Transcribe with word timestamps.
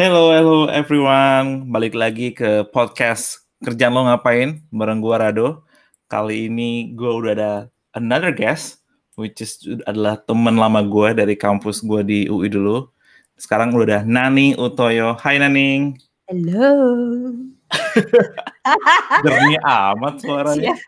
Hello, 0.00 0.32
hello 0.32 0.64
everyone. 0.72 1.68
Balik 1.68 1.92
lagi 1.92 2.32
ke 2.32 2.64
podcast 2.72 3.44
Kerjaan 3.60 3.92
Lo 3.92 4.08
Ngapain 4.08 4.64
bareng 4.72 4.96
gua 4.96 5.28
Rado. 5.28 5.68
Kali 6.08 6.48
ini 6.48 6.96
gua 6.96 7.20
udah 7.20 7.32
ada 7.36 7.52
another 7.92 8.32
guest, 8.32 8.80
which 9.20 9.44
is 9.44 9.60
adalah 9.84 10.16
teman 10.24 10.56
lama 10.56 10.80
gua 10.80 11.12
dari 11.12 11.36
kampus 11.36 11.84
gua 11.84 12.00
di 12.00 12.24
UI 12.32 12.48
dulu. 12.48 12.88
Sekarang 13.36 13.76
udah 13.76 14.00
ada 14.00 14.08
Nani 14.08 14.56
Utoyo. 14.56 15.20
Hai 15.20 15.36
Naning. 15.36 16.00
Halo. 16.32 16.72
Jernih 19.28 19.60
amat 19.60 20.14
suaranya. 20.24 20.80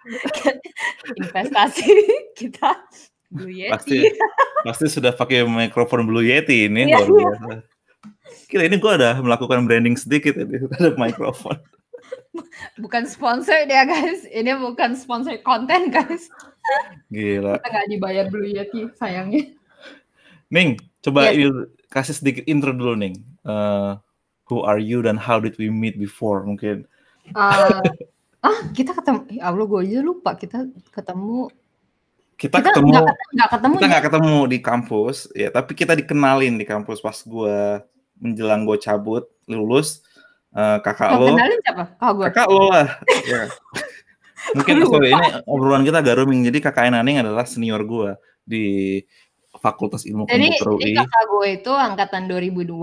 Investasi 1.20 1.84
kita 2.32 2.80
Blue 3.28 3.52
Yeti. 3.52 3.76
Pasti 3.76 3.96
pasti 4.64 4.86
sudah 4.88 5.12
pakai 5.12 5.44
mikrofon 5.44 6.08
Blue 6.08 6.24
Yeti 6.24 6.64
ini 6.64 6.88
Iya, 6.88 7.04
luar 7.04 7.36
biasa. 7.36 7.71
Kira 8.52 8.68
ini 8.68 8.76
gua 8.76 9.00
ada 9.00 9.16
melakukan 9.16 9.64
branding 9.64 9.96
sedikit 9.96 10.36
ya 10.36 10.44
terhadap 10.68 11.00
mikrofon. 11.00 11.56
Bukan 12.76 13.08
sponsor 13.08 13.64
ya 13.64 13.88
guys. 13.88 14.28
Ini 14.28 14.60
bukan 14.60 14.92
sponsor 14.92 15.40
konten 15.40 15.88
guys. 15.88 16.28
Gila. 17.08 17.56
Kita 17.56 17.68
nggak 17.72 17.88
dibayar 17.88 18.24
Blue 18.28 18.44
Yeti 18.44 18.92
sayangnya. 19.00 19.48
Ning, 20.52 20.76
coba 21.00 21.32
Yes. 21.32 21.48
kasih 21.88 22.12
sedikit 22.20 22.44
intro 22.44 22.76
dulu 22.76 22.92
Ning. 22.92 23.16
Eh, 23.48 23.90
who 24.52 24.60
are 24.60 24.76
you 24.76 25.00
dan 25.00 25.16
how 25.16 25.40
did 25.40 25.56
we 25.56 25.72
meet 25.72 25.96
before 25.96 26.44
mungkin? 26.44 26.84
Eh, 27.32 27.32
ah 28.46 28.58
kita 28.76 28.92
ketemu. 28.92 29.32
Ya 29.32 29.48
Allah 29.48 29.64
gue 29.64 29.80
aja 29.80 30.04
lupa 30.04 30.36
kita 30.36 30.68
ketemu. 30.92 31.48
Kita, 32.36 32.58
Kita 32.58 32.74
ketemu 32.74 32.90
nggak 32.90 33.06
ketemu, 33.06 33.32
nggak 33.32 33.50
ketemu 33.54 33.72
kita 33.72 33.84
ya? 33.86 33.90
nggak 33.92 34.04
ketemu 34.10 34.36
di 34.44 34.58
kampus 34.58 35.16
ya, 35.30 35.48
tapi 35.54 35.72
kita 35.78 35.92
dikenalin 35.94 36.58
di 36.58 36.66
kampus 36.66 36.98
pas 36.98 37.14
gua 37.22 37.86
menjelang 38.22 38.62
gue 38.62 38.78
cabut 38.78 39.26
lulus 39.50 40.06
eh, 40.54 40.78
kakak 40.80 41.18
lo 41.18 41.34
siapa? 41.34 41.84
Gue. 42.14 42.26
kakak 42.30 42.46
lo 42.46 42.70
lah 42.70 42.86
ya. 43.26 43.50
mungkin 44.56 44.82
sorry 44.86 45.10
ini 45.14 45.26
obrolan 45.46 45.82
kita 45.82 46.02
agak 46.02 46.22
roaming 46.22 46.42
jadi 46.46 46.58
kakak 46.58 46.90
Naning 46.90 47.22
adalah 47.22 47.46
senior 47.46 47.82
gua 47.86 48.18
di 48.42 48.98
Fakultas 49.62 50.02
Ilmu 50.02 50.26
Jadi, 50.26 50.58
Komputer 50.58 50.68
UI 50.74 50.82
jadi 50.82 50.92
kakak 51.06 51.24
gue 51.30 51.48
itu 51.62 51.72
angkatan 51.72 52.22
2002. 52.26 52.82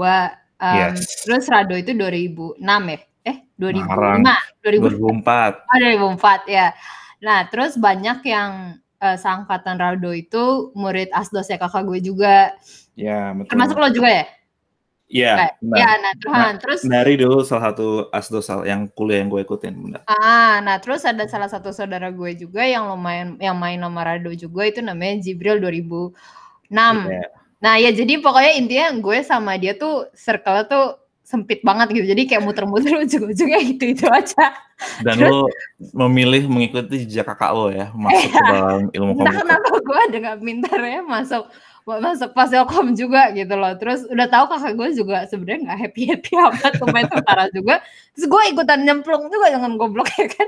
em, 0.64 0.96
Yes. 0.96 1.28
Terus 1.28 1.44
Rado 1.52 1.76
itu 1.76 1.92
2006 1.92 2.64
ya? 2.64 3.00
Eh, 3.28 3.38
2005. 3.60 3.84
Ngarang. 3.84 4.20
2000, 4.64 4.80
2004 4.96 5.54
Oh, 5.68 5.78
2004 6.16 6.42
ya. 6.48 6.68
Nah, 7.20 7.40
terus 7.52 7.76
banyak 7.76 8.24
yang 8.24 8.80
eh, 9.00 9.18
seangkatan 9.20 9.76
Raldo 9.76 10.12
itu 10.16 10.72
murid 10.72 11.12
asdosnya 11.12 11.60
kakak 11.60 11.84
gue 11.84 12.00
juga. 12.00 12.56
ya 12.96 13.32
betul 13.36 13.52
Termasuk 13.56 13.76
lo 13.80 13.92
juga 13.92 14.10
ya? 14.12 14.26
Ya 15.10 15.34
Kayak- 15.36 15.56
benar. 15.60 15.78
Ya, 15.78 15.90
nah, 15.98 16.14
terus, 16.16 16.32
Nah, 16.32 16.52
terus 16.62 16.80
dari 16.86 17.14
dulu 17.18 17.38
salah 17.42 17.64
satu 17.74 17.88
asdosal 18.10 18.60
yang 18.64 18.86
kuliah 18.94 19.20
yang 19.20 19.28
gue 19.28 19.42
ikutin 19.42 19.74
benar 19.74 20.02
ah, 20.06 20.62
nah 20.62 20.78
terus 20.78 21.02
ada 21.02 21.26
salah 21.26 21.50
satu 21.50 21.74
saudara 21.74 22.14
gue 22.14 22.32
juga 22.38 22.62
yang 22.62 22.86
lumayan 22.86 23.36
yang 23.42 23.58
main 23.58 23.82
sama 23.82 24.06
Raldo 24.06 24.30
juga 24.32 24.70
itu 24.70 24.80
namanya 24.80 25.18
Jibril 25.20 25.58
2006. 25.58 26.14
Iya. 26.70 27.26
Nah, 27.60 27.76
ya 27.76 27.92
jadi 27.92 28.24
pokoknya 28.24 28.54
intinya 28.56 28.88
gue 28.96 29.18
sama 29.20 29.60
dia 29.60 29.76
tuh 29.76 30.08
circle 30.16 30.64
tuh 30.70 30.86
sempit 31.22 31.60
banget 31.62 31.92
gitu. 31.92 32.08
Jadi 32.10 32.26
kayak 32.26 32.42
muter-muter 32.42 32.94
ujung-ujungnya 33.04 33.60
gitu-itu 33.68 34.06
aja. 34.08 34.56
dan 35.04 35.20
lo 35.20 35.44
memilih 35.92 36.48
mengikuti 36.48 37.04
jejak 37.04 37.28
kakak 37.28 37.52
lo 37.52 37.68
ya 37.68 37.92
masuk 37.92 38.32
ke 38.32 38.40
dalam 38.48 38.82
ilmu 38.96 39.12
Entah 39.12 39.28
komputer 39.28 39.44
kenapa 39.44 39.70
gue 39.76 40.02
dengan 40.16 40.36
pintarnya 40.40 41.02
masuk 41.04 41.44
masuk 41.98 42.30
Fasilkom 42.38 42.94
juga 42.94 43.34
gitu 43.34 43.58
loh. 43.58 43.74
Terus 43.82 44.06
udah 44.06 44.30
tahu 44.30 44.46
kakak 44.54 44.74
gue 44.78 44.90
juga 44.94 45.26
sebenarnya 45.26 45.60
nggak 45.66 45.80
happy 45.82 46.02
happy 46.14 46.32
amat 46.46 46.74
main 46.94 47.10
tentara 47.10 47.50
juga. 47.50 47.82
Terus 48.14 48.26
gue 48.30 48.42
ikutan 48.54 48.80
nyemplung 48.86 49.26
juga 49.34 49.50
dengan 49.50 49.74
goblok 49.82 50.14
ya 50.22 50.30
kan. 50.30 50.48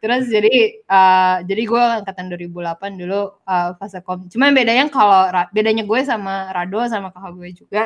Terus 0.00 0.24
jadi 0.32 0.54
eh, 0.80 1.36
jadi 1.44 1.62
gue 1.68 1.84
angkatan 2.00 2.32
2008 2.32 2.96
dulu 2.96 3.20
eh, 3.44 3.70
Fasilkom. 3.76 4.32
Cuma 4.32 4.48
bedanya 4.48 4.88
kalau 4.88 5.28
bedanya 5.52 5.84
gue 5.84 6.00
sama 6.08 6.48
Rado 6.56 6.80
sama 6.88 7.12
kakak 7.12 7.32
gue 7.36 7.48
juga, 7.52 7.82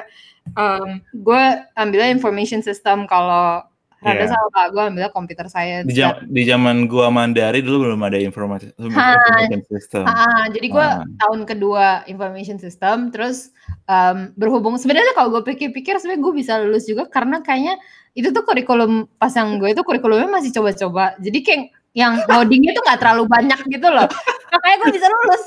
em, 0.55 1.03
gue 1.11 1.43
ambilnya 1.75 2.15
information 2.15 2.63
system 2.63 3.11
kalau 3.11 3.67
Rado 4.03 4.19
Iya. 4.19 4.35
sama 4.35 4.47
kakak 4.51 4.69
gue 4.69 4.83
ambilnya 4.83 5.11
computer 5.11 5.47
science. 5.47 5.87
di 5.87 5.95
jam, 5.95 6.19
di 6.27 6.43
zaman 6.43 6.91
gua 6.91 7.07
Mandari 7.09 7.63
dulu 7.63 7.87
belum 7.87 8.03
ada 8.03 8.19
informasi 8.19 8.75
Ha. 8.75 9.15
information 9.15 9.63
system 9.65 10.03
Ah, 10.05 10.51
jadi 10.51 10.67
gue 10.69 10.87
Ah. 10.99 11.07
tahun 11.23 11.47
kedua 11.47 11.87
information 12.05 12.59
system, 12.59 13.15
terus 13.15 13.55
em, 13.87 14.35
berhubung 14.35 14.75
sebenarnya 14.75 15.15
kalau 15.15 15.31
gue 15.33 15.43
pikir-pikir 15.49 15.97
sebenarnya 15.97 16.19
gue 16.21 16.35
bisa 16.35 16.53
lulus 16.59 16.85
juga 16.85 17.07
karena 17.07 17.41
kayaknya 17.41 17.79
itu 18.13 18.29
tuh 18.29 18.43
kurikulum 18.43 19.07
pas 19.17 19.33
yang 19.33 19.57
gue 19.57 19.71
itu 19.71 19.81
kurikulumnya 19.81 20.29
masih 20.29 20.51
coba-coba. 20.51 21.15
Jadi 21.17 21.39
kayak 21.41 21.63
yang 21.93 22.17
loadingnya 22.25 22.73
tuh 22.73 22.83
nggak 22.89 23.01
terlalu 23.05 23.25
banyak 23.29 23.61
gitu 23.69 23.89
loh. 23.93 24.09
Makanya 24.53 24.77
gue 24.85 24.91
bisa 24.97 25.07
lulus. 25.09 25.45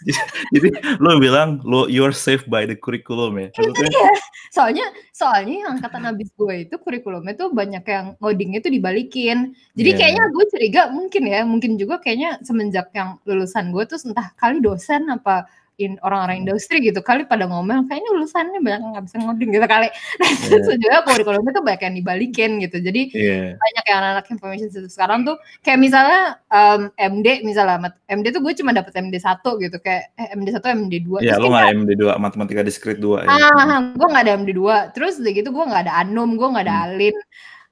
jadi 0.56 0.68
lo 0.96 1.20
bilang 1.20 1.60
lo 1.60 1.84
you're 1.84 2.12
safe 2.12 2.40
by 2.48 2.64
the 2.64 2.72
curriculum 2.72 3.36
ya 3.36 3.52
Maksudnya, 3.52 3.88
Iya. 3.92 4.12
Soalnya 4.50 4.86
soalnya 5.12 5.54
yang 5.60 5.70
angkatan 5.76 6.02
habis 6.08 6.32
gue 6.32 6.54
itu 6.64 6.74
kurikulumnya 6.80 7.36
tuh 7.36 7.52
banyak 7.52 7.84
yang 7.84 8.06
loadingnya 8.20 8.60
tuh 8.64 8.72
dibalikin. 8.72 9.52
Jadi 9.76 9.90
Iya. 9.92 9.98
kayaknya 10.00 10.24
gue 10.32 10.44
curiga 10.52 10.82
mungkin 10.92 11.22
ya, 11.28 11.40
mungkin 11.44 11.72
juga 11.76 12.00
kayaknya 12.00 12.40
semenjak 12.44 12.88
yang 12.96 13.20
lulusan 13.28 13.72
gue 13.72 13.84
tuh 13.88 14.00
entah 14.08 14.32
kali 14.40 14.60
dosen 14.64 15.08
apa 15.12 15.44
in 15.80 15.96
orang-orang 16.04 16.44
industri 16.44 16.84
gitu 16.84 17.00
kali 17.00 17.24
pada 17.24 17.48
ngomel 17.48 17.88
kayaknya 17.88 18.10
lulusannya 18.12 18.60
banyak 18.60 18.80
nggak 18.92 19.04
bisa 19.08 19.16
ngoding 19.24 19.50
gitu 19.50 19.66
kali. 19.66 19.88
Nah, 20.20 20.30
terus 20.52 20.76
juga 20.76 20.96
kurikulumnya 21.08 21.52
tuh 21.56 21.64
banyak 21.64 21.82
yang 21.88 21.94
dibalikin 21.96 22.50
gitu. 22.60 22.76
Jadi 22.78 23.02
iya 23.16 23.56
banyak 23.56 23.84
yang 23.88 23.98
anak-anak 24.04 24.26
information 24.28 24.68
system 24.68 24.92
sekarang 24.92 25.24
tuh 25.24 25.40
kayak 25.64 25.80
misalnya 25.80 26.20
em, 26.52 26.80
MD 27.00 27.40
misalnya 27.42 27.90
MD 28.06 28.26
tuh 28.30 28.44
gue 28.44 28.52
cuma 28.60 28.76
dapet 28.76 28.92
MD 28.94 29.16
1 29.16 29.40
gitu 29.64 29.76
kayak 29.80 30.12
eh, 30.20 30.28
MD 30.36 30.48
1 30.52 30.60
MD 30.60 30.94
2 31.08 31.24
ya 31.24 31.40
lo 31.40 31.48
nggak 31.48 31.72
MD 31.80 31.90
2 31.96 32.20
matematika 32.20 32.60
discrete 32.60 33.00
2 33.00 33.24
ya 33.24 33.28
Ah, 33.32 33.80
gue 33.90 34.06
nggak 34.06 34.24
ada 34.28 34.32
MD 34.36 34.50
2 34.52 34.92
Terus 34.92 35.16
udah 35.16 35.32
gitu 35.32 35.48
gue 35.50 35.64
nggak 35.64 35.82
ada 35.88 35.92
Anum, 36.04 36.36
gue 36.36 36.48
nggak 36.50 36.64
ada 36.68 36.74
Hmm. 36.76 36.84
Alin. 36.92 37.16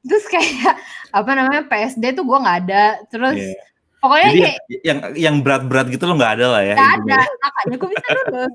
Terus 0.06 0.24
kayak 0.30 0.48
apa 1.18 1.30
namanya 1.34 1.62
PSD 1.66 2.16
tuh 2.16 2.24
gue 2.24 2.38
nggak 2.38 2.58
ada. 2.64 2.84
Terus 3.12 3.36
Iya. 3.36 3.67
Pokoknya 3.98 4.28
jadi 4.30 4.40
kayak 4.42 4.60
yang 4.84 4.98
yang 5.14 5.36
berat-berat 5.42 5.86
gitu 5.90 6.04
lo 6.06 6.14
nggak 6.14 6.34
ada 6.38 6.46
lah 6.54 6.62
ya 6.62 6.74
intinya. 6.78 7.18
ada. 7.18 7.18
Makanya 7.42 7.76
gue 7.76 7.88
bisa 7.90 8.08
lulus. 8.14 8.54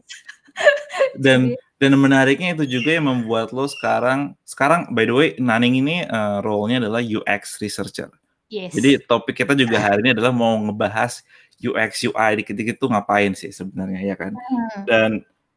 dan 1.25 1.39
dan 1.81 1.91
menariknya 1.97 2.53
itu 2.53 2.79
juga 2.79 2.95
yang 2.95 3.09
membuat 3.09 3.49
lo 3.51 3.65
sekarang 3.65 4.37
sekarang 4.45 4.93
by 4.93 5.03
the 5.03 5.15
way 5.15 5.29
Naning 5.41 5.81
ini 5.81 6.05
eh, 6.05 6.37
role-nya 6.45 6.83
adalah 6.85 7.01
UX 7.01 7.57
researcher 7.59 8.13
Yes. 8.53 8.69
Jadi 8.77 9.01
topik 9.09 9.33
kita 9.33 9.57
juga 9.57 9.81
hari 9.81 10.05
ini 10.05 10.13
adalah 10.13 10.29
mau 10.29 10.53
ngebahas 10.61 11.25
UX 11.57 12.05
UI 12.05 12.31
dikit-dikit 12.37 12.77
tuh 12.77 12.93
ngapain 12.93 13.33
sih 13.33 13.49
sebenarnya 13.49 14.13
ya 14.13 14.15
kan. 14.19 14.37
Hmm. 14.37 14.83
Dan 14.85 15.09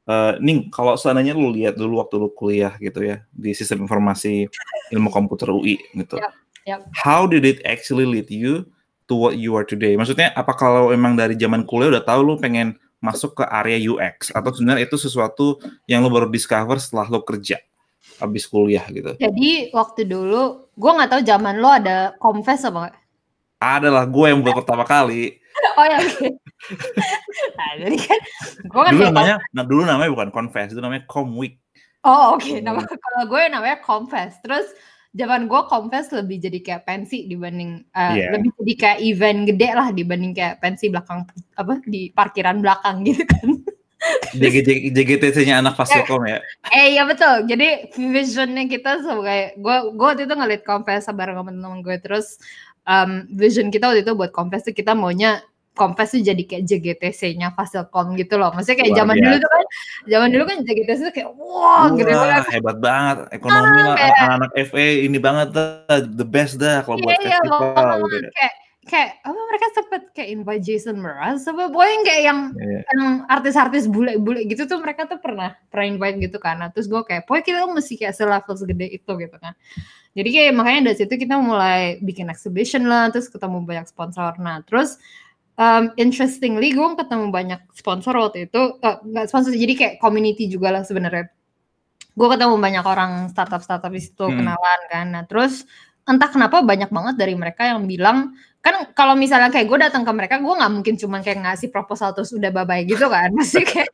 eh, 0.09 0.33
Ning 0.41 0.73
kalau 0.73 0.97
seandainya 0.97 1.37
lu 1.37 1.53
lihat 1.53 1.77
dulu 1.77 2.01
waktu 2.01 2.17
lu 2.17 2.33
kuliah 2.33 2.73
gitu 2.81 3.05
ya 3.05 3.21
di 3.37 3.53
sistem 3.53 3.85
informasi 3.85 4.49
ilmu 4.97 5.13
komputer 5.13 5.53
UI 5.53 5.77
gitu. 5.93 6.17
Yap, 6.17 6.33
yap. 6.65 6.81
How 6.97 7.29
did 7.29 7.45
it 7.45 7.61
actually 7.69 8.09
lead 8.09 8.33
you 8.33 8.65
to 9.07 9.15
what 9.17 9.35
you 9.39 9.55
are 9.55 9.67
today? 9.67 9.95
Maksudnya 9.95 10.35
apa 10.35 10.53
kalau 10.55 10.91
emang 10.91 11.15
dari 11.19 11.35
zaman 11.39 11.63
kuliah 11.67 11.99
udah 11.99 12.05
tahu 12.05 12.21
lu 12.23 12.35
pengen 12.39 12.79
masuk 12.99 13.39
ke 13.39 13.45
area 13.47 13.79
UX 13.79 14.35
atau 14.35 14.51
sebenarnya 14.51 14.89
itu 14.89 14.99
sesuatu 14.99 15.63
yang 15.87 16.03
lu 16.03 16.11
baru 16.11 16.27
discover 16.27 16.79
setelah 16.83 17.07
lu 17.11 17.23
kerja 17.23 17.59
habis 18.19 18.49
kuliah 18.49 18.83
gitu. 18.91 19.15
Jadi 19.19 19.71
waktu 19.75 20.09
dulu 20.09 20.73
gue 20.75 20.91
nggak 20.91 21.11
tahu 21.11 21.23
zaman 21.23 21.61
lo 21.61 21.69
ada 21.71 22.17
Confess 22.19 22.67
apa 22.67 22.79
nggak? 22.89 22.97
Adalah 23.57 24.05
gue 24.05 24.27
yang 24.29 24.41
buat 24.45 24.63
pertama 24.63 24.85
kali. 24.85 25.39
Oh 25.81 25.89
ya 25.89 25.97
oke. 25.97 26.29
nah 27.57 27.71
jadi 27.81 27.97
kan 27.97 28.21
gue 28.61 28.83
kan 28.85 28.93
dulu 28.93 29.05
namanya 29.09 29.37
nah, 29.57 29.65
dulu 29.65 29.83
namanya 29.89 30.11
bukan 30.13 30.29
confess 30.29 30.69
itu 30.73 30.81
namanya 30.85 31.09
comweek 31.09 31.57
Oh 32.07 32.39
oke, 32.39 32.47
Hmm. 32.47 32.63
nama 32.63 32.87
kalau 32.87 33.23
gue 33.27 33.43
namanya 33.51 33.83
Confess. 33.83 34.39
Terus 34.39 34.71
zaman 35.17 35.49
gue 35.49 35.61
Confess 35.67 36.13
lebih 36.13 36.37
jadi 36.39 36.59
kayak 36.61 36.83
pensi 36.85 37.25
dibanding 37.25 37.83
eh, 37.91 38.13
Iya. 38.21 38.29
lebih 38.37 38.51
jadi 38.61 38.73
kayak 38.77 38.99
event 39.01 39.41
gede 39.49 39.69
lah 39.73 39.89
dibanding 39.91 40.33
kayak 40.37 40.61
pensi 40.61 40.93
belakang 40.93 41.25
apa 41.57 41.81
di 41.89 42.13
parkiran 42.13 42.61
belakang 42.61 43.03
gitu 43.09 43.25
kan. 43.25 43.49
JGTC-nya 44.95 45.65
anak 45.65 45.75
Fasilkom 45.75 46.29
ya 46.29 46.39
eh 46.71 46.95
iya 46.95 47.03
betul. 47.09 47.49
Jadi 47.49 47.91
visionnya 47.97 48.69
kita 48.69 49.03
sebagai 49.03 49.57
gue 49.59 49.77
gue 49.97 50.07
waktu 50.07 50.29
itu 50.29 50.35
ngeliat 50.37 50.63
Confess 50.63 51.09
bareng 51.11 51.41
sama 51.41 51.51
temen 51.51 51.81
gue 51.83 51.97
terus 51.99 52.39
em, 52.87 53.27
vision 53.35 53.73
kita 53.73 53.89
waktu 53.91 54.05
itu 54.07 54.13
buat 54.15 54.31
Confess 54.31 54.69
tuh 54.69 54.77
kita 54.77 54.93
maunya 54.95 55.41
Confess 55.77 56.17
tuh 56.17 56.25
jadi 56.25 56.41
kayak 56.41 56.65
JGTC-nya 56.65 57.53
Fasilkom 57.53 58.17
gitu 58.17 58.41
loh. 58.41 58.49
Maksudnya 58.51 58.81
kayak 58.81 58.97
zaman 58.97 59.17
dulu 59.21 59.37
tuh 59.37 59.51
kan, 59.53 59.65
zaman 60.09 60.29
dulu 60.33 60.45
kan 60.49 60.57
JGTC 60.65 60.99
tuh 61.05 61.15
kayak 61.15 61.29
wah 61.37 61.87
gitu 61.93 62.09
banget. 62.09 62.45
hebat 62.49 62.77
banget 62.81 63.17
ekonomi 63.31 63.81
lah 63.85 63.95
kayak- 63.95 64.17
anak-anak 64.17 64.51
FA 64.65 64.87
ini 65.05 65.19
banget 65.21 65.49
dah 65.53 66.01
the 66.03 66.25
best 66.25 66.57
dah 66.57 66.81
kalau 66.81 66.97
buat 66.97 67.13
Iya, 67.13 67.21
iya, 67.21 67.39
festival 67.45 67.61
pokoknya 67.61 68.01
gitu 68.09 68.17
ya. 68.17 68.31
kayak 68.33 68.55
kayak 68.87 69.11
apa 69.19 69.41
mereka 69.51 69.67
sempet 69.75 70.03
kayak 70.15 70.29
invite 70.31 70.63
Jason 70.63 70.97
Mraz 70.97 71.43
apa 71.45 71.63
pokoknya 71.67 71.91
yang 71.91 72.05
kayak 72.07 72.23
yang 72.23 72.41
Iya. 72.55 72.81
yang 72.87 73.03
artis-artis 73.27 73.85
bule-bule 73.91 74.47
gitu 74.47 74.63
tuh 74.65 74.79
mereka 74.79 75.11
tuh 75.11 75.19
pernah 75.19 75.59
pernah 75.69 75.87
invite 75.91 76.17
gitu 76.23 76.39
kan 76.39 76.63
nah, 76.63 76.71
terus 76.71 76.87
gue 76.87 77.03
kayak 77.03 77.27
pokoknya 77.27 77.45
kita 77.45 77.59
tuh 77.67 77.73
mesti 77.75 77.93
kayak 77.99 78.15
selevel 78.15 78.55
segede 78.55 78.87
itu 78.87 79.11
gitu 79.19 79.37
kan 79.43 79.59
jadi 80.15 80.29
kayak 80.31 80.53
makanya 80.55 80.81
dari 80.89 80.97
situ 81.03 81.15
kita 81.19 81.35
mulai 81.35 81.99
bikin 81.99 82.31
exhibition 82.31 82.87
lah 82.87 83.11
terus 83.11 83.27
ketemu 83.27 83.59
banyak 83.67 83.91
sponsor 83.91 84.39
nah 84.39 84.63
terus 84.63 85.03
um, 85.57 85.93
interestingly 85.97 86.73
gue 86.73 86.89
ketemu 86.97 87.33
banyak 87.33 87.61
sponsor 87.73 88.15
waktu 88.17 88.49
itu. 88.49 88.81
Eh, 88.81 88.97
nggak 89.03 89.27
sponsor 89.29 89.53
jadi 89.53 89.75
kayak 89.77 89.95
community 90.01 90.49
juga 90.49 90.73
lah 90.73 90.83
sebenarnya. 90.85 91.33
Gue 92.17 92.29
ketemu 92.33 92.57
banyak 92.57 92.85
orang 92.85 93.13
startup 93.33 93.61
startup 93.61 93.93
di 93.93 94.01
situ 94.01 94.25
Hmm. 94.25 94.41
kenalan 94.41 94.81
kan. 94.89 95.07
Nah 95.13 95.23
terus 95.29 95.65
entah 96.07 96.31
kenapa 96.31 96.63
banyak 96.63 96.89
banget 96.93 97.15
dari 97.19 97.35
mereka 97.35 97.67
yang 97.67 97.83
bilang 97.85 98.39
kan 98.63 98.95
kalau 98.95 99.19
misalnya 99.19 99.51
kayak 99.51 99.67
gue 99.67 99.79
datang 99.79 100.03
ke 100.07 100.13
mereka 100.15 100.39
gue 100.43 100.55
nggak 100.55 100.73
mungkin 100.75 100.95
cuma 100.99 101.19
kayak 101.23 101.43
ngasih 101.43 101.69
proposal 101.71 102.15
terus 102.15 102.31
udah 102.35 102.51
bye 102.55 102.65
bye 102.69 102.83
gitu 102.87 103.07
kan. 103.11 103.29
Masih 103.39 103.65
kayak 103.67 103.91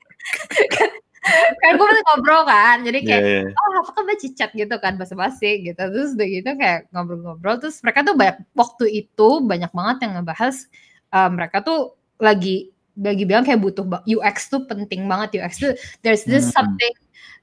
kan 1.63 1.79
gue 1.79 1.87
masih 1.87 2.03
ngobrol 2.03 2.43
kan 2.43 2.83
jadi 2.83 2.99
kayak 2.99 3.23
iya. 3.23 3.43
oh 3.47 3.73
apa 3.79 3.91
kabar 3.95 4.19
cicat 4.19 4.51
gitu 4.59 4.75
kan 4.83 4.99
basa-basi 4.99 5.63
gitu. 5.63 5.79
Terus 5.79 6.19
udah 6.19 6.29
gitu 6.29 6.51
kayak 6.59 6.91
ngobrol-ngobrol 6.91 7.63
terus 7.63 7.79
mereka 7.87 8.03
tuh 8.03 8.15
banyak 8.19 8.43
waktu 8.59 8.85
itu 9.07 9.29
banyak 9.39 9.71
banget 9.71 9.97
yang 10.03 10.13
ngebahas 10.19 10.67
uh, 11.13 11.31
mereka 11.31 11.61
tuh 11.63 11.95
lagi 12.19 12.73
lagi 12.99 13.25
bilang 13.25 13.45
kayak 13.45 13.65
butuh 13.65 13.89
UX 14.05 14.53
tuh 14.53 14.69
penting 14.69 15.09
banget 15.09 15.41
UX 15.41 15.61
tuh 15.61 15.73
there's 16.05 16.25
this 16.29 16.53
Hmm. 16.53 16.57
something 16.77 16.95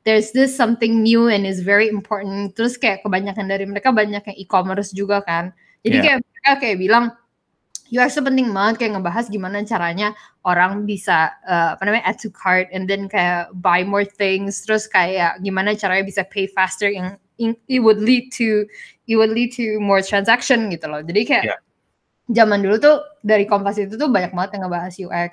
there's 0.05 0.29
this 0.29 0.53
something 0.53 1.01
new 1.01 1.25
and 1.25 1.43
is 1.45 1.65
very 1.65 1.89
important 1.89 2.53
terus 2.53 2.77
kayak 2.77 3.01
kebanyakan 3.01 3.49
dari 3.49 3.65
mereka 3.65 3.89
banyak 3.89 4.21
yang 4.21 4.37
e-commerce 4.37 4.93
juga 4.93 5.25
kan 5.25 5.49
jadi 5.81 5.95
Yeah. 5.97 6.05
kayak 6.05 6.17
mereka 6.21 6.51
kayak 6.61 6.77
bilang 6.77 7.05
UX 7.89 8.21
tuh 8.21 8.21
penting 8.21 8.53
banget 8.53 8.77
kayak 8.77 9.01
ngebahas 9.01 9.25
gimana 9.33 9.65
caranya 9.65 10.13
orang 10.45 10.85
bisa 10.85 11.33
uh, 11.49 11.73
apa 11.73 11.81
namanya 11.89 12.05
add 12.05 12.21
to 12.21 12.29
cart 12.29 12.69
and 12.69 12.85
then 12.85 13.09
kayak 13.09 13.49
buy 13.65 13.81
more 13.81 14.05
things 14.05 14.61
terus 14.61 14.85
kayak 14.85 15.41
gimana 15.41 15.73
caranya 15.73 16.05
bisa 16.05 16.21
pay 16.29 16.45
faster 16.45 16.93
yang 16.93 17.17
it 17.41 17.81
would 17.81 17.97
lead 17.97 18.29
to 18.29 18.69
it 19.09 19.17
would 19.17 19.33
lead 19.33 19.49
to 19.49 19.81
more 19.81 20.05
transaction 20.05 20.69
gitu 20.69 20.85
loh 20.85 21.01
jadi 21.01 21.21
kayak 21.25 21.45
Yeah. 21.49 21.59
Zaman 22.29 22.61
dulu 22.61 22.77
tuh 22.77 22.95
dari 23.25 23.43
kompas 23.49 23.75
itu 23.81 23.97
tuh 23.97 24.07
banyak 24.07 24.31
banget 24.31 24.57
yang 24.57 24.69
ngebahas 24.69 24.95
UX 24.95 25.31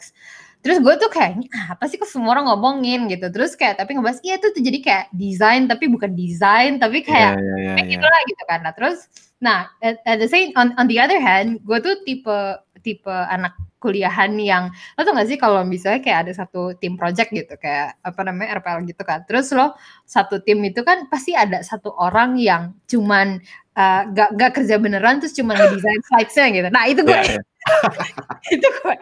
terus 0.67 0.83
gue 0.83 0.95
tuh 0.99 1.07
kayak 1.15 1.39
"Ini 1.39 1.47
apa 1.71 1.87
sih 1.87 1.95
kok 1.95 2.11
semua 2.11 2.35
orang 2.35 2.51
ngomongin? 2.51 3.07
Gitu. 3.07 3.31
Terus 3.31 3.55
kayak 3.55 3.79
tapi 3.79 3.95
ngebahas 3.95 4.19
iya 4.27 4.35
tuh 4.43 4.51
tuh 4.51 4.67
jadi 4.67 4.79
kayak 4.83 5.05
desain 5.15 5.71
tapi 5.71 5.87
bukan 5.87 6.11
desain 6.19 6.83
tapi 6.83 7.07
Iya, 7.07 7.07
kayak 7.07 7.33
iya, 7.39 7.55
iya, 7.55 7.73
kayak 7.79 7.87
iya. 7.87 7.95
gitu 7.95 8.07
lah 8.11 8.21
gitu 8.27 8.43
kan. 8.51 8.59
Nah 8.67 8.73
terus 8.75 8.99
nah 9.39 9.71
at, 9.79 10.03
at 10.09 10.19
the 10.19 10.27
same 10.27 10.51
on, 10.59 10.75
on 10.75 10.91
the 10.91 10.99
other 10.99 11.23
hand 11.23 11.63
gue 11.63 11.79
tuh 11.79 11.95
tipe 12.03 12.35
tipe 12.83 13.07
anak 13.07 13.55
kuliahan 13.79 14.35
yang 14.41 14.73
lo 14.99 15.07
tau 15.07 15.15
gak 15.15 15.29
sih 15.31 15.39
kalau 15.39 15.63
misalnya 15.63 16.03
kayak 16.03 16.19
ada 16.27 16.33
satu 16.35 16.75
tim 16.81 16.99
project 16.99 17.31
gitu 17.31 17.55
kayak 17.61 17.95
apa 18.03 18.21
namanya 18.27 18.59
RPL 18.59 18.83
gitu 18.91 19.03
kan. 19.07 19.23
Terus 19.31 19.55
lo 19.55 19.79
satu 20.03 20.43
tim 20.43 20.59
itu 20.67 20.83
kan 20.83 21.07
pasti 21.07 21.37
ada 21.39 21.63
satu 21.63 21.95
orang 21.95 22.35
yang 22.43 22.75
cuman 22.91 23.39
uh, 23.77 24.03
gak, 24.11 24.31
gak 24.35 24.53
kerja 24.57 24.81
beneran 24.81 25.21
terus 25.21 25.37
cuman 25.37 25.55
ngedesain 25.55 26.01
slidesnya 26.11 26.47
gitu 26.51 26.69
nah 26.73 26.85
itu 26.89 27.01
gue 27.05 27.13
Iya, 27.15 27.37
iya. 27.37 27.43
itu 28.57 28.69
gue 28.69 28.95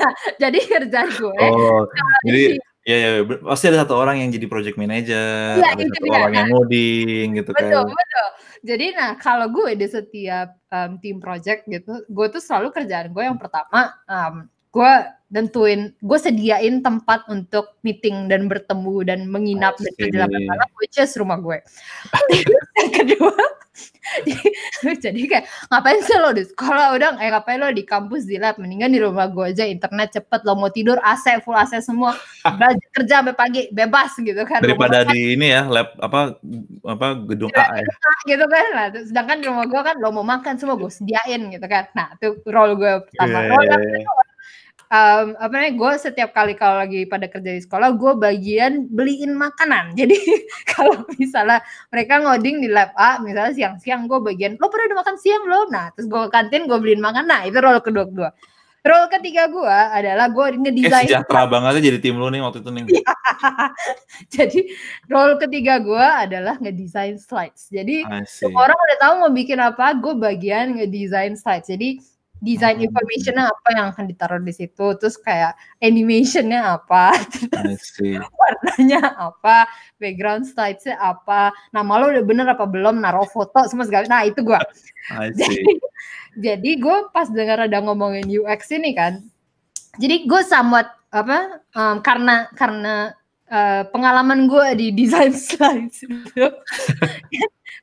nah, 0.00 0.12
jadi 0.40 0.58
kerjaan 0.58 1.08
gue 1.14 1.36
Oh, 1.52 1.84
jadi 2.24 2.44
ya 2.86 2.96
ya 2.96 3.10
pasti 3.42 3.66
ada 3.66 3.82
satu 3.82 3.98
orang 3.98 4.22
yang 4.22 4.30
jadi 4.30 4.46
project 4.46 4.78
manager, 4.78 5.58
Iya, 5.58 5.68
ada 5.74 5.82
itu 5.82 5.90
satu 5.90 6.06
dia. 6.06 6.16
orang 6.16 6.32
yang 6.32 6.48
ngoding 6.54 7.28
gitu 7.34 7.50
betul 7.50 7.82
kan. 7.82 7.92
betul 7.92 8.26
jadi 8.62 8.86
nah 8.94 9.10
kalau 9.18 9.46
gue 9.50 9.74
di 9.74 9.86
setiap 9.86 10.48
um, 10.70 10.90
tim 10.98 11.18
project 11.18 11.66
gitu 11.66 12.06
gue 12.06 12.26
tuh 12.30 12.38
selalu 12.40 12.70
kerjaan 12.72 13.10
gue 13.10 13.22
yang 13.22 13.36
pertama 13.36 13.90
um, 14.06 14.46
gue 14.70 14.92
tentuin 15.26 15.90
gue 15.98 16.18
sediain 16.22 16.78
tempat 16.78 17.26
untuk 17.26 17.74
meeting 17.82 18.30
dan 18.30 18.46
bertemu 18.46 18.94
dan 19.02 19.20
menginap 19.26 19.74
dan 19.76 19.90
I 19.90 19.90
see. 19.90 19.98
kerja 20.06 20.24
malam 20.30 20.68
which 20.78 20.96
is 20.96 21.10
rumah 21.18 21.36
gue 21.36 21.58
yang 22.78 22.90
kedua 22.94 23.34
jadi 25.04 25.20
kayak 25.28 25.44
ngapain 25.68 26.00
sih 26.02 26.16
lo 26.16 26.30
di 26.32 26.44
sekolah? 26.46 26.96
Udah 26.96 27.08
eh 27.20 27.28
ngapain 27.30 27.58
lo 27.60 27.68
di 27.72 27.84
kampus? 27.84 28.24
Di 28.24 28.40
lab 28.40 28.56
mendingan 28.56 28.92
di 28.92 29.00
rumah 29.02 29.28
gue 29.28 29.52
aja 29.52 29.64
internet 29.66 30.16
cepet 30.16 30.40
lo 30.46 30.56
mau 30.56 30.70
tidur 30.72 30.96
AC 31.02 31.42
full 31.42 31.56
AC 31.56 31.82
semua. 31.82 32.16
Belajar 32.58 32.88
kerja 32.96 33.14
sampai 33.22 33.36
pagi 33.36 33.62
bebas 33.70 34.16
gitu 34.16 34.42
kan. 34.46 34.62
Daripada 34.62 35.04
di 35.08 35.36
ini 35.36 35.52
ya 35.52 35.68
lab 35.68 35.92
apa 36.00 36.38
apa 36.86 37.06
gedung 37.28 37.52
A 37.54 37.76
ya. 37.76 37.94
gitu 38.24 38.44
kan. 38.46 38.66
Nah 38.72 38.86
sedangkan 38.94 39.36
di 39.42 39.46
rumah 39.50 39.66
gue 39.68 39.80
kan 39.82 39.96
lo 40.00 40.08
mau 40.14 40.26
makan 40.26 40.56
semua 40.56 40.78
gue 40.78 40.90
sediain 40.90 41.52
gitu 41.52 41.66
kan. 41.66 41.88
Nah 41.92 42.14
itu 42.16 42.40
role 42.48 42.74
gue 42.78 42.92
pertama. 43.10 43.38
Iya, 43.44 43.50
role 43.52 43.66
iya. 43.66 43.76
kedua 43.76 44.25
um, 44.90 45.26
apa 45.38 45.52
namanya 45.52 45.74
gue 45.74 45.92
setiap 45.98 46.30
kali 46.34 46.54
kalau 46.54 46.82
lagi 46.82 47.06
pada 47.06 47.26
kerja 47.26 47.50
di 47.56 47.62
sekolah 47.62 47.94
gue 47.94 48.12
bagian 48.18 48.86
beliin 48.90 49.34
makanan. 49.34 49.92
Jadi 49.98 50.18
kalau 50.70 51.06
misalnya 51.16 51.62
mereka 51.90 52.22
ngoding 52.22 52.62
di 52.62 52.68
lab 52.70 52.94
A 52.94 53.18
misalnya 53.22 53.52
siang-siang 53.54 54.06
gue 54.06 54.18
bagian 54.22 54.58
lo 54.58 54.70
pernah 54.70 54.92
udah 54.92 54.98
makan 55.02 55.16
siang 55.18 55.42
belum? 55.44 55.66
Nah 55.72 55.86
terus 55.94 56.06
gue 56.10 56.20
ke 56.26 56.30
kantin 56.30 56.66
gue 56.70 56.78
beliin 56.78 57.02
makan 57.02 57.24
nah 57.26 57.42
itu 57.44 57.58
role 57.58 57.82
kedua 57.82 58.06
kedua 58.06 58.30
role 58.86 59.08
ketiga 59.10 59.50
gue 59.50 59.76
adalah 59.90 60.30
gue 60.30 60.44
Eh 60.46 60.58
ngedesain 60.62 61.10
sejahtera 61.10 61.42
banget 61.50 61.82
ya 61.82 61.90
jadi 61.90 61.98
tim 61.98 62.16
lu 62.16 62.30
nih 62.30 62.40
waktu 62.40 62.62
itu 62.62 62.70
nih. 62.70 62.84
jadi 64.34 64.60
role 65.10 65.34
ketiga 65.42 65.82
gue 65.82 66.06
adalah 66.06 66.54
ngedesain 66.62 67.18
slides. 67.18 67.66
Jadi 67.68 68.06
semua 68.30 68.70
orang 68.70 68.78
udah 68.78 68.98
tahu 69.02 69.14
mau 69.26 69.32
bikin 69.34 69.58
apa, 69.58 69.98
gue 69.98 70.14
bagian 70.14 70.78
ngedesain 70.78 71.34
slides. 71.34 71.66
Jadi 71.66 71.98
desain 72.44 72.76
Hmm. 72.76 72.86
informationnya 72.86 73.48
apa 73.48 73.68
yang 73.72 73.86
akan 73.92 74.04
ditaruh 74.08 74.40
di 74.44 74.52
situ, 74.52 74.86
terus 75.00 75.16
kayak 75.16 75.56
animationnya 75.80 76.76
apa, 76.76 77.16
see. 77.80 78.20
warnanya 78.20 79.16
apa, 79.16 79.64
background 79.96 80.44
slidesnya 80.44 81.00
apa, 81.00 81.50
nama 81.72 81.92
lo 81.96 82.12
udah 82.12 82.24
bener 82.24 82.46
apa 82.52 82.68
belum, 82.68 83.00
naruh 83.00 83.24
foto 83.28 83.64
semua 83.66 83.88
segala. 83.88 84.04
Nah 84.06 84.22
itu 84.28 84.44
gue. 84.44 84.60
Jadi, 85.38 85.62
jadi 86.36 86.70
gue 86.82 86.96
pas 87.14 87.30
dengar 87.30 87.62
ada 87.62 87.78
ngomongin 87.78 88.26
UX 88.26 88.74
ini 88.74 88.90
kan, 88.90 89.22
jadi 89.96 90.26
gue 90.26 90.42
somewhat 90.44 90.92
apa 91.14 91.62
em, 91.72 91.96
karena 92.02 92.50
karena 92.58 93.14
eh, 93.46 93.86
pengalaman 93.94 94.50
gue 94.50 94.66
di 94.74 94.86
desain 94.92 95.30
slides 95.46 96.02
itu, 96.04 96.44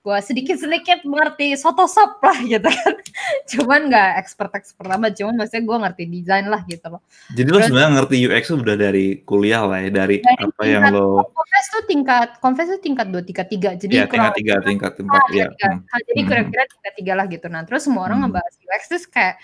gue 0.03 0.17
sedikit 0.19 0.59
sedikit 0.59 0.99
mengerti 1.07 1.55
Photoshop 1.55 2.19
lah 2.19 2.35
gitu 2.43 2.67
kan, 2.67 2.93
cuman 3.55 3.81
nggak 3.87 4.09
expert 4.19 4.51
expert 4.51 4.91
amat, 4.91 5.15
cuman 5.15 5.39
maksudnya 5.39 5.63
gue 5.63 5.77
ngerti 5.79 6.03
desain 6.11 6.45
lah 6.51 6.59
gitu 6.67 6.87
loh. 6.91 6.99
Jadi 7.31 7.47
lo 7.47 7.55
Terus- 7.55 7.71
sebenarnya 7.71 7.91
ngerti 7.95 8.15
UX 8.27 8.43
udah 8.51 8.75
dari 8.75 9.05
kuliah 9.23 9.63
lah 9.63 9.79
ya, 9.79 9.89
dari 9.95 10.19
Dari 10.19 10.43
apa 10.43 10.63
yang 10.67 10.83
tingkat- 10.83 10.99
lo 10.99 11.07
Konves 11.31 11.65
tuh 11.71 11.83
tingkat 11.87 12.29
konves 12.43 12.67
tuh 12.67 12.81
tingkat 12.83 13.07
dua 13.07 13.23
tingkat 13.23 13.47
tiga, 13.47 13.69
jadi 13.79 13.93
ya 13.95 14.03
tingkat 14.03 14.11
kurang 14.11 14.35
tiga 14.35 14.55
tingkat 14.59 14.91
empat 14.99 15.23
ya. 15.31 15.47
Hmm. 15.55 15.79
Jadi 15.87 16.19
Hmm. 16.19 16.27
kira-kira 16.27 16.63
tiga 16.67 16.89
tiga 16.99 17.13
lah 17.15 17.25
gitu. 17.31 17.45
Nah 17.47 17.61
terus 17.63 17.81
semua 17.87 18.03
orang 18.03 18.19
Hmm. 18.19 18.27
ngebahas 18.27 18.53
UX 18.59 18.81
terus 18.91 19.05
kayak 19.07 19.39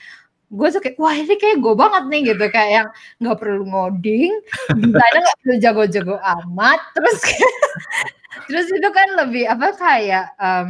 gue 0.50 0.68
tuh 0.76 0.82
kayak 0.84 0.98
wah 1.00 1.14
ini 1.14 1.36
kayak 1.40 1.58
gue 1.62 1.74
banget 1.78 2.04
nih 2.12 2.22
gitu 2.34 2.46
kayak 2.52 2.72
yang 2.84 2.88
nggak 3.24 3.38
perlu 3.40 3.64
ngoding, 3.64 4.34
desainnya 4.76 5.20
nggak 5.24 5.38
perlu 5.40 5.56
jago-jago 5.64 6.16
amat, 6.20 6.80
terus 6.92 7.20
terus 8.46 8.68
itu 8.70 8.90
kan 8.90 9.08
lebih 9.18 9.44
apa 9.46 9.68
kayak 9.74 10.26
em, 10.38 10.68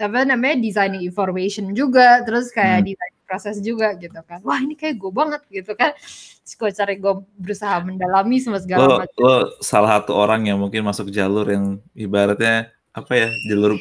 apa 0.00 0.18
namanya 0.24 0.56
designing 0.58 1.04
information 1.04 1.70
juga, 1.72 2.24
terus 2.24 2.48
kayak 2.50 2.80
Hmm. 2.80 2.86
design 2.88 3.12
proses 3.28 3.56
juga 3.60 3.92
gitu 3.94 4.16
kan. 4.24 4.40
Wah 4.42 4.58
ini 4.58 4.74
kayak 4.74 4.96
gue 4.96 5.12
banget 5.12 5.42
gitu 5.52 5.76
kan. 5.76 5.92
Terus 5.94 6.54
gue 6.56 6.70
cari 6.72 6.94
gue 6.98 7.14
berusaha 7.36 7.76
mendalami 7.78 8.40
semua 8.40 8.58
segala 8.58 8.82
Lo 8.88 8.96
macam. 9.04 9.18
lo 9.20 9.34
salah 9.60 10.00
satu 10.00 10.16
orang 10.16 10.48
yang 10.48 10.58
mungkin 10.58 10.82
masuk 10.82 11.12
jalur 11.12 11.46
yang 11.46 11.78
ibaratnya 11.94 12.72
apa 12.90 13.12
ya 13.14 13.28
jalur 13.46 13.78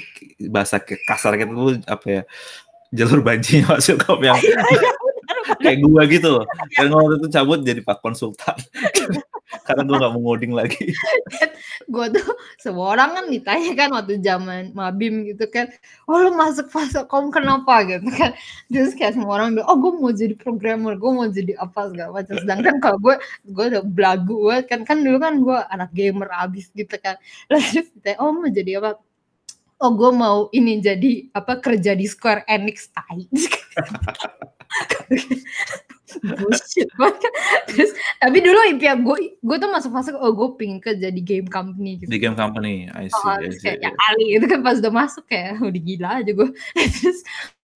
bahasa 0.54 0.78
kasar 0.78 1.34
gitu 1.34 1.50
lu 1.50 1.74
apa 1.90 2.06
ya 2.06 2.22
jalur 2.94 3.26
banci 3.26 3.66
masuk 3.66 3.98
kop 4.06 4.22
yang 4.28 4.38
kayak 5.58 5.82
gua 5.82 6.06
gitu 6.06 6.30
loh 6.38 6.46
yang 6.78 6.94
waktu 6.94 7.18
itu 7.18 7.28
cabut 7.34 7.60
jadi 7.66 7.82
pak 7.82 8.06
konsultan 8.06 8.54
karena 9.70 9.86
gua 9.86 9.98
nggak 10.02 10.14
mau 10.18 10.22
ngoding 10.26 10.54
lagi. 10.58 10.98
Gue 11.94 12.06
tuh 12.10 12.26
semua 12.58 12.98
orang 12.98 13.14
kan 13.14 13.26
ditanya 13.30 13.72
kan 13.78 13.90
waktu 13.94 14.18
zaman 14.18 14.74
mabim 14.74 15.30
gitu 15.30 15.46
kan 15.46 15.70
oh 16.10 16.18
lu 16.18 16.34
masuk 16.34 16.74
fase 16.74 17.06
kom 17.06 17.30
kenapa? 17.30 17.86
Gitu 17.86 18.10
kan. 18.10 18.34
Terus 18.74 18.98
kayak 18.98 19.14
semua 19.14 19.38
orang 19.38 19.54
bilang 19.54 19.70
oh 19.70 19.78
gue 19.78 19.92
mau 20.02 20.10
jadi 20.10 20.34
programmer 20.34 20.98
gue 20.98 21.12
mau 21.14 21.30
jadi 21.30 21.54
apa 21.62 21.94
segala 21.94 22.18
macam. 22.18 22.34
Sedangkan 22.42 22.76
kalau 22.82 22.98
gue 22.98 23.16
gue 23.46 23.66
udah 23.78 23.84
belagu 23.86 24.36
banget 24.50 24.66
kan. 24.74 24.80
Kan 24.90 25.06
dulu 25.06 25.22
kan 25.22 25.38
gue 25.38 25.58
anak 25.70 25.94
gamer 25.94 26.30
abis 26.34 26.74
gitu 26.74 26.98
kan. 26.98 27.22
Lalu 27.54 27.86
ditanya 27.94 28.18
oh 28.26 28.34
mau 28.34 28.50
jadi 28.50 28.82
apa? 28.82 28.98
Oh 29.80 29.94
gue 29.94 30.12
mau 30.12 30.50
ini 30.52 30.82
jadi 30.82 31.30
apa 31.32 31.62
kerja 31.62 31.94
di 31.94 32.10
Square 32.10 32.50
Enix 32.50 32.90
tai 32.92 33.30
bullshit. 36.22 36.90
Banget 37.00 37.32
terus 37.70 37.92
tapi 38.18 38.38
dulu 38.40 38.60
impian 38.68 39.06
gue 39.06 39.38
gue 39.38 39.58
tuh 39.58 39.70
masuk 39.70 39.92
masuk 39.94 40.14
oh 40.18 40.34
gue 40.34 40.50
pingin 40.58 40.80
kerja 40.80 41.10
di 41.10 41.22
game 41.22 41.46
company 41.48 42.02
gitu. 42.02 42.10
Di 42.10 42.20
game 42.20 42.36
company 42.36 42.90
I 42.92 43.08
see, 43.08 43.18
Oh, 43.24 43.38
I 43.38 43.50
see. 43.54 43.62
kayak 43.62 43.80
ya 43.86 43.92
kali 43.94 44.26
itu 44.36 44.46
kan 44.50 44.60
pas 44.62 44.78
udah 44.82 44.94
masuk 44.94 45.24
kayak 45.30 45.62
udah 45.62 45.82
gila 45.82 46.10
aja 46.24 46.32
gue 46.34 46.50
terus 47.00 47.22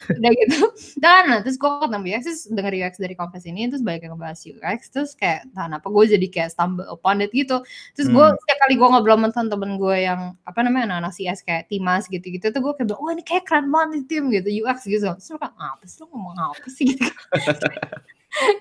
udah 0.04 0.36
gitu. 0.36 0.60
Dan 1.00 1.32
nah, 1.32 1.40
terus 1.40 1.56
gue 1.56 1.70
ketemu 1.80 2.04
UX 2.12 2.22
terus 2.28 2.42
denger 2.52 2.74
UX 2.76 2.94
dari 3.00 3.16
konfes 3.16 3.48
ini 3.48 3.72
terus 3.72 3.80
banyak 3.80 4.04
yang 4.04 4.20
ngebahas 4.20 4.36
UX 4.44 4.92
terus 4.92 5.16
kayak 5.16 5.48
entah 5.48 5.72
kenapa 5.72 5.88
gue 5.88 6.04
jadi 6.20 6.28
kayak 6.28 6.50
stumble 6.52 6.84
upon 6.92 7.24
it? 7.24 7.32
gitu. 7.32 7.64
Terus 7.96 8.12
gue 8.12 8.26
Hmm. 8.28 8.36
setiap 8.36 8.58
kali 8.68 8.76
gue 8.76 8.84
ngobrol 8.84 9.16
sama 9.16 9.48
temen 9.48 9.80
gue 9.80 9.96
yang 10.04 10.36
apa 10.44 10.60
namanya 10.60 10.92
anak-anak 11.00 11.14
CS 11.16 11.40
kayak 11.48 11.72
Timas 11.72 12.12
gitu-gitu 12.12 12.52
tuh 12.52 12.60
gue 12.60 12.74
kayak 12.76 12.88
bilang, 12.92 13.00
oh 13.00 13.10
ini 13.16 13.24
kayak 13.24 13.48
keren 13.48 13.72
banget 13.72 13.90
nih 13.96 14.04
tim 14.12 14.24
gitu 14.28 14.50
UX 14.68 14.78
gitu. 14.92 15.08
Terus 15.08 15.40
kayak 15.40 15.56
apa 15.56 15.84
sih 15.88 15.98
lo 16.04 16.06
ngomong 16.12 16.36
apa 16.52 16.68
sih? 16.68 16.86
Gitu 17.00 17.08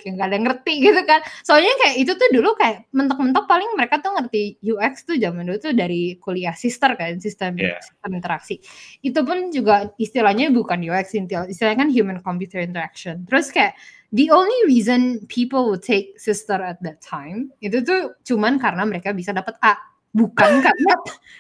kayak 0.01 0.13
gak 0.21 0.27
ada 0.29 0.35
yang 0.37 0.47
ngerti 0.49 0.73
gitu 0.85 1.01
kan 1.09 1.21
soalnya 1.43 1.73
kayak 1.81 1.97
itu 2.01 2.13
tuh 2.13 2.29
dulu 2.33 2.51
kayak 2.55 2.87
mentok-mentok 2.93 3.45
paling 3.49 3.71
mereka 3.75 3.99
tuh 4.05 4.13
ngerti 4.15 4.61
UX 4.61 5.09
tuh 5.09 5.17
zaman 5.17 5.49
dulu 5.49 5.59
tuh 5.59 5.73
dari 5.73 6.17
kuliah 6.21 6.53
sister 6.53 6.93
kan 6.95 7.17
sistem 7.19 7.57
Iya. 7.57 7.81
sistem 7.81 8.11
interaksi 8.13 8.55
itu 9.01 9.21
pun 9.25 9.49
juga 9.49 9.89
istilahnya 9.97 10.53
bukan 10.53 10.81
UX 10.85 11.17
istilahnya 11.49 11.79
kan 11.85 11.91
human 11.91 12.19
computer 12.21 12.61
interaction 12.61 13.25
terus 13.25 13.49
kayak 13.49 13.73
the 14.13 14.29
only 14.29 14.61
reason 14.69 15.25
people 15.33 15.73
would 15.73 15.81
take 15.81 16.17
sister 16.21 16.61
at 16.61 16.77
that 16.85 17.01
time 17.01 17.49
itu 17.65 17.81
tuh 17.81 18.13
cuman 18.29 18.61
karena 18.61 18.85
mereka 18.85 19.17
bisa 19.17 19.33
dapat 19.33 19.57
A 19.65 19.73
bukan 20.13 20.61
karena 20.69 20.95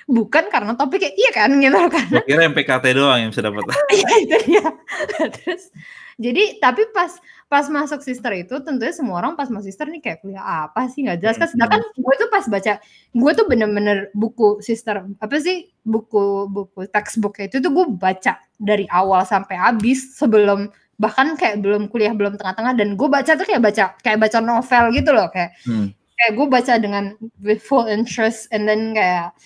bukan 0.08 0.44
karena 0.48 0.72
topiknya 0.72 1.12
iya 1.12 1.30
kan 1.36 1.52
gitu 1.60 1.76
kan 1.92 2.08
Gue 2.08 2.24
kira 2.24 2.48
yang 2.48 2.56
PKT 2.56 2.84
doang 2.96 3.18
yang 3.20 3.30
bisa 3.30 3.44
dapat. 3.44 3.62
Iya 3.92 4.12
itu 4.24 4.36
dia. 4.48 4.64
Terus 5.36 5.68
jadi 6.16 6.56
tapi 6.60 6.88
pas 6.92 7.12
pas 7.52 7.68
masuk 7.68 8.00
sister 8.00 8.32
itu 8.32 8.56
tentunya 8.64 8.97
semua 8.97 9.21
orang 9.21 9.37
pas 9.37 9.52
masuk 9.52 9.68
sister 9.68 9.85
nih 9.92 10.00
kayak 10.00 10.18
kuliah 10.25 10.40
apa 10.64 10.88
sih? 10.88 11.04
Nggak 11.04 11.21
jelas. 11.21 11.37
Kan 11.37 11.44
Hmm, 11.44 11.52
sedangkan 11.52 11.80
gue 12.00 12.14
tuh 12.16 12.28
pas 12.32 12.44
baca 12.49 12.73
gue 13.12 13.30
tuh 13.37 13.44
bener-bener 13.44 13.99
buku 14.16 14.64
sister 14.64 15.04
apa 15.21 15.37
sih? 15.37 15.68
Buku 15.85 16.49
buku 16.49 16.88
textbooknya 16.88 17.52
itu 17.52 17.56
tuh 17.61 17.68
gue 17.76 17.87
baca 17.92 18.40
dari 18.56 18.88
awal 18.88 19.28
sampai 19.28 19.61
habis 19.61 20.16
sebelum 20.16 20.73
bahkan 20.97 21.37
kayak 21.37 21.61
belum 21.61 21.92
kuliah 21.92 22.16
belum 22.16 22.40
tengah-tengah 22.40 22.73
dan 22.73 22.97
gue 22.97 23.09
baca 23.12 23.32
tuh 23.37 23.44
kayak 23.44 23.61
baca 23.61 23.85
kayak 24.00 24.16
baca 24.23 24.38
novel 24.40 24.85
gitu 24.97 25.11
loh 25.12 25.28
kayak 25.28 25.52
Hmm. 25.68 25.92
kayak 26.16 26.32
gue 26.38 26.47
baca 26.49 26.73
dengan 26.80 27.04
with 27.44 27.61
full 27.61 27.85
interest 27.85 28.49
and 28.49 28.64
then 28.64 28.97
kayak 28.97 29.37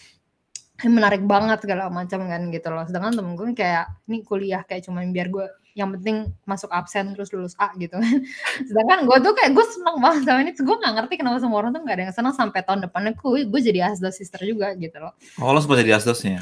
kayak 0.78 0.92
menarik 0.92 1.22
banget 1.26 1.58
segala 1.64 1.90
macam 1.90 2.22
kan 2.30 2.42
gitu 2.54 2.68
loh. 2.70 2.86
Sedangkan 2.86 3.18
temen 3.18 3.34
gue 3.34 3.50
kayak 3.56 3.90
ini 4.06 4.22
kuliah 4.22 4.62
kayak 4.62 4.86
cuman 4.86 5.10
biar 5.10 5.26
gue 5.32 5.46
yang 5.76 5.92
penting 5.92 6.33
masuk 6.49 6.73
absen 6.73 7.12
terus 7.12 7.28
lulus 7.37 7.52
A 7.61 7.68
gitu 7.76 8.00
kan. 8.00 8.25
Sedangkan 8.64 9.04
gue 9.04 9.16
tuh 9.21 9.37
kayak 9.37 9.52
gue 9.52 9.66
seneng 9.68 10.00
banget 10.00 10.25
sama 10.25 10.40
ini. 10.40 10.52
Gue 10.56 10.76
gak 10.80 10.95
ngerti 10.97 11.14
kenapa 11.21 11.38
semua 11.45 11.59
orang 11.61 11.76
tuh 11.76 11.85
gak 11.85 11.97
ada 12.00 12.04
yang 12.09 12.16
seneng 12.16 12.33
sampai 12.33 12.61
tahun 12.64 12.80
depannya 12.88 13.12
gue 13.12 13.45
gue 13.45 13.61
jadi 13.61 13.92
asdo 13.92 14.09
sister 14.09 14.40
juga 14.40 14.73
gitu 14.80 14.97
loh. 14.97 15.12
Oh, 15.37 15.52
lo 15.52 15.61
sempat 15.61 15.85
jadi 15.85 16.00
asdosnya? 16.00 16.40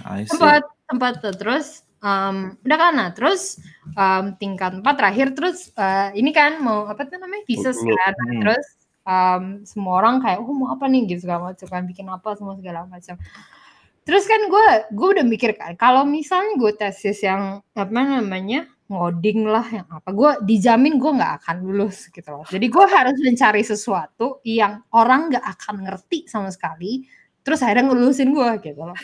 Tempat 0.87 1.13
tuh. 1.19 1.35
Terus 1.35 1.83
um, 1.99 2.55
udah 2.63 2.79
kan 2.79 2.93
nah 2.95 3.11
terus 3.11 3.59
um, 3.99 4.39
tingkat 4.39 4.79
empat 4.79 4.95
terakhir 5.03 5.35
terus 5.35 5.75
uh, 5.75 6.15
ini 6.15 6.31
kan 6.31 6.63
mau 6.63 6.87
apa 6.87 7.03
tuh 7.03 7.19
namanya 7.19 7.43
thesis 7.51 7.75
kan. 7.75 8.15
Hmm. 8.15 8.39
terus 8.39 8.67
um, 9.03 9.45
semua 9.67 9.99
orang 9.99 10.23
kayak 10.23 10.39
oh 10.47 10.55
mau 10.55 10.71
apa 10.71 10.87
nih? 10.87 11.11
Gitu 11.11 11.27
segala 11.27 11.51
macam 11.51 11.67
kan 11.67 11.83
bikin 11.91 12.07
apa 12.07 12.39
semua 12.39 12.55
segala 12.55 12.87
macam. 12.87 13.19
Terus 14.07 14.31
kan 14.31 14.47
gue 14.47 14.67
gue 14.95 15.09
udah 15.19 15.27
mikir 15.27 15.59
kan 15.59 15.75
kalau 15.75 16.07
misalnya 16.07 16.55
gue 16.55 16.71
tesis 16.79 17.19
yang 17.27 17.65
apa 17.75 17.99
namanya 17.99 18.71
ngoding 18.85 19.49
lah 19.49 19.65
yang 19.73 19.89
apa 19.89 20.11
gue 20.13 20.31
dijamin 20.45 21.01
gue 21.01 21.13
nggak 21.17 21.33
akan 21.41 21.57
lulus 21.65 22.13
gitu 22.13 22.29
loh 22.29 22.45
jadi 22.45 22.67
gue 22.69 22.85
harus 22.85 23.17
mencari 23.17 23.63
sesuatu 23.65 24.45
yang 24.45 24.85
orang 24.93 25.33
nggak 25.33 25.45
akan 25.57 25.89
ngerti 25.89 26.29
sama 26.29 26.53
sekali 26.53 27.09
terus 27.41 27.65
akhirnya 27.65 27.89
ngelulusin 27.89 28.37
gue 28.37 28.51
gitu 28.61 28.83
loh 28.85 28.99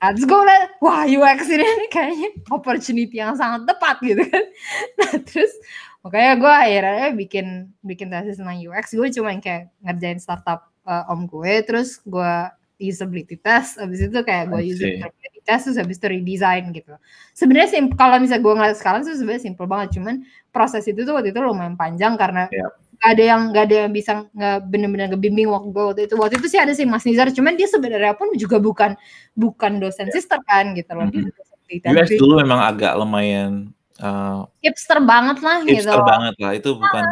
Nah, 0.00 0.10
terus 0.16 0.24
gue 0.24 0.40
liat, 0.40 0.70
wah 0.80 1.04
UX 1.04 1.40
ini 1.52 1.68
kayaknya 1.92 2.28
opportunity 2.48 3.20
yang 3.20 3.36
sangat 3.36 3.68
tepat 3.68 4.00
gitu 4.00 4.24
kan. 4.24 4.44
Nah 4.98 5.12
terus 5.28 5.52
makanya 6.00 6.32
gue 6.40 6.54
akhirnya 6.56 7.08
bikin 7.12 7.46
bikin 7.84 8.08
tesis 8.08 8.40
tentang 8.40 8.56
UX. 8.64 8.96
Gue 8.96 9.12
cuma 9.12 9.36
kayak 9.36 9.68
ngerjain 9.84 10.16
startup 10.16 10.72
uh, 10.88 11.04
om 11.12 11.28
gue, 11.28 11.52
terus 11.68 12.00
gue 12.08 12.32
usability 12.80 13.36
test, 13.36 13.76
habis 13.76 14.00
itu 14.00 14.18
kayak 14.24 14.48
gue 14.48 14.60
usability 14.72 15.40
test, 15.44 15.68
terus 15.68 15.78
habis 15.78 16.00
itu 16.00 16.06
redesign 16.08 16.72
gitu. 16.72 16.96
Sebenarnya 17.36 17.68
sim- 17.76 17.92
kalau 17.92 18.16
misalnya 18.16 18.42
gue 18.42 18.54
ngeliat 18.56 18.76
sekarang 18.80 19.04
tuh 19.04 19.12
sebenarnya 19.14 19.44
simple 19.44 19.68
banget, 19.68 20.00
cuman 20.00 20.24
proses 20.48 20.82
itu 20.88 21.04
tuh 21.04 21.12
waktu 21.14 21.30
itu 21.30 21.40
lumayan 21.44 21.76
panjang 21.76 22.16
karena 22.16 22.48
Yap. 22.50 22.72
gak 23.00 23.10
ada 23.16 23.22
yang 23.24 23.40
gak 23.54 23.64
ada 23.70 23.76
yang 23.86 23.92
bisa 23.94 24.12
nggak 24.34 24.56
bener-bener 24.66 25.06
ngebimbing 25.14 25.48
waktu 25.48 25.68
gue 25.72 25.84
waktu 25.88 26.02
itu 26.04 26.14
waktu 26.20 26.34
itu 26.36 26.48
sih 26.52 26.60
ada 26.60 26.72
sih 26.74 26.84
Mas 26.84 27.06
Nizar 27.06 27.32
cuman 27.32 27.56
dia 27.56 27.64
sebenarnya 27.64 28.12
pun 28.12 28.28
juga 28.36 28.60
bukan 28.60 28.92
bukan 29.32 29.80
dosen 29.80 30.12
sister 30.12 30.36
kan 30.44 30.76
gitu 30.76 30.92
loh 30.92 31.08
dosen 31.08 31.56
penelitian. 31.64 31.96
US 31.96 32.10
dulu 32.18 32.32
memang 32.42 32.60
agak 32.60 32.92
lumayan 32.98 33.72
uh, 34.02 34.44
hipster 34.60 34.98
banget 35.00 35.38
lah 35.40 35.58
gitu 35.64 35.86
hipster 35.86 36.02
banget 36.02 36.34
lah. 36.42 36.52
Itu 36.52 36.76
bukan 36.76 37.04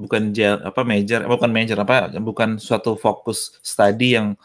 bukan 0.00 0.22
gel, 0.32 0.62
apa 0.62 0.80
major, 0.86 1.26
bukan 1.26 1.50
major 1.50 1.78
apa, 1.82 2.14
bukan 2.22 2.56
suatu 2.56 2.94
fokus 2.96 3.58
study 3.60 4.16
yang 4.16 4.38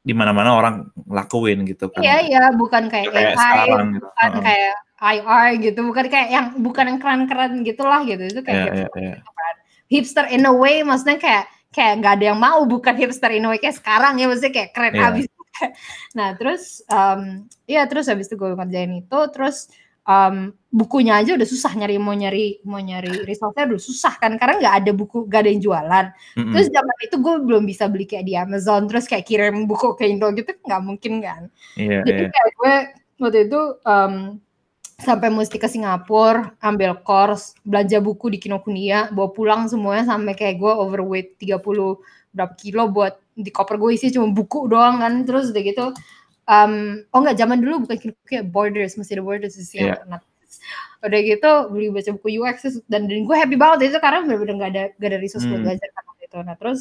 di 0.00 0.12
mana-mana 0.16 0.56
orang 0.56 0.74
lakuin 1.06 1.62
gitu 1.68 1.92
kan. 1.92 2.00
Iya 2.00 2.16
iya 2.24 2.42
bukan 2.56 2.88
kayak, 2.88 3.12
Kayak 3.12 3.32
AI, 3.32 3.36
sekarang 3.36 3.88
gitu. 3.92 4.06
bukan 4.08 4.30
Heeh. 4.32 4.42
kayak 4.44 4.74
IR 5.00 5.44
gitu, 5.60 5.80
bukan 5.84 6.04
kayak 6.08 6.28
yang 6.28 6.46
bukan 6.60 6.84
yang 6.88 6.98
keren-keren 7.00 7.52
gitulah 7.64 8.00
gitu. 8.04 8.22
Itu 8.24 8.40
kayak 8.40 8.56
Iya, 8.56 8.64
hipster, 8.64 8.90
iya, 8.96 9.04
iya. 9.04 9.14
gitu 9.20 9.30
kan. 9.32 9.54
hipster 9.90 10.24
in 10.30 10.44
a 10.46 10.52
way 10.54 10.80
maksudnya 10.80 11.18
kayak 11.18 11.44
kayak 11.70 11.92
nggak 12.02 12.12
ada 12.18 12.24
yang 12.34 12.40
mau 12.40 12.60
bukan 12.64 12.94
hipster 12.96 13.30
in 13.30 13.44
a 13.44 13.48
way 13.50 13.58
kayak 13.58 13.76
sekarang 13.76 14.16
ya 14.16 14.26
maksudnya 14.26 14.52
kayak 14.52 14.70
keren 14.72 14.94
Iya. 14.96 15.06
abis. 15.12 15.26
Nah 16.16 16.28
terus 16.40 16.80
um, 16.88 17.44
ya 17.68 17.84
terus 17.84 18.08
habis 18.08 18.24
itu 18.24 18.40
gue 18.40 18.56
ngerjain 18.56 19.04
itu 19.04 19.18
terus 19.28 19.68
um, 20.06 20.52
bukunya 20.70 21.18
aja 21.18 21.34
udah 21.34 21.48
susah 21.48 21.74
nyari 21.74 21.98
mau 21.98 22.14
nyari 22.14 22.62
mau 22.62 22.78
nyari 22.78 23.26
resource-nya 23.26 23.74
udah 23.74 23.82
susah 23.82 24.14
kan 24.22 24.38
karena 24.38 24.62
nggak 24.62 24.74
ada 24.84 24.90
buku 24.94 25.26
nggak 25.26 25.40
ada 25.42 25.50
yang 25.50 25.62
jualan. 25.62 26.06
Mm-mm. 26.38 26.52
Terus 26.54 26.66
zaman 26.70 26.96
itu 27.02 27.16
gue 27.18 27.34
belum 27.42 27.62
bisa 27.66 27.84
beli 27.90 28.06
kayak 28.06 28.24
di 28.26 28.34
Amazon 28.38 28.86
terus 28.86 29.10
kayak 29.10 29.26
kirim 29.26 29.66
buku 29.66 29.98
ke 29.98 30.06
Indo 30.06 30.30
gitu 30.30 30.54
nggak 30.62 30.82
mungkin 30.82 31.12
kan. 31.20 31.42
Iya, 31.74 32.06
Jadi 32.06 32.22
iya. 32.26 32.30
kayak 32.30 32.50
gue 32.54 32.74
waktu 33.20 33.38
itu 33.50 33.60
um, 33.82 34.14
sampai 35.00 35.28
mesti 35.32 35.56
ke 35.56 35.66
Singapura 35.66 36.52
ambil 36.60 37.00
course 37.00 37.56
belanja 37.64 37.98
buku 37.98 38.36
di 38.36 38.38
Kinokuniya 38.38 39.10
bawa 39.16 39.32
pulang 39.32 39.62
semuanya 39.66 40.12
sampai 40.12 40.36
kayak 40.36 40.60
gue 40.60 40.72
overweight 40.72 41.40
30 41.40 41.56
berapa 42.30 42.54
kilo 42.54 42.86
buat 42.92 43.18
di 43.34 43.50
koper 43.50 43.80
gue 43.80 43.96
isi 43.96 44.12
cuma 44.12 44.30
buku 44.30 44.70
doang 44.70 45.02
kan 45.02 45.24
terus 45.26 45.50
udah 45.50 45.62
gitu 45.64 45.86
um, 46.50 47.06
oh 47.14 47.18
enggak 47.22 47.38
zaman 47.38 47.62
dulu 47.62 47.86
bukan 47.86 47.96
Kinokuniya 47.96 48.42
Borders 48.42 48.98
masih 48.98 49.16
ada 49.16 49.24
Borders 49.24 49.54
di 49.54 49.62
Iya. 49.78 50.02
Singapura 50.02 50.18
udah 51.00 51.20
gitu 51.24 51.50
beli 51.72 51.88
baca 51.88 52.10
buku 52.12 52.28
UX 52.42 52.56
dan, 52.90 53.08
dan 53.08 53.24
gue 53.24 53.36
happy 53.38 53.56
banget 53.56 53.88
itu 53.88 53.98
karena 54.04 54.20
bener-bener 54.20 54.54
gak 54.60 54.70
ada 54.76 54.84
gak 55.00 55.08
ada 55.14 55.18
resource 55.22 55.46
buat 55.48 55.56
Hmm. 55.56 55.64
belajar 55.64 55.88
kan 55.96 56.02
itu 56.20 56.38
nah 56.44 56.56
terus 56.60 56.80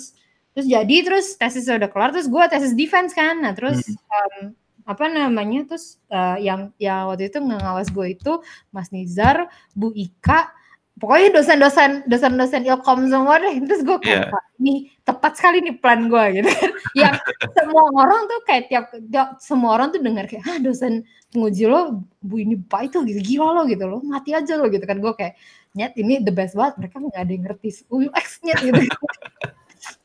terus 0.52 0.66
jadi 0.68 0.96
terus 1.08 1.26
tesisnya 1.40 1.80
udah 1.80 1.88
kelar 1.88 2.10
terus 2.12 2.28
gue 2.28 2.44
tesis 2.52 2.76
defense 2.76 3.16
kan 3.16 3.40
nah 3.40 3.56
terus 3.56 3.80
um, 4.12 4.52
apa 4.84 5.06
namanya 5.08 5.70
terus 5.72 6.02
uh, 6.12 6.36
yang 6.36 6.74
yang 6.82 7.08
waktu 7.08 7.30
itu 7.32 7.40
ngawas 7.40 7.94
gue 7.94 8.18
itu 8.18 8.42
Mas 8.74 8.90
Nizar, 8.90 9.46
Bu 9.78 9.94
Ika, 9.94 10.50
pokoknya 10.98 11.30
dosen-dosen 11.40 12.10
dosen-dosen 12.10 12.66
ilkom 12.66 13.06
semua 13.06 13.38
deh. 13.38 13.62
Terus 13.70 13.86
gue 13.86 13.98
kayak 14.02 14.28
Iya. 14.28 14.34
"Wah, 14.34 14.44
ini 14.58 14.74
tepat 15.20 15.36
sekali 15.36 15.60
nih 15.60 15.76
plan 15.84 16.08
gue 16.08 16.24
gitu. 16.40 16.48
Kan. 16.48 16.72
yang 17.04 17.16
semua 17.52 17.84
orang 17.92 18.22
tuh 18.32 18.40
kayak 18.48 18.64
tiap, 18.72 18.86
tiap- 19.12 19.36
semua 19.44 19.76
orang 19.76 19.92
tuh 19.92 20.00
dengar 20.00 20.32
kayak 20.32 20.48
ah 20.48 20.56
dosen 20.64 21.04
penguji 21.30 21.68
lo 21.68 22.08
Bu 22.24 22.40
ini 22.40 22.56
baik 22.56 22.96
tuh 22.96 23.04
gitu 23.04 23.20
gila 23.20 23.52
lo 23.52 23.62
gitu 23.68 23.84
lo 23.84 24.00
mati 24.00 24.32
aja 24.32 24.56
lo 24.56 24.72
gitu 24.72 24.88
kan. 24.88 25.04
Gue 25.04 25.12
kayak 25.12 25.36
nyet 25.76 25.92
ini 26.00 26.24
the 26.24 26.32
best 26.32 26.56
banget. 26.56 26.80
Mereka 26.80 26.96
nggak 27.04 27.20
ada 27.20 27.32
yang 27.36 27.44
ngerti 27.44 27.70
UX 27.92 28.40
nyet 28.48 28.60
gitu. 28.64 28.80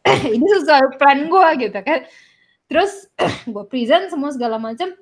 Ini 0.06 0.46
sesuai 0.62 1.00
plan 1.00 1.26
gue 1.26 1.48
gitu 1.66 1.78
kan. 1.80 2.00
Terus 2.70 3.08
gue 3.54 3.64
present 3.70 4.10
semua 4.10 4.30
segala 4.30 4.58
macam 4.58 4.92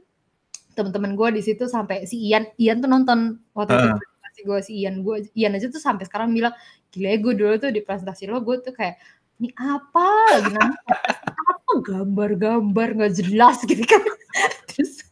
teman-teman 0.73 1.13
gue 1.13 1.29
di 1.37 1.43
situ 1.45 1.69
sampai 1.69 2.09
si 2.09 2.17
Ian 2.33 2.49
Ian 2.57 2.81
tuh 2.81 2.89
nonton 2.89 3.19
waktu 3.53 3.77
itu 3.77 3.87
Ah. 3.93 3.99
presentasi 3.99 4.41
gue 4.47 4.59
si 4.65 4.73
Ian. 4.81 4.95
Gue 5.05 5.27
Ian 5.37 5.59
aja 5.59 5.69
tuh 5.69 5.83
sampai 5.83 6.07
sekarang 6.09 6.33
bilang 6.33 6.55
gila 6.93 7.09
ya 7.09 7.19
gue 7.21 7.35
dulu 7.37 7.55
tuh 7.59 7.71
di 7.73 7.81
presentasi 7.85 8.29
lo 8.29 8.41
gue 8.41 8.61
tuh 8.61 8.73
kayak 8.73 8.97
ini 9.43 9.51
apa? 9.59 10.07
Lagi 10.39 10.51
namanya 10.55 10.79
apa 11.43 11.73
gambar-gambar 11.83 12.89
nggak 12.95 13.13
jelas 13.19 13.59
gitu 13.71 13.83
kan. 13.83 13.99
Terus 14.71 15.03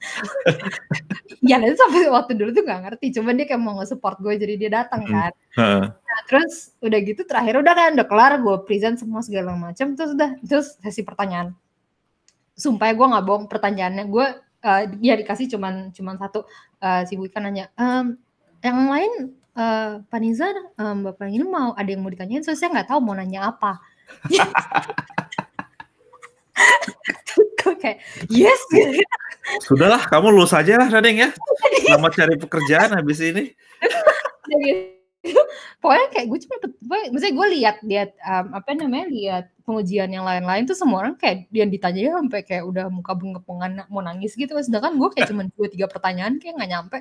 Ian 1.46 1.64
aja 1.66 1.74
sampai 1.74 2.06
waktu 2.06 2.38
dulu 2.38 2.54
tuh 2.54 2.62
nggak 2.62 2.80
ngerti. 2.86 3.06
Cuman 3.18 3.34
dia 3.34 3.46
kayak 3.50 3.58
mau 3.58 3.74
nge-support 3.80 4.22
gue 4.22 4.38
jadi 4.38 4.54
dia 4.56 4.70
datang 4.70 5.02
Hmm. 5.02 5.12
kan. 5.12 5.32
Heeh. 5.58 5.82
Nah, 5.90 6.20
terus 6.30 6.76
udah 6.78 6.98
gitu 7.02 7.26
terakhir 7.26 7.58
udah 7.58 7.74
kan 7.74 7.90
udah 7.98 8.06
kelar 8.06 8.32
gue 8.38 8.56
present 8.62 8.96
semua 9.00 9.18
segala 9.24 9.58
macam 9.58 9.98
terus 9.98 10.14
udah 10.14 10.30
terus 10.46 10.78
sesi 10.78 11.02
pertanyaan. 11.02 11.50
Sumpah 12.54 12.86
ya 12.86 12.94
gue 12.94 13.06
nggak 13.08 13.24
bohong 13.26 13.46
pertanyaannya 13.50 14.04
gue 14.06 14.26
eh, 14.60 14.82
ya 15.02 15.14
dikasih 15.18 15.50
cuman 15.50 15.90
cuman 15.90 16.14
satu. 16.20 16.46
Eh, 16.78 17.02
si 17.08 17.18
Bu 17.18 17.26
Ika 17.26 17.40
nanya 17.42 17.66
"Em, 17.74 18.14
yang 18.62 18.86
lain 18.86 19.12
Pak 20.00 20.20
Nizar 20.24 20.56
em, 20.56 21.04
bapak 21.04 21.28
ini 21.28 21.44
mau 21.44 21.76
ada 21.76 21.84
yang 21.84 22.00
mau 22.00 22.08
ditanyain? 22.08 22.40
So 22.40 22.56
saya 22.56 22.72
nggak 22.72 22.88
tahu 22.88 23.00
mau 23.04 23.12
nanya 23.12 23.52
apa 23.52 23.76
kayak 27.80 27.98
yes 28.28 28.60
gitu. 28.68 29.00
Sudahlah, 29.64 30.04
kamu 30.06 30.30
lulus 30.30 30.54
aja 30.54 30.76
lah, 30.78 30.86
Radeng 30.92 31.26
ya. 31.26 31.28
Selamat 31.82 32.12
cari 32.14 32.36
pekerjaan 32.38 32.94
habis 32.94 33.18
ini. 33.24 33.50
Pokoknya 35.80 36.06
kayak 36.12 36.26
gue 36.28 36.38
cuma 36.48 36.56
pokoknya 36.60 37.06
maksudnya 37.12 37.34
gue 37.36 37.46
lihat 37.60 37.76
lihat 37.84 38.10
um, 38.24 38.46
apa 38.56 38.72
namanya 38.72 39.06
lihat 39.12 39.44
pengujian 39.68 40.08
yang 40.12 40.24
lain-lain 40.24 40.64
tuh 40.64 40.76
semua 40.76 41.04
orang 41.04 41.14
kayak 41.20 41.44
dia 41.52 41.68
ditanya 41.68 42.16
sampai 42.16 42.40
kayak 42.40 42.64
udah 42.64 42.88
muka 42.88 43.12
bengep 43.12 43.44
mau 43.44 44.00
nangis 44.00 44.32
gitu 44.32 44.56
sedangkan 44.56 44.96
gue 44.96 45.08
kayak 45.12 45.28
cuma 45.28 45.44
dua 45.52 45.68
tiga 45.68 45.86
pertanyaan 45.92 46.40
kayak 46.40 46.56
nggak 46.56 46.70
nyampe 46.72 46.98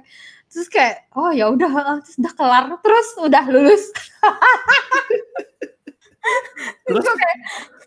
terus 0.51 0.67
kayak 0.67 1.07
oh 1.15 1.31
ya 1.31 1.47
udah 1.47 2.03
terus 2.03 2.19
udah 2.19 2.33
kelar 2.35 2.65
terus 2.83 3.07
udah 3.23 3.43
lulus 3.47 3.83
terus? 6.88 7.05
Kayak 7.05 7.38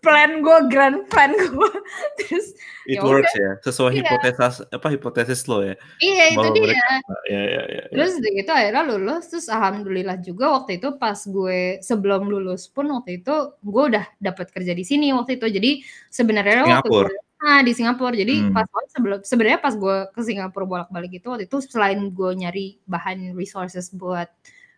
plan 0.03 0.43
gue 0.43 0.59
grand 0.67 1.07
plan 1.07 1.31
gue 1.31 1.73
terus 2.19 2.59
it 2.91 2.99
ya 2.99 3.07
works 3.07 3.31
ya 3.39 3.55
sesuai 3.63 3.95
iya. 3.95 3.99
hipotesis 4.03 4.67
apa 4.67 4.87
hipotesis 4.91 5.41
lo 5.47 5.63
ya? 5.63 5.79
Iya 6.03 6.25
itu 6.35 6.49
dia. 6.59 6.63
mereka, 6.67 6.95
ya, 7.31 7.43
ya, 7.47 7.63
ya, 7.71 7.83
terus 7.95 8.19
itu 8.19 8.51
akhirnya 8.51 8.83
lulus 8.83 9.31
terus 9.31 9.47
alhamdulillah 9.47 10.19
juga 10.19 10.59
waktu 10.59 10.83
itu 10.83 10.99
pas 10.99 11.19
gue 11.23 11.79
sebelum 11.79 12.27
lulus 12.27 12.67
pun 12.67 12.91
waktu 12.91 13.23
itu 13.23 13.55
gue 13.63 13.83
udah 13.95 14.05
dapat 14.19 14.51
kerja 14.51 14.75
di 14.75 14.83
sini 14.83 15.15
waktu 15.15 15.39
itu. 15.39 15.47
Jadi 15.47 15.71
sebenarnya 16.11 16.83
waktu 16.83 16.91
gue 16.91 17.07
Nah, 17.43 17.59
di 17.67 17.75
Singapura. 17.75 18.15
Jadi 18.15 18.35
hmm. 18.39 18.55
pas 18.55 18.67
sebelum 18.95 19.19
sebenarnya 19.27 19.59
pas 19.59 19.75
gue 19.75 19.97
ke 20.15 20.21
Singapura 20.23 20.63
bolak-balik 20.63 21.19
itu 21.19 21.27
waktu 21.27 21.51
itu 21.51 21.59
selain 21.67 21.99
gue 22.15 22.31
nyari 22.39 22.79
bahan 22.87 23.35
resources 23.35 23.91
buat 23.91 24.31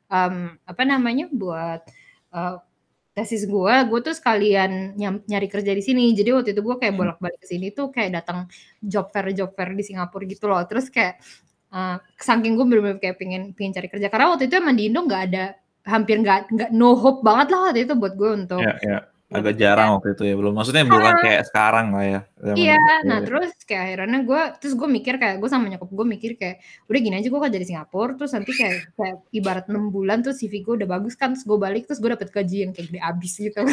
um, 0.08 0.56
apa 0.64 0.82
namanya 0.88 1.28
buat 1.28 1.84
uh, 2.32 2.56
tesis 3.14 3.46
gue, 3.46 3.74
gue 3.86 4.00
tuh 4.02 4.14
sekalian 4.14 4.98
nyari 4.98 5.46
kerja 5.46 5.70
di 5.70 5.82
sini. 5.86 6.10
Jadi 6.12 6.34
waktu 6.34 6.50
itu 6.50 6.60
gue 6.60 6.76
kayak 6.82 6.92
hmm. 6.92 7.00
bolak-balik 7.00 7.38
ke 7.38 7.46
sini 7.46 7.70
tuh 7.70 7.94
kayak 7.94 8.20
datang 8.20 8.50
job 8.82 9.08
fair 9.14 9.30
job 9.30 9.54
fair 9.54 9.70
di 9.70 9.86
Singapura 9.86 10.26
gitu 10.26 10.50
loh. 10.50 10.60
Terus 10.66 10.90
kayak 10.90 11.22
uh, 11.70 11.96
saking 12.18 12.58
gue 12.58 12.66
bener-bener 12.66 12.98
kayak 12.98 13.16
pengen 13.22 13.54
pengen 13.54 13.72
cari 13.78 13.86
kerja 13.86 14.10
karena 14.10 14.34
waktu 14.34 14.50
itu 14.50 14.54
emang 14.58 14.74
di 14.74 14.90
Indo 14.90 15.06
nggak 15.06 15.22
ada 15.30 15.54
hampir 15.84 16.16
nggak 16.18 16.40
nggak 16.50 16.70
no 16.74 16.98
hope 16.98 17.22
banget 17.22 17.54
lah 17.54 17.70
waktu 17.70 17.86
itu 17.86 17.94
buat 17.94 18.16
gue 18.16 18.30
untuk 18.34 18.64
yeah, 18.64 18.78
yeah 18.82 19.02
agak 19.34 19.54
jarang 19.58 19.98
waktu 19.98 20.14
itu 20.14 20.22
ya 20.30 20.34
belum. 20.38 20.52
Maksudnya 20.54 20.84
bukan 20.86 21.14
kayak 21.18 21.42
sekarang 21.50 21.86
lah 21.90 22.04
ya 22.06 22.20
iya 22.52 22.76
nah 23.08 23.18
ya. 23.18 23.24
terus 23.24 23.56
kayak 23.64 23.82
akhirnya 23.96 24.20
gue 24.20 24.42
terus 24.60 24.74
gue 24.76 24.88
mikir 24.88 25.16
kayak 25.16 25.40
gue 25.40 25.48
sama 25.48 25.64
nyokap 25.72 25.88
gue 25.88 26.06
mikir 26.06 26.30
kayak 26.36 26.60
udah 26.92 27.00
gini 27.00 27.14
aja 27.16 27.28
gue 27.32 27.40
kerja 27.40 27.58
di 27.58 27.68
Singapura 27.72 28.12
terus 28.20 28.32
nanti 28.36 28.52
kayak, 28.52 28.92
kayak 28.94 29.16
ibarat 29.32 29.64
enam 29.72 29.88
bulan 29.88 30.20
tuh 30.20 30.36
CV 30.36 30.60
gue 30.60 30.74
udah 30.84 30.88
bagus 30.88 31.16
kan. 31.16 31.32
Terus 31.32 31.44
gue 31.48 31.58
balik 31.58 31.88
terus 31.88 31.98
gue 31.98 32.10
dapet 32.12 32.28
gaji 32.30 32.56
yang 32.68 32.70
kayak 32.76 32.86
gede 32.92 33.00
abis 33.00 33.32
gitu 33.40 33.60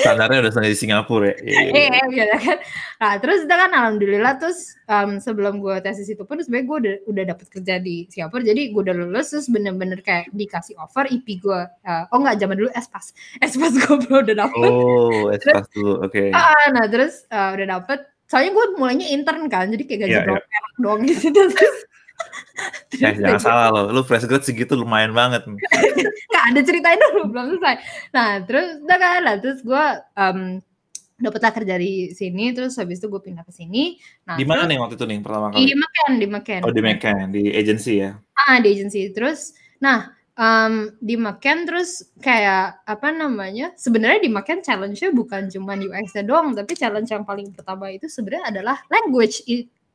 standarnya 0.00 0.38
udah 0.42 0.52
sampai 0.52 0.72
di 0.72 0.78
Singapura 0.78 1.30
ya. 1.30 1.36
Iya, 1.40 1.60
iya, 1.70 1.86
iya. 1.86 2.24
iya 2.28 2.38
kan. 2.40 2.58
Nah, 3.00 3.12
terus 3.20 3.44
kita 3.44 3.56
kan 3.56 3.70
alhamdulillah 3.70 4.32
terus 4.40 4.74
um, 4.88 5.20
sebelum 5.20 5.60
gue 5.60 5.76
tesis 5.84 6.08
itu 6.08 6.24
pun 6.24 6.40
sebenarnya 6.40 6.66
gue 6.66 6.76
udah 6.76 6.94
udah 7.06 7.24
dapet 7.36 7.46
kerja 7.52 7.74
di 7.78 8.08
Singapura. 8.08 8.42
Jadi 8.42 8.62
gue 8.72 8.80
udah 8.80 8.96
lulus 8.96 9.36
terus 9.36 9.46
bener-bener 9.52 10.00
kayak 10.00 10.32
dikasih 10.32 10.74
offer 10.80 11.06
IP 11.12 11.40
gue. 11.44 11.60
Uh, 11.84 12.04
oh 12.10 12.18
enggak 12.24 12.40
zaman 12.40 12.56
dulu 12.56 12.70
espas. 12.72 13.12
Espas 13.44 13.72
gue 13.76 13.96
belum 14.06 14.24
udah 14.24 14.36
dapet. 14.48 14.70
Oh, 14.70 15.28
espas 15.30 15.66
dulu. 15.72 16.02
Oke. 16.02 16.28
Okay. 16.28 16.28
Uh, 16.32 16.66
nah, 16.72 16.86
terus 16.88 17.28
uh, 17.30 17.52
udah 17.54 17.66
dapet 17.78 18.00
soalnya 18.30 18.54
gue 18.54 18.66
mulainya 18.78 19.06
intern 19.10 19.50
kan 19.50 19.66
jadi 19.74 19.82
kayak 19.90 20.00
gaji 20.06 20.14
yeah, 20.14 20.22
yeah. 20.22 20.38
perak 20.38 20.74
doang 20.78 21.02
gitu 21.02 21.34
terus 21.34 21.78
ya, 23.00 23.10
jangan 23.16 23.40
salah 23.40 23.66
lo, 23.72 23.82
lu 23.90 24.02
fresh 24.04 24.26
grad 24.28 24.44
segitu 24.44 24.76
lumayan 24.76 25.12
banget. 25.16 25.46
Nggak 26.30 26.44
ada 26.52 26.60
ceritain 26.62 27.00
dulu 27.00 27.32
belum 27.32 27.46
selesai. 27.56 27.76
Nah 28.12 28.28
terus 28.44 28.68
udah 28.84 28.98
kan, 28.98 29.20
lah 29.24 29.36
terus 29.40 29.58
gue 29.64 29.84
um, 30.16 30.40
dapetlah 31.20 31.52
kerja 31.52 31.74
di 31.76 32.16
sini, 32.16 32.56
terus 32.56 32.80
habis 32.80 32.98
itu 32.98 33.06
gue 33.12 33.20
pindah 33.20 33.44
ke 33.44 33.52
sini. 33.52 34.00
Nah, 34.24 34.40
di 34.40 34.48
mana 34.48 34.64
nih 34.64 34.80
waktu 34.80 34.96
itu 34.96 35.04
nih 35.04 35.18
pertama 35.20 35.52
kali? 35.52 35.68
Di 35.68 35.76
Macan, 35.76 36.10
di 36.16 36.26
Macan. 36.26 36.60
Oh 36.64 36.72
di 36.72 36.82
Macan, 36.82 37.24
di 37.30 37.42
agency 37.52 38.00
ya? 38.00 38.16
Ah 38.48 38.56
di 38.58 38.68
agency. 38.72 39.12
Terus, 39.12 39.52
nah 39.84 40.16
um, 40.40 40.96
di 40.96 41.20
Macan 41.20 41.68
terus 41.68 42.08
kayak 42.24 42.80
apa 42.88 43.12
namanya? 43.12 43.76
Sebenarnya 43.76 44.24
di 44.24 44.30
Macan 44.32 44.64
challenge-nya 44.64 45.12
bukan 45.12 45.52
cuma 45.52 45.76
UX-nya 45.76 46.24
doang, 46.24 46.56
tapi 46.56 46.72
challenge 46.72 47.12
yang 47.12 47.28
paling 47.28 47.52
pertama 47.52 47.92
itu 47.92 48.08
sebenarnya 48.08 48.56
adalah 48.56 48.80
language 48.88 49.44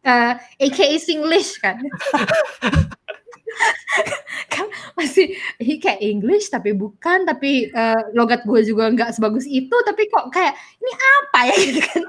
uh, 0.06 0.34
eh, 0.62 0.70
AKA 0.70 0.98
Singlish 1.02 1.58
kan. 1.60 1.82
kan 4.52 4.68
masih 5.00 5.32
ini 5.64 5.80
kayak 5.80 6.04
English 6.04 6.52
tapi 6.52 6.76
bukan 6.76 7.24
tapi 7.24 7.72
uh, 7.72 8.12
logat 8.12 8.44
gue 8.44 8.62
juga 8.68 8.92
nggak 8.92 9.16
sebagus 9.16 9.48
itu 9.48 9.72
tapi 9.88 10.12
kok 10.12 10.30
kayak 10.32 10.54
ini 10.80 10.92
apa 10.94 11.40
ya? 11.50 11.56
Gitu 11.66 11.82
kan. 11.82 12.04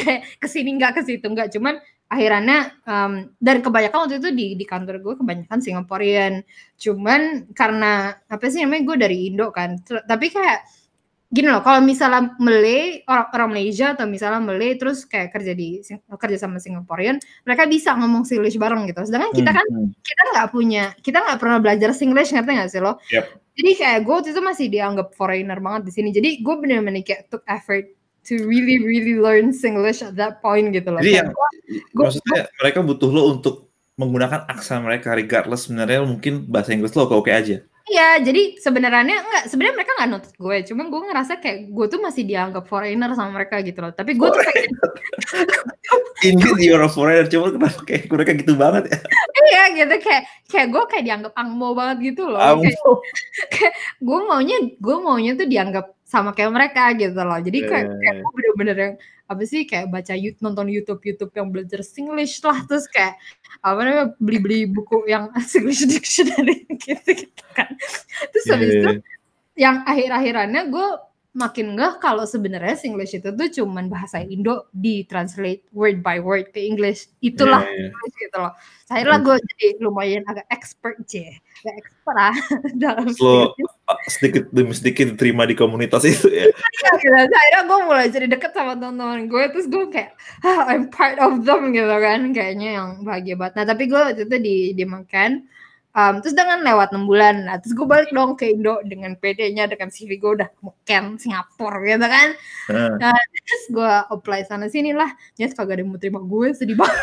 Kayak 0.00 0.20
ke 0.40 0.46
sini 0.48 0.70
nggak 0.80 0.92
ke 0.98 1.02
situ 1.04 1.26
nggak. 1.28 1.52
Cuman 1.52 1.76
akhirnya 2.04 2.70
um, 2.86 3.26
dan 3.40 3.58
kebanyakan 3.64 4.06
waktu 4.06 4.22
itu 4.22 4.30
di 4.30 4.46
di 4.54 4.64
kantor 4.64 5.02
gue 5.02 5.14
kebanyakan 5.20 5.60
Singaporean. 5.60 6.42
Cuman 6.80 7.52
karena 7.52 8.16
apa 8.30 8.44
sih 8.48 8.62
namanya 8.62 8.82
gue 8.94 8.96
dari 8.96 9.16
Indo 9.30 9.50
kan. 9.52 9.78
Tapi 9.84 10.26
kayak 10.30 10.83
gini 11.34 11.50
loh, 11.50 11.66
kalau 11.66 11.82
misalnya 11.82 12.38
Malay 12.38 13.02
orang 13.10 13.26
orang 13.34 13.48
Malaysia 13.50 13.90
atau 13.90 14.06
misalnya 14.06 14.38
Malay 14.38 14.78
terus 14.78 15.02
kayak 15.02 15.34
kerja 15.34 15.50
di 15.50 15.82
kerja 16.14 16.38
sama 16.38 16.62
Singaporean, 16.62 17.18
mereka 17.42 17.66
bisa 17.66 17.98
ngomong 17.98 18.22
Singlish 18.22 18.54
bareng 18.54 18.86
gitu. 18.86 19.02
Sedangkan 19.02 19.34
kita 19.34 19.50
kan 19.50 19.66
hmm. 19.66 19.90
kita 19.98 20.22
nggak 20.30 20.48
punya, 20.54 20.84
kita 21.02 21.18
nggak 21.18 21.38
pernah 21.42 21.58
belajar 21.58 21.90
Singlish 21.90 22.30
ngerti 22.30 22.50
nggak 22.54 22.70
sih 22.70 22.78
lo? 22.78 23.02
Yep. 23.10 23.24
Jadi 23.54 23.70
kayak 23.74 23.98
gue 24.06 24.16
itu 24.30 24.40
masih 24.42 24.66
dianggap 24.70 25.08
foreigner 25.18 25.58
banget 25.58 25.90
di 25.90 25.92
sini. 25.94 26.08
Jadi 26.14 26.42
gue 26.42 26.54
bener-bener 26.54 27.02
kayak 27.02 27.30
took 27.30 27.42
effort 27.50 27.86
to 28.24 28.40
really 28.46 28.80
really 28.80 29.18
learn 29.18 29.50
Singlish 29.50 30.06
at 30.06 30.14
that 30.14 30.38
point 30.38 30.70
gitu 30.70 30.88
loh. 30.94 31.02
Jadi 31.02 31.18
yang, 31.18 31.34
gua, 31.34 31.48
maksudnya 32.06 32.46
gua, 32.46 32.58
mereka 32.62 32.78
butuh 32.86 33.10
lo 33.10 33.22
untuk 33.34 33.74
menggunakan 33.94 34.46
aksen 34.50 34.82
mereka 34.82 35.14
regardless 35.14 35.70
sebenarnya 35.70 36.02
mungkin 36.02 36.50
bahasa 36.50 36.74
Inggris 36.74 36.94
lo 36.94 37.06
oke 37.10 37.26
oke 37.26 37.30
aja. 37.30 37.62
Iya, 37.84 38.16
jadi 38.24 38.56
sebenarnya 38.56 39.20
enggak, 39.20 39.44
sebenarnya 39.52 39.76
mereka 39.76 39.92
nggak 39.92 40.08
nuntut 40.08 40.34
gue, 40.40 40.56
cuma 40.72 40.88
gue 40.88 41.00
ngerasa 41.04 41.32
kayak 41.36 41.58
gue 41.68 41.86
tuh 41.92 42.00
masih 42.00 42.24
dianggap 42.24 42.64
foreigner 42.64 43.12
sama 43.12 43.36
mereka 43.36 43.60
gitu 43.60 43.84
loh. 43.84 43.92
Tapi 43.92 44.16
gue 44.16 44.24
tuh 44.24 44.40
kayak 44.40 44.64
Indeed 46.24 46.64
you're 46.64 46.80
a 46.80 46.88
foreigner, 46.88 47.28
cuma 47.32 47.52
kenapa 47.52 47.84
kayak 47.84 48.08
mereka 48.08 48.32
gitu 48.40 48.56
banget 48.56 48.88
ya? 48.88 48.98
iya 49.44 49.62
gitu 49.76 49.94
kayak 50.00 50.24
kayak 50.48 50.68
gue 50.72 50.82
kayak 50.88 51.04
dianggap 51.04 51.32
angmo 51.36 51.76
banget 51.76 51.96
gitu 52.16 52.24
loh. 52.24 52.40
Angmo. 52.40 52.64
Kayak, 52.64 52.80
kayak 53.52 53.74
gue 54.00 54.18
maunya 54.32 54.56
gue 54.80 54.96
maunya 55.04 55.32
tuh 55.36 55.44
dianggap 55.44 55.86
sama 56.14 56.30
kayak 56.30 56.54
mereka 56.54 56.94
gitu 56.94 57.18
loh. 57.18 57.42
Jadi 57.42 57.58
kayak, 57.66 57.86
yeah. 57.90 57.98
kayak 57.98 58.14
gue 58.22 58.30
bener-bener 58.38 58.76
yang 58.78 58.94
apa 59.24 59.42
sih 59.48 59.64
kayak 59.64 59.88
baca 59.88 60.12
YouTube 60.12 60.44
nonton 60.44 60.68
YouTube 60.68 61.00
YouTube 61.00 61.32
yang 61.32 61.48
belajar 61.48 61.80
Singlish 61.80 62.44
lah 62.44 62.60
terus 62.68 62.84
kayak 62.92 63.16
apa 63.64 63.80
namanya 63.80 64.06
beli-beli 64.20 64.68
buku 64.68 65.08
yang 65.08 65.32
Singlish 65.50 65.88
dictionary 65.88 66.68
gitu 66.76 67.24
gitu 67.24 67.44
kan 67.56 67.72
terus 68.30 68.46
habis 68.52 68.68
yeah. 68.68 68.76
itu 68.76 68.90
iya. 68.92 69.00
yang 69.56 69.76
akhir-akhirannya 69.88 70.62
gue 70.68 70.88
makin 71.34 71.74
nggak 71.74 72.04
kalau 72.04 72.28
sebenarnya 72.28 72.76
Singlish 72.76 73.16
itu 73.16 73.32
tuh 73.32 73.48
cuman 73.48 73.88
bahasa 73.88 74.22
Indo 74.22 74.68
di 74.70 75.08
translate 75.08 75.66
word 75.72 76.04
by 76.04 76.20
word 76.20 76.52
ke 76.52 76.60
English 76.60 77.10
itulah 77.24 77.64
yeah, 77.64 77.74
yeah. 77.74 77.90
English 77.90 78.16
gitu 78.20 78.36
loh 78.38 78.52
lah 78.92 79.18
gue 79.24 79.36
jadi 79.40 79.66
lumayan 79.80 80.22
agak 80.28 80.46
expert 80.52 81.00
sih 81.08 81.32
agak 81.64 81.74
expert 81.80 82.14
lah 82.14 82.34
dalam 82.84 83.08
so, 83.16 83.56
sedikit 84.04 84.44
demi 84.52 84.76
sedikit 84.76 85.16
diterima 85.16 85.48
di 85.48 85.56
komunitas 85.56 86.04
itu 86.04 86.28
ya 86.28 86.46
iya 86.52 86.92
gitu 87.00 87.16
akhirnya 87.16 87.62
gue 87.64 87.78
mulai 87.88 88.06
jadi 88.12 88.26
deket 88.28 88.52
sama 88.52 88.76
teman-teman 88.76 89.28
gue 89.32 89.42
terus 89.52 89.66
gue 89.68 89.84
kayak 89.88 90.12
ah, 90.44 90.68
I'm 90.68 90.92
part 90.92 91.16
of 91.16 91.44
them 91.44 91.72
gitu 91.72 91.88
kan 91.88 92.20
kayaknya 92.36 92.68
yang 92.80 92.88
bahagia 93.00 93.34
banget 93.40 93.54
nah 93.56 93.64
tapi 93.72 93.88
gue 93.88 94.02
itu 94.12 94.36
di 94.36 94.56
di 94.76 94.84
makan 94.84 95.48
Um, 95.94 96.18
terus 96.18 96.34
dengan 96.34 96.58
lewat 96.66 96.90
6 96.90 97.06
bulan, 97.06 97.46
nah, 97.46 97.54
terus 97.62 97.70
gue 97.70 97.86
balik 97.86 98.10
dong 98.10 98.34
ke 98.34 98.50
Indo 98.50 98.82
dengan 98.82 99.14
PD-nya, 99.14 99.70
dengan 99.70 99.94
CV 99.94 100.18
gue 100.18 100.42
udah 100.42 100.50
meken 100.58 101.22
Singapura 101.22 101.78
gitu 101.86 102.02
kan. 102.10 102.28
Uh. 102.66 102.98
Nah, 102.98 103.14
terus 103.14 103.64
gue 103.70 103.92
apply 104.10 104.42
sana 104.42 104.66
sini 104.66 104.90
lah, 104.90 105.06
nyes 105.38 105.54
kagak 105.54 105.78
ada 105.78 105.86
yang 105.86 105.94
mau 105.94 106.02
terima 106.02 106.18
gue, 106.18 106.50
sedih 106.50 106.74
banget. 106.74 106.98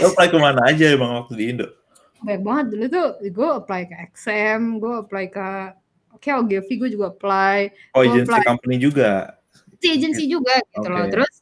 Lo 0.00 0.16
apply 0.16 0.32
ke 0.32 0.38
mana 0.40 0.60
aja 0.64 0.96
emang 0.96 1.12
waktu 1.20 1.32
di 1.36 1.44
Indo? 1.52 1.68
Banyak 2.24 2.42
banget 2.42 2.66
dulu 2.72 2.84
tuh, 2.88 3.08
gue 3.20 3.48
apply 3.60 3.80
ke 3.86 3.94
XM, 4.16 4.80
gue 4.80 4.94
apply 5.04 5.24
ke 5.28 5.48
Oke, 6.14 6.30
Ogilvy 6.30 6.74
gue 6.80 6.90
juga 6.94 7.12
apply. 7.12 7.58
Oh, 7.92 8.00
agency 8.00 8.38
company 8.46 8.80
juga? 8.80 9.36
Si 9.82 9.92
agency 9.92 10.24
juga 10.24 10.56
gitu 10.72 10.88
okay. 10.88 10.94
loh. 10.94 11.04
Terus 11.10 11.32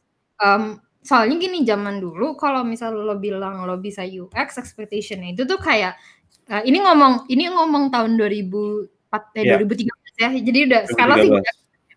um, 0.43 0.63
soalnya 1.03 1.35
gini 1.35 1.67
zaman 1.67 1.99
dulu 1.99 2.39
kalau 2.39 2.63
misal 2.63 2.95
lo 2.95 3.19
bilang 3.19 3.67
lo 3.67 3.75
bisa 3.75 4.07
UX 4.07 4.55
expectation 4.55 5.19
itu 5.27 5.43
tuh 5.43 5.59
kayak 5.59 5.99
uh, 6.47 6.63
ini 6.63 6.79
ngomong 6.79 7.27
ini 7.27 7.51
ngomong 7.51 7.91
tahun 7.91 8.15
2004 8.15 9.39
eh, 9.39 9.43
yeah. 9.43 9.59
2013 9.59 10.23
ya 10.23 10.29
jadi 10.39 10.59
udah 10.71 10.81
skala 10.87 11.19
sih 11.19 11.29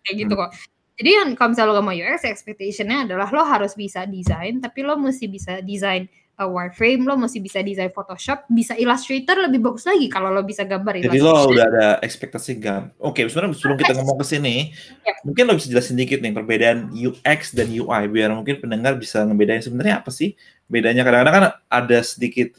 kayak 0.03 0.15
gitu 0.27 0.33
hmm. 0.35 0.41
kok 0.43 0.51
jadi 0.99 1.09
yang 1.23 1.29
kalau 1.39 1.49
misalnya 1.55 1.71
lo 1.71 1.83
mau 1.87 1.95
UX 1.95 2.27
expectationnya 2.27 3.07
adalah 3.07 3.31
lo 3.31 3.47
harus 3.47 3.79
bisa 3.79 4.03
desain 4.03 4.59
tapi 4.59 4.83
lo 4.83 4.99
mesti 4.99 5.25
bisa 5.31 5.63
desain 5.63 6.11
uh, 6.37 6.49
wireframe 6.49 7.03
lo 7.03 7.17
masih 7.17 7.41
bisa 7.41 7.59
desain 7.65 7.89
Photoshop 7.89 8.45
bisa 8.49 8.77
Illustrator 8.77 9.49
lebih 9.49 9.59
bagus 9.61 9.83
lagi 9.89 10.07
kalau 10.07 10.29
lo 10.29 10.45
bisa 10.45 10.63
gambar 10.63 11.01
jadi 11.01 11.19
lo 11.19 11.49
udah 11.51 11.65
ada 11.65 11.87
ekspektasi 12.05 12.61
gam 12.61 12.93
oke 13.01 13.17
okay, 13.17 13.29
sebenarnya 13.29 13.57
sebelum 13.57 13.77
kita 13.77 13.93
ngomong 13.97 14.17
ke 14.21 14.25
sini 14.25 14.55
ya. 15.01 15.13
mungkin 15.25 15.43
lo 15.49 15.53
bisa 15.57 15.67
jelasin 15.67 15.97
dikit 15.97 16.21
nih 16.21 16.33
perbedaan 16.33 16.93
UX 16.93 17.57
dan 17.57 17.67
UI 17.73 18.03
biar 18.09 18.31
mungkin 18.33 18.61
pendengar 18.61 18.95
bisa 18.95 19.25
ngebedain 19.25 19.65
sebenarnya 19.65 19.99
apa 19.99 20.13
sih 20.13 20.37
bedanya 20.69 21.01
kadang-kadang 21.01 21.33
kan 21.33 21.45
ada 21.67 21.99
sedikit 22.05 22.53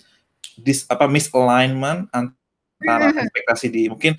dis 0.58 0.82
apa 0.90 1.06
misalignment 1.06 2.10
antara 2.10 3.10
Mhm. 3.10 3.26
ekspektasi 3.26 3.66
di 3.70 3.82
mungkin 3.90 4.14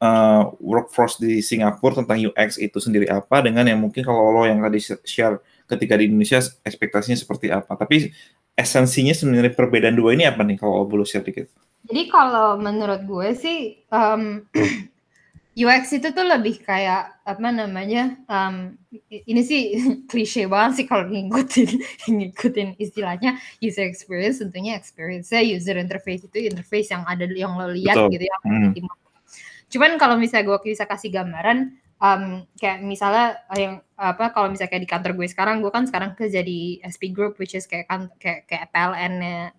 uh, 0.00 0.52
workforce 0.60 1.20
di 1.20 1.40
Singapura 1.40 2.04
tentang 2.04 2.20
UX 2.20 2.60
itu 2.60 2.76
sendiri 2.80 3.08
apa 3.08 3.40
dengan 3.40 3.64
yang 3.64 3.80
mungkin 3.80 4.04
kalau 4.04 4.32
lo 4.32 4.44
yang 4.44 4.60
tadi 4.60 4.80
share 5.04 5.40
ketika 5.66 5.98
di 5.98 6.12
Indonesia 6.12 6.38
ekspektasinya 6.62 7.16
seperti 7.16 7.50
apa. 7.50 7.74
Tapi 7.74 8.12
esensinya 8.56 9.12
sebenarnya 9.12 9.52
perbedaan 9.52 9.94
dua 9.94 10.16
ini 10.16 10.24
apa 10.24 10.40
nih 10.42 10.56
kalau 10.56 10.88
boleh 10.88 11.04
share 11.04 11.22
dikit? 11.22 11.52
Jadi 11.86 12.10
kalau 12.10 12.58
menurut 12.58 13.06
gue 13.06 13.28
sih 13.36 13.78
um, 13.92 14.42
UX 15.56 15.88
itu 15.96 16.12
tuh 16.12 16.26
lebih 16.28 16.60
kayak 16.60 17.16
apa 17.24 17.48
namanya 17.48 18.20
um, 18.28 18.76
ini 19.08 19.40
sih 19.40 19.62
klise 20.10 20.44
banget 20.50 20.82
sih 20.82 20.86
kalau 20.88 21.08
ngikutin 21.08 21.68
ngikutin 22.16 22.76
istilahnya 22.76 23.40
user 23.64 23.88
experience 23.88 24.44
tentunya 24.44 24.76
experience 24.76 25.32
user 25.32 25.80
interface 25.80 26.28
itu 26.28 26.52
interface 26.52 26.92
yang 26.92 27.08
ada 27.08 27.24
yang 27.32 27.56
lo 27.56 27.72
lihat 27.72 27.96
Betul. 27.96 28.12
gitu 28.18 28.24
ya 28.28 28.38
Hmm. 28.44 28.70
cuman 29.66 29.98
kalau 29.98 30.14
misalnya 30.20 30.46
gue 30.54 30.58
bisa 30.70 30.86
kasih 30.86 31.10
gambaran 31.10 31.74
um, 32.00 32.44
kayak 32.60 32.84
misalnya 32.84 33.40
yang 33.56 33.80
apa 33.96 34.28
kalau 34.28 34.52
misalnya 34.52 34.76
kayak 34.76 34.84
di 34.84 34.90
kantor 34.92 35.12
gue 35.16 35.28
sekarang 35.32 35.64
gue 35.64 35.72
kan 35.72 35.88
sekarang 35.88 36.12
kerja 36.12 36.44
di 36.44 36.84
SP 36.84 37.16
Group 37.16 37.40
which 37.40 37.56
is 37.56 37.64
kayak 37.64 37.88
kan 37.88 38.12
kayak 38.20 38.44
kayak 38.44 38.68
PLN 38.68 39.14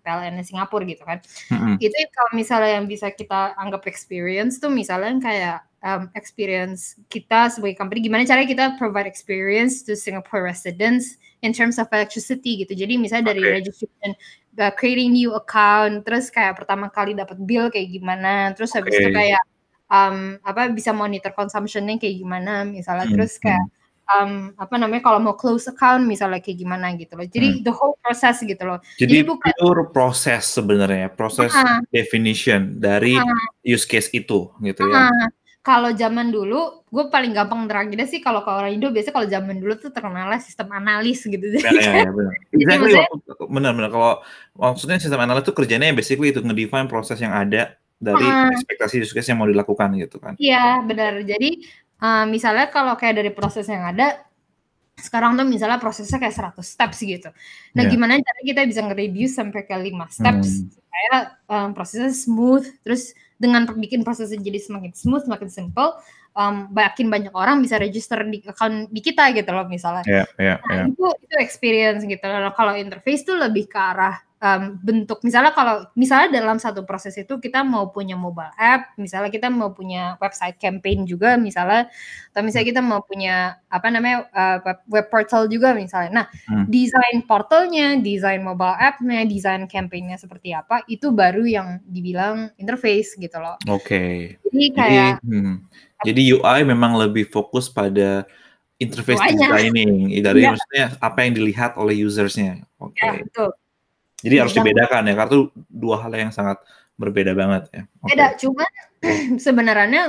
PLN 0.05 0.37
Singapura 0.45 0.85
gitu 0.85 1.01
kan 1.01 1.17
Mm-mm. 1.49 1.81
itu 1.81 1.95
kalau 2.13 2.31
misalnya 2.37 2.77
yang 2.77 2.85
bisa 2.85 3.09
kita 3.09 3.57
anggap 3.57 3.89
experience 3.89 4.61
tuh 4.61 4.69
misalnya 4.69 5.17
kayak 5.17 5.57
um, 5.81 6.05
experience 6.13 7.01
kita 7.09 7.49
sebagai 7.49 7.81
company 7.81 8.05
gimana 8.05 8.29
caranya 8.29 8.49
kita 8.49 8.65
provide 8.77 9.09
experience 9.09 9.81
to 9.81 9.97
Singapore 9.97 10.45
residents 10.45 11.17
in 11.41 11.49
terms 11.49 11.81
of 11.81 11.89
electricity 11.89 12.61
gitu 12.61 12.77
jadi 12.77 12.93
misalnya 13.01 13.33
dari 13.33 13.41
registration 13.41 14.13
uh, 14.61 14.69
creating 14.77 15.17
new 15.17 15.33
account 15.33 16.05
terus 16.05 16.29
kayak 16.29 16.61
pertama 16.61 16.93
kali 16.93 17.17
dapat 17.17 17.41
bill 17.41 17.73
kayak 17.73 17.89
gimana 17.89 18.53
terus 18.53 18.69
habis 18.77 18.93
Oke. 18.93 19.01
itu 19.01 19.09
kayak 19.17 19.41
um, 19.87 20.17
apa 20.41 20.67
bisa 20.69 20.91
monitor 20.91 21.31
consumptionnya 21.31 21.95
kayak 21.95 22.17
gimana 22.17 22.63
misalnya 22.63 23.05
Hmm, 23.05 23.13
terus 23.13 23.35
kayak 23.37 23.63
um, 24.07 24.51
apa 24.55 24.75
namanya 24.75 25.01
kalau 25.01 25.19
mau 25.19 25.33
close 25.33 25.67
account 25.67 26.03
misalnya 26.03 26.39
kayak 26.39 26.57
gimana 26.57 26.95
gitu 26.95 27.13
loh 27.13 27.25
jadi 27.25 27.59
Hmm. 27.59 27.63
the 27.63 27.71
whole 27.71 27.95
process 27.99 28.39
gitu 28.39 28.63
loh 28.63 28.79
Jadi, 28.95 29.23
Jadi 29.23 29.27
bukan- 29.27 29.55
pure 29.59 29.83
proses 29.89 30.43
sebenarnya, 30.47 31.07
proses 31.09 31.51
Ah. 31.51 31.79
definition 31.87 32.77
dari 32.77 33.15
use 33.61 33.83
case 33.83 34.07
itu 34.11 34.51
gitu 34.57 34.81
ya. 34.85 35.11
Ah, 35.11 35.27
kalau 35.59 35.91
zaman 35.91 36.31
dulu, 36.31 36.87
gue 36.87 37.11
paling 37.11 37.35
gampang 37.35 37.67
terakhirnya 37.67 38.07
sih 38.07 38.23
kalau 38.23 38.39
ke 38.39 38.47
orang 38.47 38.71
Indo 38.71 38.87
biasanya 38.87 39.11
kalau 39.13 39.27
zaman 39.27 39.59
dulu 39.59 39.73
tuh 39.75 39.91
terkenalnya 39.91 40.39
sistem 40.39 40.71
analis 40.71 41.19
gitu. 41.21 41.43
Ya, 41.59 41.71
ya, 41.75 42.07
ya, 42.07 42.09
benar. 42.09 42.33
Exactly, 42.55 42.95
maksudnya- 42.95 43.09
waktu- 43.11 43.47
benar, 43.51 43.71
benar. 43.75 43.89
Kalau 43.91 44.11
maksudnya 44.55 44.97
sistem 44.97 45.19
analis 45.19 45.43
itu 45.43 45.51
kerjanya 45.51 45.91
basically 45.91 46.31
itu 46.31 46.39
ngedefine 46.39 46.87
proses 46.87 47.19
yang 47.19 47.35
ada 47.35 47.75
dari 47.97 48.23
Ah. 48.23 48.53
ekspektasi 48.53 49.01
use 49.01 49.13
case 49.13 49.27
yang 49.29 49.41
mau 49.41 49.49
dilakukan 49.49 49.89
gitu 49.97 50.21
kan. 50.21 50.33
Iya, 50.37 50.85
benar. 50.85 51.21
Jadi 51.25 51.65
eh, 51.97 52.25
misalnya 52.29 52.69
kalau 52.69 52.93
kayak 52.93 53.17
dari 53.25 53.31
proses 53.33 53.65
yang 53.65 53.81
ada, 53.81 54.21
sekarang 54.97 55.33
tuh 55.37 55.45
misalnya 55.49 55.81
prosesnya 55.81 56.17
kayak 56.21 56.33
100 56.33 56.65
steps 56.69 57.01
gitu. 57.01 57.29
Nah, 57.73 57.83
Iya. 57.85 57.89
gimana 57.89 58.17
cara 58.21 58.41
kita 58.45 58.61
bisa 58.69 58.81
nge-reduce 58.85 59.33
sampai 59.33 59.65
ke 59.65 59.73
5 59.77 60.05
steps 60.09 60.61
Hmm. 60.61 60.69
supaya 60.73 61.13
em, 61.49 61.69
prosesnya 61.73 62.13
smooth, 62.13 62.65
terus 62.85 63.13
dengan 63.37 63.65
bikin 63.77 64.01
prosesnya 64.01 64.37
jadi 64.41 64.57
semakin 64.61 64.93
smooth, 64.93 65.25
semakin 65.25 65.49
simple, 65.49 65.89
makin 66.69 67.09
banyak 67.09 67.33
orang 67.33 67.65
bisa 67.65 67.81
register 67.81 68.21
di 68.29 68.41
account 68.45 68.93
di 68.93 69.01
kita 69.01 69.33
gitu 69.33 69.49
loh 69.53 69.65
misalnya. 69.65 70.05
Ya, 70.05 70.25
ya, 70.37 70.55
Nah, 70.61 70.75
ya. 70.77 70.83
itu 70.93 71.01
itu 71.25 71.35
experience 71.41 72.05
gitu 72.05 72.21
loh. 72.29 72.53
Kalau 72.53 72.77
interface 72.77 73.25
tuh 73.25 73.41
lebih 73.41 73.65
ke 73.65 73.77
arah 73.77 74.21
um, 74.41 74.77
bentuk. 74.81 75.21
Misalnya 75.25 75.51
kalau 75.53 75.85
misalnya 75.97 76.41
dalam 76.41 76.57
satu 76.61 76.85
proses 76.85 77.17
itu 77.17 77.37
kita 77.41 77.65
mau 77.65 77.89
punya 77.89 78.13
mobile 78.13 78.53
app, 78.57 78.93
misalnya 78.97 79.33
kita 79.33 79.49
mau 79.49 79.73
punya 79.73 80.15
website 80.21 80.57
campaign 80.61 81.05
juga 81.09 81.35
misalnya, 81.37 81.89
atau 82.33 82.41
misalnya 82.45 82.67
kita 82.69 82.81
mau 82.85 83.01
punya 83.01 83.57
apa 83.69 83.87
namanya 83.89 84.29
uh, 84.33 84.57
web, 84.61 84.79
web 84.89 85.07
portal 85.09 85.49
juga 85.49 85.73
misalnya. 85.73 86.11
Nah, 86.23 86.27
Hmm. 86.47 86.63
desain 86.71 87.19
portalnya, 87.27 87.99
desain 87.99 88.39
mobile 88.39 88.77
app-nya, 88.79 89.27
desain 89.27 89.67
campaignnya 89.67 90.15
seperti 90.15 90.55
apa, 90.55 90.85
itu 90.87 91.11
baru 91.11 91.43
yang 91.43 91.81
dibilang 91.83 92.53
interface 92.55 93.17
gitu 93.19 93.35
loh. 93.41 93.59
Oke. 93.67 94.37
Jadi 94.47 94.57
Jadi, 94.57 94.65
kayak 94.73 95.13
hmm. 95.27 95.55
jadi 96.05 96.21
UI 96.39 96.59
memang 96.63 96.95
lebih 96.95 97.27
fokus 97.27 97.67
pada 97.67 98.23
interface 98.77 99.17
designing, 99.33 100.13
dari 100.21 100.45
Iya. 100.45 100.53
maksudnya 100.53 100.85
apa 101.01 101.19
yang 101.25 101.33
dilihat 101.33 101.71
oleh 101.81 102.05
usersnya. 102.05 102.61
Oke. 102.77 103.01
ya 103.01 103.17
betul. 103.17 103.49
Jadi 104.17 104.35
harus 104.41 104.53
Beda. 104.53 104.65
dibedakan 104.65 105.01
ya, 105.05 105.13
karena 105.13 105.29
itu 105.29 105.41
dua 105.69 105.95
hal 106.01 106.11
yang 106.17 106.33
sangat 106.33 106.57
berbeda 106.97 107.37
banget 107.37 107.63
ya. 107.69 107.81
Oke. 108.01 108.09
Beda, 108.13 108.27
cuman 108.41 108.69
sebenarnya 109.45 110.03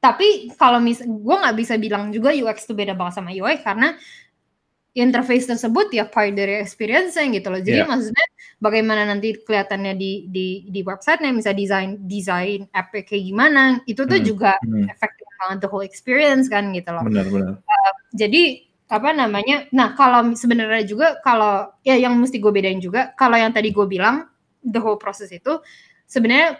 tapi 0.00 0.48
kalau 0.56 0.80
mis 0.80 1.00
gue 1.04 1.36
nggak 1.40 1.56
bisa 1.60 1.76
bilang 1.76 2.08
juga 2.08 2.32
UX 2.32 2.64
itu 2.64 2.72
beda 2.72 2.96
banget 2.96 3.20
sama 3.20 3.36
UI 3.36 3.60
karena 3.60 3.96
interface 4.96 5.44
tersebut 5.46 5.92
ya 5.92 6.08
part 6.08 6.32
dari 6.32 6.56
experience 6.60 7.14
gitu 7.20 7.48
loh. 7.52 7.60
Jadi 7.60 7.84
Iya. 7.84 7.88
maksudnya 7.88 8.26
bagaimana 8.58 9.04
nanti 9.06 9.36
kelihatannya 9.38 9.94
di 9.96 10.26
di 10.28 10.46
di 10.72 10.80
website-nya 10.82 11.30
bisa 11.36 11.52
desain 11.52 12.00
desain 12.04 12.64
app 12.72 12.90
kayak 12.92 13.24
gimana, 13.24 13.80
itu 13.86 14.02
tuh 14.08 14.18
Hmm, 14.18 14.26
juga 14.26 14.52
hmm. 14.60 14.88
efektif 14.88 15.28
banget 15.40 15.58
the 15.64 15.68
whole 15.68 15.84
experience 15.84 16.48
kan 16.48 16.72
gitu 16.72 16.90
loh. 16.92 17.04
Benar-benar. 17.06 17.60
Jadi 18.12 18.69
apa 18.90 19.14
namanya? 19.14 19.70
Nah, 19.70 19.94
kalau 19.94 20.34
sebenarnya 20.34 20.82
juga 20.82 21.22
kalau 21.22 21.70
ya 21.86 21.94
yang 21.94 22.18
mesti 22.18 22.42
gue 22.42 22.50
bedain 22.50 22.82
juga 22.82 23.14
kalau 23.14 23.38
yang 23.38 23.54
tadi 23.54 23.70
gue 23.70 23.86
bilang 23.86 24.26
the 24.66 24.82
whole 24.82 24.98
process 24.98 25.30
itu 25.30 25.62
sebenarnya 26.10 26.58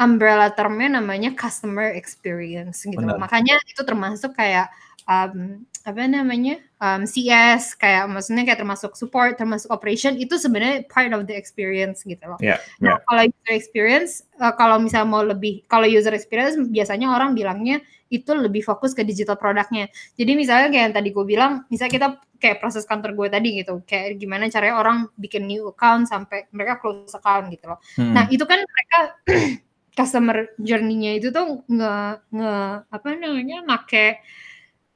umbrella 0.00 0.48
termnya 0.56 1.00
namanya 1.00 1.36
customer 1.36 1.92
experience 1.92 2.88
gitu. 2.88 2.96
Benar. 2.96 3.20
Makanya 3.20 3.60
itu 3.68 3.84
termasuk 3.84 4.32
kayak 4.32 4.72
um, 5.04 5.64
apa 5.86 6.02
namanya? 6.10 6.58
um, 6.82 7.08
CS 7.08 7.78
kayak 7.78 8.10
maksudnya 8.10 8.44
kayak 8.44 8.60
termasuk 8.60 8.92
support, 8.98 9.38
termasuk 9.38 9.70
operation 9.72 10.18
itu 10.18 10.36
sebenarnya 10.36 10.84
part 10.90 11.08
of 11.14 11.24
the 11.24 11.34
experience 11.36 12.04
gitu 12.04 12.20
loh. 12.26 12.36
Ya, 12.42 12.60
Nah, 12.82 12.98
ya. 12.98 13.04
kalau 13.06 13.22
user 13.30 13.54
experience, 13.54 14.12
eh, 14.36 14.54
kalau 14.58 14.76
misalnya 14.82 15.08
mau 15.08 15.22
lebih, 15.24 15.64
kalau 15.70 15.88
user 15.88 16.12
experience 16.12 16.58
biasanya 16.68 17.08
orang 17.14 17.32
bilangnya 17.32 17.80
itu 18.12 18.30
lebih 18.34 18.62
fokus 18.62 18.94
ke 18.94 19.02
digital 19.02 19.34
produknya. 19.34 19.90
Jadi 20.14 20.32
misalnya 20.38 20.68
kayak 20.70 20.84
yang 20.90 20.94
tadi 20.94 21.08
gue 21.10 21.24
bilang, 21.26 21.52
misalnya 21.72 21.92
kita 21.92 22.08
kayak 22.38 22.58
proses 22.62 22.84
kantor 22.86 23.16
gue 23.18 23.28
tadi 23.32 23.48
gitu, 23.64 23.82
kayak 23.82 24.20
gimana 24.20 24.46
caranya 24.46 24.76
orang 24.78 25.10
bikin 25.18 25.48
new 25.48 25.72
account 25.72 26.06
sampai 26.06 26.46
mereka 26.54 26.78
close 26.78 27.14
account 27.16 27.50
gitu 27.50 27.66
loh. 27.66 27.78
Hmm. 27.98 28.14
Nah 28.14 28.24
itu 28.30 28.44
kan 28.46 28.62
mereka 28.62 28.98
customer 29.98 30.52
journey-nya 30.60 31.18
itu 31.18 31.32
tuh 31.32 31.64
nge, 31.66 31.94
nge 32.30 32.54
apa 32.92 33.06
namanya, 33.16 33.64
make 33.64 34.20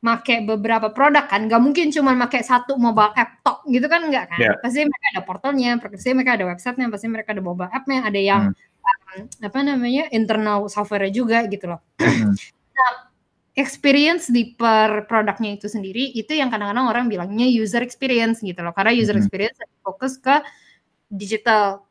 make 0.00 0.48
beberapa 0.48 0.88
produk 0.88 1.28
kan, 1.28 1.44
nggak 1.44 1.60
mungkin 1.60 1.92
cuma 1.92 2.16
make 2.16 2.40
satu 2.40 2.80
mobile 2.80 3.12
app 3.12 3.44
tok 3.44 3.60
gitu 3.68 3.84
kan 3.84 4.08
nggak 4.08 4.24
kan? 4.32 4.38
Iya. 4.40 4.52
Pasti 4.64 4.80
mereka 4.88 5.06
ada 5.12 5.22
portalnya, 5.28 5.70
pasti 5.76 6.08
mereka 6.16 6.32
ada 6.40 6.46
websitenya, 6.48 6.86
pasti 6.88 7.06
mereka 7.12 7.28
ada 7.36 7.42
mobile 7.44 7.68
app-nya, 7.68 8.08
ada 8.08 8.20
yang 8.20 8.42
um, 8.80 9.18
apa 9.44 9.58
namanya 9.60 10.08
internal 10.08 10.72
software 10.72 11.12
juga 11.12 11.44
gitu 11.52 11.76
loh. 11.76 11.80
Hmm. 12.00 12.32
Experience 13.60 14.30
di 14.30 14.56
per 14.56 15.04
produknya 15.10 15.58
itu 15.58 15.66
sendiri 15.66 16.14
itu 16.16 16.32
yang 16.32 16.48
kadang-kadang 16.48 16.86
orang 16.86 17.04
bilangnya 17.10 17.44
user 17.44 17.82
experience 17.84 18.40
gitu 18.40 18.62
loh, 18.62 18.72
karena 18.72 18.94
user 18.94 19.18
Mhm. 19.18 19.20
experience 19.20 19.58
fokus 19.84 20.16
ke 20.16 20.38
digital. 21.10 21.82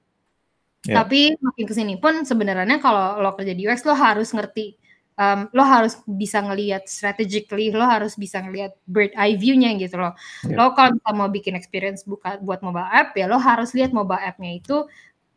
Ya. 0.87 1.03
Tapi 1.03 1.35
makin 1.37 1.65
ke 1.67 1.73
sini 1.75 1.99
pun 1.99 2.23
sebenarnya 2.23 2.79
kalau 2.79 3.19
lo 3.19 3.35
kerja 3.35 3.51
di 3.51 3.67
UX 3.67 3.83
lo 3.83 3.91
harus 3.91 4.31
ngerti, 4.31 4.78
um, 5.19 5.51
lo 5.51 5.63
harus 5.67 5.99
bisa 6.07 6.39
ngelihat 6.39 6.87
strategically, 6.87 7.75
lo 7.75 7.83
harus 7.83 8.15
bisa 8.15 8.39
ngelihat 8.39 8.79
bird 8.87 9.11
eye 9.19 9.35
view-nya 9.35 9.75
gitu 9.75 9.99
loh. 9.99 10.15
Ya. 10.47 10.55
Lo 10.55 10.71
kalau 10.71 10.95
mau 11.11 11.27
bikin 11.27 11.59
experience 11.59 12.07
buka 12.07 12.39
buat 12.39 12.63
mobile 12.63 12.87
app 12.87 13.11
ya 13.19 13.27
lo 13.27 13.35
harus 13.35 13.75
lihat 13.75 13.91
mobile 13.91 14.23
app-nya 14.23 14.63
itu 14.63 14.87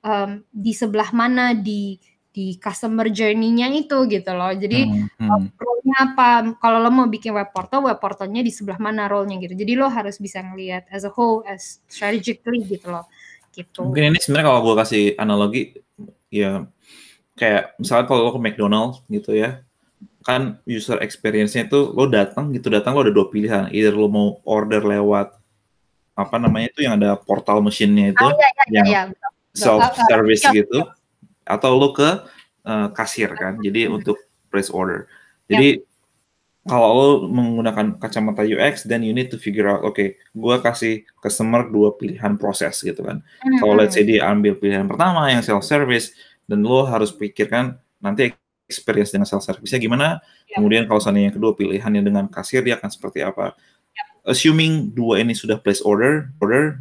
um, 0.06 0.46
di 0.54 0.72
sebelah 0.72 1.10
mana 1.10 1.52
di 1.58 1.98
di 2.32 2.56
customer 2.56 3.12
journey-nya 3.12 3.68
itu 3.76 4.08
gitu 4.08 4.32
loh. 4.32 4.56
Jadi 4.56 4.88
Hmm, 4.88 5.04
hmm. 5.20 5.52
role-nya 5.60 5.96
apa? 6.00 6.28
Kalau 6.56 6.80
lo 6.80 6.88
mau 6.88 7.04
bikin 7.04 7.36
web 7.36 7.52
portal, 7.52 7.84
web 7.84 8.00
portalnya 8.00 8.40
di 8.40 8.48
sebelah 8.48 8.80
mana 8.80 9.04
role-nya 9.04 9.36
gitu. 9.36 9.52
Jadi 9.52 9.76
lo 9.76 9.92
harus 9.92 10.16
bisa 10.16 10.40
ngelihat 10.40 10.88
as 10.88 11.04
a 11.04 11.12
whole, 11.12 11.44
as 11.44 11.84
strategically 11.92 12.64
gitu 12.64 12.88
loh. 12.88 13.04
Gitu. 13.52 13.84
Mungkin 13.84 14.16
ini 14.16 14.18
sebenarnya 14.18 14.48
kalau 14.48 14.60
gue 14.64 14.74
kasih 14.80 15.04
analogi, 15.20 15.76
ya 16.32 16.64
kayak 17.36 17.76
misalnya 17.76 18.04
kalau 18.08 18.20
lo 18.24 18.32
ke 18.32 18.40
McDonald's 18.40 19.04
gitu 19.12 19.36
ya, 19.36 19.60
kan 20.22 20.62
user 20.64 20.98
experience-nya 21.02 21.66
itu 21.66 21.92
lo 21.92 22.06
datang 22.08 22.54
gitu 22.54 22.70
datang 22.70 22.94
lo 22.94 23.04
ada 23.04 23.14
dua 23.14 23.26
pilihan, 23.28 23.68
either 23.74 23.92
lo 23.92 24.06
mau 24.08 24.38
order 24.46 24.82
lewat 24.82 25.34
apa 26.12 26.36
namanya 26.36 26.68
itu 26.70 26.84
yang 26.84 27.00
ada 27.00 27.16
portal 27.16 27.64
mesinnya 27.64 28.12
itu 28.12 28.20
Oh 28.20 28.32
iya 28.36 28.48
iya 28.52 28.62
yang 28.70 28.86
iya. 28.86 29.02
betul. 29.10 29.30
self 29.56 29.82
service 30.06 30.44
Iya, 30.44 30.52
gitu, 30.62 30.78
atau 31.44 31.70
lo 31.76 31.90
ke 31.96 32.08
uh, 32.64 32.88
kasir 32.94 33.32
kan, 33.34 33.58
jadi 33.60 33.90
untuk 33.90 34.16
place 34.52 34.70
order. 34.70 35.08
Jadi 35.50 35.84
kalau 36.62 36.88
lo 36.94 37.08
menggunakan 37.26 37.98
kacamata 37.98 38.46
UX, 38.46 38.86
then 38.86 39.02
you 39.02 39.10
need 39.10 39.34
to 39.34 39.38
figure 39.40 39.66
out, 39.66 39.82
oke, 39.82 39.98
okay, 39.98 40.14
gue 40.30 40.56
kasih 40.62 41.02
customer 41.18 41.66
dua 41.66 41.98
pilihan 41.98 42.38
proses 42.38 42.78
gitu 42.78 43.02
kan. 43.02 43.18
Mm-hmm. 43.18 43.58
Kalau 43.58 43.74
let's 43.74 43.98
say 43.98 44.06
dia 44.06 44.30
ambil 44.30 44.54
pilihan 44.54 44.86
pertama 44.86 45.26
yang 45.26 45.42
self 45.42 45.66
service, 45.66 46.14
dan 46.46 46.62
lo 46.62 46.86
harus 46.86 47.10
pikirkan 47.10 47.82
nanti 47.98 48.30
experience 48.72 49.12
dengan 49.12 49.28
self 49.28 49.44
service-nya 49.44 49.76
gimana. 49.76 50.24
Yep. 50.48 50.56
Kemudian 50.56 50.82
kalau 50.88 51.00
seandainya 51.04 51.28
yang 51.28 51.36
kedua 51.36 51.52
pilihannya 51.52 52.02
dengan 52.02 52.24
kasir 52.32 52.64
dia 52.64 52.80
akan 52.80 52.88
seperti 52.88 53.20
apa. 53.20 53.52
Yep. 53.92 54.32
Assuming 54.32 54.72
dua 54.96 55.20
ini 55.20 55.36
sudah 55.36 55.60
place 55.60 55.84
order, 55.84 56.32
order 56.40 56.80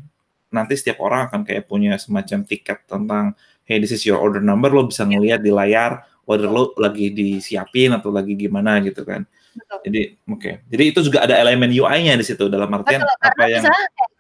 nanti 0.52 0.80
setiap 0.80 1.04
orang 1.04 1.28
akan 1.28 1.44
kayak 1.44 1.68
punya 1.68 1.96
semacam 2.00 2.44
tiket 2.48 2.88
tentang 2.88 3.36
hey 3.64 3.80
this 3.80 3.92
is 3.92 4.04
your 4.04 4.20
order 4.20 4.44
number 4.44 4.68
lo 4.68 4.88
bisa 4.88 5.08
ngelihat 5.08 5.40
di 5.40 5.52
layar 5.52 6.04
whether 6.28 6.48
lo 6.48 6.76
lagi 6.76 7.12
disiapin 7.12 7.96
atau 7.96 8.12
lagi 8.12 8.36
gimana 8.36 8.80
gitu 8.84 9.04
kan. 9.04 9.28
Betul. 9.52 9.80
Jadi 9.88 10.02
oke. 10.32 10.40
Okay. 10.40 10.54
Jadi 10.72 10.84
itu 10.96 11.00
juga 11.12 11.28
ada 11.28 11.36
elemen 11.36 11.72
UI-nya 11.72 12.16
di 12.16 12.24
situ 12.24 12.48
dalam 12.48 12.72
artian 12.72 13.04
Betul, 13.04 13.28
apa 13.28 13.44
yang 13.52 13.64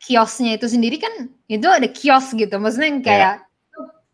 kiosnya 0.03 0.59
itu 0.59 0.67
sendiri 0.67 0.99
kan 0.99 1.31
itu 1.47 1.67
ada 1.67 1.87
kios 1.87 2.35
gitu. 2.35 2.51
Maksudnya 2.59 2.89
yang 2.91 3.03
kayak 3.03 3.35
yeah 3.39 3.49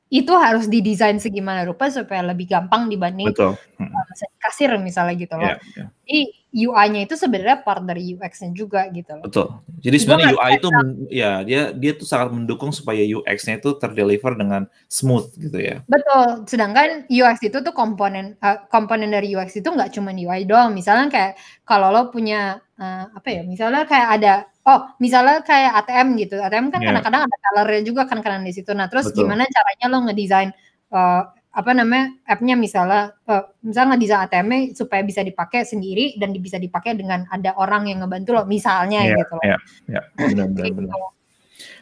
itu 0.08 0.32
harus 0.40 0.72
didesain 0.72 1.20
segimana 1.20 1.68
rupa 1.68 1.92
supaya 1.92 2.24
lebih 2.24 2.48
gampang 2.48 2.88
dibanding 2.88 3.28
Betul. 3.28 3.60
Hmm. 3.76 3.92
kasir 4.40 4.72
misalnya 4.80 5.20
gitu 5.20 5.36
loh. 5.36 5.52
Yeah, 5.52 5.60
yeah. 5.76 5.88
Jadi 6.08 6.22
UI-nya 6.58 7.04
itu 7.04 7.20
sebenarnya 7.20 7.62
part 7.62 7.84
dari 7.84 8.16
UX-nya 8.16 8.56
juga 8.56 8.88
gitu 8.96 9.20
loh. 9.20 9.28
Betul. 9.28 9.48
Jadi 9.84 9.98
sebenarnya 10.00 10.32
UI 10.40 10.52
itu 10.56 10.70
ya 11.12 11.32
dia 11.44 11.76
dia 11.76 11.92
tuh 11.94 12.08
sangat 12.08 12.32
mendukung 12.32 12.72
supaya 12.72 13.04
UX-nya 13.04 13.60
itu 13.60 13.76
terdeliver 13.76 14.34
dengan 14.40 14.72
smooth 14.88 15.28
gitu 15.36 15.60
ya. 15.60 15.84
Betul. 15.86 16.48
Sedangkan 16.48 17.04
UX 17.12 17.44
itu 17.44 17.60
tuh 17.60 17.76
komponen 17.76 18.40
uh, 18.40 18.64
komponen 18.72 19.12
dari 19.12 19.36
UX 19.36 19.60
itu 19.60 19.68
nggak 19.68 19.92
cuma 19.92 20.16
UI 20.16 20.48
doang. 20.48 20.72
Misalnya 20.72 21.12
kayak 21.12 21.34
kalau 21.68 21.92
lo 21.92 22.08
punya 22.10 22.64
uh, 22.80 23.12
apa 23.12 23.28
ya? 23.28 23.42
Misalnya 23.44 23.84
kayak 23.84 24.10
ada 24.16 24.34
Oh, 24.68 24.80
misalnya 25.00 25.40
kayak 25.48 25.80
ATM 25.80 26.20
gitu. 26.20 26.36
ATM 26.44 26.68
kan 26.76 26.84
kadang 26.84 27.00
kadang-kadang 27.00 27.22
ada 27.24 27.38
color 27.40 27.68
juga 27.88 28.04
kan 28.04 28.20
karena 28.20 28.44
di 28.44 28.52
situ. 28.52 28.76
Nah, 28.76 28.92
terus 28.92 29.10
Betul. 29.10 29.24
gimana 29.24 29.48
caranya 29.48 29.86
lo 29.88 29.98
ngedesain 30.04 30.52
uh, 30.92 31.24
apa 31.58 31.72
namanya 31.74 32.14
app-nya 32.28 32.54
misalnya 32.54 33.16
uh, 33.26 33.48
misalnya 33.66 33.98
ngedesain 33.98 34.22
atm 34.30 34.52
supaya 34.78 35.02
bisa 35.02 35.26
dipakai 35.26 35.66
sendiri 35.66 36.20
dan 36.22 36.30
bisa 36.38 36.62
dipakai 36.62 36.94
dengan 36.94 37.26
ada 37.34 37.58
orang 37.58 37.90
yang 37.90 38.06
ngebantu 38.06 38.36
lo 38.38 38.44
misalnya 38.44 39.08
yeah, 39.08 39.18
gitu 39.18 39.34
loh. 39.40 39.44
Iya, 39.48 39.58
yeah, 39.88 40.04
benar 40.20 40.46
benar 40.52 40.72
benar. 40.76 40.92
Gitu. 40.92 41.08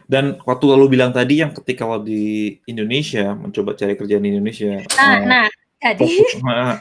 Dan 0.06 0.26
waktu 0.46 0.66
lo 0.70 0.86
bilang 0.86 1.10
tadi 1.10 1.42
yang 1.42 1.52
ketika 1.58 1.90
lo 1.90 2.06
di 2.06 2.54
Indonesia 2.70 3.34
mencoba 3.34 3.74
cari 3.74 3.98
kerjaan 3.98 4.22
di 4.22 4.30
Indonesia. 4.30 4.86
Nah, 4.94 5.10
uh, 5.10 5.20
nah 5.26 5.46
jadi 5.86 6.10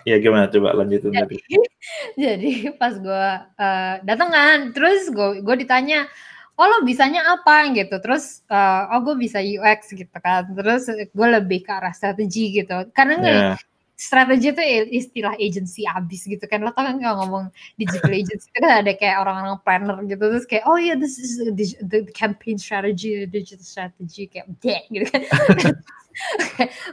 ya 0.08 0.16
gimana? 0.16 0.48
Coba 0.48 0.72
lanjutin 0.72 1.12
jadi, 1.12 1.20
tadi. 1.20 1.36
Jadi 2.24 2.52
pas 2.80 2.96
gue 2.96 3.26
uh, 3.60 3.94
datang 4.08 4.32
kan, 4.32 4.58
terus 4.72 5.12
gue 5.12 5.44
gue 5.44 5.56
ditanya, 5.60 6.08
oh 6.56 6.64
lo 6.64 6.80
bisanya 6.80 7.36
apa? 7.36 7.68
Gitu, 7.76 7.92
terus 8.00 8.40
uh, 8.48 8.88
oh 8.96 9.04
gue 9.04 9.20
bisa 9.20 9.44
UX 9.44 9.92
gitu 9.92 10.16
kan, 10.24 10.48
terus 10.56 10.88
gue 10.88 11.28
lebih 11.28 11.60
ke 11.60 11.70
arah 11.76 11.92
strategi 11.92 12.56
gitu, 12.56 12.88
karena 12.96 13.14
yeah. 13.20 13.56
Strategi 13.94 14.50
itu 14.50 14.62
istilah 14.90 15.34
agency 15.38 15.86
abis 15.86 16.26
gitu 16.26 16.42
kan, 16.50 16.66
lo 16.66 16.74
tau 16.74 16.82
kan 16.82 16.98
kalau 16.98 17.16
ngomong 17.24 17.44
digital 17.78 18.10
agency 18.20 18.50
itu 18.50 18.58
kan 18.58 18.82
ada 18.82 18.92
kayak 18.94 19.22
orang-orang 19.22 19.58
planner 19.62 19.96
gitu, 20.04 20.24
terus 20.30 20.46
kayak 20.50 20.64
oh 20.66 20.74
ya 20.74 20.92
yeah, 20.92 20.96
this 20.98 21.16
is 21.18 21.38
the, 21.38 21.66
the 21.86 22.00
campaign 22.10 22.58
strategy, 22.58 23.22
digital 23.30 23.62
strategy 23.62 24.26
kayak 24.26 24.50
deh 24.58 24.82
gitu 24.90 25.06
kan. 25.10 25.22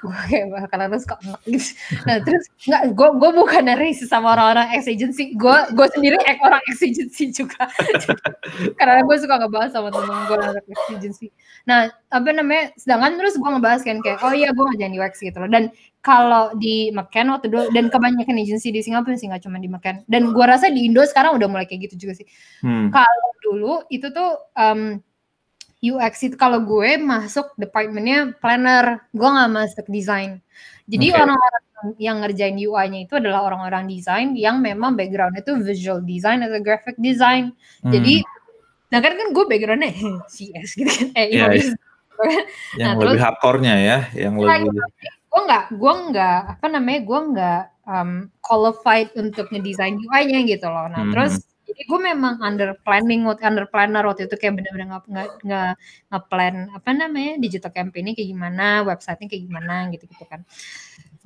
gue 0.02 0.18
kayak 0.34 0.50
bakalan 0.50 0.88
terus 0.98 1.06
kok 1.06 1.20
gitu. 1.46 1.70
Nah 2.10 2.18
terus 2.26 2.46
nggak, 2.66 2.84
gue 2.98 3.10
gue 3.22 3.32
bukan 3.38 3.64
dari 3.70 3.94
sama 3.94 4.34
orang-orang 4.34 4.74
ex 4.74 4.90
agency, 4.90 5.38
gue 5.38 5.58
gue 5.78 5.88
sendiri 5.94 6.18
orang 6.42 6.62
ex 6.70 6.82
agency 6.82 7.30
juga. 7.30 7.70
Karena 8.82 9.06
gue 9.06 9.16
suka 9.22 9.36
ngebahas 9.46 9.70
sama 9.74 9.94
temen 9.94 10.26
gue 10.26 10.38
orang 10.38 10.58
ex 10.66 10.82
agency. 10.90 11.28
Nah 11.70 11.94
apa 12.10 12.30
namanya, 12.34 12.74
sedangkan 12.82 13.22
terus 13.22 13.38
gue 13.38 13.50
ngebahas 13.50 13.82
kan 13.86 13.98
kayak 14.02 14.20
oh 14.26 14.34
iya 14.34 14.50
gue 14.50 14.64
ngajarin 14.66 14.98
UX 14.98 15.14
gitu 15.22 15.38
loh. 15.38 15.50
Dan 15.50 15.70
kalau 16.02 16.58
di 16.58 16.90
McCann 16.90 17.30
waktu 17.30 17.48
dulu 17.54 17.70
dan 17.78 17.94
kebanyakan 17.94 18.42
agency 18.42 18.74
di 18.74 18.82
Singapura 18.82 19.14
sih 19.14 19.30
nggak 19.30 19.46
cuma 19.46 19.62
di 19.62 19.70
McCann. 19.70 20.02
Dan 20.10 20.34
gue 20.34 20.46
rasa 20.46 20.74
di 20.74 20.90
Indo 20.90 21.06
sekarang 21.06 21.38
udah 21.38 21.48
mulai 21.48 21.70
kayak 21.70 21.90
gitu 21.90 22.10
juga 22.10 22.18
sih. 22.18 22.28
Hmm. 22.66 22.90
Kalau 22.90 23.30
dulu 23.46 23.74
itu 23.94 24.10
tuh 24.10 24.42
um, 24.58 24.98
UX 25.82 26.14
itu 26.26 26.36
kalau 26.38 26.62
gue 26.62 26.98
masuk 26.98 27.54
departmentnya 27.58 28.34
planner, 28.38 29.06
gue 29.14 29.30
nggak 29.30 29.52
masuk 29.54 29.86
desain. 29.90 30.42
Jadi 30.90 31.14
orang 31.14 31.38
orang-orang 31.38 31.88
yang 31.98 32.18
ngerjain 32.22 32.58
UI-nya 32.58 33.00
itu 33.06 33.14
adalah 33.18 33.46
orang-orang 33.46 33.90
desain 33.90 34.34
yang 34.38 34.62
memang 34.62 34.94
background 34.94 35.38
itu 35.38 35.58
visual 35.62 36.02
design 36.06 36.46
atau 36.46 36.62
graphic 36.62 36.98
design. 36.98 37.54
Hmm. 37.82 37.94
Jadi, 37.94 38.22
nah 38.90 39.00
kan 39.02 39.14
kan 39.18 39.28
gue 39.34 39.46
backgroundnya 39.46 39.94
CS 40.34 40.70
gitu 40.78 40.90
kan, 40.90 41.08
eh 41.18 41.34
yeah, 41.34 41.50
yeah. 41.50 41.74
yang 42.78 43.02
nah, 43.02 43.02
lebih 43.02 43.22
hardcore-nya 43.22 43.74
ya, 43.82 43.98
yang 44.14 44.38
nah, 44.38 44.62
lebih. 44.62 44.78
Gue 45.32 45.42
nggak, 45.48 45.64
gue 45.80 45.94
nggak 46.12 46.40
apa 46.60 46.66
namanya, 46.68 47.00
gue 47.08 47.20
nggak 47.32 47.62
um, 47.88 48.12
qualified 48.44 49.10
untuk 49.16 49.48
ngedesain 49.50 49.96
UI-nya 49.96 50.44
gitu 50.44 50.68
loh. 50.68 50.92
Nah 50.92 51.08
hmm. 51.08 51.14
terus 51.16 51.34
jadi 51.72 51.88
gue 51.88 52.00
memang 52.04 52.36
under 52.44 52.76
planning 52.84 53.24
under 53.24 53.64
planner 53.64 54.04
waktu 54.04 54.28
itu 54.28 54.36
kayak 54.36 54.60
bener-bener 54.60 54.92
nggak 54.92 55.08
nggak 55.08 55.30
nggak 55.48 55.72
nge-plan 56.12 56.56
apa 56.76 56.90
namanya 56.92 57.34
digital 57.40 57.72
campaign 57.72 58.12
kayak 58.12 58.28
gimana 58.28 58.84
websitenya 58.84 59.32
kayak 59.32 59.44
gimana 59.48 59.88
gitu 59.96 60.04
gitu 60.12 60.26
kan 60.28 60.44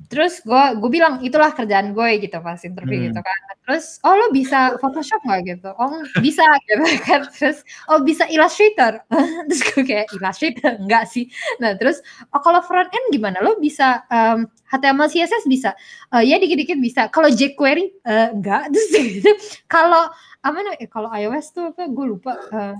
terus 0.06 0.44
gue 0.44 0.62
gue 0.76 0.90
bilang 0.92 1.24
itulah 1.24 1.50
kerjaan 1.56 1.96
gue 1.96 2.08
gitu 2.20 2.36
pas 2.44 2.60
interview 2.62 3.00
hmm. 3.00 3.06
gitu 3.10 3.20
kan. 3.24 3.38
Terus 3.66 3.98
oh 4.04 4.14
lo 4.14 4.26
bisa 4.30 4.76
Photoshop 4.78 5.24
nggak? 5.24 5.40
gitu. 5.48 5.70
Oh 5.72 5.90
bisa 6.20 6.44
gitu 6.68 6.84
kan. 7.02 7.20
Terus 7.32 7.64
oh 7.88 8.04
bisa 8.04 8.28
Illustrator. 8.28 9.02
Terus 9.48 9.60
gue 9.72 9.82
kayak 9.82 10.06
Illustrator? 10.14 10.72
Enggak 10.78 11.08
sih. 11.10 11.26
Nah 11.58 11.74
terus 11.74 12.04
oh 12.30 12.40
kalau 12.44 12.60
front 12.62 12.92
end 12.92 13.06
gimana? 13.10 13.40
Lo 13.40 13.56
bisa 13.56 14.04
um, 14.12 14.46
HTML 14.68 15.08
CSS 15.10 15.44
bisa? 15.48 15.72
Uh, 16.12 16.22
ya 16.22 16.36
dikit-dikit 16.36 16.78
bisa. 16.78 17.08
Kalau 17.08 17.32
jQuery? 17.32 18.04
Uh, 18.04 18.36
enggak 18.36 18.68
terus 18.72 18.88
gitu. 18.92 19.32
Kalau 19.66 20.12
apa 20.44 20.56
namanya 20.62 20.78
eh, 20.78 20.86
kalau 20.86 21.10
iOS 21.10 21.50
tuh 21.50 21.74
apa 21.74 21.90
gue 21.90 22.06
lupa 22.06 22.38
uh, 22.54 22.78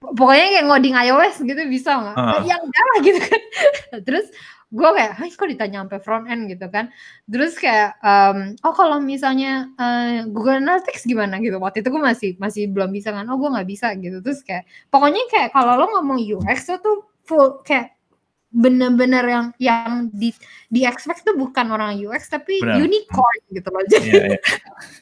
pokoknya 0.00 0.46
kayak 0.56 0.66
ngoding 0.68 0.96
iOS 0.96 1.44
gitu 1.44 1.60
bisa 1.68 1.90
nggak? 2.00 2.16
Uh. 2.16 2.40
Ya 2.46 2.56
enggak 2.56 2.84
lah 2.88 2.98
gitu 3.02 3.20
kan. 3.20 3.42
Terus 4.06 4.26
gue 4.70 4.88
kayak, 4.94 5.12
Hai, 5.18 5.30
kok 5.32 5.48
ditanya 5.48 5.84
sampai 5.84 6.00
front 6.00 6.24
end 6.30 6.48
gitu 6.48 6.66
kan? 6.72 6.88
Terus 7.28 7.58
kayak, 7.58 7.98
um, 8.00 8.56
oh 8.64 8.74
kalau 8.76 8.98
misalnya 9.02 9.68
uh, 9.76 10.24
Google 10.30 10.62
Analytics 10.62 11.04
gimana 11.04 11.42
gitu? 11.42 11.60
Waktu 11.60 11.84
itu 11.84 11.88
gue 11.90 12.02
masih 12.02 12.30
masih 12.40 12.70
belum 12.72 12.90
bisa 12.92 13.12
kan? 13.12 13.28
Oh 13.28 13.36
gue 13.36 13.50
nggak 13.50 13.68
bisa 13.68 13.92
gitu. 13.98 14.24
Terus 14.24 14.40
kayak, 14.46 14.64
pokoknya 14.88 15.22
kayak 15.28 15.50
kalau 15.52 15.76
lo 15.76 15.86
ngomong 15.98 16.20
UX 16.22 16.70
tuh 16.80 17.08
full 17.24 17.60
kayak 17.64 17.94
bener-bener 18.54 19.24
yang 19.26 19.46
yang 19.58 19.90
di 20.14 20.30
di 20.70 20.86
expect 20.86 21.26
tuh 21.26 21.34
bukan 21.34 21.74
orang 21.74 21.98
UX 21.98 22.30
tapi 22.30 22.62
Benar. 22.62 22.86
unicorn 22.86 23.40
gitu 23.50 23.66
loh 23.66 23.82
jadi 23.90 24.10
yeah, 24.14 24.26
yeah. 24.38 24.40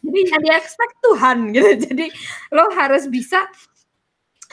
jadi 0.01 0.19
yang 0.25 0.41
di 0.41 0.51
expect 0.57 0.95
Tuhan 1.05 1.39
gitu 1.53 1.71
jadi 1.85 2.07
lo 2.57 2.73
harus 2.73 3.05
bisa 3.13 3.45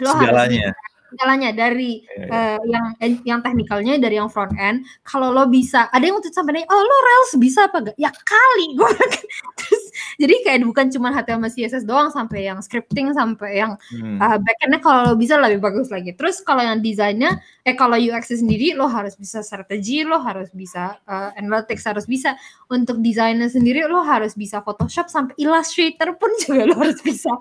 lo 0.03 0.19
Segalanya. 0.19 0.75
harus 0.75 0.88
segalanya 1.09 1.49
dari 1.51 2.05
yeah, 2.05 2.25
yeah. 2.25 2.57
Uh, 2.57 2.59
yang 2.69 2.85
yang 3.25 3.39
teknikalnya 3.41 3.97
dari 3.97 4.15
yang 4.21 4.29
front 4.29 4.53
end. 4.55 4.85
Kalau 5.03 5.33
lo 5.33 5.49
bisa 5.49 5.89
ada 5.89 6.03
yang 6.05 6.17
waktu 6.17 6.31
sampai 6.31 6.63
oh 6.65 6.81
lo 6.81 6.97
Rails 7.05 7.31
bisa 7.41 7.67
apa 7.67 7.91
gak 7.91 7.97
ya 7.97 8.13
kali. 8.13 8.67
Gue 8.77 8.91
terus 9.57 9.83
jadi 10.19 10.35
kayak 10.43 10.67
bukan 10.67 10.87
cuma 10.91 11.15
HTML 11.15 11.51
CSS 11.51 11.83
doang 11.87 12.11
sampai 12.11 12.47
yang 12.47 12.59
scripting 12.59 13.11
sampai 13.15 13.63
yang 13.63 13.79
hmm. 13.91 14.19
uh, 14.19 14.37
backendnya 14.39 14.79
kalau 14.83 14.99
lo 15.11 15.13
bisa 15.15 15.39
lebih 15.39 15.63
bagus 15.63 15.87
lagi. 15.87 16.11
Terus 16.15 16.43
kalau 16.43 16.63
yang 16.63 16.83
desainnya 16.83 17.39
eh 17.63 17.75
kalau 17.75 17.95
UX 17.95 18.35
sendiri 18.35 18.75
lo 18.75 18.89
harus 18.89 19.15
bisa 19.15 19.39
strategi 19.43 20.03
lo 20.03 20.19
harus 20.19 20.51
bisa 20.51 20.99
uh, 21.07 21.31
analytics 21.39 21.83
harus 21.87 22.05
bisa. 22.05 22.35
Untuk 22.69 23.01
desainnya 23.01 23.49
sendiri 23.49 23.87
lo 23.87 24.03
harus 24.05 24.37
bisa 24.37 24.61
Photoshop 24.61 25.07
sampai 25.09 25.33
Illustrator 25.39 26.15
pun 26.19 26.31
juga 26.43 26.67
lo 26.67 26.75
harus 26.79 26.99
bisa. 26.99 27.31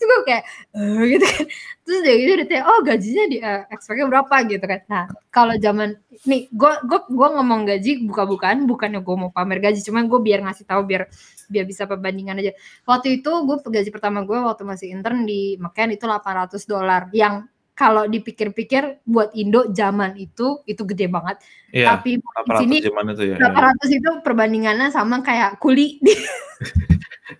Terus 0.00 0.06
gue 0.08 0.20
kayak 0.24 0.44
uh, 0.76 1.02
gitu 1.04 1.26
kan. 1.28 1.44
Terus 1.84 2.00
dia 2.00 2.14
gitu 2.16 2.32
udah 2.40 2.48
kayak 2.48 2.64
oh 2.64 2.80
gajinya 3.04 3.24
di 3.28 3.36
uh, 3.44 4.08
berapa 4.08 4.34
gitu 4.48 4.64
kan 4.64 4.80
nah 4.88 5.04
kalau 5.28 5.52
zaman 5.60 6.00
nih 6.24 6.48
gue 6.48 6.72
gue 6.88 7.00
gue 7.12 7.28
ngomong 7.36 7.68
gaji 7.68 8.08
buka-bukaan 8.08 8.64
bukannya 8.64 9.04
gue 9.04 9.16
mau 9.20 9.28
pamer 9.28 9.60
gaji 9.60 9.84
cuman 9.84 10.08
gue 10.08 10.20
biar 10.24 10.40
ngasih 10.40 10.64
tahu 10.64 10.88
biar 10.88 11.12
biar 11.52 11.64
bisa 11.68 11.84
perbandingan 11.84 12.40
aja 12.40 12.56
waktu 12.88 13.20
itu 13.20 13.28
gue 13.28 13.56
gaji 13.60 13.90
pertama 13.92 14.24
gue 14.24 14.40
waktu 14.40 14.64
masih 14.64 14.88
intern 14.88 15.28
di 15.28 15.60
McCann 15.60 15.92
itu 15.92 16.08
800 16.08 16.56
dolar 16.64 17.12
yang 17.12 17.44
kalau 17.74 18.06
dipikir-pikir 18.06 19.02
buat 19.02 19.34
Indo 19.34 19.66
zaman 19.74 20.14
itu 20.14 20.62
itu 20.62 20.82
gede 20.86 21.10
banget. 21.10 21.42
Iya, 21.74 21.98
Tapi 21.98 22.22
di 22.22 22.54
sini 22.54 22.76
itu 22.78 22.94
ya, 23.26 23.36
800 23.50 23.50
ya. 23.90 23.98
itu 23.98 24.10
perbandingannya 24.22 24.94
sama 24.94 25.18
kayak 25.26 25.58
kuli 25.58 25.98
di 26.06 26.14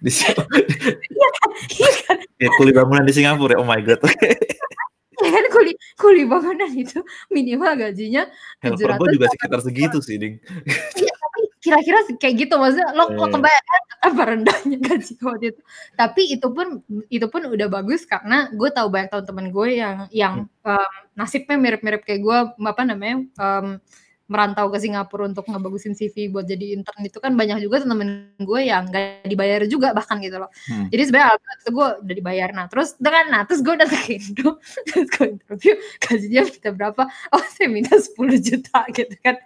di 0.02 0.10
iya 0.10 1.28
kan, 1.38 1.50
iya 1.70 1.90
kan. 2.02 2.16
Ya 2.42 2.50
kuli 2.58 2.74
bangunan 2.74 3.06
di 3.06 3.14
Singapura. 3.14 3.62
Oh 3.62 3.66
my 3.66 3.78
god. 3.78 4.02
ya 5.24 5.30
kan 5.40 5.44
kuli 5.48 5.72
kuli 5.96 6.22
bangunan 6.28 6.68
itu 6.68 7.00
minimal 7.32 7.72
gajinya 7.80 8.28
tujuh 8.60 8.84
ratus 8.84 9.08
juga 9.16 9.28
sekitar 9.32 9.60
segitu 9.64 9.98
sih, 10.04 10.20
Ding. 10.20 10.36
Iya, 10.94 11.12
tapi 11.16 11.40
kira-kira 11.64 11.98
kayak 12.20 12.34
gitu 12.44 12.54
maksudnya 12.60 12.92
lo, 12.92 13.08
lo 13.16 13.24
Iya. 13.24 13.32
kebayang 13.40 13.66
kan 13.66 13.82
apa 14.04 14.22
rendahnya 14.28 14.76
gaji 14.84 15.12
gue 15.16 15.24
waktu 15.32 15.46
itu 15.56 15.60
tapi 15.96 16.22
itu 16.28 16.46
pun 16.52 16.66
itu 17.08 17.26
pun 17.32 17.42
udah 17.48 17.68
bagus 17.72 18.04
karena 18.04 18.52
gue 18.52 18.68
tahu 18.68 18.88
banyak 18.92 19.08
teman-teman 19.08 19.46
gue 19.48 19.68
yang 19.80 19.96
yang 20.12 20.34
em, 20.60 20.92
nasibnya 21.16 21.56
mirip-mirip 21.56 22.04
kayak 22.04 22.20
gue 22.20 22.38
apa 22.68 22.82
namanya 22.84 23.16
em, 23.40 23.80
merantau 24.24 24.72
ke 24.72 24.80
Singapura 24.80 25.28
untuk 25.28 25.44
ngebagusin 25.44 25.92
CV 25.92 26.32
buat 26.32 26.48
jadi 26.48 26.80
intern 26.80 27.04
itu 27.04 27.20
kan 27.20 27.36
banyak 27.36 27.60
juga 27.60 27.84
temen 27.84 28.32
gue 28.40 28.60
yang 28.64 28.88
gak 28.88 29.28
dibayar 29.28 29.60
juga 29.68 29.92
bahkan 29.92 30.16
gitu 30.24 30.40
loh. 30.40 30.48
Hmm. 30.64 30.88
jadi 30.88 31.02
sebenarnya 31.12 31.36
itu 31.36 31.70
gue 31.72 31.88
udah 32.00 32.14
dibayar. 32.16 32.48
Nah 32.56 32.66
terus 32.72 32.96
dengan 32.96 33.24
nah 33.28 33.42
terus 33.44 33.60
gue 33.60 33.74
datang 33.76 34.00
ke 34.00 34.16
Indo. 34.16 34.56
Terus 34.88 35.08
gue 35.10 35.26
interview 35.36 35.74
gajinya 36.00 36.42
minta 36.48 36.70
berapa? 36.72 37.02
Oh 37.32 37.44
saya 37.52 37.68
minta 37.68 37.96
10 37.96 38.16
juta 38.40 38.78
gitu 38.92 39.14
kan. 39.20 39.36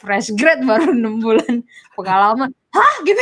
Fresh 0.00 0.32
grad 0.36 0.64
baru 0.64 0.96
enam 0.96 1.20
bulan. 1.20 1.64
Pengalaman. 1.96 2.50
Hah? 2.72 2.94
Gitu 3.04 3.20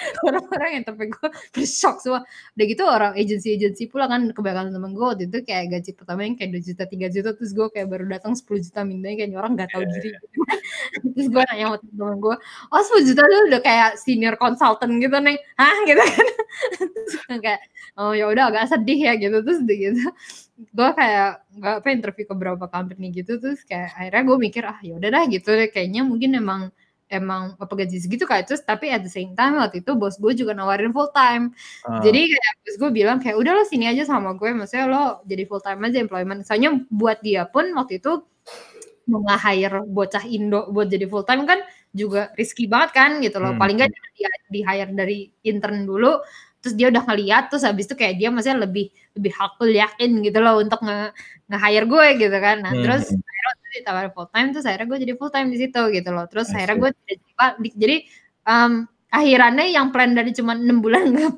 orang-orang 0.26 0.70
yang 0.80 0.84
tapi 0.86 1.12
gue 1.12 1.28
bershock 1.52 1.96
semua. 2.02 2.22
Udah 2.56 2.66
gitu 2.66 2.82
orang 2.86 3.12
agensi-agensi 3.16 3.88
pula 3.90 4.06
kan 4.08 4.30
kebanyakan 4.32 4.72
temen 4.74 4.90
gue 4.96 5.06
waktu 5.06 5.24
itu 5.28 5.38
kayak 5.44 5.64
gaji 5.78 5.90
pertama 5.96 6.20
yang 6.26 6.34
kayak 6.36 6.50
2 6.56 6.68
juta 6.72 6.84
3 6.88 7.14
juta 7.14 7.30
terus 7.36 7.50
gue 7.52 7.66
kayak 7.72 7.86
baru 7.88 8.04
datang 8.08 8.32
10 8.36 8.46
juta 8.66 8.80
mintanya 8.84 9.16
kayak 9.24 9.38
orang 9.38 9.52
gak 9.58 9.70
tahu 9.72 9.82
diri. 9.84 10.08
Kan. 10.14 10.22
terus 11.14 11.26
gue 11.28 11.42
nanya 11.50 11.64
sama 11.70 11.76
temen 11.80 12.18
gue 12.18 12.36
oh 12.70 12.82
10 12.82 13.08
juta 13.08 13.22
lu 13.24 13.36
udah 13.52 13.60
kayak 13.62 13.90
senior 14.00 14.34
consultant 14.40 14.92
gitu 14.98 15.16
nih 15.20 15.38
hah? 15.56 15.76
gitu 15.84 16.02
kan. 16.02 16.26
Terus 16.78 17.14
kayak 17.40 17.60
oh 18.00 18.12
ya 18.16 18.24
udah 18.28 18.44
agak 18.52 18.64
sedih 18.72 18.98
ya 19.10 19.12
gitu. 19.16 19.36
Terus 19.44 19.58
udah 19.64 19.76
gitu 19.76 20.02
gue 20.60 20.88
kayak 20.92 21.30
nggak 21.56 21.74
apa 21.80 21.88
interview 21.88 22.24
ke 22.28 22.34
beberapa 22.36 22.68
company 22.68 23.08
gitu 23.16 23.40
terus 23.40 23.64
kayak 23.64 23.96
akhirnya 23.96 24.22
gue 24.28 24.36
mikir 24.36 24.62
ah 24.68 24.78
ya 24.84 25.00
udah 25.00 25.08
dah 25.08 25.24
gitu. 25.32 25.48
Deh 25.56 25.68
kayaknya 25.72 26.02
mungkin 26.04 26.30
emang 26.36 26.62
emang 27.10 27.58
apa 27.58 27.74
gaji 27.74 27.98
segitu 27.98 28.24
kayak 28.24 28.46
terus 28.46 28.62
tapi 28.62 28.88
at 28.94 29.02
the 29.02 29.10
same 29.10 29.34
time 29.34 29.58
waktu 29.58 29.82
itu 29.82 29.98
bos 29.98 30.16
gue 30.16 30.32
juga 30.38 30.54
nawarin 30.54 30.94
full 30.94 31.10
time. 31.10 31.50
Ah, 31.82 31.98
jadi 32.00 32.22
kayak 32.30 32.54
bos 32.62 32.76
gue 32.78 32.90
bilang 32.94 33.18
kayak 33.18 33.36
udah 33.36 33.52
lo 33.58 33.62
sini 33.66 33.90
aja 33.90 34.06
sama 34.06 34.38
gue 34.38 34.50
maksudnya 34.54 34.86
lo 34.86 35.02
jadi 35.26 35.42
full 35.50 35.60
time 35.60 35.82
aja 35.90 35.98
employment. 35.98 36.46
Soalnya 36.46 36.78
buat 36.88 37.18
dia 37.20 37.44
pun 37.50 37.66
waktu 37.74 37.98
itu 37.98 38.22
mau 39.10 39.20
nge-hire 39.26 39.82
bocah 39.90 40.22
Indo 40.30 40.70
buat 40.70 40.86
jadi 40.86 41.10
full 41.10 41.26
time 41.26 41.42
kan 41.50 41.58
juga 41.90 42.30
risky 42.38 42.70
banget 42.70 42.90
kan 42.94 43.10
gitu 43.18 43.42
loh. 43.42 43.52
Hmm. 43.52 43.60
paling 43.60 43.76
nggak 43.82 43.90
dia 44.14 44.30
di 44.46 44.60
hire 44.62 44.92
dari 44.94 45.18
intern 45.42 45.82
dulu 45.82 46.22
terus 46.60 46.76
dia 46.76 46.92
udah 46.92 47.02
ngeliat 47.08 47.48
terus 47.50 47.64
habis 47.64 47.88
itu 47.88 47.96
kayak 47.96 48.20
dia 48.20 48.28
maksudnya 48.28 48.68
lebih 48.68 48.92
lebih 49.16 49.32
hakul 49.34 49.66
yakin 49.66 50.20
gitu 50.22 50.38
loh 50.44 50.60
untuk 50.62 50.78
nge 50.84 51.10
nge-hire 51.50 51.86
gue 51.90 52.06
gitu 52.22 52.36
kan. 52.38 52.56
Nah 52.62 52.72
Hmm. 52.76 52.82
terus 52.86 53.04
ditawarin 53.72 54.12
full 54.12 54.28
time 54.34 54.48
terus 54.50 54.66
akhirnya 54.66 54.88
gue 54.90 54.98
jadi 55.06 55.14
full 55.14 55.30
time 55.30 55.48
di 55.54 55.58
situ 55.62 55.82
gitu 55.94 56.10
loh. 56.10 56.26
Terus 56.26 56.48
akhirnya 56.50 56.76
gue 56.76 56.90
tidak 57.06 57.52
jadi 57.78 57.96
em, 58.50 58.72
akhirannya 59.10 59.74
yang 59.74 59.90
plan 59.90 60.14
dari 60.14 60.30
cuma 60.30 60.54
enam 60.54 60.78
bulan 60.78 61.02
nggak 61.10 61.34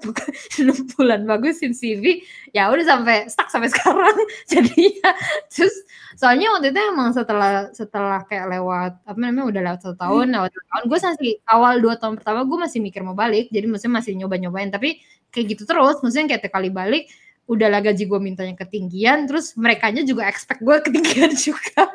enam 0.61 0.79
bulan 0.93 1.21
bagusin 1.25 1.73
CV 1.73 2.21
ya 2.53 2.69
udah 2.69 2.85
sampai 2.85 3.29
stuck 3.33 3.49
sampai 3.49 3.69
sekarang 3.75 4.17
jadinya. 4.45 5.11
Terus 5.49 5.73
soalnya 6.21 6.53
waktu 6.53 6.71
itu 6.71 6.81
emang 6.81 7.17
setelah 7.17 7.73
setelah 7.73 8.21
kayak 8.29 8.53
lewat 8.53 8.93
apa 9.09 9.19
namanya 9.19 9.49
udah 9.49 9.63
lewat 9.73 9.81
satu 9.81 9.97
tahun 9.97 10.27
lewat 10.37 10.51
dua 10.53 10.65
tahun 10.69 10.83
gue 10.85 10.99
masih 11.01 11.33
awal 11.49 11.75
dua 11.81 11.95
tahun 11.97 12.15
pertama 12.21 12.41
gue 12.45 12.59
masih 12.61 12.79
mikir 12.85 13.01
mau 13.01 13.17
balik 13.17 13.49
jadi 13.49 13.65
maksudnya 13.65 13.95
masih 13.99 14.13
nyoba 14.21 14.37
nyobain 14.37 14.69
tapi 14.69 15.01
kayak 15.33 15.57
gitu 15.57 15.63
terus 15.65 15.97
maksudnya 16.05 16.37
kayak 16.37 16.53
kali 16.53 16.69
balik 16.69 17.09
udahlah 17.51 17.83
gaji 17.83 18.07
gue 18.07 18.21
mintanya 18.23 18.55
ketinggian 18.55 19.27
terus 19.27 19.59
mereka 19.59 19.91
juga 19.93 20.31
expect 20.31 20.63
gue 20.63 20.77
ketinggian 20.83 21.33
juga. 21.51 21.91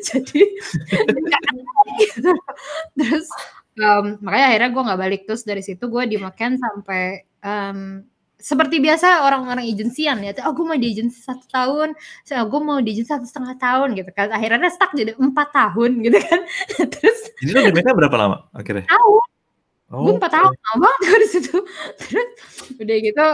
Jadi 0.00 0.42
gitu. 2.04 2.30
terus 2.94 3.26
em, 3.80 4.20
makanya 4.20 4.46
akhirnya 4.54 4.70
gue 4.70 4.82
nggak 4.86 5.00
balik. 5.00 5.20
Terus 5.26 5.42
dari 5.42 5.62
situ 5.64 5.84
gue 5.88 6.04
di 6.06 6.16
Maken 6.20 6.60
sampai 6.60 7.24
em, 7.42 8.04
seperti 8.40 8.80
biasa 8.80 9.28
orang-orang 9.28 9.68
agensian 9.68 10.16
ya, 10.24 10.32
oh 10.48 10.56
gue 10.56 10.64
mau 10.64 10.78
di 10.80 10.96
agensi 10.96 11.20
satu 11.20 11.44
tahun, 11.52 11.92
so, 12.24 12.32
gue 12.32 12.60
mau 12.64 12.80
di 12.80 12.96
agensi 12.96 13.12
satu 13.12 13.28
setengah 13.28 13.60
tahun 13.60 13.92
gitu 13.92 14.10
kan, 14.16 14.32
akhirnya 14.32 14.72
stuck 14.72 14.96
jadi 14.96 15.12
empat 15.20 15.52
tahun 15.52 16.00
gitu 16.00 16.16
kan, 16.24 16.40
terus 16.96 17.36
Jadi 17.44 17.50
lo 17.52 17.60
di 17.68 17.72
mereka 17.76 17.92
berapa 17.92 18.16
lama 18.16 18.48
akhirnya? 18.56 18.88
tahu 18.88 19.20
Oh, 19.90 20.06
gue 20.06 20.22
empat 20.22 20.30
tahun 20.30 20.54
lama 20.54 20.78
banget 20.86 21.00
gue 21.02 21.18
di 21.18 21.28
situ. 21.28 21.56
Terus 21.98 22.28
udah 22.78 22.96
gitu 23.02 23.26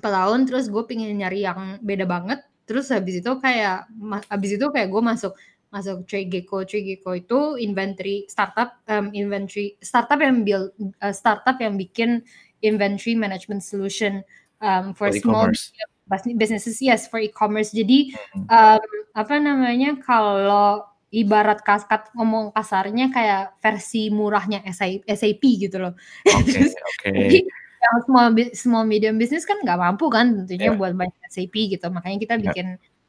tahun 0.00 0.44
terus 0.44 0.68
gue 0.68 0.82
pengen 0.84 1.16
nyari 1.16 1.44
yang 1.44 1.80
beda 1.80 2.04
banget. 2.04 2.44
Terus 2.66 2.90
habis 2.90 3.22
itu 3.22 3.32
kayak 3.38 3.86
habis 4.26 4.50
itu 4.58 4.66
kayak 4.68 4.88
gue 4.90 5.02
masuk 5.02 5.32
masuk 5.70 6.06
Trigeko 6.06 6.62
Trigeko 6.66 7.14
itu 7.14 7.40
inventory 7.58 8.24
startup 8.30 8.80
em, 8.86 9.10
inventory 9.12 9.76
startup 9.82 10.18
yang 10.18 10.42
build 10.46 10.72
eh, 10.78 11.14
startup 11.14 11.58
yang 11.58 11.76
bikin 11.76 12.22
inventory 12.64 13.14
management 13.14 13.60
solution 13.62 14.24
um, 14.62 14.96
for 14.96 15.12
for 15.12 15.20
small 15.20 15.46
businesses. 16.38 16.78
Yes 16.80 17.10
for 17.10 17.18
e-commerce. 17.20 17.74
Jadi 17.74 18.14
um, 18.48 18.90
apa 19.12 19.34
namanya 19.38 19.98
kalau 20.00 20.86
ibarat 21.10 21.62
kaskat 21.62 22.10
ngomong 22.12 22.50
kasarnya 22.52 23.08
kayak 23.14 23.56
versi 23.62 24.10
murahnya 24.10 24.62
SAP 24.70 25.42
gitu 25.42 25.78
loh. 25.80 25.94
Oke, 26.26 26.60
oke. 26.90 27.08
Jadi 27.08 27.40
yang 27.86 27.96
small 28.04 28.26
small 28.52 28.84
medium 28.84 29.16
business 29.16 29.46
kan 29.46 29.62
nggak 29.62 29.78
mampu 29.78 30.10
kan 30.10 30.44
tentunya 30.44 30.74
Iya. 30.74 30.78
buat 30.78 30.92
banyak 30.98 31.20
SAP 31.30 31.54
gitu. 31.70 31.86
Makanya 31.88 32.18
kita 32.18 32.34
Iya. 32.36 32.42
bikin 32.50 32.66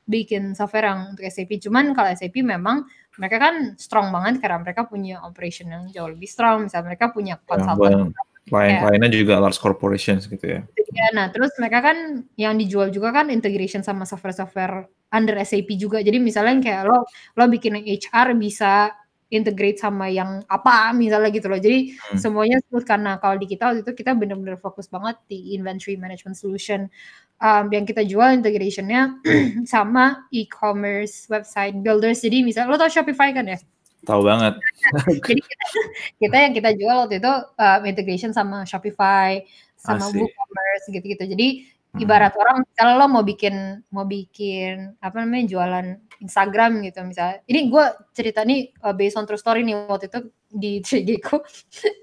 bikin 0.07 0.43
software 0.55 0.87
yang 0.87 1.11
untuk 1.11 1.27
SAP. 1.27 1.59
Cuman 1.59 1.91
kalau 1.91 2.07
SAP 2.15 2.39
memang 2.39 2.87
mereka 3.19 3.43
kan 3.43 3.75
strong 3.75 4.07
banget 4.13 4.39
karena 4.39 4.63
mereka 4.63 4.87
punya 4.87 5.19
operation 5.25 5.67
yang 5.67 5.83
jauh 5.91 6.07
lebih 6.07 6.29
strong. 6.31 6.69
Misalnya 6.69 6.95
mereka 6.95 7.11
punya 7.11 7.35
Ya, 7.35 7.43
konsultan 7.43 8.15
buat 8.15 8.15
klien-kliennya 8.47 9.11
juga 9.11 9.35
large 9.43 9.59
corporations 9.59 10.23
gitu 10.31 10.45
ya. 10.47 10.61
Ya, 10.97 11.07
nah 11.13 11.27
terus 11.29 11.51
mereka 11.59 11.91
kan 11.91 12.23
yang 12.39 12.55
dijual 12.55 12.87
juga 12.89 13.11
kan 13.11 13.27
integration 13.27 13.83
sama 13.83 14.07
software-software 14.07 14.87
under 15.11 15.35
SAP 15.43 15.75
juga. 15.75 15.99
Jadi 15.99 16.17
misalnya 16.23 16.55
kayak 16.63 16.81
lo 16.87 17.03
lo 17.35 17.43
bikin 17.51 17.75
HR 17.75 18.33
bisa 18.39 18.95
integrate 19.27 19.75
sama 19.75 20.07
yang 20.07 20.39
apa 20.47 20.95
misalnya 20.95 21.27
gitu 21.35 21.51
loh. 21.51 21.59
Jadi 21.59 21.99
Hmm. 21.99 22.19
semuanya 22.19 22.57
smooth 22.67 22.87
karena 22.87 23.19
kalau 23.19 23.35
di 23.35 23.47
kita 23.47 23.71
waktu 23.71 23.83
itu 23.83 23.91
kita 23.91 24.15
benar-benar 24.15 24.55
fokus 24.59 24.87
banget 24.87 25.19
di 25.27 25.55
inventory 25.55 25.99
management 25.99 26.39
solution. 26.39 26.87
Um, 27.37 27.69
yang 27.69 27.85
kita 27.85 28.01
jual 28.01 28.33
integrationnya 28.33 29.21
sama 29.73 30.25
e-commerce 30.33 31.29
website 31.29 31.77
builders. 31.85 32.25
Jadi 32.25 32.41
misalnya 32.41 32.73
lo 32.73 32.81
tau 32.81 32.89
Shopify 32.89 33.29
kan 33.29 33.45
ya? 33.45 33.59
Tahu 34.07 34.21
banget. 34.25 34.57
Jadi 35.21 35.41
kita, 35.43 35.65
kita 36.23 36.37
yang 36.39 36.53
kita 36.55 36.69
jual 36.73 36.95
waktu 37.05 37.21
itu 37.21 37.33
um, 37.59 37.81
integration 37.85 38.31
sama 38.33 38.63
Shopify, 38.65 39.43
sama 39.77 40.07
Asik. 40.09 40.17
WooCommerce 40.17 40.85
gitu-gitu. 40.89 41.23
Jadi 41.29 41.47
Hmm. 41.97 42.05
ibarat 42.05 42.33
orang 42.37 42.61
kalau 42.77 42.93
lo 43.01 43.05
mau 43.09 43.25
bikin 43.25 43.81
mau 43.89 44.05
bikin 44.05 44.93
apa 45.01 45.25
namanya 45.25 45.45
jualan 45.49 45.87
Instagram 46.21 46.85
gitu 46.85 47.01
misalnya. 47.05 47.41
Ini 47.49 47.59
gue 47.73 47.85
cerita 48.13 48.45
nih 48.45 48.73
uh, 48.85 48.93
based 48.93 49.17
on 49.17 49.25
true 49.25 49.41
story 49.41 49.65
nih 49.65 49.75
waktu 49.89 50.09
itu 50.13 50.19
di 50.47 50.71
Trigeco 50.85 51.43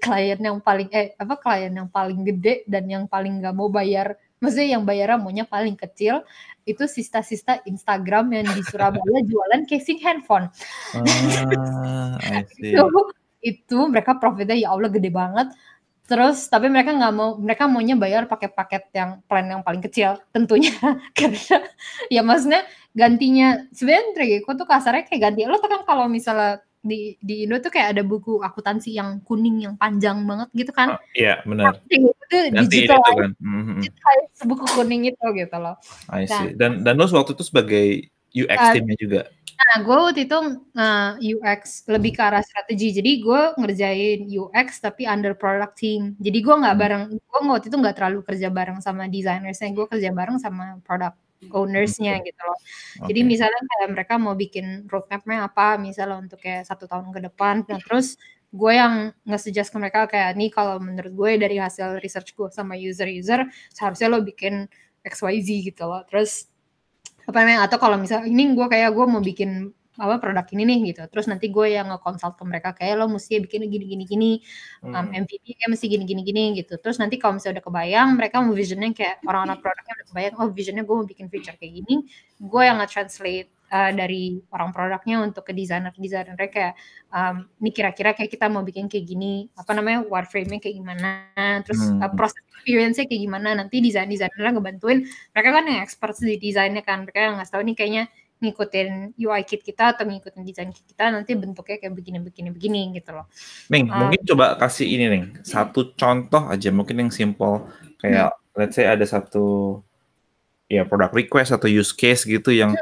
klien 0.03 0.39
yang 0.39 0.61
paling 0.61 0.89
eh 0.93 1.17
apa 1.17 1.39
klien 1.39 1.73
yang 1.73 1.89
paling 1.89 2.21
gede 2.27 2.67
dan 2.69 2.85
yang 2.85 3.05
paling 3.09 3.41
nggak 3.41 3.55
mau 3.55 3.71
bayar 3.71 4.13
maksudnya 4.37 4.77
yang 4.77 4.83
bayarnya 4.85 5.17
maunya 5.17 5.45
paling 5.47 5.73
kecil 5.73 6.21
itu 6.65 6.85
sista-sista 6.85 7.61
Instagram 7.65 8.29
yang 8.35 8.47
di 8.53 8.61
Surabaya 8.61 9.19
jualan 9.29 9.65
casing 9.65 9.97
handphone 10.03 10.51
Ah, 10.93 12.17
itu 12.61 12.85
itu 13.45 13.77
mereka 13.85 14.17
profitnya 14.17 14.57
ya 14.57 14.73
Allah 14.73 14.89
gede 14.89 15.09
banget 15.13 15.53
terus 16.05 16.45
tapi 16.47 16.69
mereka 16.69 16.93
nggak 16.93 17.13
mau 17.17 17.33
mereka 17.35 17.65
maunya 17.65 17.97
bayar 17.97 18.29
pakai 18.29 18.53
paket 18.53 18.93
yang 18.93 19.25
plan 19.25 19.45
yang 19.49 19.65
paling 19.65 19.81
kecil 19.81 20.21
tentunya 20.29 20.69
karena 21.17 21.65
ya 22.13 22.21
maksudnya 22.21 22.61
gantinya 22.93 23.65
sebenarnya 23.73 24.13
Trigeco 24.13 24.53
tuh 24.53 24.67
kasarnya 24.69 25.09
kayak 25.09 25.21
ganti 25.33 25.49
lo 25.49 25.57
tuh 25.57 25.65
kan 25.67 25.81
kalau 25.81 26.05
misalnya 26.05 26.61
di 26.85 27.17
di 27.17 27.49
Indo 27.49 27.57
tuh 27.57 27.73
kayak 27.73 27.97
ada 27.97 28.05
buku 28.05 28.37
akuntansi 28.45 28.93
yang 28.93 29.17
kuning 29.25 29.65
yang 29.65 29.73
panjang 29.73 30.21
banget 30.21 30.53
gitu 30.53 30.69
kan 30.69 30.93
Ah, 30.93 31.01
Iya, 31.17 31.41
benar. 31.41 31.81
Trigeco 31.89 32.13
tuh 32.29 32.41
Ganti 32.53 32.69
digital 32.69 33.01
itu 33.01 33.13
kan. 33.17 33.31
Mhm. 33.41 33.73
digitize 33.81 34.39
buku 34.45 34.65
kuning 34.77 35.01
itu 35.09 35.25
gitu 35.33 35.57
loh 35.57 35.75
I 36.13 36.29
Nah. 36.29 36.45
see. 36.45 36.53
Dan 36.53 36.85
dan 36.85 36.93
lo 37.01 37.09
waktu 37.09 37.33
itu 37.33 37.41
sebagai 37.41 37.85
UX 38.35 38.59
Uh, 38.61 38.73
timnya 38.77 38.95
juga. 39.01 39.21
Nah, 39.55 39.77
gue 39.83 39.95
waktu 39.95 40.21
itu 40.27 40.37
uh, 40.75 41.15
UX 41.19 41.87
lebih 41.87 42.11
ke 42.15 42.21
arah 42.21 42.43
strategi. 42.43 42.91
Jadi 42.99 43.11
gue 43.23 43.41
ngerjain 43.55 44.19
UX 44.27 44.83
tapi 44.83 45.07
under 45.07 45.31
product 45.31 45.79
team. 45.79 46.13
Jadi 46.19 46.37
gue 46.43 46.55
nggak 46.55 46.75
Hmm. 46.75 46.83
bareng, 46.83 47.03
gue 47.15 47.39
waktu 47.47 47.67
itu 47.71 47.77
nggak 47.79 47.95
terlalu 47.95 48.19
kerja 48.27 48.47
bareng 48.51 48.79
sama 48.83 49.07
designers-nya. 49.07 49.71
Gue 49.71 49.87
kerja 49.87 50.11
bareng 50.11 50.37
sama 50.43 50.79
product 50.83 51.15
owners-nya 51.55 52.19
gitu 52.25 52.41
loh. 52.41 52.57
Jadi 53.07 53.21
Oke. 53.21 53.29
misalnya 53.31 53.61
kayak 53.69 53.89
mereka 53.95 54.13
mau 54.17 54.33
bikin 54.35 54.87
roadmap-nya 54.89 55.45
apa, 55.47 55.77
misalnya 55.79 56.17
untuk 56.19 56.39
kayak 56.41 56.65
satu 56.67 56.87
tahun 56.89 57.11
ke 57.15 57.19
depan. 57.31 57.63
Nah 57.69 57.79
terus 57.79 58.17
gue 58.55 58.71
yang 58.71 59.11
nge-suggest 59.27 59.69
ke 59.71 59.77
mereka 59.77 60.07
kayak 60.07 60.31
nih 60.39 60.47
kalau 60.49 60.79
menurut 60.79 61.11
gue 61.11 61.31
dari 61.37 61.59
hasil 61.59 61.99
research 61.99 62.33
gue 62.39 62.47
sama 62.55 62.73
user-user 62.79 63.43
seharusnya 63.75 64.07
lo 64.09 64.23
bikin 64.23 64.65
XYZ 65.05 65.47
gitu 65.69 65.83
loh. 65.85 66.01
Terus 66.09 66.49
apa 67.27 67.37
namanya 67.41 67.59
atau 67.65 67.77
kalau 67.83 67.97
misal 68.01 68.19
ini 68.25 68.53
gue 68.57 68.67
kayak 68.73 68.89
gue 68.95 69.05
mau 69.09 69.21
bikin 69.23 69.73
apa 69.95 70.19
produk 70.19 70.43
ini 70.51 70.63
nih 70.67 70.77
gitu. 70.91 71.01
Terus 71.07 71.25
nanti 71.31 71.47
gue 71.55 71.67
yang 71.71 71.87
nge-consult 71.87 72.35
ke 72.35 72.43
mereka 72.43 72.69
kayak 72.75 72.99
lo 72.99 73.07
mesti 73.07 73.39
bikin 73.39 73.63
gini 73.71 73.85
gini 73.87 74.03
gini, 74.03 74.29
um, 74.83 74.91
Hmm. 75.07 75.23
MVP 75.23 75.55
nya 75.55 75.67
mesti 75.71 75.85
gini 75.87 76.03
gini 76.03 76.21
gini 76.27 76.41
gitu. 76.59 76.75
Terus 76.83 76.99
nanti 76.99 77.15
kalau 77.15 77.39
misalnya 77.39 77.59
udah 77.63 77.65
kebayang, 77.71 78.07
mereka 78.19 78.35
mau 78.43 78.51
visionnya 78.51 78.91
kayak 78.91 79.23
orang-orang 79.23 79.57
produknya 79.63 79.93
udah 80.03 80.07
kebayang, 80.11 80.33
oh 80.41 80.47
visionnya 80.51 80.83
gue 80.83 80.95
mau 80.99 81.07
bikin 81.07 81.27
feature 81.31 81.55
kayak 81.55 81.73
gini, 81.79 81.93
gue 82.43 82.61
yang 82.67 82.77
nge-translate 82.83 83.49
uh, 83.71 83.91
dari 83.93 84.41
orang 84.53 84.69
produknya 84.73 85.21
untuk 85.21 85.45
ke 85.47 85.53
desainer-desainer 85.53 86.37
kayak 86.49 86.73
um, 87.09 87.45
ini 87.61 87.69
kira-kira 87.73 88.13
kayak 88.13 88.29
kita 88.33 88.45
mau 88.49 88.61
bikin 88.61 88.85
kayak 88.85 89.05
gini, 89.05 89.47
apa 89.57 89.71
namanya 89.73 90.05
wireframe-nya 90.05 90.59
kayak 90.61 90.75
gimana, 90.77 91.11
terus 91.65 91.81
uh, 91.81 92.05
Hmm. 92.05 92.13
proses 92.17 92.41
experience-nya 92.57 93.05
kayak 93.05 93.21
gimana, 93.25 93.49
nanti 93.57 93.81
desain-desainernya 93.81 94.51
ngebantuin, 94.57 94.99
mereka 95.33 95.49
kan 95.53 95.63
yang 95.69 95.79
expert 95.81 96.15
di 96.17 96.37
desainnya 96.37 96.83
kan, 96.85 97.05
mereka 97.05 97.19
yang 97.31 97.37
ngasih 97.37 97.53
tahu 97.53 97.63
nih 97.65 97.75
kayaknya 97.77 98.03
ngikutin 98.35 99.15
UI 99.15 99.41
kit 99.47 99.63
kita 99.63 99.95
atau 99.95 100.03
ngikutin 100.03 100.43
desain 100.43 100.67
kit 100.67 100.83
kita 100.83 101.07
nanti 101.07 101.31
bentuknya 101.39 101.79
kayak 101.79 101.95
begini 101.95 102.19
begini 102.19 102.49
begini 102.51 102.81
gitu 102.99 103.15
loh. 103.15 103.25
Ning, 103.71 103.87
Um, 103.87 104.05
mungkin 104.05 104.21
coba 104.27 104.59
kasih 104.59 104.91
ini 104.91 105.05
nih, 105.07 105.23
satu 105.47 105.95
contoh 105.95 106.51
aja 106.51 106.69
mungkin 106.69 106.99
yang 106.99 107.11
simple 107.15 107.63
kayak 108.03 108.35
let's 108.59 108.75
say 108.75 108.83
ada 108.83 109.07
satu 109.07 109.79
ya 110.67 110.83
product 110.83 111.15
request 111.15 111.55
atau 111.55 111.69
use 111.71 111.95
case 111.95 112.27
gitu 112.27 112.51
yang 112.51 112.75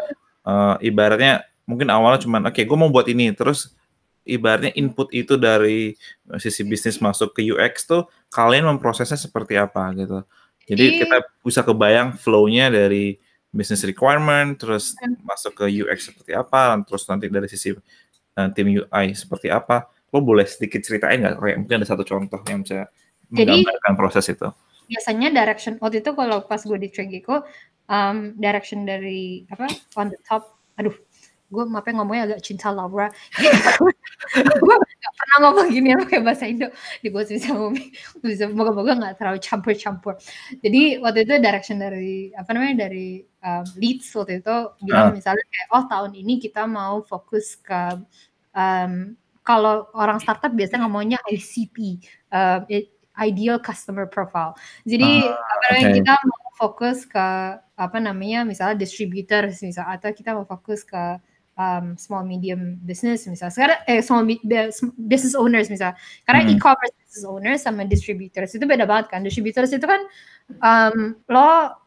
eh, 0.44 0.76
ibaratnya 0.86 1.44
mungkin 1.64 1.88
awalnya 1.88 2.20
cuman 2.24 2.52
oke 2.52 2.60
gue 2.60 2.78
mau 2.78 2.92
buat 2.92 3.08
ini 3.08 3.32
terus 3.32 3.72
ibaratnya 4.24 4.72
input 4.76 5.12
itu 5.12 5.36
dari 5.36 5.96
sisi 6.40 6.64
bisnis 6.64 7.00
masuk 7.00 7.36
ke 7.36 7.44
UX 7.44 7.84
tuh 7.84 8.08
kalian 8.32 8.68
memprosesnya 8.72 9.20
seperti 9.20 9.60
apa 9.60 9.92
gitu. 9.96 10.24
Jadi 10.64 10.84
Jadi- 10.84 11.00
kita 11.04 11.18
bisa 11.44 11.60
kebayang 11.64 12.16
flow-nya 12.16 12.72
dari 12.72 13.20
business 13.52 13.84
requirement 13.84 14.56
terus 14.56 14.96
masuk 15.28 15.60
ke 15.60 15.66
UX 15.84 16.08
seperti 16.10 16.32
apa 16.34 16.80
terus 16.88 17.04
nanti 17.06 17.28
dari 17.28 17.52
sisi 17.52 17.76
eh, 18.34 18.50
tim 18.56 18.68
UI 18.72 19.12
seperti 19.12 19.52
apa. 19.52 19.92
Lo 20.14 20.24
boleh 20.24 20.48
sedikit 20.48 20.80
ceritain 20.80 21.20
nggak 21.20 21.36
kayak 21.42 21.58
mungkin 21.60 21.76
ada 21.84 21.88
satu 21.88 22.08
contoh 22.08 22.40
yang 22.48 22.64
bisa 22.64 22.88
Jadi- 23.28 23.44
menggambarkan 23.50 23.94
proses 24.00 24.26
itu. 24.32 24.48
Biasanya 24.90 25.28
direction 25.34 25.78
waktu 25.82 26.02
itu 26.04 26.12
kalau 26.14 26.44
pas 26.46 26.62
gue 26.62 26.78
di 26.80 26.90
Tragiko 26.92 27.44
um, 27.88 28.36
direction 28.38 28.84
dari 28.84 29.44
apa 29.50 29.68
on 30.00 30.10
the 30.12 30.20
top 30.28 30.56
aduh 30.76 30.94
gue 31.54 31.64
apa 31.70 31.86
ngomongnya 31.94 32.24
agak 32.34 32.42
cinta 32.42 32.74
Laura. 32.74 33.14
Gue 34.34 34.76
gak 34.82 35.14
pernah 35.20 35.38
ngomong 35.46 35.68
gini 35.70 35.94
pakai 35.94 36.20
bahasa 36.26 36.50
Indo. 36.50 36.72
Di 37.04 37.14
gue 37.14 37.22
bisa 37.28 37.54
ngomong 37.54 37.76
bisa 38.26 38.50
moga-moga 38.50 38.98
nggak 38.98 39.16
terlalu 39.22 39.38
campur-campur. 39.38 40.18
Jadi 40.64 40.98
waktu 40.98 41.28
itu 41.28 41.34
direction 41.38 41.78
dari 41.78 42.34
apa 42.34 42.50
namanya 42.56 42.90
dari 42.90 43.22
um, 43.46 43.66
leads 43.78 44.10
waktu 44.18 44.42
itu 44.42 44.56
bilang 44.82 45.12
Ah. 45.12 45.14
misalnya 45.14 45.44
kayak 45.46 45.68
oh 45.76 45.84
tahun 45.86 46.12
ini 46.18 46.34
kita 46.42 46.66
mau 46.66 47.04
fokus 47.06 47.60
ke 47.62 48.02
um, 48.56 49.14
kalau 49.44 49.92
orang 49.94 50.18
startup 50.24 50.50
biasanya 50.56 50.88
ngomongnya 50.88 51.20
ICP 51.28 52.00
um, 52.32 52.62
i- 52.72 52.90
ideal 53.20 53.62
customer 53.62 54.10
profile. 54.10 54.58
Jadi 54.86 55.30
Ah, 55.30 55.38
apa 55.38 55.64
namanya 55.70 55.88
oke. 55.90 55.98
kita 56.02 56.14
mau 56.26 56.50
fokus 56.58 56.98
ke 57.06 57.28
apa 57.74 57.98
namanya 57.98 58.46
misalnya 58.46 58.78
distributors 58.78 59.62
misal 59.62 59.86
atau 59.90 60.10
kita 60.14 60.34
mau 60.38 60.46
fokus 60.46 60.86
ke 60.86 61.18
um, 61.54 61.94
small 61.98 62.26
medium 62.26 62.78
business 62.82 63.26
misal. 63.30 63.50
Sekarang 63.54 63.82
eh 63.86 64.02
small 64.02 64.26
business 64.98 65.38
owners 65.38 65.70
misal. 65.70 65.94
Karena 66.26 66.42
Hmm. 66.46 66.52
e-commerce 66.58 66.94
business 67.02 67.26
owners 67.26 67.62
sama 67.62 67.86
distributors 67.86 68.54
itu 68.54 68.66
beda 68.66 68.86
banget 68.90 69.14
kan. 69.14 69.22
Distributors 69.22 69.70
itu 69.74 69.86
kan 69.86 70.02
um, 70.62 71.14
lo 71.30 71.78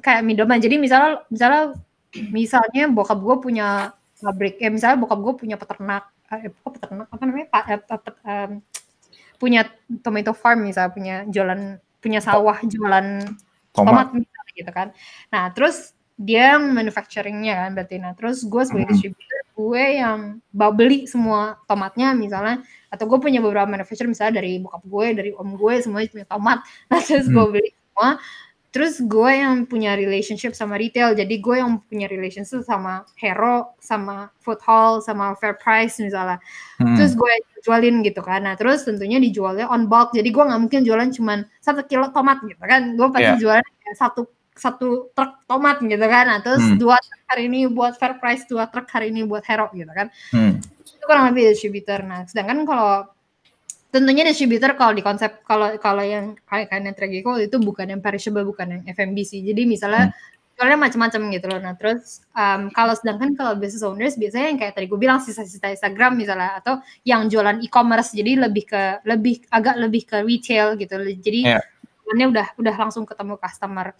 kayak 0.00 0.24
middleman 0.24 0.62
jadi 0.62 0.80
misalnya 0.80 1.20
misalnya 1.28 1.76
misalnya 2.30 2.88
bokap 2.88 3.18
gue 3.20 3.36
punya 3.42 3.68
pabrik 4.20 4.56
eh 4.60 4.70
misalnya 4.70 5.02
bokap 5.02 5.18
gue 5.18 5.34
punya 5.46 5.56
peternak 5.58 6.08
eh 6.30 6.52
peternak 6.52 7.08
apa 7.10 7.22
namanya 7.26 7.46
pak 7.50 7.64
eh, 7.66 7.78
pe- 7.82 8.02
pe- 8.06 8.20
em, 8.22 8.50
punya 9.40 9.64
tomato 10.04 10.36
farm 10.36 10.68
misalnya 10.68 10.92
punya 10.92 11.16
jualan 11.26 11.80
punya 11.98 12.20
sawah 12.20 12.60
jualan 12.60 13.24
Tomat. 13.72 13.86
tomat 13.88 14.08
misalnya 14.12 14.52
gitu 14.52 14.70
kan. 14.70 14.88
Nah, 15.32 15.48
terus 15.56 15.96
dia 16.20 16.60
manufacturingnya 16.60 17.54
kan 17.64 17.70
berarti. 17.72 17.96
Nah, 17.96 18.12
terus 18.12 18.44
gue 18.44 18.62
sebagai 18.68 18.86
Mhm. 18.86 18.92
distributor, 18.92 19.40
gue 19.56 19.84
yang 19.96 20.20
beli 20.52 21.08
semua 21.08 21.56
tomatnya 21.64 22.12
misalnya, 22.12 22.60
atau 22.92 23.08
gue 23.08 23.16
punya 23.16 23.40
beberapa 23.40 23.64
manufacturer 23.64 24.08
misalnya 24.12 24.44
dari 24.44 24.60
bokap 24.60 24.84
gue, 24.84 25.06
dari 25.16 25.30
om 25.32 25.56
gue, 25.56 25.74
semuanya 25.80 26.08
punya 26.12 26.26
tomat. 26.28 26.58
Nah, 26.92 27.00
terus 27.00 27.24
gue 27.24 27.40
Hmm. 27.40 27.52
beli 27.56 27.70
semua. 27.72 28.08
Terus 28.70 29.02
gue 29.02 29.30
yang 29.34 29.66
punya 29.66 29.98
relationship 29.98 30.54
sama 30.54 30.78
retail, 30.78 31.10
jadi 31.18 31.34
gue 31.42 31.56
yang 31.58 31.82
punya 31.90 32.06
relationship 32.06 32.62
sama 32.62 33.02
Hero, 33.18 33.74
sama 33.82 34.30
Food 34.38 34.62
Hall, 34.62 35.02
sama 35.02 35.34
Fair 35.34 35.58
Price 35.58 35.98
misalnya 35.98 36.38
Hmm. 36.78 36.94
terus 36.96 37.12
gue 37.12 37.32
jualin 37.60 38.00
gitu 38.00 38.22
kan 38.24 38.40
nah 38.40 38.54
terus 38.56 38.86
tentunya 38.88 39.20
dijualnya 39.20 39.68
on 39.68 39.84
bulk 39.84 40.16
jadi 40.16 40.24
gue 40.32 40.44
nggak 40.48 40.60
mungkin 40.64 40.80
jualan 40.80 41.10
cuman 41.12 41.44
satu 41.60 41.84
kilo 41.84 42.08
tomat 42.08 42.40
gitu 42.46 42.62
kan 42.62 42.96
gue 42.96 43.08
pasti 43.12 43.26
Iya. 43.26 43.36
jualan 43.36 43.66
satu 43.98 44.22
satu 44.56 45.12
truk 45.12 45.44
tomat 45.44 45.76
gitu 45.84 46.06
kan 46.08 46.24
nah 46.30 46.38
terus 46.40 46.62
Hmm. 46.64 46.78
dua 46.80 46.96
truk 46.96 47.20
hari 47.28 47.52
ini 47.52 47.68
buat 47.68 47.98
fair 48.00 48.16
price 48.16 48.48
dua 48.48 48.64
truk 48.72 48.88
hari 48.88 49.12
ini 49.12 49.28
buat 49.28 49.44
hero 49.44 49.68
gitu 49.76 49.92
kan 49.92 50.08
Hmm. 50.32 50.56
itu 50.80 51.04
kurang 51.04 51.34
lebih 51.34 51.52
distributor 51.52 52.00
nah 52.00 52.24
sedangkan 52.24 52.64
kalau 52.64 53.10
tentunya 53.90 54.22
distributor 54.22 54.78
kalau 54.78 54.94
di 54.94 55.02
konsep 55.02 55.42
kalau 55.42 55.74
kalau 55.82 56.02
yang 56.06 56.38
kayak 56.46 56.70
kayak 56.70 56.94
Tragico 56.94 57.34
itu 57.38 57.58
bukan 57.58 57.90
yang 57.90 58.00
perishable 58.00 58.46
bukan 58.46 58.78
yang 58.78 58.82
FMBC 58.86 59.42
jadi 59.42 59.66
misalnya 59.66 60.14
jualnya 60.60 60.76
macam-macam 60.76 61.20
gitu 61.32 61.46
loh. 61.48 61.56
Nah 61.64 61.72
terus 61.72 62.20
um, 62.36 62.68
kalau 62.76 62.92
sedangkan 62.92 63.32
kalau 63.32 63.56
business 63.56 63.80
owners 63.80 64.20
biasanya 64.20 64.46
yang 64.52 64.58
kayak 64.60 64.76
tadi 64.76 64.86
gue 64.92 65.00
bilang 65.00 65.16
sisa-sisa 65.16 65.72
Instagram 65.72 66.20
misalnya 66.20 66.60
atau 66.60 66.84
yang 67.08 67.32
jualan 67.32 67.64
e-commerce. 67.64 68.12
Jadi 68.12 68.36
lebih 68.36 68.68
ke 68.68 69.00
lebih 69.08 69.40
agak 69.48 69.80
lebih 69.80 70.02
ke 70.04 70.20
retail 70.20 70.76
gitu. 70.76 71.00
Jadi 71.00 71.48
Iya. 71.48 71.64
ini 72.12 72.28
udah 72.28 72.46
udah 72.60 72.74
langsung 72.76 73.08
ketemu 73.08 73.40
customer. 73.40 73.96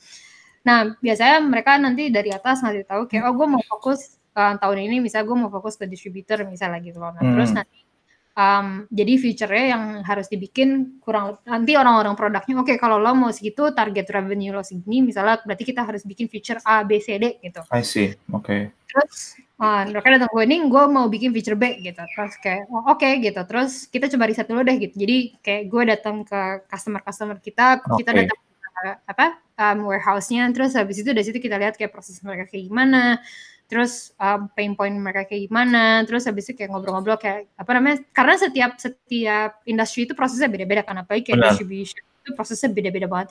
Nah 0.68 0.92
biasanya 1.00 1.40
mereka 1.40 1.80
nanti 1.80 2.12
dari 2.12 2.28
atas 2.28 2.60
ngasih 2.60 2.84
tahu 2.84 3.08
kayak 3.08 3.24
oh 3.24 3.32
gue 3.32 3.46
mau 3.48 3.62
fokus 3.64 4.20
uh, 4.36 4.52
tahun 4.60 4.84
ini 4.84 5.00
misalnya 5.00 5.32
gue 5.32 5.36
mau 5.40 5.48
fokus 5.48 5.80
ke 5.80 5.88
distributor 5.88 6.44
misalnya 6.44 6.84
gitu 6.84 7.00
loh. 7.00 7.16
Nah 7.16 7.24
Hmm. 7.24 7.40
terus 7.40 7.56
nanti 7.56 7.88
um, 8.36 8.86
jadi 8.90 9.12
feature-nya 9.18 9.66
yang 9.76 9.84
harus 10.06 10.26
dibikin 10.30 11.00
kurang 11.02 11.38
nanti 11.46 11.74
orang-orang 11.74 12.14
produknya 12.14 12.54
oke 12.60 12.74
kalau 12.78 13.00
lo 13.00 13.14
mau 13.14 13.30
segitu 13.34 13.74
target 13.74 14.06
revenue 14.10 14.54
lo 14.54 14.62
segini 14.62 15.02
misalnya 15.02 15.42
berarti 15.42 15.64
kita 15.66 15.82
harus 15.82 16.02
bikin 16.06 16.30
feature 16.30 16.60
A 16.62 16.82
B 16.86 16.98
C 17.02 17.18
D 17.18 17.38
gitu 17.42 17.62
I 17.70 17.82
see. 17.82 18.14
Oke. 18.30 18.70
terus 18.90 19.38
uh, 19.62 19.86
mereka 19.86 20.18
datang 20.18 20.30
gue 20.34 20.44
ini 20.50 20.56
gue 20.66 20.84
mau 20.90 21.06
bikin 21.06 21.30
feature 21.30 21.54
B 21.54 21.78
gitu 21.78 22.02
terus 22.02 22.34
kayak 22.42 22.66
oh, 22.74 22.90
oke 22.90 23.06
gitu 23.22 23.40
terus 23.46 23.86
kita 23.86 24.10
coba 24.10 24.26
riset 24.26 24.46
dulu 24.50 24.66
deh 24.66 24.76
gitu 24.82 24.94
jadi 24.98 25.16
kayak 25.42 25.62
gue 25.70 25.82
datang 25.86 26.16
ke 26.26 26.66
customer 26.66 27.00
customer 27.06 27.38
kita 27.38 27.78
kita 27.98 28.10
Oke. 28.10 28.18
datang 28.26 28.38
ke 28.42 28.82
apa 29.06 29.26
um, 29.60 29.78
warehouse-nya 29.86 30.48
terus 30.50 30.74
habis 30.74 30.98
itu 30.98 31.12
dari 31.12 31.22
situ 31.22 31.38
kita 31.38 31.60
lihat 31.60 31.78
kayak 31.78 31.92
proses 31.94 32.18
mereka 32.24 32.50
kayak 32.50 32.66
gimana 32.66 33.22
terus 33.70 34.10
um, 34.18 34.50
pain 34.58 34.74
point 34.74 34.92
mereka 34.98 35.30
kayak 35.30 35.46
gimana 35.46 36.02
terus 36.02 36.26
habis 36.26 36.50
itu 36.50 36.58
kayak 36.58 36.74
ngobrol-ngobrol 36.74 37.14
kayak 37.14 37.46
apa 37.54 37.70
namanya 37.78 38.02
karena 38.10 38.34
setiap 38.34 38.70
setiap 38.82 39.62
industri 39.62 40.10
itu 40.10 40.18
prosesnya 40.18 40.50
beda-beda 40.50 40.82
kan 40.82 40.98
apalagi 40.98 41.30
kayak 41.30 41.38
Benar. 41.38 41.50
distribution 41.54 42.02
itu 42.02 42.30
prosesnya 42.34 42.68
beda-beda 42.74 43.06
banget 43.06 43.30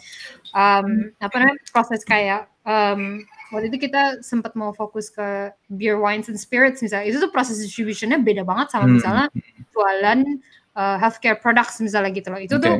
um, 0.56 1.12
apa 1.20 1.36
namanya 1.36 1.60
proses 1.76 2.02
kayak 2.08 2.48
um, 2.64 3.28
waktu 3.52 3.68
itu 3.68 3.92
kita 3.92 4.24
sempat 4.24 4.56
mau 4.56 4.72
fokus 4.72 5.12
ke 5.12 5.52
beer 5.76 6.00
wines 6.00 6.32
and 6.32 6.40
spirits 6.40 6.80
misalnya 6.80 7.12
itu 7.12 7.20
tuh 7.20 7.30
proses 7.30 7.60
distributionnya 7.60 8.24
beda 8.24 8.48
banget 8.48 8.72
sama 8.72 8.88
Hmm. 8.88 8.96
misalnya 8.96 9.28
jualan 9.76 10.20
uh, 10.80 10.96
healthcare 11.04 11.36
products 11.36 11.84
misalnya 11.84 12.16
gitu 12.16 12.32
loh 12.32 12.40
itu 12.40 12.56
Oke. 12.56 12.64
tuh 12.64 12.78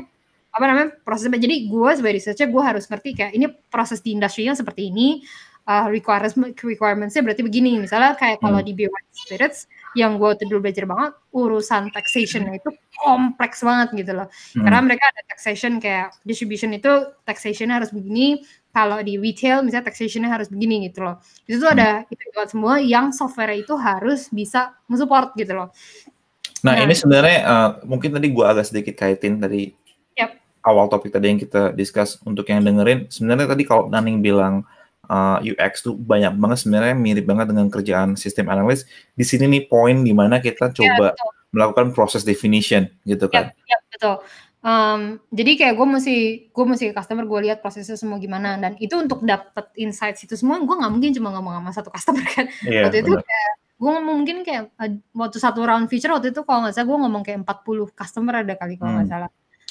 apa 0.50 0.66
namanya 0.66 0.90
prosesnya 1.06 1.38
jadi 1.38 1.70
gue 1.70 1.90
sebagai 1.94 2.16
researcher 2.18 2.50
gue 2.50 2.64
harus 2.64 2.90
ngerti 2.90 3.10
kayak 3.14 3.32
ini 3.38 3.46
proses 3.70 4.02
di 4.02 4.18
industrinya 4.18 4.58
seperti 4.58 4.90
ini 4.90 5.22
uh, 5.68 5.88
requirements 5.92 6.38
requirementsnya 6.62 7.26
berarti 7.26 7.42
begini 7.44 7.82
misalnya 7.82 8.16
kayak 8.16 8.40
kalau 8.40 8.62
Hmm. 8.62 8.68
di 8.68 8.74
and 8.88 9.08
spirits 9.12 9.66
yang 9.98 10.22
gue 10.22 10.30
tuh 10.38 10.46
dulu 10.46 10.70
belajar 10.70 10.86
banget 10.86 11.18
urusan 11.34 11.90
taxation 11.92 12.46
itu 12.54 12.70
kompleks 12.96 13.66
banget 13.66 14.06
gitu 14.06 14.12
loh 14.16 14.28
Hmm. 14.56 14.64
karena 14.70 14.80
mereka 14.86 15.04
ada 15.10 15.22
taxation 15.28 15.82
kayak 15.82 16.14
distribution 16.24 16.72
itu 16.72 17.10
taxation 17.26 17.74
harus 17.74 17.90
begini 17.90 18.46
kalau 18.70 19.02
di 19.02 19.18
retail 19.18 19.66
misalnya 19.66 19.90
taxationnya 19.90 20.30
harus 20.30 20.46
begini 20.48 20.88
gitu 20.88 21.02
loh 21.02 21.18
itu 21.50 21.58
tuh 21.58 21.74
ada 21.74 22.06
itu 22.06 22.22
semua 22.48 22.78
yang 22.78 23.10
software 23.10 23.58
itu 23.58 23.74
harus 23.74 24.30
bisa 24.30 24.78
mensupport 24.86 25.34
gitu 25.36 25.58
loh 25.58 25.70
Nah, 26.60 26.76
Nah. 26.76 26.84
ini 26.84 26.92
sebenarnya 26.92 27.38
eh, 27.40 27.70
mungkin 27.88 28.12
tadi 28.12 28.28
gua 28.36 28.52
agak 28.52 28.68
sedikit 28.68 29.00
kaitin 29.00 29.40
dari 29.40 29.72
Yap. 30.20 30.36
awal 30.60 30.92
topik 30.92 31.08
tadi 31.08 31.32
yang 31.32 31.40
kita 31.40 31.72
discuss 31.72 32.20
untuk 32.28 32.52
yang 32.52 32.60
dengerin. 32.60 33.08
Sebenarnya 33.08 33.48
tadi 33.48 33.64
kalau 33.64 33.88
Naning 33.88 34.20
bilang 34.20 34.68
eh, 35.10 35.38
UX 35.52 35.82
tuh 35.82 35.98
banyak 35.98 36.38
banget 36.38 36.58
sebenarnya 36.62 36.94
mirip 36.94 37.26
banget 37.26 37.50
dengan 37.50 37.68
kerjaan 37.68 38.14
sistem 38.14 38.48
analis. 38.48 38.86
Di 39.12 39.26
sini 39.26 39.50
nih 39.50 39.66
poin 39.66 40.06
di 40.06 40.14
mana 40.14 40.38
kita 40.38 40.70
Ya, 40.70 40.76
coba 40.78 41.06
betul. 41.12 41.30
melakukan 41.50 41.88
proses 41.92 42.22
definition 42.22 42.86
gitu 43.04 43.26
kan. 43.28 43.50
Yap, 43.50 43.66
yap, 43.66 43.82
betul. 43.90 44.16
Um, 44.60 45.24
jadi 45.32 45.56
kayak 45.56 45.74
gue 45.80 45.88
mesti 45.88 46.16
gue 46.52 46.66
mesti 46.68 46.92
ke 46.92 46.94
customer 46.94 47.24
gue 47.24 47.40
lihat 47.48 47.64
prosesnya 47.64 47.96
semua 47.96 48.20
gimana 48.20 48.60
dan 48.60 48.76
itu 48.76 48.92
untuk 49.00 49.24
dapet 49.24 49.72
insights 49.80 50.28
itu 50.28 50.36
semua 50.36 50.60
gue 50.60 50.76
nggak 50.76 50.92
mungkin 50.92 51.16
cuma 51.16 51.32
ngomong 51.32 51.64
sama 51.64 51.72
satu 51.72 51.88
customer 51.88 52.20
kan 52.28 52.44
Iya, 52.68 52.92
waktu 52.92 53.00
itu 53.00 53.16
kayak 53.16 53.52
gue 53.80 53.88
ngomong 53.88 54.16
mungkin 54.20 54.38
kayak 54.44 54.76
uh, 54.76 54.92
waktu 55.16 55.40
satu 55.40 55.64
round 55.64 55.88
feature 55.88 56.12
waktu 56.12 56.36
itu 56.36 56.44
kalau 56.44 56.68
nggak 56.68 56.76
salah 56.76 56.92
gue 56.92 56.98
ngomong 57.00 57.24
kayak 57.24 57.40
40 57.48 57.88
customer 57.96 58.34
ada 58.44 58.54
kali 58.60 58.76
kalau 58.76 59.00
nggak 59.00 59.08
Hmm. 59.08 59.16
salah. 59.16 59.30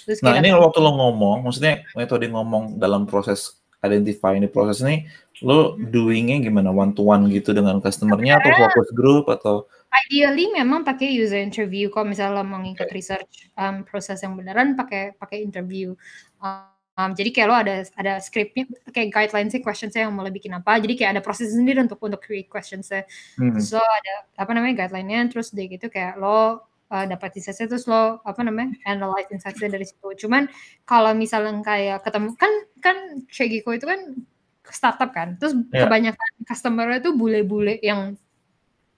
Terus 0.09 0.19
Nah 0.25 0.41
ini 0.41 0.49
waktu 0.57 0.79
lo 0.81 0.91
ngomong, 0.97 1.45
maksudnya 1.45 1.85
metode 1.93 2.25
ngomong 2.33 2.81
dalam 2.81 3.05
proses 3.05 3.58
identify 3.85 4.35
ini 4.35 4.51
proses 4.51 4.83
ini, 4.83 5.07
lo 5.47 5.79
doingnya 5.79 6.43
gimana? 6.43 6.75
One 6.75 6.95
to 6.95 7.07
one 7.07 7.31
gitu 7.31 7.55
dengan 7.55 7.79
customernya 7.79 8.43
atau 8.43 8.51
focus 8.59 8.89
group 8.95 9.31
atau? 9.31 9.71
Ideally 9.89 10.53
memang 10.53 10.83
pakai 10.85 11.09
user 11.09 11.41
interview. 11.41 11.89
Kalau 11.89 12.11
misalnya 12.11 12.43
lo 12.43 12.45
mau 12.45 12.61
ngikut 12.61 12.91
research 12.91 13.49
um, 13.55 13.87
proses 13.87 14.21
yang 14.21 14.35
beneran 14.35 14.75
pakai 14.75 15.15
pakai 15.17 15.41
interview. 15.47 15.95
Um, 16.43 17.15
jadi 17.15 17.31
kayak 17.31 17.49
lo 17.49 17.57
ada 17.57 17.87
ada 17.95 18.19
scriptnya 18.19 18.67
kayak 18.91 19.15
guidelines 19.15 19.55
sih 19.55 19.63
questionsnya 19.63 20.11
yang 20.11 20.13
mau 20.13 20.27
lo 20.27 20.35
bikin 20.35 20.53
apa. 20.59 20.83
Jadi 20.83 20.99
kayak 20.99 21.11
ada 21.17 21.23
proses 21.23 21.55
sendiri 21.55 21.79
untuk 21.87 22.03
untuk 22.03 22.19
create 22.19 22.51
questionsnya. 22.51 23.07
Hmm. 23.39 23.55
terus 23.55 23.71
lo 23.71 23.81
ada 23.81 24.15
apa 24.35 24.51
namanya 24.51 24.85
guideline-nya 24.85 25.31
terus 25.31 25.55
dari 25.55 25.79
gitu 25.79 25.87
kayak 25.87 26.19
lo 26.19 26.68
uh, 26.89 27.05
dapat 27.05 27.37
insights 27.37 27.61
terus 27.61 27.85
lo 27.85 28.21
apa 28.23 28.41
namanya 28.43 28.75
analyze 28.85 29.29
insights 29.31 29.61
dari 29.61 29.85
situ 29.85 30.09
cuman 30.27 30.49
kalau 30.85 31.13
misalnya 31.13 31.53
kayak 31.61 32.03
ketemu 32.03 32.35
kan 32.37 32.53
kan 32.81 32.97
Shagiko 33.29 33.73
itu 33.73 33.85
kan 33.85 34.01
startup 34.69 35.11
kan 35.13 35.37
terus 35.41 35.57
Ya. 35.73 35.85
kebanyakan 35.89 36.31
customer 36.45 36.87
itu 36.97 37.13
bule-bule 37.13 37.81
yang 37.81 38.17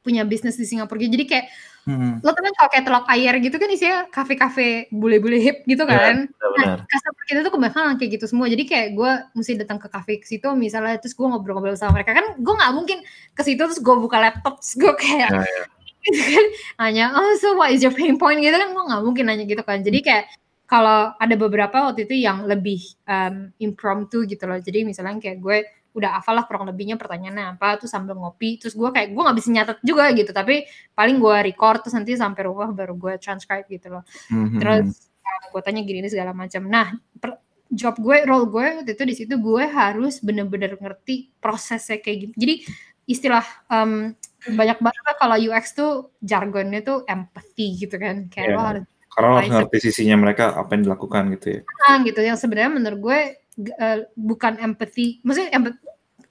punya 0.00 0.24
bisnis 0.24 0.56
di 0.56 0.64
Singapura 0.64 0.98
jadi 0.98 1.26
kayak 1.26 1.46
Hmm. 1.88 2.20
lo 2.20 2.36
tuh 2.36 2.44
kan 2.44 2.52
kalau 2.60 2.68
kayak 2.76 2.84
telok 2.84 3.06
air 3.08 3.34
gitu 3.40 3.56
kan 3.56 3.70
isinya 3.72 4.04
kafe-kafe 4.12 4.92
bule-bule 4.92 5.40
hip 5.40 5.64
gitu 5.64 5.80
Ya, 5.88 5.96
kan 6.12 6.28
benar-benar. 6.28 6.76
Nah, 6.76 6.84
customer 6.84 7.22
kita 7.24 7.40
tuh 7.40 7.52
kebanyakan 7.56 7.96
kayak 7.96 8.10
gitu 8.20 8.26
semua. 8.28 8.46
Jadi 8.52 8.68
kayak 8.68 8.88
gue 9.00 9.12
mesti 9.32 9.52
datang 9.56 9.80
ke 9.80 9.88
kafe 9.88 10.20
ke 10.20 10.28
situ 10.28 10.44
misalnya 10.52 11.00
terus 11.00 11.16
gue 11.16 11.24
ngobrol-ngobrol 11.24 11.72
sama 11.80 11.96
mereka 11.96 12.12
kan 12.12 12.36
gue 12.36 12.52
nggak 12.52 12.72
mungkin 12.76 12.98
ke 13.32 13.42
situ 13.42 13.64
terus 13.64 13.80
gue 13.80 13.96
buka 13.96 14.20
laptop 14.20 14.60
terus 14.60 14.76
gue 14.76 14.92
kayak 14.92 15.30
Ya, 15.32 15.40
ya. 15.40 15.64
Gitu 16.06 16.20
kan. 16.20 16.46
Nanya 16.80 17.04
oh 17.16 17.32
so 17.38 17.56
what 17.56 17.70
is 17.72 17.84
your 17.84 17.94
pain 17.94 18.16
point? 18.16 18.40
Gitu 18.40 18.54
kan. 18.54 18.72
Gue 18.72 18.84
nggak 18.84 19.02
mungkin 19.04 19.24
nanya 19.28 19.44
gitu 19.44 19.62
kan. 19.64 19.80
Jadi 19.84 20.00
kayak 20.00 20.24
kalau 20.70 21.10
ada 21.18 21.34
beberapa 21.34 21.90
waktu 21.90 22.06
itu 22.06 22.14
yang 22.14 22.46
lebih 22.46 22.78
um, 23.04 23.50
impromptu 23.58 24.22
gitu 24.24 24.46
loh. 24.46 24.58
Jadi 24.62 24.86
misalnya 24.86 25.18
kayak 25.18 25.38
gue 25.42 25.58
udah 25.90 26.22
hafal 26.22 26.38
lah 26.38 26.46
kurang 26.46 26.70
lebihnya 26.70 26.94
pertanyaannya 26.94 27.58
apa 27.58 27.82
tuh 27.82 27.90
sambil 27.90 28.14
ngopi 28.14 28.62
terus 28.62 28.78
gue 28.78 28.86
kayak 28.94 29.10
gue 29.10 29.22
nggak 29.26 29.38
bisa 29.42 29.48
nyatet 29.50 29.78
juga 29.82 30.04
gitu. 30.14 30.30
Tapi 30.30 30.64
paling 30.94 31.16
gue 31.18 31.36
record 31.50 31.82
terus 31.82 31.94
nanti 31.98 32.14
sampai 32.14 32.42
rumah 32.46 32.70
baru 32.70 32.94
gue 32.94 33.18
transcribe 33.18 33.66
gitu 33.66 33.98
loh. 33.98 34.06
Hmm, 34.30 34.54
hmm, 34.54 34.58
terus 34.62 35.10
uh, 35.20 35.44
gue 35.50 35.60
tanya 35.66 35.82
gini 35.82 36.06
segala 36.06 36.30
macam. 36.30 36.62
Nah 36.70 36.94
per- 37.18 37.42
job 37.70 37.94
gue 38.02 38.26
role 38.26 38.50
gue 38.50 38.66
waktu 38.82 38.92
itu 38.98 39.04
di 39.06 39.14
situ 39.14 39.34
gue 39.38 39.64
harus 39.70 40.18
bener-bener 40.18 40.74
ngerti 40.74 41.30
prosesnya 41.38 42.02
kayak 42.02 42.18
gitu 42.26 42.32
jadi 42.34 42.54
istilah 43.06 43.46
um, 43.70 44.10
banyak 44.46 44.78
banget 44.78 45.02
kan 45.04 45.16
kalau 45.18 45.36
UX 45.36 45.64
tuh 45.72 45.92
jargonnya 46.20 46.80
tuh 46.80 47.04
empathy 47.04 47.76
gitu 47.76 47.96
kan 47.96 48.28
kayak 48.28 48.48
Iya. 48.50 48.56
lo 48.56 48.62
harus 48.62 48.84
Karena 49.10 49.28
lo 49.28 49.36
harus 49.42 49.50
ngerti 49.50 49.78
sisinya 49.82 50.16
mereka 50.16 50.54
apa 50.54 50.70
yang 50.72 50.82
dilakukan 50.86 51.22
gitu 51.36 51.46
ya. 51.50 51.60
ah, 51.84 51.96
gitu 52.00 52.20
yang 52.22 52.38
sebenarnya 52.38 52.70
menurut 52.72 53.00
gue 53.00 53.18
uh, 53.76 53.98
bukan 54.14 54.56
empathy 54.56 55.18
maksudnya 55.20 55.50
empathy 55.52 55.78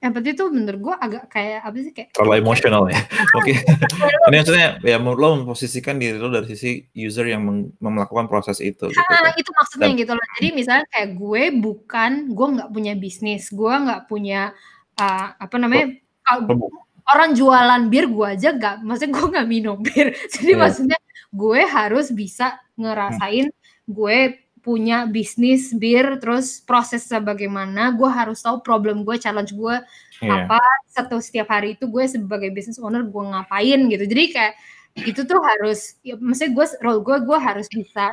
empathy 0.00 0.32
tuh 0.32 0.48
menurut 0.48 0.80
gue 0.80 0.94
agak 0.96 1.28
kayak 1.28 1.60
apa 1.60 1.76
sih 1.76 1.92
kayak 1.92 2.08
Terlalu 2.16 2.40
emosional 2.40 2.88
ya. 2.88 2.96
Oke. 3.36 3.52
Ini 3.52 4.36
maksudnya 4.40 4.68
ya 4.80 4.96
lo 4.96 5.28
memposisikan 5.36 6.00
diri 6.00 6.16
lo 6.16 6.32
dari 6.32 6.48
sisi 6.48 6.80
user 6.96 7.28
yang 7.28 7.44
melakukan 7.76 8.24
proses 8.24 8.64
itu. 8.64 8.88
Gitu. 8.88 8.96
Ah, 8.96 9.28
itu 9.36 9.52
maksudnya 9.52 9.92
Dan- 9.92 10.00
gitu 10.00 10.12
loh. 10.16 10.24
Jadi 10.40 10.48
misalnya 10.56 10.88
kayak 10.88 11.20
gue 11.20 11.42
bukan, 11.60 12.32
gue 12.32 12.46
nggak 12.48 12.70
punya 12.72 12.92
bisnis, 12.96 13.52
gue 13.52 13.74
nggak 13.76 14.08
punya 14.08 14.56
uh, 14.96 15.26
apa 15.36 15.56
namanya 15.60 16.00
orang 17.14 17.30
jualan 17.34 17.82
bir 17.92 18.04
gue 18.10 18.26
aja 18.36 18.48
nggak, 18.54 18.76
maksudnya 18.86 19.10
gue 19.16 19.26
nggak 19.32 19.48
minum 19.48 19.76
bir. 19.82 20.06
Jadi 20.34 20.52
Iya. 20.54 20.60
maksudnya 20.60 20.98
gue 21.30 21.60
harus 21.66 22.06
bisa 22.10 22.58
ngerasain 22.78 23.48
gue 23.90 24.18
punya 24.60 25.08
bisnis 25.08 25.72
bir, 25.72 26.20
terus 26.20 26.60
prosesnya 26.60 27.16
bagaimana, 27.24 27.96
gue 27.96 28.06
harus 28.10 28.44
tahu 28.44 28.60
problem 28.60 29.02
gue, 29.08 29.16
challenge 29.16 29.52
gue 29.56 29.76
Iya. 30.20 30.44
apa 30.44 30.60
satu 30.92 31.16
setiap 31.16 31.48
hari 31.48 31.80
itu 31.80 31.88
gue 31.88 32.04
sebagai 32.04 32.52
business 32.52 32.76
owner 32.76 33.00
gue 33.08 33.24
ngapain 33.24 33.80
gitu 33.88 34.04
jadi 34.04 34.24
kayak 34.28 34.54
itu 35.08 35.24
tuh 35.24 35.40
harus 35.40 35.96
ya 36.04 36.12
maksudnya 36.20 36.52
gue 36.52 36.66
role 36.84 37.00
gue 37.00 37.16
gue 37.24 37.38
harus 37.40 37.64
bisa 37.72 38.12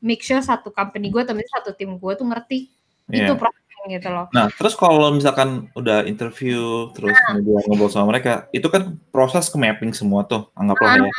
make 0.00 0.24
sure 0.24 0.40
satu 0.40 0.72
company 0.72 1.12
gue 1.12 1.20
atau 1.20 1.36
satu 1.36 1.76
tim 1.76 2.00
gue 2.00 2.12
tuh 2.16 2.24
ngerti 2.24 2.72
itu 3.12 3.32
Iya. 3.32 3.36
Gitu 3.88 4.08
loh 4.10 4.26
Nah, 4.30 4.46
terus 4.50 4.74
kalau 4.74 5.10
misalkan 5.10 5.66
udah 5.74 6.06
interview, 6.06 6.88
terus 6.94 7.12
Nah. 7.14 7.38
kemudian 7.38 7.62
ngobrol 7.66 7.90
sama 7.90 8.10
mereka, 8.14 8.46
itu 8.50 8.64
kan 8.70 8.94
proses 9.10 9.50
ke 9.50 9.56
mapping 9.58 9.90
semua 9.90 10.22
tuh, 10.22 10.48
anggaplah 10.54 11.02
ya. 11.02 11.10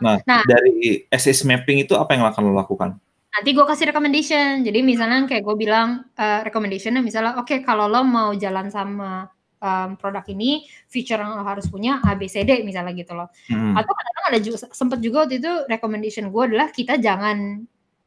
Nah, 0.00 0.16
Nah. 0.24 0.42
dari 0.44 1.04
SS 1.08 1.44
mapping 1.44 1.84
itu 1.84 1.92
apa 1.96 2.16
yang 2.16 2.24
akan 2.28 2.42
lo 2.50 2.54
lakukan? 2.56 2.96
nanti 3.30 3.54
gue 3.54 3.62
kasih 3.62 3.94
recommendation 3.94 4.66
jadi 4.66 4.82
misalnya 4.82 5.22
kayak 5.22 5.46
gue 5.46 5.54
bilang 5.54 6.02
eh, 6.18 6.42
recommendationnya 6.42 6.98
misalnya 6.98 7.38
oke 7.38 7.62
kalau 7.62 7.86
lo 7.86 8.02
mau 8.02 8.34
jalan 8.34 8.66
sama 8.74 9.30
em, 9.62 9.94
produk 9.94 10.26
ini 10.34 10.66
feature 10.90 11.22
yang 11.22 11.38
lo 11.38 11.46
harus 11.46 11.70
punya 11.70 12.02
A 12.02 12.18
B 12.18 12.26
C 12.26 12.42
D 12.42 12.66
misalnya 12.66 12.90
gitu 12.90 13.14
loh 13.14 13.30
Hmm. 13.46 13.78
atau 13.78 13.86
kadang-kadang 13.86 14.26
ada 14.34 14.38
juga 14.42 14.56
sempet 14.74 14.98
juga 14.98 15.16
waktu 15.22 15.38
itu 15.38 15.52
recommendation 15.70 16.26
gue 16.26 16.42
adalah 16.42 16.74
kita 16.74 16.98
jangan 16.98 17.62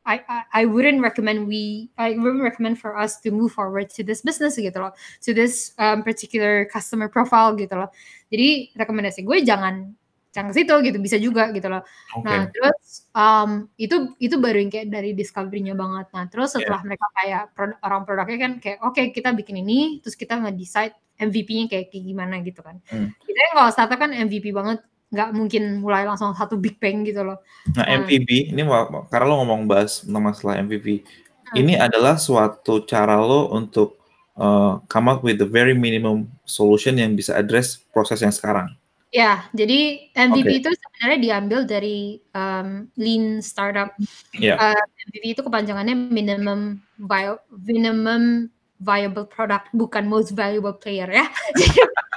I, 0.06 0.20
I 0.28 0.40
I 0.52 0.64
wouldn't 0.68 1.00
recommend 1.00 1.48
we 1.48 1.90
I 1.98 2.16
wouldn't 2.20 2.44
recommend 2.44 2.80
for 2.80 3.00
us 3.00 3.20
to 3.24 3.32
move 3.32 3.56
forward 3.56 3.90
to 3.96 4.04
this 4.04 4.22
business 4.22 4.60
gitu 4.60 4.76
loh. 4.76 4.92
To 5.24 5.32
this 5.32 5.72
um, 5.80 6.04
particular 6.04 6.68
customer 6.68 7.08
profile 7.08 7.56
gitu 7.56 7.74
loh. 7.76 7.90
Jadi 8.28 8.76
rekomendasi 8.76 9.24
gue 9.24 9.38
jangan 9.48 9.96
jangan 10.34 10.50
ke 10.50 10.66
situ 10.66 10.74
gitu 10.90 10.98
bisa 10.98 11.18
juga 11.22 11.54
gitu 11.54 11.70
loh. 11.70 11.86
Oke. 12.18 12.26
nah 12.26 12.50
terus 12.50 13.06
um, 13.14 13.70
itu 13.78 14.18
itu 14.18 14.36
baru 14.42 14.60
yang 14.66 14.74
kayak 14.74 14.90
dari 14.90 15.14
discovery-nya 15.14 15.78
banget. 15.78 16.10
Nah 16.12 16.26
terus 16.28 16.58
setelah 16.58 16.82
mereka 16.82 17.06
kayak 17.22 17.44
produk, 17.54 17.78
orang 17.86 18.02
produknya 18.04 18.38
kan 18.42 18.54
kayak 18.58 18.80
oke 18.82 19.02
kita 19.14 19.30
bikin 19.38 19.62
ini 19.62 20.02
terus 20.02 20.18
kita 20.18 20.36
nge-decide 20.42 20.98
MVP-nya 21.22 21.70
kayak, 21.70 21.94
kayak 21.94 22.04
gimana 22.10 22.42
gitu 22.42 22.66
kan. 22.66 22.82
Hmm. 22.90 23.14
kita 23.22 23.38
kan 23.38 23.52
kalau 23.54 23.70
startup 23.70 24.00
kan 24.02 24.12
MVP 24.12 24.50
banget 24.50 24.82
nggak 25.14 25.30
mungkin 25.32 25.64
mulai 25.80 26.04
langsung 26.04 26.34
satu 26.34 26.58
big 26.58 26.82
bang 26.82 27.06
gitu 27.06 27.22
loh 27.22 27.38
Nah, 27.72 27.86
Hmm. 27.86 28.04
MVP 28.04 28.50
ini 28.52 28.66
karena 29.08 29.26
lo 29.30 29.40
ngomong 29.40 29.70
bahas 29.70 30.02
tentang 30.02 30.26
masalah 30.26 30.58
MVP, 30.60 31.06
Hmm. 31.54 31.56
ini 31.62 31.78
adalah 31.78 32.18
suatu 32.18 32.82
cara 32.84 33.16
lo 33.16 33.54
untuk 33.54 34.02
uh, 34.36 34.82
come 34.90 35.08
up 35.08 35.22
with 35.22 35.38
the 35.38 35.46
very 35.46 35.78
minimum 35.78 36.26
solution 36.44 36.98
yang 36.98 37.14
bisa 37.14 37.38
address 37.38 37.78
proses 37.94 38.20
yang 38.20 38.34
sekarang. 38.34 38.74
ya 39.14 39.46
jadi 39.54 40.10
MVP 40.18 40.50
Oke. 40.50 40.60
itu 40.66 40.70
sebenarnya 40.74 41.20
diambil 41.22 41.60
dari 41.70 42.18
um, 42.34 42.90
lean 42.98 43.46
startup 43.46 43.94
Iya. 44.34 44.58
Uh, 44.58 44.82
MVP 45.06 45.38
itu 45.38 45.42
kepanjangannya 45.46 45.94
minimum 46.10 46.82
bio, 46.98 47.38
minimum 47.54 48.50
viable 48.82 49.30
product 49.30 49.70
bukan 49.72 50.10
most 50.10 50.34
valuable 50.34 50.74
player 50.74 51.06
ya 51.06 51.30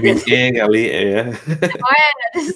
MVP 0.00 0.56
kali 0.56 0.84
ya. 0.88 1.28
oh 1.76 1.94
ya 1.94 2.10
terus 2.32 2.48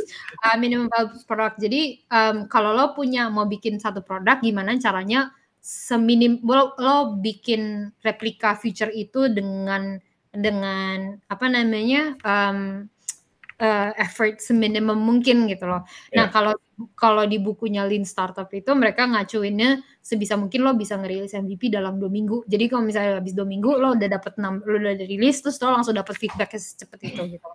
uh, 0.45 0.57
minimum 0.57 0.89
viable 0.89 1.55
jadi 1.61 1.83
um, 2.09 2.37
kalau 2.49 2.73
lo 2.73 2.97
punya 2.97 3.29
mau 3.29 3.45
bikin 3.45 3.77
satu 3.77 4.01
produk 4.01 4.41
gimana 4.41 4.77
caranya 4.81 5.33
seminim 5.61 6.41
lo, 6.47 6.73
lo 6.79 7.19
bikin 7.21 7.93
replika 8.01 8.57
feature 8.57 8.93
itu 8.95 9.29
dengan 9.29 10.01
dengan 10.33 11.17
apa 11.29 11.47
namanya 11.49 12.17
um, 12.25 12.89
uh, 13.61 13.91
effort 13.97 14.41
seminimum 14.41 14.97
mungkin 14.97 15.49
gitu 15.49 15.65
loh. 15.69 15.83
Nah 16.13 16.29
Ya. 16.29 16.33
kalau 16.33 16.55
kalau 16.93 17.25
di 17.25 17.41
bukunya 17.41 17.89
Lean 17.89 18.05
Startup 18.05 18.47
itu 18.53 18.69
mereka 18.77 19.09
ngacuinnya 19.09 19.81
sebisa 20.05 20.37
mungkin 20.37 20.61
lo 20.61 20.77
bisa 20.77 20.97
ngerilis 21.01 21.33
MVP 21.33 21.73
dalam 21.73 21.97
dua 21.97 22.13
minggu. 22.13 22.45
Jadi 22.45 22.69
kalau 22.69 22.85
misalnya 22.85 23.19
habis 23.19 23.33
dua 23.33 23.49
minggu 23.49 23.71
lo 23.81 23.97
udah 23.97 24.09
dapet 24.09 24.37
enam, 24.37 24.61
lo 24.65 24.77
udah 24.77 24.95
rilis 25.09 25.41
terus 25.41 25.57
lo 25.65 25.73
langsung 25.73 25.97
dapet 25.97 26.15
feedbacknya 26.21 26.61
secepat 26.61 27.01
itu 27.01 27.23
gitu. 27.41 27.49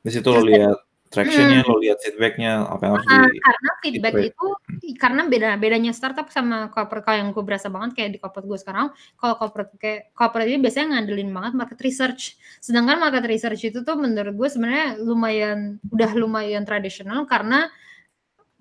Di 0.00 0.10
situ 0.10 0.28
lo 0.32 0.40
lihat 0.40 0.89
tractionnya, 1.10 1.66
lo 1.66 1.82
lihat 1.82 1.98
feedbacknya, 1.98 2.70
apa 2.70 2.82
yang 2.86 2.94
harus 2.94 3.06
Nah, 3.10 3.26
di 3.26 3.40
karena 3.42 3.70
feedback 3.82 4.14
iterate. 4.14 4.30
itu 4.30 4.46
karena 4.94 5.22
beda 5.26 5.48
bedanya 5.58 5.90
startup 5.90 6.30
sama 6.30 6.70
corporate 6.70 7.02
kalau 7.02 7.18
yang 7.18 7.28
gue 7.34 7.42
berasa 7.42 7.66
banget 7.66 7.98
kayak 7.98 8.10
di 8.14 8.18
corporate 8.22 8.46
gue 8.46 8.58
sekarang 8.62 8.86
kalau 9.18 9.34
corporate 9.34 9.74
kayak 9.76 10.14
corporate 10.14 10.46
ini 10.46 10.62
biasanya 10.62 10.86
ngandelin 10.94 11.30
banget 11.34 11.52
market 11.58 11.80
research. 11.82 12.38
Sedangkan 12.62 13.02
market 13.02 13.26
research 13.26 13.60
itu 13.66 13.82
tuh 13.82 13.98
menurut 13.98 14.38
gue 14.38 14.48
sebenarnya 14.48 15.02
lumayan 15.02 15.82
udah 15.90 16.10
lumayan 16.14 16.62
tradisional 16.62 17.26
karena 17.26 17.66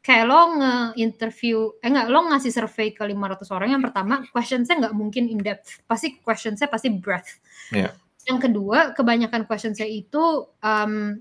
kayak 0.02 0.26
lo 0.26 0.58
nge-interview 0.58 1.76
eh 1.84 1.92
enggak 1.92 2.08
lo 2.08 2.34
ngasih 2.34 2.50
survei 2.56 2.96
ke 2.96 3.04
500 3.04 3.46
orang 3.52 3.70
yang 3.78 3.84
pertama 3.84 4.24
questionsnya 4.32 4.80
nggak 4.88 4.96
mungkin 4.96 5.28
in 5.28 5.38
depth 5.44 5.84
pasti 5.86 6.18
questionsnya 6.24 6.66
pasti 6.72 6.90
breadth. 6.90 7.38
Iya. 7.70 7.94
yang 8.26 8.40
kedua 8.42 8.94
kebanyakan 8.96 9.46
questionsnya 9.46 9.86
itu 9.90 10.50
um, 10.64 11.20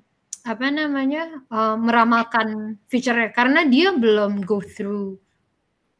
apa 0.48 0.72
namanya 0.72 1.44
uh, 1.52 1.76
meramalkan 1.76 2.80
feature 2.88 3.28
karena 3.36 3.68
dia 3.68 3.92
belum 3.92 4.40
go 4.48 4.64
through 4.64 5.20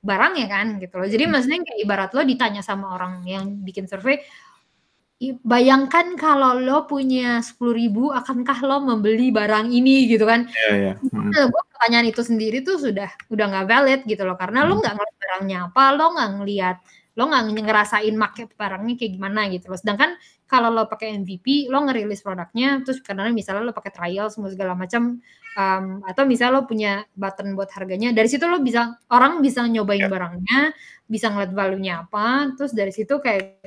barang 0.01 0.35
ya 0.41 0.47
kan 0.49 0.67
gitu 0.81 0.95
loh. 0.97 1.09
Jadi 1.11 1.25
maksudnya 1.29 1.61
kayak 1.67 1.81
ibarat 1.85 2.11
lo 2.17 2.23
ditanya 2.25 2.63
sama 2.65 2.97
orang 2.97 3.21
yang 3.29 3.45
bikin 3.67 3.85
survei, 3.91 4.23
bayangkan 5.43 6.15
kalau 6.15 6.55
lo 6.57 6.87
punya 6.87 7.43
10.000 7.43 8.15
akankah 8.15 8.59
lo 8.63 8.79
membeli 8.87 9.35
barang 9.35 9.67
ini 9.75 10.07
gitu 10.07 10.25
kan. 10.25 10.47
Iya 10.47 10.71
iya, 10.79 10.93
mhm. 11.03 11.29
Nah, 11.35 11.45
gue 11.51 11.63
pertanyaan 11.75 12.07
itu 12.09 12.23
sendiri 12.23 12.63
tuh 12.63 12.79
sudah 12.79 13.11
udah 13.27 13.45
nggak 13.51 13.67
valid 13.67 14.01
gitu 14.07 14.23
loh, 14.23 14.39
karena 14.39 14.63
lo 14.65 14.79
Mhm. 14.79 14.81
nggak 14.87 14.95
ngeliat 14.97 15.17
barangnya 15.19 15.59
apa, 15.71 15.83
lo 15.99 16.05
nggak 16.15 16.31
ngelihat 16.41 16.77
lo 17.19 17.23
nggak 17.27 17.45
ngerasain 17.67 18.15
make 18.15 18.47
barangnya 18.55 18.95
kayak 18.95 19.13
gimana 19.19 19.41
gitu 19.51 19.67
loh. 19.75 19.79
Sedangkan 19.83 20.15
kalau 20.49 20.73
lo 20.73 20.89
pakai 20.89 21.13
MVP, 21.21 21.69
lo 21.69 21.85
ngerilis 21.85 22.25
produknya, 22.25 22.81
terus 22.81 23.05
kadang 23.05 23.31
misalnya 23.37 23.69
lo 23.69 23.77
pakai 23.77 23.93
trial 23.93 24.33
semua 24.33 24.49
segala 24.49 24.73
macam, 24.73 25.21
mmm, 25.55 26.09
atau 26.09 26.23
misalnya 26.25 26.53
lo 26.59 26.63
punya 26.65 27.05
button 27.13 27.53
buat 27.53 27.69
harganya, 27.77 28.17
dari 28.17 28.27
situ 28.33 28.49
lo 28.49 28.59
bisa 28.65 28.97
orang 29.13 29.45
bisa 29.45 29.63
nyobain 29.69 30.01
Ya. 30.01 30.09
barangnya, 30.09 30.73
bisa 31.05 31.29
ngeliat 31.29 31.53
value-nya 31.53 32.09
apa, 32.09 32.57
terus 32.57 32.73
dari 32.73 32.91
situ 32.97 33.21
kayak 33.21 33.61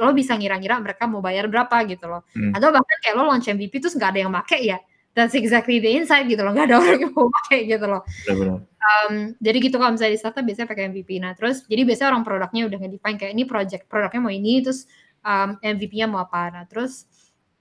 lo 0.00 0.10
bisa 0.16 0.34
ngira-ngira 0.34 0.80
mereka 0.82 1.04
mau 1.06 1.20
bayar 1.22 1.46
berapa 1.46 1.76
gitu 1.86 2.08
loh. 2.10 2.24
Hmm. 2.34 2.50
Atau 2.56 2.72
bahkan 2.74 2.98
kayak 3.04 3.14
lo 3.20 3.24
launch 3.30 3.46
MVP 3.46 3.78
terus 3.78 3.94
nggak 3.94 4.10
ada 4.16 4.20
yang 4.26 4.32
make 4.32 4.58
ya, 4.64 4.80
that's 5.14 5.36
exactly 5.38 5.78
the 5.78 5.90
insight 5.92 6.26
gitu 6.26 6.40
loh, 6.42 6.50
nggak 6.56 6.66
ada 6.72 6.76
orang 6.82 6.98
yang 7.04 7.12
mau 7.14 7.28
pakai 7.42 7.68
gitu 7.70 7.86
loh. 7.86 8.02
Benar 8.26 8.36
benar. 8.42 8.58
Mmm, 8.78 9.36
jadi 9.42 9.56
gitu 9.60 9.76
kalau 9.76 9.92
misalnya 9.92 10.14
di 10.16 10.20
startup 10.22 10.44
biasanya 10.46 10.68
pakai 10.70 10.84
MVP. 10.88 11.10
Nah 11.20 11.32
terus 11.36 11.66
jadi 11.68 11.82
biasanya 11.84 12.08
orang 12.16 12.24
produknya 12.24 12.62
udah 12.70 12.78
nge-define 12.80 13.16
kayak 13.20 13.32
ini 13.36 13.44
project 13.44 13.82
produknya 13.90 14.20
mau 14.24 14.32
ini, 14.32 14.64
terus, 14.64 14.88
mmm, 15.22 15.60
MVP-nya 15.62 16.06
mau 16.10 16.22
apa. 16.24 16.50
Nah 16.52 16.64
terus 16.68 17.06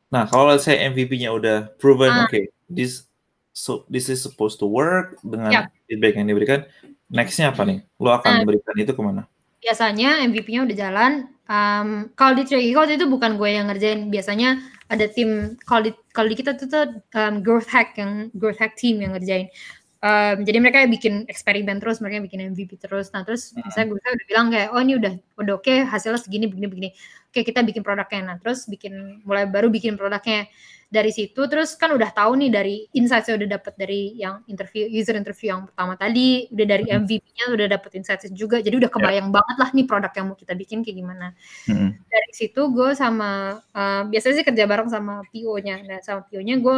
Nah, 0.07 0.23
kalau 0.23 0.55
let's 0.55 0.63
say 0.63 0.79
MVP-nya 0.79 1.35
udah 1.35 1.75
proven, 1.83 2.07
Ah. 2.07 2.23
oke, 2.31 2.39
this 2.71 3.11
so 3.51 3.83
this 3.91 4.07
is 4.07 4.23
supposed 4.23 4.55
to 4.55 4.63
work 4.63 5.19
dengan 5.19 5.51
Yap. 5.51 5.65
feedback 5.83 6.15
yang 6.15 6.31
diberikan, 6.31 6.63
next-nya 7.11 7.51
apa 7.51 7.67
nih? 7.67 7.83
Lo 7.99 8.15
akan 8.15 8.39
Nah. 8.39 8.43
berikan 8.47 8.75
itu 8.79 8.95
ke 8.95 9.01
mana? 9.03 9.27
Biasanya 9.59 10.23
MVP-nya 10.23 10.63
udah 10.63 10.77
jalan, 10.79 11.11
mmm, 11.43 12.15
kalau 12.15 12.39
di 12.39 12.47
Tricky 12.47 12.71
Code 12.71 12.95
itu 12.95 13.03
bukan 13.11 13.35
gue 13.35 13.49
yang 13.51 13.67
ngerjain, 13.67 14.07
biasanya 14.07 14.63
ada 14.87 15.11
tim 15.11 15.59
kalau 15.67 15.83
di 15.83 15.91
kalau 16.15 16.31
di 16.31 16.35
kita 16.39 16.55
tuh 16.55 16.71
tuh, 16.71 17.03
mmm, 17.11 17.43
growth 17.43 17.67
hack 17.67 17.99
yang 17.99 18.31
growth 18.31 18.63
hack 18.63 18.79
team 18.79 19.03
yang 19.03 19.11
ngerjain. 19.11 19.51
Mmm, 19.99 20.45
jadi 20.45 20.57
mereka 20.61 20.85
bikin 20.87 21.25
eksperimen 21.27 21.81
terus, 21.81 21.99
mereka 21.99 22.21
bikin 22.23 22.53
MVP 22.53 22.77
terus. 22.79 23.09
Nah 23.11 23.25
terus 23.27 23.51
Mhm. 23.57 23.65
misalnya 23.67 23.87
gue 23.91 23.97
udah 23.99 24.27
bilang 24.29 24.47
kayak, 24.53 24.69
"Oh 24.71 24.79
ini 24.79 24.93
udah 24.95 25.13
udah 25.41 25.53
oke, 25.59 25.73
hasilnya 25.89 26.21
segini 26.21 26.45
begini 26.47 26.67
begini. 26.71 26.89
Oke 27.37 27.53
kita 27.53 27.61
bikin 27.61 27.85
produknya." 27.85 28.21
Nah 28.33 28.35
terus 28.41 28.65
bikin 28.65 29.21
mulai 29.21 29.45
baru 29.45 29.69
bikin 29.69 29.93
produknya. 29.93 30.49
Dari 30.89 31.11
situ 31.11 31.45
terus 31.51 31.75
kan 31.77 31.91
udah 31.93 32.09
tahu 32.15 32.33
nih 32.39 32.49
dari 32.49 32.75
insights 32.97 33.27
yang 33.29 33.37
udah 33.43 33.59
dapet 33.59 33.73
dari 33.77 34.15
yang 34.17 34.41
interview 34.49 34.87
user 34.89 35.13
interview 35.19 35.53
yang 35.53 35.67
pertama 35.69 35.93
tadi, 35.99 36.49
udah 36.49 36.65
dari. 36.65 36.83
MVP-nya 36.89 37.45
udah 37.53 37.67
dapet 37.77 37.91
insights 37.99 38.25
juga, 38.33 38.57
jadi 38.63 38.79
udah 38.81 38.89
Ya. 38.89 38.95
kebayang 38.95 39.29
banget 39.35 39.55
lah 39.61 39.69
nih 39.75 39.85
produk 39.85 40.09
yang 40.17 40.25
mau 40.33 40.37
kita 40.39 40.55
bikin 40.57 40.81
kayak 40.87 40.97
gimana. 40.97 41.27
Mhm. 41.69 41.89
Dari 42.09 42.31
situ 42.33 42.61
gue 42.73 42.89
sama, 42.97 43.59
eee, 43.75 44.01
biasanya 44.11 44.35
sih 44.41 44.45
kerja 44.47 44.65
bareng 44.65 44.89
sama 44.89 45.13
PO-nya. 45.31 45.75
Nah 45.85 45.99
sama 46.01 46.23
PO-nya 46.25 46.55
gue 46.63 46.77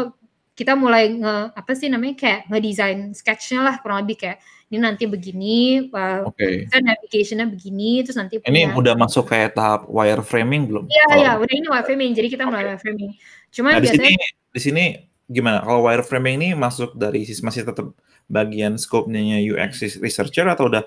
kita 0.60 0.76
mulai 0.76 1.08
nge 1.16 1.56
apa 1.56 1.72
sih 1.72 1.88
namanya, 1.88 2.20
kayak 2.20 2.40
ngedesain 2.52 3.16
sketch-nya 3.16 3.60
lah 3.64 3.76
kurang 3.80 4.04
lebih 4.04 4.20
kayak, 4.20 4.44
ini 4.68 4.78
nanti 4.84 5.08
begini, 5.08 5.88
Oke. 6.28 6.68
misalnya 6.68 7.00
navigation-nya 7.00 7.48
begini, 7.48 8.04
terus 8.04 8.20
nanti 8.20 8.44
Ini 8.44 8.44
punya 8.44 8.76
udah 8.76 8.94
masuk 9.00 9.32
kayak 9.32 9.56
tahap 9.56 9.88
wireframing 9.88 10.68
belum? 10.68 10.84
Iya 10.92 11.06
iya, 11.16 11.32
udah 11.40 11.54
ini 11.56 11.68
wireframing, 11.72 12.12
jadi 12.12 12.28
kita 12.28 12.44
mulai 12.44 12.68
Oke. 12.68 12.70
wireframing. 12.76 13.12
Nah 13.16 13.52
Cuman 13.56 13.72
di 13.80 13.88
sini 13.88 14.12
biasanya 14.12 14.28
di 14.52 14.62
sini 14.62 14.84
gimana? 15.32 15.58
Kalau 15.64 15.82
wireframing 15.88 16.36
ini 16.44 16.50
masuk 16.60 17.00
dari 17.00 17.24
sis 17.24 17.40
masih 17.40 17.64
tetap 17.64 17.96
bagian 18.28 18.76
scope-nya 18.76 19.40
UX 19.42 19.98
researcher 20.04 20.46
atau 20.46 20.70
udah 20.70 20.84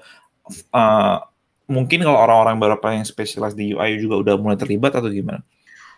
eee, 0.52 1.16
mungkin 1.66 2.04
kalau 2.04 2.18
orang-orang 2.22 2.60
beberapa 2.60 2.92
yang 2.92 3.06
spesialis 3.08 3.56
di 3.56 3.72
UI 3.72 3.98
juga 3.98 4.20
udah 4.20 4.34
mulai 4.36 4.58
terlibat 4.60 4.94
atau 4.94 5.08
gimana? 5.08 5.40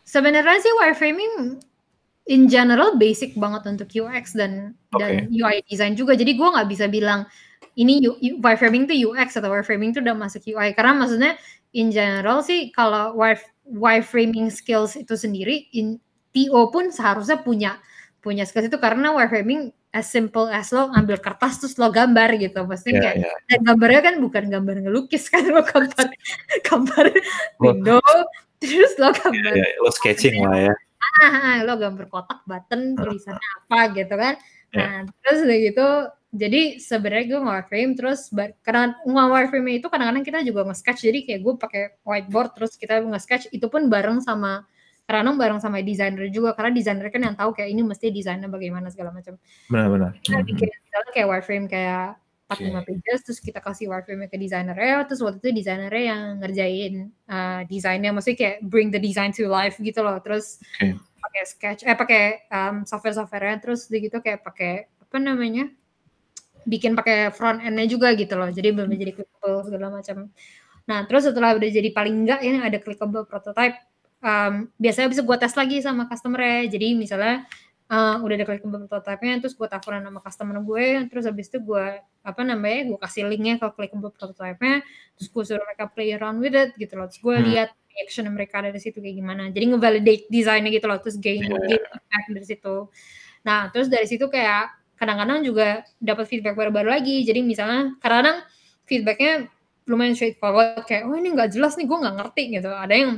Sebenarnya 0.05 0.61
sih 0.61 0.73
wireframing 0.73 1.61
in 2.25 2.49
general 2.49 2.97
basic 2.97 3.37
banget 3.37 3.69
untuk 3.69 3.89
UX 3.93 4.33
dan 4.33 4.73
dan 4.97 5.29
Oke. 5.29 5.33
UI 5.33 5.61
design 5.69 5.93
juga. 5.93 6.17
Jadi 6.17 6.37
gue 6.37 6.49
nggak 6.49 6.69
bisa 6.69 6.89
bilang 6.89 7.29
ini 7.77 8.01
U 8.09 8.17
U 8.17 8.41
wireframing 8.41 8.89
tuh 8.89 8.97
UX 8.97 9.37
atau 9.37 9.53
wireframing 9.53 9.93
tuh 9.93 10.01
udah 10.01 10.17
masuk 10.17 10.41
UI. 10.49 10.73
Karena 10.73 10.97
maksudnya 10.97 11.37
in 11.77 11.93
general 11.93 12.41
sih 12.41 12.73
kalau 12.73 13.13
wiref 13.19 13.45
wireframing 13.69 14.49
skills 14.49 14.97
itu 14.97 15.17
sendiri 15.17 15.69
in 15.77 16.01
PO 16.33 16.73
pun 16.73 16.89
seharusnya 16.89 17.41
punya 17.45 17.77
punya 18.25 18.49
skills 18.49 18.73
itu 18.73 18.81
karena 18.81 19.13
wireframing 19.13 19.69
as 19.95 20.11
simple 20.11 20.51
as 20.51 20.75
lo 20.75 20.91
ambil 20.91 21.21
kertas 21.21 21.61
terus 21.61 21.77
lo 21.77 21.93
gambar 21.93 22.41
gitu. 22.41 22.65
Maksudnya 22.65 22.95
Iya 22.97 23.03
kayak 23.05 23.17
iya. 23.21 23.33
dan 23.53 23.61
gambarnya 23.69 24.01
kan 24.01 24.15
bukan 24.25 24.45
gambar 24.49 24.75
ngelukis 24.89 25.29
kan 25.29 25.45
lo 25.45 25.61
gambar 25.61 26.07
gambar 26.67 27.05
window 27.61 28.01
terus 28.65 28.97
lo 28.97 29.13
Iya 29.13 29.21
gambar 29.21 29.53
iya, 29.61 29.69
lo 29.85 29.91
sketching 29.93 30.41
lah 30.41 30.73
ya. 30.73 30.75
Ah, 31.21 31.23
ah, 31.55 31.57
lo 31.67 31.75
gambar 31.79 32.07
kotak 32.11 32.41
button 32.49 32.81
Heeh. 32.95 33.01
tulisannya 33.03 33.49
apa 33.65 33.79
gitu 33.97 34.15
kan. 34.19 34.35
Iya. 34.75 34.79
Nah, 34.83 34.99
terus 35.23 35.39
udah 35.47 35.59
gitu 35.63 35.87
jadi 36.35 36.83
sebenarnya 36.83 37.25
gue 37.31 37.41
nge-wireframe 37.47 37.93
terus 37.95 38.21
karena 38.67 38.99
nge-wireframe 39.07 39.79
itu 39.79 39.87
kadang-kadang 39.87 40.27
kita 40.27 40.43
juga 40.43 40.67
nge-sketch 40.67 41.07
jadi 41.07 41.19
kayak 41.23 41.41
gue 41.47 41.55
pakai 41.63 41.83
whiteboard 42.03 42.51
terus 42.59 42.75
kita 42.75 42.99
nge-sketch 43.07 43.55
itu 43.55 43.67
pun 43.71 43.87
bareng 43.87 44.19
sama 44.19 44.67
kadang-kadang 45.07 45.37
bareng 45.39 45.61
sama 45.63 45.79
desainer 45.85 46.27
juga 46.35 46.57
karena 46.59 46.75
desainer 46.75 47.07
kan 47.13 47.23
yang 47.23 47.37
tahu 47.39 47.55
kayak 47.55 47.71
ini 47.71 47.87
mesti 47.87 48.11
desainnya 48.11 48.51
bagaimana 48.51 48.91
segala 48.91 49.15
macam. 49.15 49.39
Benar 49.71 49.87
benar. 49.95 50.11
Kita 50.27 50.43
Mhm. 50.43 50.47
bikin 50.51 50.69
misalnya 50.75 51.11
kayak 51.15 51.29
wireframe 51.31 51.67
kayak 51.71 52.19
45 52.45 52.77
Oke. 52.77 52.81
pages 52.85 53.21
terus 53.25 53.41
kita 53.41 53.61
kasih 53.65 53.89
wireframe 53.89 54.29
ke 54.29 54.37
desainernya 54.37 55.09
terus 55.09 55.25
waktu 55.25 55.41
itu 55.41 55.65
desainernya 55.65 56.05
yang 56.13 56.23
ngerjain 56.45 56.95
uh, 57.25 57.61
desainnya. 57.65 58.13
Maksudnya 58.13 58.39
kayak 58.39 58.57
bring 58.69 58.93
the 58.93 59.01
design 59.01 59.33
to 59.33 59.49
life 59.49 59.81
gitu 59.81 60.05
loh. 60.05 60.21
Terus 60.21 60.61
Oke. 60.77 61.01
pakai 61.01 61.43
sketch 61.49 61.81
eh 61.89 61.97
pakai 61.97 62.23
um, 62.53 62.85
software-softwarenya. 62.85 63.59
Terus 63.65 63.89
udah 63.89 64.01
gitu 64.01 64.17
kayak 64.21 64.41
pakai 64.45 64.73
apa 65.01 65.17
namanya 65.17 65.73
bikin 66.69 66.93
pakai 66.97 67.33
front 67.33 67.65
end-nya 67.65 67.89
juga 67.89 68.13
gitu 68.13 68.37
loh. 68.37 68.53
Jadi 68.53 68.69
belum 68.77 68.93
jadi 68.93 69.13
clickable 69.17 69.59
segala 69.65 69.87
macam. 69.89 70.29
Nah 70.85 71.01
terus 71.09 71.25
setelah 71.25 71.57
udah 71.57 71.69
jadi 71.73 71.89
paling 71.97 72.29
enggak 72.29 72.41
ini 72.45 72.61
ada 72.61 72.77
clickable 72.77 73.25
prototype 73.25 73.81
um, 74.25 74.55
biasanya 74.81 75.09
bisa 75.13 75.23
gue 75.23 75.37
tes 75.37 75.55
lagi 75.55 75.77
sama 75.85 76.09
customer 76.09 76.65
jadi 76.67 76.97
misalnya 76.97 77.45
uh, 77.95 78.19
udah 78.19 78.35
ada 78.35 78.47
clickable 78.51 78.83
prototype-nya 78.91 79.39
terus 79.39 79.55
gue 79.55 79.67
teleponan 79.71 80.03
sama 80.03 80.19
customer 80.19 80.59
gue 80.59 80.87
terus 81.07 81.25
habis 81.31 81.47
itu 81.47 81.63
gue 81.63 81.87
apa 82.03 82.41
namanya 82.43 82.91
gue 82.91 82.99
kasih 82.99 83.31
linknya 83.31 83.55
ke 83.63 83.67
clickable 83.71 84.11
prototype-nya 84.11 84.83
terus 85.15 85.29
gue 85.31 85.43
suruh 85.47 85.63
mereka 85.63 85.87
play 85.87 86.11
around 86.11 86.43
with 86.43 86.59
it 86.59 86.75
gitu 86.75 86.99
loh. 86.99 87.07
Terus 87.07 87.21
gue 87.23 87.37
Hmm. 87.39 87.47
lihat 87.55 87.71
reaction 87.95 88.27
mereka 88.35 88.59
dari 88.59 88.83
situ 88.83 88.99
kayak 88.99 89.15
gimana. 89.15 89.43
Jadi 89.55 89.65
ngevalidate 89.71 90.25
desainnya 90.27 90.71
gitu 90.75 90.87
loh 90.91 90.99
terus 90.99 91.15
gain 91.23 91.47
Iya. 91.47 91.55
gain 91.71 91.83
feedback 91.87 92.25
dari 92.35 92.47
situ. 92.51 92.77
Nah 93.47 93.71
terus 93.71 93.87
dari 93.87 94.07
situ 94.11 94.27
kayak 94.27 94.75
kadang-kadang 94.99 95.47
juga 95.47 95.87
dapat 96.03 96.27
feedback 96.27 96.59
baru-baru 96.59 96.91
lagi. 96.91 97.23
Jadi 97.23 97.47
misalnya 97.47 97.95
kadang-kadang 98.03 98.43
feedbacknya 98.85 99.47
lumayan 99.85 100.17
straightforward 100.17 100.83
kayak 100.89 101.05
oh 101.07 101.15
ini 101.15 101.29
nggak 101.37 101.53
jelas 101.55 101.77
nih 101.79 101.87
gue 101.87 101.99
nggak 102.03 102.17
ngerti 102.19 102.43
gitu. 102.59 102.71
Ada 102.73 102.95
yang 102.99 103.13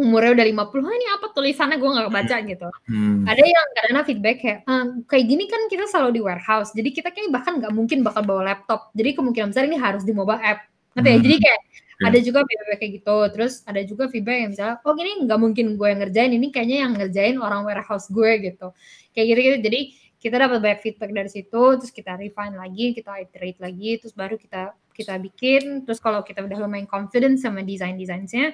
umurnya 0.00 0.32
udah 0.40 0.46
50 0.48 0.84
oh 0.88 0.94
ini 0.94 1.06
apa 1.12 1.26
tulisannya? 1.36 1.76
Gue 1.76 1.90
nggak 1.92 2.08
baca 2.12 2.36
gitu. 2.48 2.68
Hmm. 2.88 3.24
ada 3.28 3.42
yang 3.44 3.66
kadang-kadang 3.76 4.06
feedback 4.08 4.36
kayak 4.40 4.58
"Ah, 4.66 4.84
kayak 5.08 5.24
gini 5.28 5.44
kan 5.50 5.60
kita 5.68 5.84
selalu 5.88 6.10
di 6.16 6.20
warehouse 6.24 6.70
jadi 6.72 6.88
kita 6.92 7.08
kayak 7.12 7.28
bahkan 7.32 7.60
nggak 7.60 7.72
mungkin 7.76 8.00
bakal 8.06 8.22
bawa 8.24 8.42
laptop 8.54 8.88
jadi 8.96 9.12
kemungkinan 9.16 9.52
besar 9.52 9.64
ini 9.68 9.76
harus 9.76 10.02
di 10.04 10.12
mobile 10.16 10.40
app. 10.40 10.64
Ngerti 10.96 11.08
ya? 11.08 11.16
Hmm. 11.16 11.24
jadi 11.26 11.36
kayak 11.44 11.60
Oke. 11.92 12.04
ada 12.08 12.18
juga 12.24 12.38
feedback 12.48 12.78
kayak 12.82 12.92
gitu 12.98 13.16
terus 13.36 13.52
ada 13.68 13.80
juga 13.86 14.04
feedback 14.10 14.36
yang 14.42 14.50
misalnya 14.56 14.76
oh 14.82 14.92
gini 14.96 15.12
nggak 15.28 15.38
mungkin 15.38 15.66
gue 15.78 15.86
yang 15.92 16.00
ngerjain 16.02 16.32
ini 16.34 16.46
kayaknya 16.50 16.76
yang 16.88 16.92
ngerjain 16.98 17.36
orang 17.38 17.62
warehouse 17.68 18.08
gue 18.10 18.30
gitu. 18.42 18.66
Kayak 19.14 19.26
gitu 19.30 19.40
gitu 19.44 19.58
jadi 19.70 19.80
kita 20.22 20.36
dapat 20.38 20.58
banyak 20.62 20.80
feedback 20.86 21.10
dari 21.12 21.30
situ 21.30 21.62
terus 21.78 21.90
kita 21.92 22.14
refine 22.14 22.54
lagi 22.54 22.94
kita 22.96 23.10
iterate 23.20 23.58
lagi 23.60 23.90
terus 24.00 24.14
baru 24.16 24.34
kita 24.40 24.72
kita 24.92 25.16
bikin. 25.20 25.88
Terus 25.88 25.98
kalau 26.04 26.20
kita 26.20 26.44
udah 26.44 26.58
lumayan 26.62 26.84
confident 26.84 27.40
sama 27.40 27.64
desain 27.64 27.96
desainnya 27.96 28.52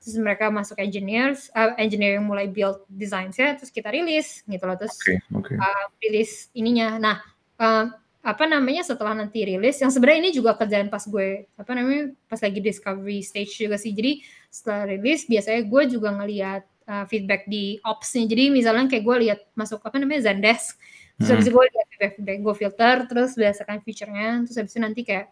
terus 0.00 0.16
mereka 0.16 0.48
masuk 0.48 0.80
engineers 0.80 1.52
uh, 1.52 1.76
engineer 1.76 2.16
yang 2.16 2.24
mulai 2.24 2.48
build 2.48 2.80
desainnya 2.88 3.54
terus 3.60 3.68
kita 3.68 3.92
rilis 3.92 4.40
gitu 4.48 4.64
loh. 4.64 4.76
Terus 4.80 4.96
Oke 4.96 5.14
oke. 5.36 5.52
uh, 5.60 5.84
rilis 6.00 6.48
ininya. 6.56 6.96
Nah 6.96 7.16
uh, 7.60 7.84
apa 8.20 8.44
namanya 8.44 8.84
setelah 8.84 9.16
nanti 9.16 9.44
rilis 9.48 9.80
yang 9.80 9.88
sebenarnya 9.88 10.20
ini 10.28 10.30
juga 10.36 10.52
kerjaan 10.52 10.92
pas 10.92 11.00
gue 11.08 11.48
apa 11.56 11.72
namanya 11.72 12.12
pas 12.28 12.40
lagi 12.40 12.60
discovery 12.60 13.20
stage 13.24 13.52
juga 13.60 13.76
sih. 13.80 13.92
Jadi 13.92 14.24
setelah 14.52 14.88
rilis 14.88 15.24
biasanya 15.28 15.62
gue 15.64 15.82
juga 15.88 16.08
ngelihat 16.16 16.62
uh, 16.88 17.04
feedback 17.08 17.48
di 17.48 17.80
ops-nya. 17.80 18.24
Jadi 18.28 18.52
misalnya 18.52 18.88
kayak 18.88 19.04
gue 19.04 19.16
lihat 19.28 19.40
masuk 19.56 19.80
apa 19.84 19.96
namanya 20.00 20.32
Zendesk. 20.32 20.76
Terus 21.20 21.28
Hmm. 21.28 21.32
habis 21.36 21.44
itu 21.48 21.52
gue 21.52 21.64
lihat 21.68 21.86
feedback, 21.92 22.12
feedback 22.16 22.38
gue 22.40 22.54
filter 22.56 22.94
terus 23.08 23.30
berdasarkan 23.36 23.78
feature-nya. 23.84 24.28
Terus 24.48 24.56
habis 24.56 24.72
itu 24.72 24.80
nanti 24.80 25.00
kayak 25.04 25.26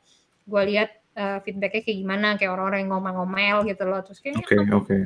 gue 0.49 0.63
lihat 0.73 0.91
uh, 1.19 1.39
feedbacknya 1.43 1.83
kayak 1.83 1.99
gimana 1.99 2.29
kayak 2.39 2.55
orang-orang 2.55 2.87
yang 2.87 2.91
ngomel-ngomel 2.95 3.57
gitu 3.67 3.83
loh 3.85 4.01
terus 4.07 4.23
kayak 4.23 4.39
Oke 4.39 4.55
oke. 4.71 4.97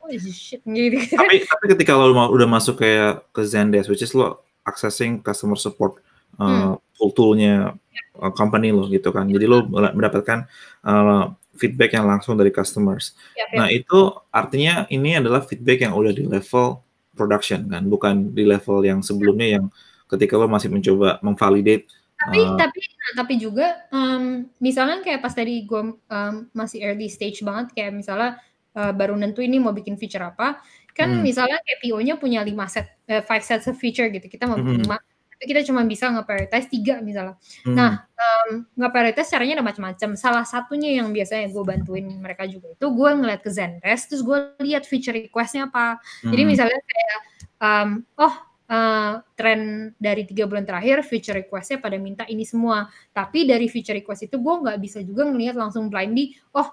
oh 0.00 0.08
shit 0.14 0.62
gitu 0.62 0.96
Tapi 1.20 1.42
tapi 1.42 1.64
ketika 1.74 1.98
lo 1.98 2.14
udah 2.14 2.48
masuk 2.48 2.78
kayak 2.78 3.26
ke 3.34 3.42
Zendesk, 3.42 3.90
which 3.90 4.06
is 4.06 4.14
lo 4.14 4.46
accessing 4.62 5.18
customer 5.18 5.58
support 5.58 5.98
uh, 6.38 6.46
Hmm. 6.46 6.72
tool 6.96 7.10
toolnya 7.12 7.74
uh, 8.22 8.32
company 8.32 8.70
lo 8.70 8.86
gitu 8.86 9.10
kan. 9.10 9.26
Jadi 9.26 9.44
lo 9.50 9.66
mendapatkan 9.66 10.46
uh, 10.86 11.34
feedback 11.56 11.96
yang 11.96 12.06
langsung 12.06 12.36
dari 12.36 12.52
customers. 12.52 13.16
Yap, 13.34 13.48
yap. 13.50 13.56
Nah, 13.56 13.68
itu 13.72 14.12
artinya 14.28 14.84
ini 14.92 15.16
adalah 15.16 15.40
feedback 15.44 15.88
yang 15.88 15.96
udah 15.96 16.12
di 16.12 16.24
level 16.28 16.84
production 17.16 17.64
kan, 17.72 17.82
bukan 17.88 18.36
di 18.36 18.44
level 18.44 18.84
yang 18.84 19.00
sebelumnya 19.00 19.56
yang 19.60 19.64
ketika 20.06 20.36
lo 20.36 20.46
masih 20.46 20.68
mencoba 20.68 21.16
memvalidate 21.24 21.88
Tapi 22.16 22.38
uh, 22.48 22.56
tapi 22.56 22.80
nah, 22.80 23.12
tapi 23.20 23.34
juga 23.36 23.66
um, 23.92 24.48
misalnya 24.56 25.04
kayak 25.04 25.20
pas 25.20 25.36
tadi 25.36 25.68
gue 25.68 25.82
um, 26.00 26.34
masih 26.56 26.80
early 26.80 27.12
stage 27.12 27.44
banget 27.44 27.76
kayak 27.76 27.92
misalnya 27.92 28.40
uh, 28.72 28.92
baru 28.96 29.12
nentu 29.20 29.44
ini 29.44 29.60
mau 29.60 29.76
bikin 29.76 30.00
feature 30.00 30.24
apa, 30.24 30.64
kan 30.96 31.12
hmm, 31.12 31.20
misalnya 31.20 31.60
kayak 31.60 31.78
PO-nya 31.84 32.14
punya 32.16 32.40
5 32.40 32.56
set 32.72 32.86
eh, 33.04 33.20
five 33.20 33.44
sets 33.44 33.68
of 33.68 33.76
feature 33.76 34.08
gitu. 34.08 34.32
Kita 34.32 34.48
mau 34.48 34.56
hmm, 34.56 34.88
5 34.88 35.16
tapi 35.36 35.52
kita 35.52 35.68
cuma 35.68 35.84
bisa 35.84 36.08
nge-prioritize 36.08 36.64
3 36.72 37.04
misalnya. 37.04 37.36
Nah, 37.68 38.08
hmm, 38.08 38.16
um, 38.16 38.48
nge-prioritize 38.80 39.28
caranya 39.28 39.60
ada 39.60 39.66
macam-macam. 39.68 40.16
Salah 40.16 40.48
satunya 40.48 40.96
yang 40.96 41.12
biasanya 41.12 41.52
gue 41.52 41.60
bantuin 41.60 42.08
mereka 42.16 42.48
juga 42.48 42.72
itu 42.72 42.86
gue 42.88 43.10
ngeliat 43.12 43.44
ke 43.44 43.52
Zendesk 43.52 44.08
terus 44.08 44.24
gue 44.24 44.38
lihat 44.64 44.88
feature 44.88 45.12
request-nya 45.12 45.68
apa. 45.68 46.00
Jadi 46.24 46.40
hmm, 46.40 46.48
misalnya 46.48 46.80
kayak 46.80 47.18
um, 47.60 47.88
oh 48.16 48.34
uh, 48.70 49.22
tren 49.34 49.92
dari 49.98 50.26
tiga 50.26 50.46
bulan 50.46 50.66
terakhir 50.66 51.02
feature 51.06 51.36
request-nya 51.38 51.78
pada 51.78 51.96
minta 51.98 52.24
ini 52.26 52.42
semua. 52.42 52.86
Tapi 53.14 53.46
dari 53.46 53.66
feature 53.66 53.96
request 53.98 54.30
itu 54.30 54.36
gue 54.38 54.54
nggak 54.62 54.78
bisa 54.82 55.02
juga 55.02 55.26
ngelihat 55.26 55.58
langsung 55.58 55.90
blindly, 55.90 56.34
oh 56.54 56.68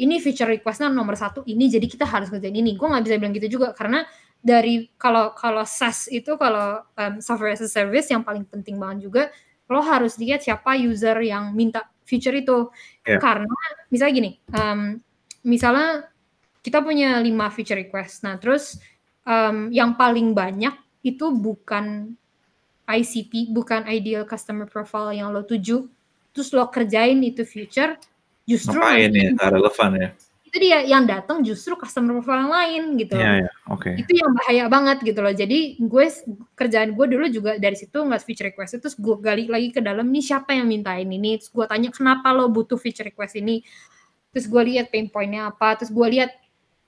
ini 0.00 0.16
feature 0.18 0.48
request-nya 0.48 0.88
nomor 0.88 1.12
satu 1.14 1.44
ini, 1.44 1.68
jadi 1.68 1.84
kita 1.84 2.08
harus 2.08 2.32
ngerjain 2.32 2.56
ini. 2.56 2.78
Gue 2.78 2.88
nggak 2.88 3.04
bisa 3.04 3.14
bilang 3.20 3.34
gitu 3.36 3.60
juga 3.60 3.76
karena 3.76 4.04
dari 4.40 4.88
kalau 4.96 5.36
kalau 5.36 5.62
SaaS 5.68 6.08
itu 6.08 6.34
kalau 6.40 6.80
um, 6.96 7.14
software 7.20 7.52
as 7.52 7.60
a 7.60 7.68
service 7.68 8.08
yang 8.08 8.24
paling 8.24 8.48
penting 8.48 8.80
banget 8.80 9.04
juga 9.04 9.22
lo 9.70 9.84
harus 9.84 10.16
lihat 10.18 10.42
siapa 10.42 10.74
user 10.80 11.14
yang 11.22 11.52
minta 11.54 11.86
feature 12.02 12.34
itu 12.34 12.72
ya, 13.06 13.20
karena 13.20 13.54
misalnya 13.92 14.14
gini 14.16 14.30
um, 14.56 14.98
misalnya 15.46 16.10
kita 16.64 16.82
punya 16.82 17.20
lima 17.22 17.52
feature 17.52 17.78
request 17.78 18.26
nah 18.26 18.40
terus 18.40 18.80
um, 19.28 19.70
yang 19.70 19.94
paling 19.94 20.32
banyak 20.32 20.74
itu 21.00 21.32
bukan 21.32 22.14
ICP 22.90 23.54
bukan 23.54 23.86
ideal 23.86 24.26
customer 24.26 24.66
profile 24.66 25.14
yang 25.14 25.30
lo 25.30 25.46
tuju 25.46 25.86
terus 26.34 26.50
lo 26.54 26.66
kerjain 26.70 27.18
itu 27.22 27.42
feature 27.46 27.98
justru 28.46 28.78
ngapain 28.78 29.10
ya, 29.14 29.30
nggak 29.34 29.50
relevan 29.54 29.90
ya. 29.98 30.08
itu 30.50 30.56
dia 30.58 30.78
yang 30.82 31.06
datang 31.06 31.46
justru 31.46 31.78
customer 31.78 32.18
profile 32.18 32.42
yang 32.42 32.52
lain 32.52 32.82
gitu 32.98 33.14
Iya, 33.14 33.46
ya, 33.46 33.50
oke. 33.70 33.90
itu 33.94 34.12
yang 34.18 34.34
bahaya 34.34 34.64
banget 34.66 34.98
gitu 35.06 35.22
loh. 35.22 35.30
Jadi 35.30 35.78
gue 35.78 36.04
kerjaan 36.58 36.90
gue 36.98 37.06
dulu 37.06 37.26
juga 37.30 37.54
dari 37.54 37.78
situ 37.78 37.94
nggak 38.02 38.18
feature 38.26 38.50
request 38.50 38.82
terus 38.82 38.98
gue 38.98 39.14
gali 39.22 39.46
lagi 39.46 39.70
ke 39.70 39.78
dalam 39.78 40.10
nih 40.10 40.26
siapa 40.26 40.58
yang 40.58 40.66
mintain 40.66 41.06
ini. 41.06 41.38
Terus 41.38 41.54
gue 41.54 41.64
tanya 41.70 41.94
kenapa 41.94 42.34
lo 42.34 42.50
butuh 42.50 42.74
feature 42.82 43.06
request 43.06 43.38
ini. 43.38 43.62
Terus 44.34 44.50
gue 44.50 44.62
lihat 44.74 44.90
pain 44.90 45.06
pointnya 45.06 45.54
apa. 45.54 45.78
Terus 45.78 45.94
gue 45.94 46.06
lihat 46.18 46.34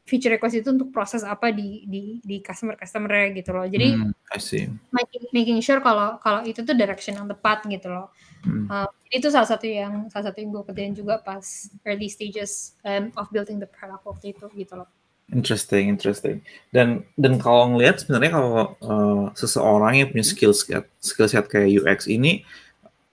feature 0.02 0.34
request 0.34 0.58
itu 0.58 0.68
untuk 0.74 0.90
proses 0.90 1.22
apa 1.22 1.54
di 1.54 1.86
di 1.86 2.18
di 2.22 2.42
customer 2.42 2.74
customer 2.74 3.30
gitu 3.30 3.54
loh. 3.54 3.66
Jadi 3.66 3.88
Hmm, 3.94 4.12
I 4.34 4.38
see. 4.42 4.66
making, 4.90 5.24
making 5.30 5.58
sure 5.62 5.78
kalau 5.78 6.18
kalau 6.18 6.42
itu 6.42 6.66
tuh 6.66 6.74
direction 6.74 7.14
yang 7.14 7.30
tepat 7.30 7.62
gitu 7.70 7.88
loh. 7.90 8.10
Hmm, 8.42 8.66
Uh, 8.66 8.90
itu 9.14 9.30
salah 9.30 9.46
satu 9.46 9.70
yang 9.70 10.10
salah 10.10 10.30
satu 10.32 10.42
yang 10.42 10.50
gue 10.50 10.62
kerjain 10.66 10.94
juga 10.96 11.22
pas 11.22 11.44
early 11.86 12.10
stages 12.10 12.74
um, 12.82 13.14
of 13.14 13.30
building 13.30 13.62
the 13.62 13.70
product 13.70 14.02
waktu 14.02 14.34
itu 14.34 14.50
gitu 14.58 14.74
loh. 14.74 14.88
Interesting, 15.30 15.86
interesting. 15.86 16.42
Dan 16.74 17.06
dan 17.14 17.38
kalau 17.38 17.70
ngelihat 17.72 18.02
sebenarnya 18.02 18.32
kalau 18.34 18.74
uh, 18.82 19.24
seseorang 19.38 20.02
yang 20.02 20.08
punya 20.10 20.26
skill 20.26 20.50
set 20.50 20.90
skill 20.98 21.30
set 21.30 21.46
kayak 21.46 21.70
UX 21.70 22.10
ini, 22.10 22.42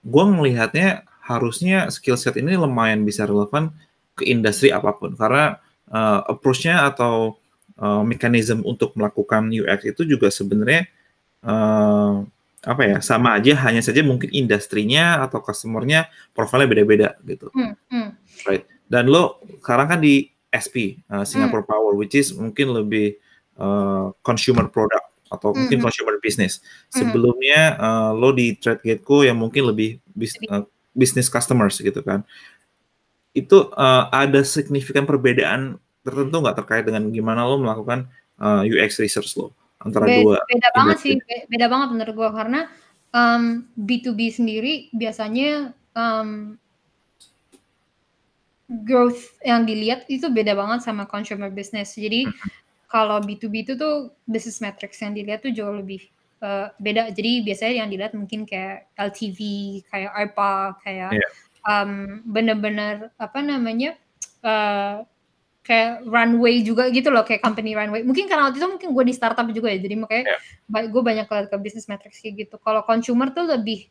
gue 0.02 0.24
melihatnya 0.26 1.06
harusnya 1.22 1.94
skill 1.94 2.18
set 2.18 2.36
ini 2.42 2.58
lumayan 2.58 3.06
bisa 3.06 3.30
relevan 3.30 3.70
ke 4.18 4.26
industri 4.26 4.74
apa 4.74 4.98
pun 4.98 5.14
karena 5.14 5.62
uh, 5.90 6.22
approach-nya 6.30 6.88
atau 6.90 7.38
uh, 7.78 8.04
mekanisme 8.06 8.62
untuk 8.66 8.94
melakukan 8.96 9.50
UX 9.50 9.86
itu 9.86 10.06
juga 10.06 10.30
sebenarnya 10.30 10.88
uh, 11.44 12.24
apa 12.60 12.82
ya 12.84 12.98
sama 13.00 13.40
aja 13.40 13.56
hanya 13.64 13.80
saja 13.80 14.04
mungkin 14.04 14.28
industrinya 14.36 15.24
atau 15.24 15.40
customernya 15.40 16.12
profilnya 16.36 16.68
beda-beda 16.68 17.10
gitu. 17.24 17.48
Hmm, 17.56 17.74
hmm, 17.88 18.10
right. 18.52 18.68
Dan 18.90 19.08
lo 19.08 19.40
sekarang 19.64 19.88
kan 19.96 20.00
di 20.04 20.28
SP 20.52 21.00
uh, 21.08 21.24
hmm, 21.24 21.26
Singapore 21.26 21.64
Power 21.64 21.96
which 21.96 22.20
is 22.20 22.36
mungkin 22.36 22.76
lebih 22.76 23.16
uh, 23.56 24.12
consumer 24.20 24.68
product 24.68 25.08
atau 25.30 25.54
hmm, 25.54 25.58
mungkin 25.66 25.78
hmm, 25.80 25.86
consumer 25.88 26.16
business. 26.20 26.60
Hmm. 26.92 27.06
sebelumnya 27.06 27.80
uh, 27.80 28.12
lo 28.12 28.36
di 28.36 28.58
TradeGateco 28.60 29.24
yang 29.24 29.40
mungkin 29.40 29.72
lebih 29.72 30.04
bis, 30.12 30.36
uh, 30.52 30.66
business 30.92 31.32
customers 31.32 31.80
gitu 31.80 32.02
kan 32.04 32.28
itu 33.34 33.70
uh, 33.78 34.10
ada 34.10 34.42
signifikan 34.42 35.06
perbedaan 35.06 35.78
tertentu 36.02 36.36
nggak 36.42 36.58
terkait 36.66 36.84
dengan 36.88 37.08
gimana 37.14 37.46
lo 37.46 37.62
melakukan 37.62 38.10
uh, 38.42 38.66
UX 38.66 38.98
research 38.98 39.38
lo 39.38 39.54
antara 39.80 40.10
Be- 40.10 40.26
dua 40.26 40.38
beda 40.50 40.70
banget 40.74 40.98
sih, 41.00 41.16
be- 41.22 41.46
beda 41.48 41.68
banget 41.70 41.88
menurut 41.94 42.16
gue 42.16 42.30
karena 42.34 42.62
um, 43.14 43.70
B2B 43.78 44.20
sendiri 44.34 44.74
biasanya 44.92 45.72
um, 45.94 46.58
growth 48.70 49.38
yang 49.42 49.66
dilihat 49.66 50.06
itu 50.06 50.30
beda 50.30 50.54
banget 50.54 50.86
sama 50.86 51.10
consumer 51.10 51.50
business. 51.50 51.98
Jadi 51.98 52.30
kalau 52.86 53.18
B2B 53.18 53.66
itu 53.66 53.74
tuh 53.74 54.14
business 54.30 54.62
metrics 54.62 55.02
yang 55.02 55.18
dilihat 55.18 55.42
tuh 55.42 55.50
jauh 55.50 55.74
lebih 55.74 56.06
uh, 56.46 56.70
beda. 56.78 57.10
Jadi 57.10 57.42
biasanya 57.42 57.74
yang 57.86 57.90
dilihat 57.90 58.14
mungkin 58.14 58.46
kayak 58.46 58.94
LTV, 58.94 59.40
kayak 59.90 60.12
ARPA, 60.14 60.78
kayak 60.86 61.12
Iya. 61.18 61.28
Um, 61.66 62.22
bener-bener 62.28 63.12
apa 63.20 63.40
namanya 63.44 63.96
uh, 64.44 65.04
kayak 65.64 66.02
runway 66.10 66.66
juga 66.66 66.90
gitu 66.90 67.14
loh 67.14 67.22
kayak 67.22 67.46
company 67.46 67.78
runway 67.78 68.02
mungkin 68.02 68.26
karena 68.26 68.50
waktu 68.50 68.58
itu 68.58 68.68
mungkin 68.68 68.90
gue 68.90 69.04
di 69.06 69.14
startup 69.14 69.46
juga 69.54 69.70
ya 69.70 69.78
jadi 69.78 69.96
makanya 70.02 70.26
Iya. 70.66 70.88
gue 70.90 71.02
banyak 71.06 71.26
lihat 71.30 71.48
ke 71.54 71.58
business 71.62 71.86
metrics 71.86 72.18
kayak 72.26 72.48
gitu 72.48 72.56
kalau 72.58 72.82
consumer 72.82 73.30
tuh 73.30 73.46
lebih 73.46 73.86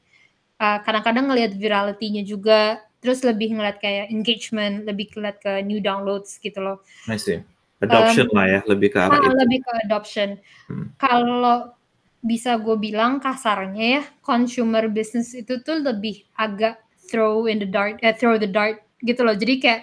uh, 0.58 0.82
kadang-kadang 0.82 1.30
ngelihat 1.30 1.54
virality-nya 1.54 2.26
juga 2.26 2.82
terus 2.98 3.22
lebih 3.22 3.54
ngeliat 3.54 3.78
kayak 3.78 4.10
engagement 4.10 4.82
lebih 4.82 5.06
ngeliat 5.14 5.38
ke 5.38 5.62
new 5.62 5.78
downloads 5.78 6.34
gitu 6.42 6.58
loh 6.58 6.82
I 7.06 7.14
see. 7.14 7.38
adoption 7.78 8.26
um, 8.26 8.34
lah 8.34 8.46
ya 8.58 8.60
lebih 8.66 8.90
ke 8.90 8.98
arah 8.98 9.14
ah, 9.14 9.22
itu 9.22 9.36
lebih 9.38 9.58
ke 9.62 9.72
adoption 9.86 10.28
Hmm. 10.66 10.90
kalau 10.98 11.72
bisa 12.18 12.58
gue 12.58 12.74
bilang 12.74 13.22
kasarnya 13.22 13.84
ya 13.86 14.02
consumer 14.26 14.90
business 14.90 15.30
itu 15.30 15.62
tuh 15.62 15.78
lebih 15.78 16.26
agak 16.34 16.82
throw 17.08 17.48
in 17.48 17.58
the 17.58 17.66
dart 17.68 17.96
eh, 18.04 18.12
throw 18.14 18.36
the 18.36 18.46
dart 18.46 18.84
gitu 19.00 19.24
loh 19.24 19.34
jadi 19.34 19.54
kayak 19.58 19.80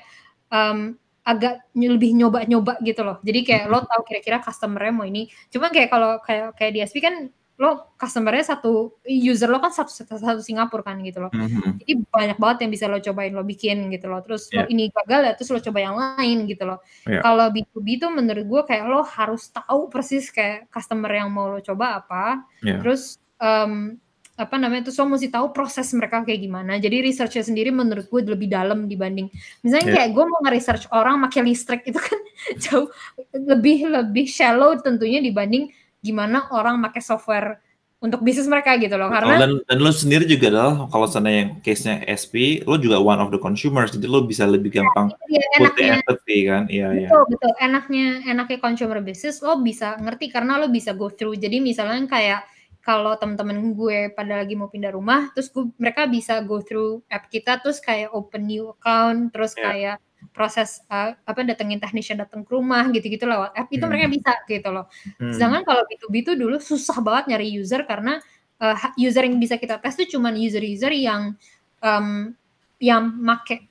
um, 0.53 0.93
agak 1.25 1.65
lebih 1.73 2.13
nyoba-nyoba 2.13 2.77
gitu 2.85 3.01
loh 3.01 3.17
jadi 3.25 3.39
kayak 3.41 3.63
lo 3.73 3.81
tahu 3.81 4.01
kira-kira 4.05 4.37
customernya 4.45 4.93
mau 4.93 5.09
ini 5.09 5.25
cuman 5.49 5.73
kayak 5.73 5.89
kalau 5.89 6.21
kayak 6.21 6.53
kayak 6.53 6.71
di 6.77 6.79
SP 6.85 7.01
kan 7.01 7.33
lo 7.55 7.95
customernya 7.95 8.43
satu 8.51 8.99
user 9.07 9.47
lo 9.47 9.63
kan 9.63 9.71
satu 9.71 9.87
satu, 10.03 10.43
Singapura 10.43 10.83
kan 10.83 10.99
gitu 11.01 11.23
loh 11.23 11.31
Mhm. 11.31 11.79
jadi 11.81 11.91
banyak 12.03 12.37
banget 12.37 12.57
yang 12.67 12.71
bisa 12.75 12.85
lo 12.91 12.99
cobain 12.99 13.31
lo 13.31 13.47
bikin 13.47 13.87
gitu 13.89 14.11
loh 14.11 14.19
terus 14.21 14.51
Iya. 14.51 14.67
lo 14.67 14.75
ini 14.75 14.91
gagal 14.91 15.21
ya 15.23 15.33
terus 15.39 15.49
lo 15.55 15.59
coba 15.63 15.79
yang 15.79 15.95
lain 15.95 16.37
gitu 16.51 16.67
loh 16.67 16.83
Iya. 17.07 17.23
kalau 17.23 17.47
B2B 17.49 17.87
tuh 17.97 18.11
menurut 18.11 18.43
gue 18.45 18.61
kayak 18.67 18.85
lo 18.91 19.01
harus 19.07 19.47
tahu 19.55 19.87
persis 19.87 20.27
kayak 20.35 20.67
customer 20.67 21.07
yang 21.09 21.31
mau 21.31 21.47
lo 21.47 21.63
coba 21.63 22.03
apa 22.03 22.43
Iya. 22.59 22.83
terus 22.83 23.17
em, 23.39 23.97
apa 24.35 24.59
namanya 24.59 24.91
terus 24.91 24.99
lo 24.99 25.07
mesti 25.07 25.31
tahu 25.31 25.55
proses 25.55 25.87
mereka 25.95 26.19
kayak 26.27 26.43
gimana 26.43 26.75
jadi 26.75 26.99
researchnya 26.99 27.47
sendiri 27.47 27.71
menurut 27.71 28.11
gue 28.11 28.21
lebih 28.27 28.51
dalam 28.51 28.83
dibanding 28.91 29.31
misalnya 29.63 29.87
Iya. 29.87 29.95
kayak 29.95 30.09
gue 30.11 30.23
mau 30.27 30.39
nge-research 30.43 30.91
orang 30.91 31.23
pakai 31.23 31.41
listrik 31.47 31.81
itu 31.87 31.95
kan 31.95 32.19
jauh 32.67 32.91
lebih 33.31 33.87
lebih 33.87 34.27
shallow 34.27 34.75
tentunya 34.83 35.23
dibanding 35.23 35.71
gimana 36.03 36.51
orang 36.51 36.83
pakai 36.83 36.99
software 36.99 37.63
untuk 38.03 38.21
bisnis 38.21 38.45
mereka 38.45 38.75
gitu 38.75 38.99
loh 38.99 39.07
karena 39.07 39.39
dan 39.39 39.51
dan 39.65 39.77
lo 39.79 39.89
sendiri 39.89 40.27
juga 40.27 40.51
adalah 40.51 40.85
kalau 40.91 41.07
seandainya 41.07 41.39
yang 41.41 41.51
case-nya 41.63 42.03
SP 42.05 42.59
lo 42.67 42.75
juga 42.75 42.99
one 42.99 43.17
of 43.23 43.31
the 43.31 43.39
consumers 43.39 43.95
jadi 43.95 44.05
lo 44.11 44.27
bisa 44.27 44.43
lebih 44.45 44.67
gampang 44.77 45.15
itu 45.15 45.39
dia 45.39 45.39
put 45.39 45.73
the 45.79 45.87
enaknya 45.87 45.93
empathy 46.03 46.37
kan 46.43 46.63
iya 46.67 46.87
iya 46.91 47.07
Betul, 47.07 47.23
betul. 47.33 47.51
Enaknya 47.63 48.05
enaknya 48.27 48.57
consumer 48.59 48.99
business 48.99 49.39
lo 49.39 49.63
bisa 49.63 49.95
ngerti 49.97 50.27
karena 50.27 50.59
lo 50.59 50.67
bisa 50.67 50.91
go 50.91 51.07
through. 51.07 51.39
Jadi 51.39 51.63
misalnya 51.63 52.03
kayak 52.05 52.45
kalau 52.85 53.17
teman-teman 53.17 53.73
gue 53.73 54.13
pada 54.13 54.45
lagi 54.45 54.53
mau 54.53 54.69
pindah 54.69 54.93
rumah, 54.93 55.33
terus 55.33 55.49
gue, 55.49 55.65
mereka 55.81 56.05
bisa 56.05 56.37
go 56.45 56.61
through 56.61 57.01
app 57.09 57.25
kita, 57.33 57.57
terus 57.57 57.81
kayak 57.81 58.13
open 58.13 58.45
new 58.45 58.69
account, 58.77 59.33
terus 59.33 59.57
Iya. 59.57 59.63
kayak 59.65 59.97
proses 60.33 60.81
uh, 60.89 61.13
apa 61.25 61.41
datengin 61.45 61.81
technician 61.81 62.17
datang 62.17 62.45
ke 62.45 62.49
rumah 62.53 62.85
gitu-gitu 62.93 63.25
lewat 63.25 63.57
app 63.57 63.69
itu 63.73 63.81
Hmm. 63.81 63.89
mereka 63.93 64.07
bisa 64.09 64.33
gitu 64.45 64.69
loh. 64.69 64.85
Hmm. 65.17 65.33
Sedangkan 65.33 65.65
kalau 65.65 65.81
B2B 65.85 66.15
itu 66.21 66.31
dulu 66.37 66.57
susah 66.61 66.97
banget 67.01 67.33
nyari 67.33 67.47
user 67.57 67.81
karena 67.89 68.21
uh, 68.61 68.77
user 68.97 69.25
yang 69.25 69.37
bisa 69.41 69.57
kita 69.57 69.81
tes 69.81 69.97
tuh 69.97 70.05
cuman 70.05 70.37
user-user 70.37 70.93
yang 70.93 71.33
um, 71.81 72.33
yang 72.79 73.11
make 73.19 73.67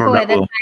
lo 0.00 0.12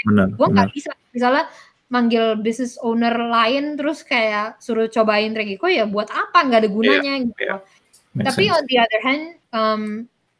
benar 0.07 0.27
gue 0.31 0.47
nggak 0.55 0.71
bisa 0.71 0.91
misalnya 1.11 1.47
manggil 1.91 2.39
business 2.39 2.79
owner 2.79 3.11
lain 3.11 3.75
terus 3.75 4.01
kayak 4.07 4.55
suruh 4.63 4.87
cobain 4.87 5.35
Tregico 5.35 5.67
ya 5.67 5.83
buat 5.83 6.07
apa 6.07 6.47
nggak 6.47 6.59
ada 6.63 6.69
gunanya 6.71 7.13
gitu 7.19 7.43
iya. 7.43 7.59
Makes 8.11 8.25
tapi 8.31 8.43
sense. 8.47 8.55
on 8.55 8.63
the 8.67 8.77
other 8.79 9.01
hand 9.03 9.23
um, 9.51 9.83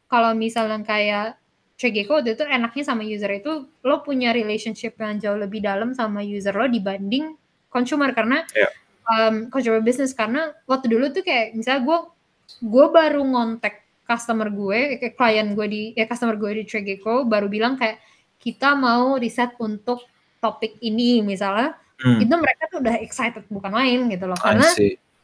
kalau 0.08 0.32
misalnya 0.32 0.80
kayak 0.80 1.36
Trigeko 1.76 2.20
waktu 2.20 2.38
itu 2.38 2.44
enaknya 2.46 2.84
sama 2.86 3.02
user 3.04 3.32
itu 3.36 3.68
lo 3.68 3.96
punya 4.00 4.32
relationship 4.32 4.96
yang 4.96 5.20
jauh 5.20 5.36
lebih 5.36 5.60
dalam 5.60 5.92
sama 5.92 6.24
user 6.24 6.56
lo 6.56 6.68
dibanding 6.68 7.36
consumer 7.68 8.12
karena 8.16 8.44
Iya. 8.56 8.68
um, 9.08 9.34
consumer 9.52 9.84
business 9.84 10.16
karena 10.16 10.56
waktu 10.64 10.88
dulu 10.88 11.12
tuh 11.12 11.20
kayak 11.20 11.52
misalnya 11.52 11.84
gue 11.84 11.98
gue 12.64 12.86
baru 12.92 13.24
ngontek 13.24 13.82
customer 14.08 14.48
gue 14.48 15.00
kayak 15.00 15.14
klien 15.16 15.48
gue 15.52 15.66
di 15.68 15.82
ya 15.96 16.08
customer 16.08 16.36
gue 16.36 16.60
di 16.60 16.64
Trigeko 16.64 17.28
baru 17.28 17.48
bilang 17.48 17.76
kayak 17.76 18.00
kita 18.40 18.72
mau 18.76 19.16
riset 19.20 19.52
untuk 19.60 20.04
topik 20.42 20.76
ini 20.82 21.22
misalnya 21.22 21.78
Hmm, 22.02 22.18
itu 22.18 22.34
mereka 22.34 22.66
tuh 22.66 22.82
udah 22.82 22.98
excited 22.98 23.46
bukan 23.46 23.70
main 23.70 24.10
gitu 24.10 24.26
loh. 24.26 24.34
Karena 24.34 24.66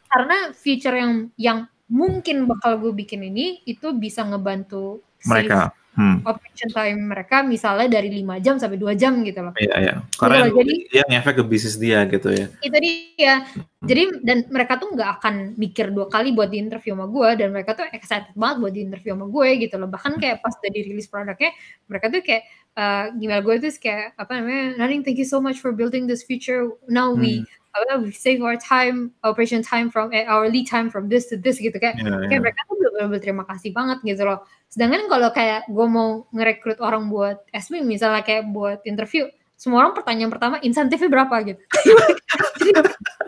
karena 0.08 0.36
feature 0.54 0.94
yang 0.94 1.12
yang 1.34 1.58
mungkin 1.90 2.46
bakal 2.46 2.78
gue 2.78 2.94
bikin 2.94 3.26
ini 3.26 3.66
itu 3.66 3.90
bisa 3.98 4.22
ngebantu 4.22 5.02
Mereka. 5.26 5.74
Hmm. 5.98 6.22
operation 6.22 6.70
time 6.70 7.10
mereka 7.10 7.42
misalnya 7.42 7.90
dari 7.90 8.22
5 8.22 8.38
jam 8.38 8.54
sampai 8.54 8.78
2 8.78 8.94
jam 8.94 9.18
gitu 9.26 9.42
loh. 9.42 9.50
Iya, 9.58 9.74
iya. 9.82 9.94
Karena 10.14 10.46
loh, 10.46 10.62
jadi- 10.62 10.86
dia 10.94 11.02
ngefek 11.10 11.42
ke 11.42 11.44
bisnis 11.44 11.74
dia 11.74 12.06
gitu 12.06 12.30
ya. 12.30 12.46
Itu 12.62 12.78
dia. 12.78 13.34
Jadi 13.82 14.02
dan 14.22 14.46
mereka 14.46 14.78
tuh 14.78 14.94
nggak 14.94 15.10
akan 15.18 15.34
mikir 15.58 15.90
dua 15.90 16.06
kali 16.06 16.30
buat 16.30 16.54
di 16.54 16.62
interview 16.62 16.94
sama 16.94 17.10
gue 17.10 17.28
dan 17.42 17.50
mereka 17.50 17.74
tuh 17.74 17.90
excited 17.90 18.30
banget 18.38 18.56
buat 18.62 18.72
di 18.78 18.82
interview 18.86 19.18
sama 19.18 19.26
gue 19.26 19.48
gitu 19.66 19.74
loh. 19.74 19.90
Bahkan 19.90 20.12
kayak 20.22 20.38
pas 20.38 20.54
udah 20.54 20.70
dirilis 20.70 21.10
produknya, 21.10 21.50
mereka 21.90 22.06
tuh 22.14 22.22
kayak 22.22 22.42
eh 22.78 23.04
email 23.18 23.42
gue 23.42 23.54
tuh 23.58 23.74
kayak 23.82 24.14
apa 24.14 24.38
namanya, 24.38 24.78
Naning 24.78 25.02
thank 25.02 25.18
you 25.18 25.26
so 25.26 25.42
much 25.42 25.58
for 25.58 25.74
building 25.74 26.06
this 26.06 26.22
feature. 26.22 26.70
Now 26.86 27.10
we 27.10 27.42
apa, 27.86 28.02
we 28.02 28.10
save 28.10 28.42
our 28.42 28.58
time, 28.58 29.14
operation 29.22 29.62
time 29.62 29.92
from 29.92 30.10
eh, 30.10 30.26
our 30.26 30.50
lead 30.50 30.66
time 30.66 30.90
from 30.90 31.06
this 31.06 31.30
to 31.30 31.38
this 31.38 31.62
gitu 31.62 31.76
kayak 31.78 32.00
iya. 32.00 32.26
kayak 32.26 32.42
mereka 32.50 32.60
tuh 32.66 32.74
bener-bener 32.80 33.08
berterima 33.14 33.44
kasih 33.46 33.70
banget 33.70 33.98
gitu 34.02 34.22
loh. 34.26 34.42
Sedangkan 34.72 35.06
kalau 35.06 35.30
kayak 35.30 35.70
gue 35.70 35.86
mau 35.86 36.26
ngerekrut 36.34 36.78
orang 36.82 37.08
buat 37.08 37.40
SB 37.54 37.84
misalnya 37.86 38.26
kayak 38.26 38.50
buat 38.50 38.82
interview, 38.84 39.30
semua 39.58 39.82
orang 39.82 39.94
pertanyaan 39.98 40.30
pertama 40.30 40.56
insentifnya 40.62 41.10
berapa 41.10 41.34
gitu. 41.42 41.62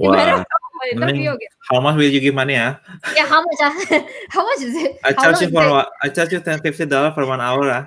Mau 0.00 0.12
interview 0.90 1.32
gitu. 1.38 1.54
how 1.70 1.80
much 1.80 1.96
will 1.96 2.10
you 2.10 2.20
give 2.20 2.34
money 2.34 2.58
ya? 2.58 2.76
Ya 3.16 3.24
how 3.24 3.40
much 3.40 3.60
ah? 3.62 3.72
How 4.34 4.42
much 4.42 4.60
is 4.60 4.74
it? 4.74 4.98
I 5.00 5.14
charge 5.14 5.40
you 5.40 5.48
for 5.48 5.64
what? 5.70 5.88
I 6.02 6.10
charge 6.10 6.34
you 6.34 6.42
ten 6.42 6.60
fifty 6.60 6.84
dollar 6.84 7.14
for 7.14 7.24
one 7.24 7.40
hour 7.40 7.64
ah. 7.70 7.84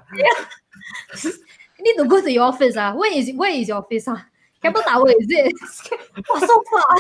You 1.78 1.84
need 1.84 1.98
to 2.02 2.10
go 2.10 2.24
to 2.24 2.32
your 2.32 2.50
office 2.50 2.74
ah. 2.80 2.96
Where 2.96 3.12
is 3.12 3.30
where 3.36 3.52
is 3.52 3.68
your 3.68 3.84
office 3.84 4.08
ah? 4.08 4.24
Keppel 4.62 4.84
Tower 4.84 5.12
is 5.14 5.30
it? 5.30 5.54
Wah 6.30 6.42
so 6.42 6.56
far. 6.68 6.98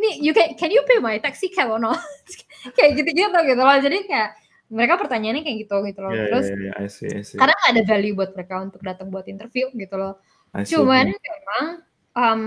Nih, 0.00 0.22
you 0.22 0.32
can 0.32 0.54
can 0.56 0.70
you 0.72 0.80
pay 0.86 1.02
my 1.02 1.18
taxi 1.18 1.50
cab 1.52 1.68
or 1.68 1.80
not? 1.82 2.00
kayak 2.76 2.96
gitu-gitu 2.96 3.34
gitu 3.34 3.62
loh. 3.62 3.78
Jadi 3.78 4.06
kayak 4.06 4.38
mereka 4.70 4.94
pertanyaannya 4.96 5.42
kayak 5.42 5.58
gitu 5.66 5.76
gitu 5.82 6.00
loh. 6.00 6.12
Iya, 6.14 6.24
Terus 6.30 6.46
iya, 6.46 6.56
iya, 6.56 6.72
I 6.78 6.86
see, 6.88 7.10
I 7.10 7.22
see. 7.26 7.36
karena 7.36 7.52
nggak 7.58 7.72
ada 7.74 7.82
value 7.84 8.14
buat 8.14 8.30
mereka 8.32 8.54
untuk 8.62 8.80
datang 8.86 9.08
buat 9.10 9.26
interview 9.26 9.66
gitu 9.74 9.94
loh. 9.98 10.22
See. 10.62 10.78
Cuman 10.78 11.10
memang 11.10 11.64
um, 12.14 12.42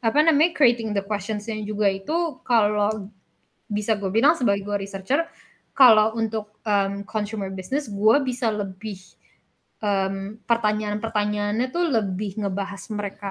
apa 0.00 0.18
namanya 0.24 0.56
creating 0.56 0.96
the 0.96 1.04
questions-nya 1.04 1.60
juga 1.64 1.92
itu 1.92 2.40
kalau 2.44 3.12
bisa 3.66 3.98
gue 3.98 4.08
bilang 4.08 4.38
sebagai 4.38 4.62
gue 4.62 4.76
researcher 4.78 5.26
kalau 5.76 6.14
untuk 6.16 6.56
um, 6.64 7.02
consumer 7.04 7.50
business 7.52 7.90
gue 7.90 8.16
bisa 8.22 8.48
lebih 8.48 8.96
um, 9.82 10.40
pertanyaan-pertanyaannya 10.44 11.68
tuh 11.72 11.84
lebih 11.90 12.40
ngebahas 12.40 12.82
mereka 12.92 13.30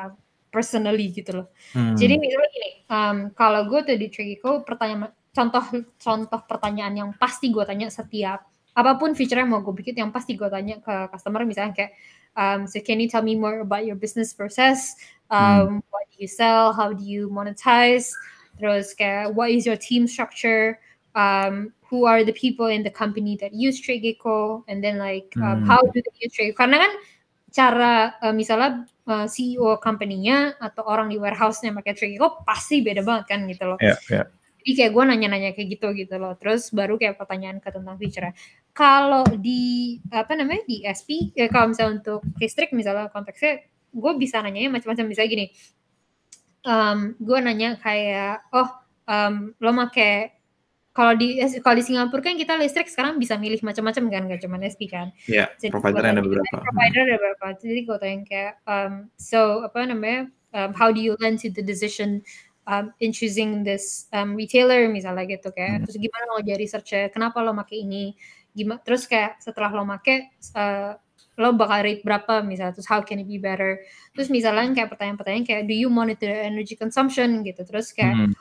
personally 0.53 1.11
gitu 1.11 1.43
loh. 1.43 1.47
Hmm. 1.75 1.99
Jadi 1.99 2.15
misalnya 2.15 2.49
gini, 2.55 2.71
um, 2.87 3.17
kalau 3.35 3.67
gue 3.67 3.79
tuh 3.83 3.99
di 3.99 4.07
Trigico 4.07 4.63
pertanyaan 4.63 5.11
contoh 5.35 5.65
contoh 5.99 6.41
pertanyaan 6.47 6.93
yang 6.95 7.09
pasti 7.19 7.51
gue 7.51 7.67
tanya 7.67 7.91
setiap 7.91 8.47
apa 8.75 8.91
pun 8.95 9.11
feature 9.15 9.39
yang 9.39 9.51
mau 9.51 9.59
gue 9.59 9.75
bikin 9.75 9.99
yang 9.99 10.11
pasti 10.15 10.39
gue 10.39 10.47
tanya 10.47 10.79
ke 10.79 11.11
customer. 11.11 11.43
Misalnya 11.43 11.75
kayak 11.75 11.91
um, 12.39 12.63
so 12.67 12.79
can 12.79 13.03
you 13.03 13.11
tell 13.11 13.23
me 13.23 13.35
more 13.35 13.59
about 13.59 13.83
your 13.83 13.99
business 13.99 14.31
process? 14.31 14.95
Um, 15.27 15.83
what 15.91 16.07
do 16.11 16.23
you 16.23 16.31
sell? 16.31 16.71
How 16.71 16.95
do 16.95 17.03
you 17.03 17.27
monetize? 17.27 18.11
Terus 18.55 18.95
kayak 18.95 19.35
what 19.35 19.51
is 19.51 19.67
your 19.67 19.75
team 19.75 20.07
structure? 20.07 20.79
Um, 21.15 21.74
who 21.89 22.05
are 22.09 22.25
the 22.25 22.33
people 22.33 22.67
in 22.67 22.81
the 22.81 22.91
company 22.93 23.37
that 23.37 23.53
use 23.53 23.77
Trigico 23.81 24.65
and 24.67 24.81
then 24.83 24.97
like 24.97 25.29
um, 25.37 25.61
Hmm. 25.61 25.69
how 25.69 25.81
do 25.81 25.97
they 26.01 26.15
use 26.21 26.33
Trigico 26.33 26.65
karena 26.65 26.81
kan 26.85 26.91
cara 27.55 27.93
uh, 28.19 28.35
misalnya 28.35 28.83
uh, 29.07 29.25
CEO 29.31 29.79
company-nya 29.79 30.59
atau 30.59 30.83
orang 30.83 31.07
di 31.07 31.15
warehouse-nya 31.15 31.71
pakai 31.71 31.93
Trigico 31.95 32.43
pasti 32.43 32.83
beda 32.83 32.99
banget 33.05 33.25
kan 33.31 33.39
gitu 33.47 33.63
loh. 33.63 33.79
Iya, 33.79 33.95
iya. 34.11 34.23
Jadi 34.65 34.71
kayak 34.81 34.91
gue 34.97 35.03
nanya-nanya 35.05 35.49
kayak 35.53 35.77
gitu 35.77 35.87
gitu 35.93 36.15
loh. 36.17 36.33
Terus 36.41 36.73
baru 36.73 36.97
kayak 36.97 37.21
pertanyaan 37.21 37.61
ke 37.61 37.69
tentang 37.69 38.01
feature. 38.01 38.33
Kalau 38.73 39.21
di 39.37 39.95
apa 40.09 40.33
namanya 40.33 40.65
di 40.65 40.81
SP, 40.83 41.31
ya 41.37 41.45
kalau 41.53 41.69
misalnya 41.69 42.01
untuk 42.01 42.25
listrik 42.41 42.73
misalnya 42.73 43.13
konteksnya, 43.13 43.61
gue 43.93 44.11
bisa 44.17 44.41
nanyanya 44.41 44.73
macam-macam 44.73 45.05
misalnya 45.05 45.31
gini. 45.31 45.47
Um, 46.65 47.13
gue 47.21 47.37
nanya 47.45 47.77
kayak, 47.77 48.49
oh 48.57 48.67
um, 49.05 49.53
lo 49.61 49.71
make 49.71 50.33
kalau 50.95 51.11
di 51.19 51.35
kalau 51.59 51.75
di 51.75 51.83
Singapura 51.83 52.23
kan 52.23 52.39
kita 52.39 52.55
listrik 52.55 52.87
sekarang 52.87 53.19
bisa 53.19 53.35
milih 53.35 53.59
macam-macam 53.59 54.03
kan, 54.07 54.21
gak 54.31 54.41
cuma 54.47 54.55
SP 54.63 54.87
kan. 54.87 55.11
Iya, 55.27 55.51
Jadi 55.59 55.75
provider 55.75 56.07
ada 56.07 56.23
beberapa. 56.23 56.55
Provider 56.63 57.01
ada 57.03 57.15
beberapa. 57.19 57.45
Jadi 57.59 57.79
gue 57.83 57.97
tanya 57.99 58.19
kayak, 58.23 58.53
um, 58.63 58.93
so 59.19 59.59
apa 59.67 59.83
namanya, 59.83 60.31
um, 60.55 60.71
how 60.71 60.87
do 60.95 61.03
you 61.03 61.19
lend 61.19 61.43
to 61.43 61.51
the 61.51 61.59
decision 61.59 62.23
um, 62.71 62.95
in 63.03 63.11
choosing 63.11 63.67
this 63.67 64.07
um, 64.15 64.39
retailer 64.39 64.87
misalnya 64.87 65.27
gitu 65.27 65.51
kayak, 65.51 65.77
Hmm. 65.77 65.83
terus 65.83 65.99
gimana 65.99 66.23
lo 66.31 66.39
jadi 66.39 66.57
research 66.63 67.11
kenapa 67.11 67.43
lo 67.43 67.51
make 67.51 67.75
ini, 67.75 68.15
gimana, 68.55 68.79
terus 68.87 69.03
kayak 69.03 69.43
setelah 69.43 69.75
lo 69.75 69.83
make, 69.83 70.31
uh, 70.55 70.95
lo 71.35 71.51
bakal 71.51 71.83
rate 71.83 72.07
berapa 72.07 72.39
misalnya, 72.47 72.71
terus 72.71 72.87
how 72.87 73.03
can 73.03 73.19
it 73.19 73.27
be 73.27 73.35
better, 73.35 73.83
terus 74.15 74.31
misalnya 74.31 74.71
kayak 74.71 74.95
pertanyaan-pertanyaan 74.95 75.43
kayak, 75.43 75.63
do 75.67 75.75
you 75.75 75.91
monitor 75.91 76.31
energy 76.31 76.79
consumption 76.79 77.43
gitu, 77.43 77.67
terus 77.67 77.91
kayak, 77.91 78.15
Hmm. 78.15 78.31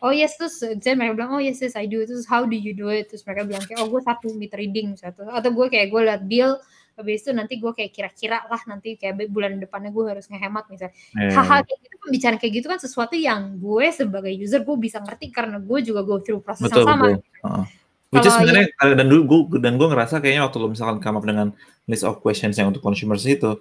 Oh 0.00 0.12
yes 0.12 0.36
terus 0.40 0.60
saya 0.60 0.94
mereka 0.96 1.16
bilang 1.16 1.32
oh 1.36 1.42
yes 1.42 1.60
yes 1.60 1.74
I 1.74 1.88
do. 1.88 2.02
Terus 2.04 2.24
how 2.28 2.44
do 2.44 2.56
you 2.56 2.72
do 2.72 2.88
it? 2.92 3.08
Terus 3.12 3.24
mereka 3.24 3.48
bilang 3.48 3.64
kayak 3.64 3.78
oh 3.84 3.88
gue 3.88 4.00
satu 4.04 4.32
meter 4.36 4.58
reading 4.60 4.96
misalnya 4.96 5.16
atau 5.32 5.50
gue 5.52 5.66
kayak 5.68 5.88
gue 5.92 6.00
liat 6.04 6.22
bill 6.24 6.56
habis 6.94 7.26
itu 7.26 7.30
nanti 7.34 7.58
gue 7.58 7.72
kayak 7.74 7.90
kira-kira 7.90 8.46
lah 8.46 8.62
nanti 8.70 8.94
kayak 8.94 9.26
bulan 9.26 9.58
depannya 9.58 9.90
gue 9.90 10.04
harus 10.14 10.30
ngehemat 10.30 10.70
misalnya 10.70 10.94
Iya, 11.18 11.42
hal-hal 11.42 11.60
kayak 11.66 11.78
gitu 11.82 11.96
pembicaraan 12.06 12.38
kayak 12.38 12.52
gitu 12.54 12.66
kan 12.70 12.78
sesuatu 12.78 13.14
yang 13.18 13.58
gue 13.58 13.86
sebagai 13.90 14.30
user 14.30 14.62
gue 14.62 14.76
bisa 14.78 15.02
ngerti 15.02 15.34
karena 15.34 15.58
gue 15.58 15.78
juga 15.82 16.06
go 16.06 16.22
through 16.22 16.38
proses 16.38 16.70
betul 16.70 16.86
yang 16.86 16.90
sama. 16.94 17.04
betul. 17.10 17.18
Heeh. 17.18 17.66
Which 18.14 18.30
is 18.30 18.34
sebenarnya 18.38 18.66
eh, 18.70 18.94
dan 18.94 19.06
dulu 19.10 19.22
gue 19.26 19.58
dan 19.58 19.74
gue 19.74 19.88
ngerasa 19.90 20.22
kayaknya 20.22 20.46
waktu 20.46 20.56
lo 20.62 20.70
misalkan 20.70 21.02
come 21.02 21.18
up 21.18 21.26
dengan 21.26 21.50
list 21.90 22.06
of 22.06 22.22
questions 22.22 22.54
yang 22.54 22.70
untuk 22.70 22.78
consumers 22.78 23.26
itu, 23.26 23.58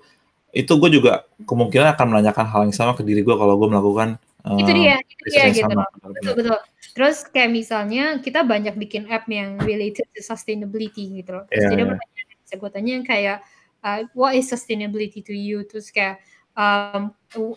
itu 0.54 0.70
gue 0.78 0.89
juga 0.93 1.26
kemungkinan 1.49 1.97
akan 1.97 2.06
menanyakan 2.14 2.45
hal 2.45 2.62
yang 2.70 2.76
sama 2.76 2.93
ke 2.93 3.01
diri 3.01 3.26
gue 3.26 3.34
kalau 3.34 3.58
gue 3.58 3.66
melakukan 3.66 4.22
eh, 4.44 4.60
itu 4.60 4.72
dia 4.76 4.96
itu 5.00 5.24
dia 5.32 5.46
gitu 5.52 5.72
sama. 5.72 5.86
betul 6.04 6.34
betul 6.36 6.60
terus 6.94 7.26
kayak 7.26 7.50
misalnya 7.50 8.22
kita 8.22 8.46
banyak 8.46 8.78
bikin 8.78 9.10
app 9.10 9.26
yang 9.26 9.58
related 9.66 10.06
to 10.14 10.22
sustainability 10.22 11.10
gitu 11.10 11.41
loh. 11.41 11.44
Terus 11.50 11.66
Iya, 11.66 11.70
jadi 11.74 11.82
iya. 11.82 11.89
pertanyaan 11.89 12.28
yang 12.30 12.39
bisa 12.46 12.56
gue 12.62 12.70
tanya 12.70 12.96
kayak 13.02 13.38
uh, 13.82 14.00
what 14.14 14.38
is 14.38 14.46
sustainability 14.46 15.26
to 15.26 15.34
you? 15.34 15.66
Terus 15.66 15.89
kayak 15.89 16.22
um, 16.54 17.10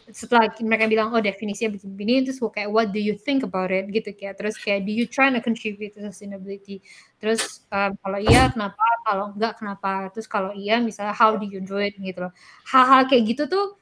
setelah 0.09 0.49
mereka 0.65 0.89
bilang 0.89 1.13
oh 1.13 1.21
definisinya 1.21 1.77
begini 1.77 2.25
terus 2.25 2.41
gue 2.41 2.49
kayak 2.49 2.73
what 2.73 2.89
do 2.97 3.01
you 3.01 3.13
think 3.13 3.45
about 3.45 3.69
it? 3.69 3.93
Gitu 3.93 4.17
kayak 4.17 4.41
terus 4.41 4.57
kayak 4.57 4.89
do 4.89 4.93
you 4.97 5.05
try 5.05 5.29
to 5.29 5.41
contribute 5.45 5.93
to 5.93 6.01
sustainability? 6.01 6.81
Terus 7.21 7.69
um, 7.69 7.93
kalau 8.01 8.19
iya 8.25 8.49
kenapa? 8.49 8.85
Kalau 9.05 9.37
enggak 9.37 9.61
kenapa? 9.61 10.09
Terus 10.17 10.27
kalau 10.33 10.57
iya 10.57 10.81
misalnya 10.81 11.13
how 11.13 11.37
do 11.37 11.45
you 11.45 11.61
do 11.61 11.77
it? 11.77 11.93
Gitu 12.01 12.25
loh. 12.25 12.33
Hal-hal 12.73 13.05
kayak 13.05 13.37
gitu 13.37 13.45
tuh 13.53 13.77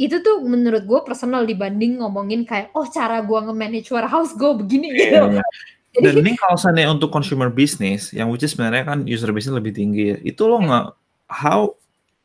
itu 0.00 0.24
tuh 0.24 0.40
menurut 0.40 0.88
gue 0.88 1.00
personal 1.04 1.44
dibanding 1.44 2.00
ngomongin 2.00 2.48
kayak 2.48 2.72
oh 2.72 2.88
cara 2.88 3.20
gue 3.20 3.36
nge-manage 3.36 3.92
warehouse 3.92 4.32
gue 4.32 4.48
begini 4.56 4.88
gitu 4.96 5.20
Iya, 5.28 5.36
iya. 5.36 5.44
Jadi- 5.90 6.06
Dan 6.06 6.14
ini 6.22 6.32
kalau 6.38 6.54
seandainya 6.54 6.94
untuk 6.94 7.10
consumer 7.10 7.50
business, 7.50 8.14
yang 8.14 8.30
which 8.30 8.46
is 8.46 8.54
sebenarnya 8.54 8.86
kan 8.86 9.02
user 9.04 9.28
business 9.34 9.58
lebih 9.58 9.74
tinggi 9.74 10.14
ya, 10.14 10.16
itu 10.22 10.38
lo 10.46 10.62
nggak 10.62 10.86
how 11.28 11.74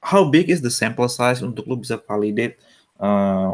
how 0.05 0.21
big 0.23 0.47
is 0.47 0.61
the 0.61 0.69
sample 0.69 1.09
size 1.09 1.41
untuk 1.41 1.65
lo 1.65 1.73
bisa 1.75 1.97
validate 1.97 2.61
eh, 2.95 3.49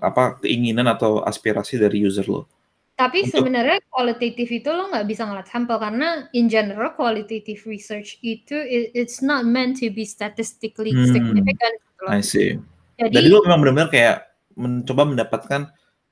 apa 0.00 0.40
keinginan 0.40 0.88
atau 0.88 1.20
aspirasi 1.20 1.76
dari 1.76 2.00
user 2.00 2.24
lo? 2.24 2.48
Tapi 2.96 3.28
Untuk- 3.28 3.44
sebenarnya 3.44 3.84
kualitatif 3.92 4.48
itu 4.48 4.72
lo 4.72 4.88
nggak 4.88 5.04
bisa 5.04 5.28
ngeliat 5.28 5.48
sampel 5.52 5.76
karena 5.76 6.08
in 6.32 6.48
general 6.48 6.96
qualitative 6.96 7.60
research 7.68 8.16
itu 8.24 8.56
it- 8.56 8.96
it's 8.96 9.20
not 9.20 9.44
meant 9.44 9.76
to 9.76 9.92
be 9.92 10.08
statistically 10.08 10.96
Hmm. 10.96 11.12
significant. 11.12 11.76
gitu. 11.76 12.04
I 12.08 12.24
see. 12.24 12.56
Jadi, 13.08 13.14
Jadi 13.18 13.26
lo 13.32 13.38
memang 13.46 13.60
benar-benar 13.64 13.90
kayak 13.90 14.16
mencoba 14.52 15.02
mendapatkan 15.08 15.62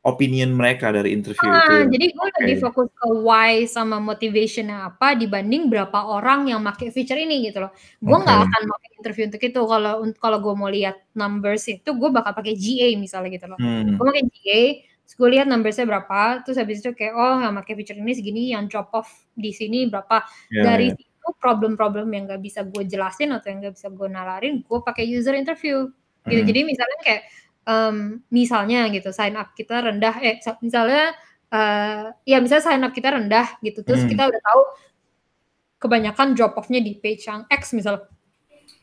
opinion 0.01 0.57
mereka 0.57 0.89
dari 0.97 1.13
interview 1.13 1.45
itu. 1.45 1.73
ah, 1.77 1.85
ya? 1.85 1.93
jadi 1.93 2.07
gue 2.17 2.25
Oke. 2.25 2.37
lebih 2.41 2.57
fokus 2.65 2.89
ke 2.89 3.07
why 3.21 3.69
sama 3.69 4.01
motivationnya 4.01 4.89
apa 4.89 5.13
dibanding 5.13 5.69
berapa 5.69 6.09
orang 6.09 6.49
yang 6.49 6.65
pakai 6.65 6.89
feature 6.89 7.21
ini 7.21 7.45
gitu 7.53 7.61
loh. 7.69 7.73
Gue 8.01 8.17
nggak 8.17 8.39
Oke. 8.41 8.49
akan 8.49 8.63
pakai 8.65 8.89
interview 8.97 9.25
untuk 9.29 9.43
itu. 9.45 9.61
Kalau 9.61 9.93
kalau 10.17 10.39
gue 10.41 10.55
mau 10.57 10.73
lihat 10.73 10.97
numbers 11.13 11.69
itu 11.69 11.91
gue 11.93 12.09
bakal 12.09 12.33
pakai 12.33 12.57
GA 12.57 12.97
misalnya 12.97 13.29
gitu 13.37 13.47
loh. 13.53 13.59
Hmm. 13.61 14.01
gue 14.01 14.05
pakai 14.09 14.25
GA 14.25 14.63
terus 15.11 15.15
gue 15.27 15.29
lihat 15.35 15.47
numbersnya 15.51 15.91
berapa 15.91 16.47
terus 16.47 16.55
habis 16.55 16.79
itu 16.87 16.95
kayak 16.95 17.19
oh 17.19 17.43
yang 17.43 17.59
pakai 17.59 17.75
feature 17.83 17.99
ini 17.99 18.15
segini 18.15 18.43
yang 18.55 18.71
drop 18.71 18.95
off 18.95 19.11
di 19.35 19.51
sini 19.51 19.91
berapa 19.91 20.23
Ya, 20.55 20.63
dari 20.71 20.95
ya. 20.95 20.97
situ 20.97 21.29
problem-problem 21.43 22.07
yang 22.15 22.31
nggak 22.31 22.39
bisa 22.39 22.63
gue 22.63 22.87
jelasin 22.87 23.35
atau 23.35 23.51
yang 23.51 23.59
nggak 23.59 23.75
bisa 23.75 23.91
gue 23.91 24.07
nalarin, 24.09 24.63
gue 24.63 24.79
pakai 24.87 25.05
user 25.11 25.35
interview 25.35 25.91
gitu. 26.29 26.41
Hmm. 26.43 26.49
Jadi 26.49 26.61
misalnya 26.67 26.99
kayak 27.05 27.23
um, 27.65 27.97
misalnya 28.29 28.81
gitu 28.93 29.09
sign 29.15 29.37
up 29.39 29.53
kita 29.57 29.81
rendah, 29.81 30.15
eh 30.21 30.37
misalnya 30.61 31.15
uh, 31.53 32.13
ya 32.29 32.43
misalnya 32.43 32.65
sign 32.65 32.83
up 32.85 32.93
kita 32.93 33.15
rendah 33.15 33.57
gitu, 33.63 33.81
terus 33.87 34.05
Hmm. 34.05 34.11
kita 34.11 34.23
udah 34.29 34.41
tahu 34.43 34.63
kebanyakan 35.81 36.37
drop 36.37 36.61
off-nya 36.61 36.85
di 36.85 37.01
page 37.01 37.25
yang 37.25 37.49
X 37.49 37.73
misalnya. 37.73 38.05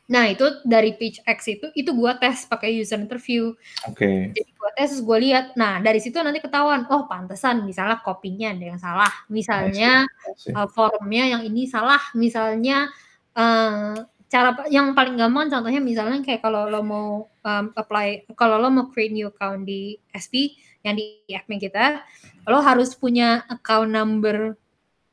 Nah 0.07 0.23
itu 0.31 0.47
dari 0.63 0.95
page 0.95 1.19
X 1.27 1.51
itu 1.51 1.67
itu 1.75 1.91
gue 1.91 2.11
tes 2.17 2.47
pakai 2.47 2.71
user 2.71 2.95
interview. 2.95 3.51
Oke. 3.91 4.31
Jadi 4.31 4.49
gue 4.55 4.69
tes 4.79 4.87
terus 4.95 5.03
gue 5.03 5.17
lihat. 5.19 5.53
Nah 5.59 5.83
dari 5.83 5.99
situ 5.99 6.15
nanti 6.23 6.39
ketahuan. 6.39 6.87
Oh 6.87 7.11
pantesan 7.11 7.67
misalnya 7.67 7.99
kopinya 7.99 8.55
ada 8.55 8.65
yang 8.71 8.79
salah. 8.79 9.11
Misalnya 9.27 10.07
I 10.07 10.33
see. 10.39 10.55
uh, 10.55 10.63
forumnya 10.71 11.37
yang 11.37 11.43
ini 11.43 11.67
salah. 11.67 11.99
Misalnya 12.15 12.87
uh, 13.35 13.99
cara 14.27 14.51
yang 14.67 14.91
paling 14.91 15.15
gampang 15.15 15.47
contohnya 15.47 15.79
misalnya 15.79 16.19
kayak 16.19 16.43
kalau 16.43 16.67
lo 16.67 16.83
mau 16.83 17.07
um, 17.47 17.65
apply 17.71 18.27
kalau 18.35 18.59
lo 18.59 18.67
mau 18.67 18.85
create 18.91 19.15
new 19.15 19.31
account 19.31 19.63
di 19.63 19.95
SP 20.11 20.59
yang 20.83 20.95
di 20.95 21.23
admin 21.31 21.59
kita, 21.59 22.03
lo 22.47 22.59
harus 22.63 22.95
punya 22.95 23.43
account 23.51 23.91
number 23.91 24.55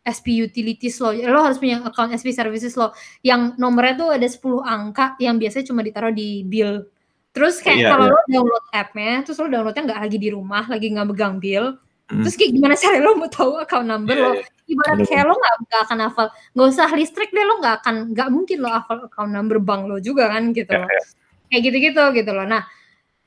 SP 0.05 0.45
utilities 0.45 1.01
lo. 1.01 1.11
Lo 1.11 1.43
harus 1.43 1.59
punya 1.59 1.81
account 1.83 2.13
SP 2.15 2.31
services 2.31 2.77
lo 2.77 2.93
yang 3.25 3.57
nomornya 3.57 3.95
tuh 3.97 4.09
ada 4.15 4.29
10 4.29 4.61
angka 4.63 5.17
yang 5.19 5.41
biasanya 5.41 5.67
cuma 5.73 5.81
ditaruh 5.81 6.13
di 6.13 6.45
bill. 6.45 6.87
Terus 7.35 7.59
kayak 7.59 7.79
Iya, 7.83 7.91
kalau 7.91 8.07
iya. 8.07 8.15
lo 8.15 8.21
download 8.31 8.67
app-nya, 8.71 9.15
terus 9.27 9.39
lo 9.43 9.51
downloadnya 9.51 9.83
nggak 9.91 10.01
lagi 10.07 10.19
di 10.23 10.29
rumah, 10.31 10.65
lagi 10.71 10.87
nggak 10.95 11.07
megang 11.11 11.37
bill, 11.43 11.75
Hmm. 12.05 12.21
terus 12.21 12.37
kayak 12.37 12.53
gimana 12.53 12.75
cara 12.77 13.01
lo 13.01 13.17
mau 13.17 13.33
tahu 13.33 13.57
account 13.65 13.89
number 13.89 14.13
Iya, 14.13 14.25
lo? 14.29 14.33
iya. 14.37 14.45
Ibarat 14.65 14.99
kayak 15.09 15.25
lo 15.25 15.35
nggak 15.41 15.55
nggak 15.65 15.81
akan 15.89 15.99
hafal, 16.05 16.27
nggak 16.53 16.67
usah 16.69 16.89
listrik 16.97 17.31
deh 17.33 17.45
lo 17.45 17.55
nggak 17.61 17.75
akan 17.81 17.95
nggak 18.13 18.29
mungkin 18.29 18.59
lo 18.61 18.69
hafal 18.69 18.99
account 19.09 19.33
number 19.33 19.57
bank 19.61 19.89
lo 19.89 19.97
juga 20.01 20.29
kan 20.29 20.53
gitu 20.53 20.73
loh. 20.73 20.89
iya. 20.89 21.03
Kayak 21.49 21.63
gitu-gitu 21.69 22.03
gitu 22.21 22.31
loh. 22.33 22.45
Nah 22.45 22.65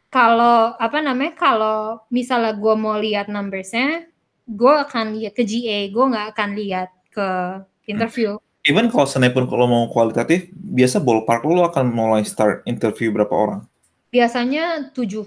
kalau 0.07 0.77
apa 0.77 0.97
namanya 1.01 1.33
kalau 1.37 2.01
misalnya 2.13 2.53
gue 2.53 2.73
mau 2.77 2.95
lihat 2.97 3.27
numbersnya, 3.33 4.07
gue 4.45 4.73
akan 4.85 5.19
lihat 5.19 5.33
ke 5.35 5.43
GA, 5.43 5.89
gue 5.89 6.03
nggak 6.13 6.27
akan 6.37 6.49
lihat 6.55 6.89
ke 7.09 7.27
interview. 7.89 8.37
Even 8.67 8.91
kalau 8.91 9.07
seandainya 9.07 9.35
pun 9.35 9.45
kalau 9.47 9.65
mau 9.65 9.83
kualitatif, 9.87 10.51
biasa 10.53 10.99
ballpark 10.99 11.43
lo 11.47 11.65
akan 11.67 11.87
mulai 11.91 12.23
start 12.27 12.61
interview 12.67 13.09
berapa 13.15 13.31
orang? 13.31 13.61
Biasanya 14.11 14.91
tujuh. 14.91 15.23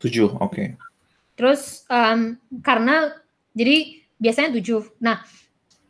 Tujuh, 0.00 0.36
oke. 0.36 0.76
Terus 1.34 1.82
em, 1.90 2.38
karena 2.62 3.14
jadi 3.54 4.02
biasanya 4.18 4.54
tujuh. 4.58 4.82
Nah 5.02 5.22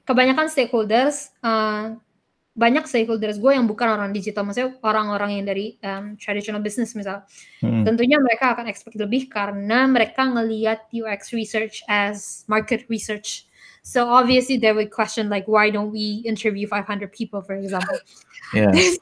kebanyakan 0.04 0.52
stakeholders 0.52 1.32
eh, 1.40 1.96
banyak 2.54 2.86
stakeholders 2.86 3.42
gue 3.42 3.50
yang 3.50 3.66
bukan 3.66 3.98
orang 3.98 4.14
digital, 4.14 4.46
maksudnya 4.46 4.78
orang-orang 4.86 5.42
yang 5.42 5.44
dari 5.44 5.74
em, 5.82 6.14
traditional 6.14 6.62
business 6.62 6.94
misal. 6.94 7.26
Hmm. 7.58 7.82
Tentunya 7.82 8.16
mereka 8.22 8.54
akan 8.54 8.70
expect 8.70 8.94
lebih 8.94 9.26
karena 9.26 9.90
mereka 9.90 10.22
ngelihat 10.22 10.86
UX 10.94 11.34
research 11.34 11.82
as 11.90 12.46
market 12.46 12.86
research. 12.86 13.50
So 13.84 14.08
obviously 14.08 14.56
they 14.56 14.72
would 14.72 14.90
question 14.90 15.28
like 15.28 15.44
why 15.44 15.68
don't 15.68 15.92
we 15.92 16.24
interview 16.24 16.66
500 16.66 17.12
people 17.12 17.44
for 17.44 17.54
example. 17.54 18.00
Yeah. 18.56 18.72
Terus 18.72 18.98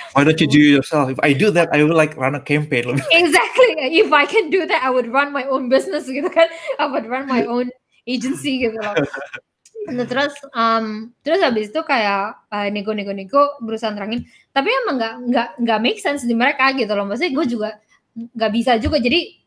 Why 0.12 0.24
don't 0.24 0.40
you 0.40 0.46
do 0.46 0.60
it 0.60 0.72
yourself? 0.76 1.08
If 1.08 1.20
I 1.22 1.32
do 1.32 1.50
that, 1.52 1.72
I 1.72 1.82
will 1.82 1.96
like 1.96 2.16
run 2.16 2.34
a 2.34 2.40
campaign. 2.40 3.00
exactly 3.12 3.72
if 3.96 4.12
I 4.12 4.26
can 4.28 4.50
do 4.50 4.66
that 4.68 4.84
I 4.84 4.90
would 4.90 5.08
run 5.08 5.32
my 5.32 5.48
own 5.48 5.72
business 5.72 6.04
gitu 6.04 6.28
kan. 6.28 6.48
I 6.76 6.86
would 6.92 7.08
run 7.08 7.24
my 7.24 7.48
own 7.48 7.72
agency 8.04 8.68
gitu 8.68 8.76
loh. 8.84 8.94
Nah, 9.86 10.04
terus 10.04 10.34
um, 10.52 11.14
terus 11.22 11.40
habis 11.40 11.70
itu 11.70 11.78
kayak 11.86 12.36
uh, 12.50 12.68
nego-nego-nego 12.74 13.54
berusaha 13.62 13.94
terangin 13.94 14.26
tapi 14.50 14.66
emang 14.82 14.98
nggak 14.98 15.14
nggak 15.30 15.48
nggak 15.62 15.78
make 15.78 16.00
sense 16.02 16.26
di 16.26 16.34
mereka 16.34 16.74
gitu 16.74 16.90
loh 16.90 17.06
maksudnya 17.06 17.30
gue 17.38 17.46
juga 17.46 17.68
nggak 18.18 18.50
bisa 18.50 18.72
juga 18.82 18.98
jadi 18.98 19.45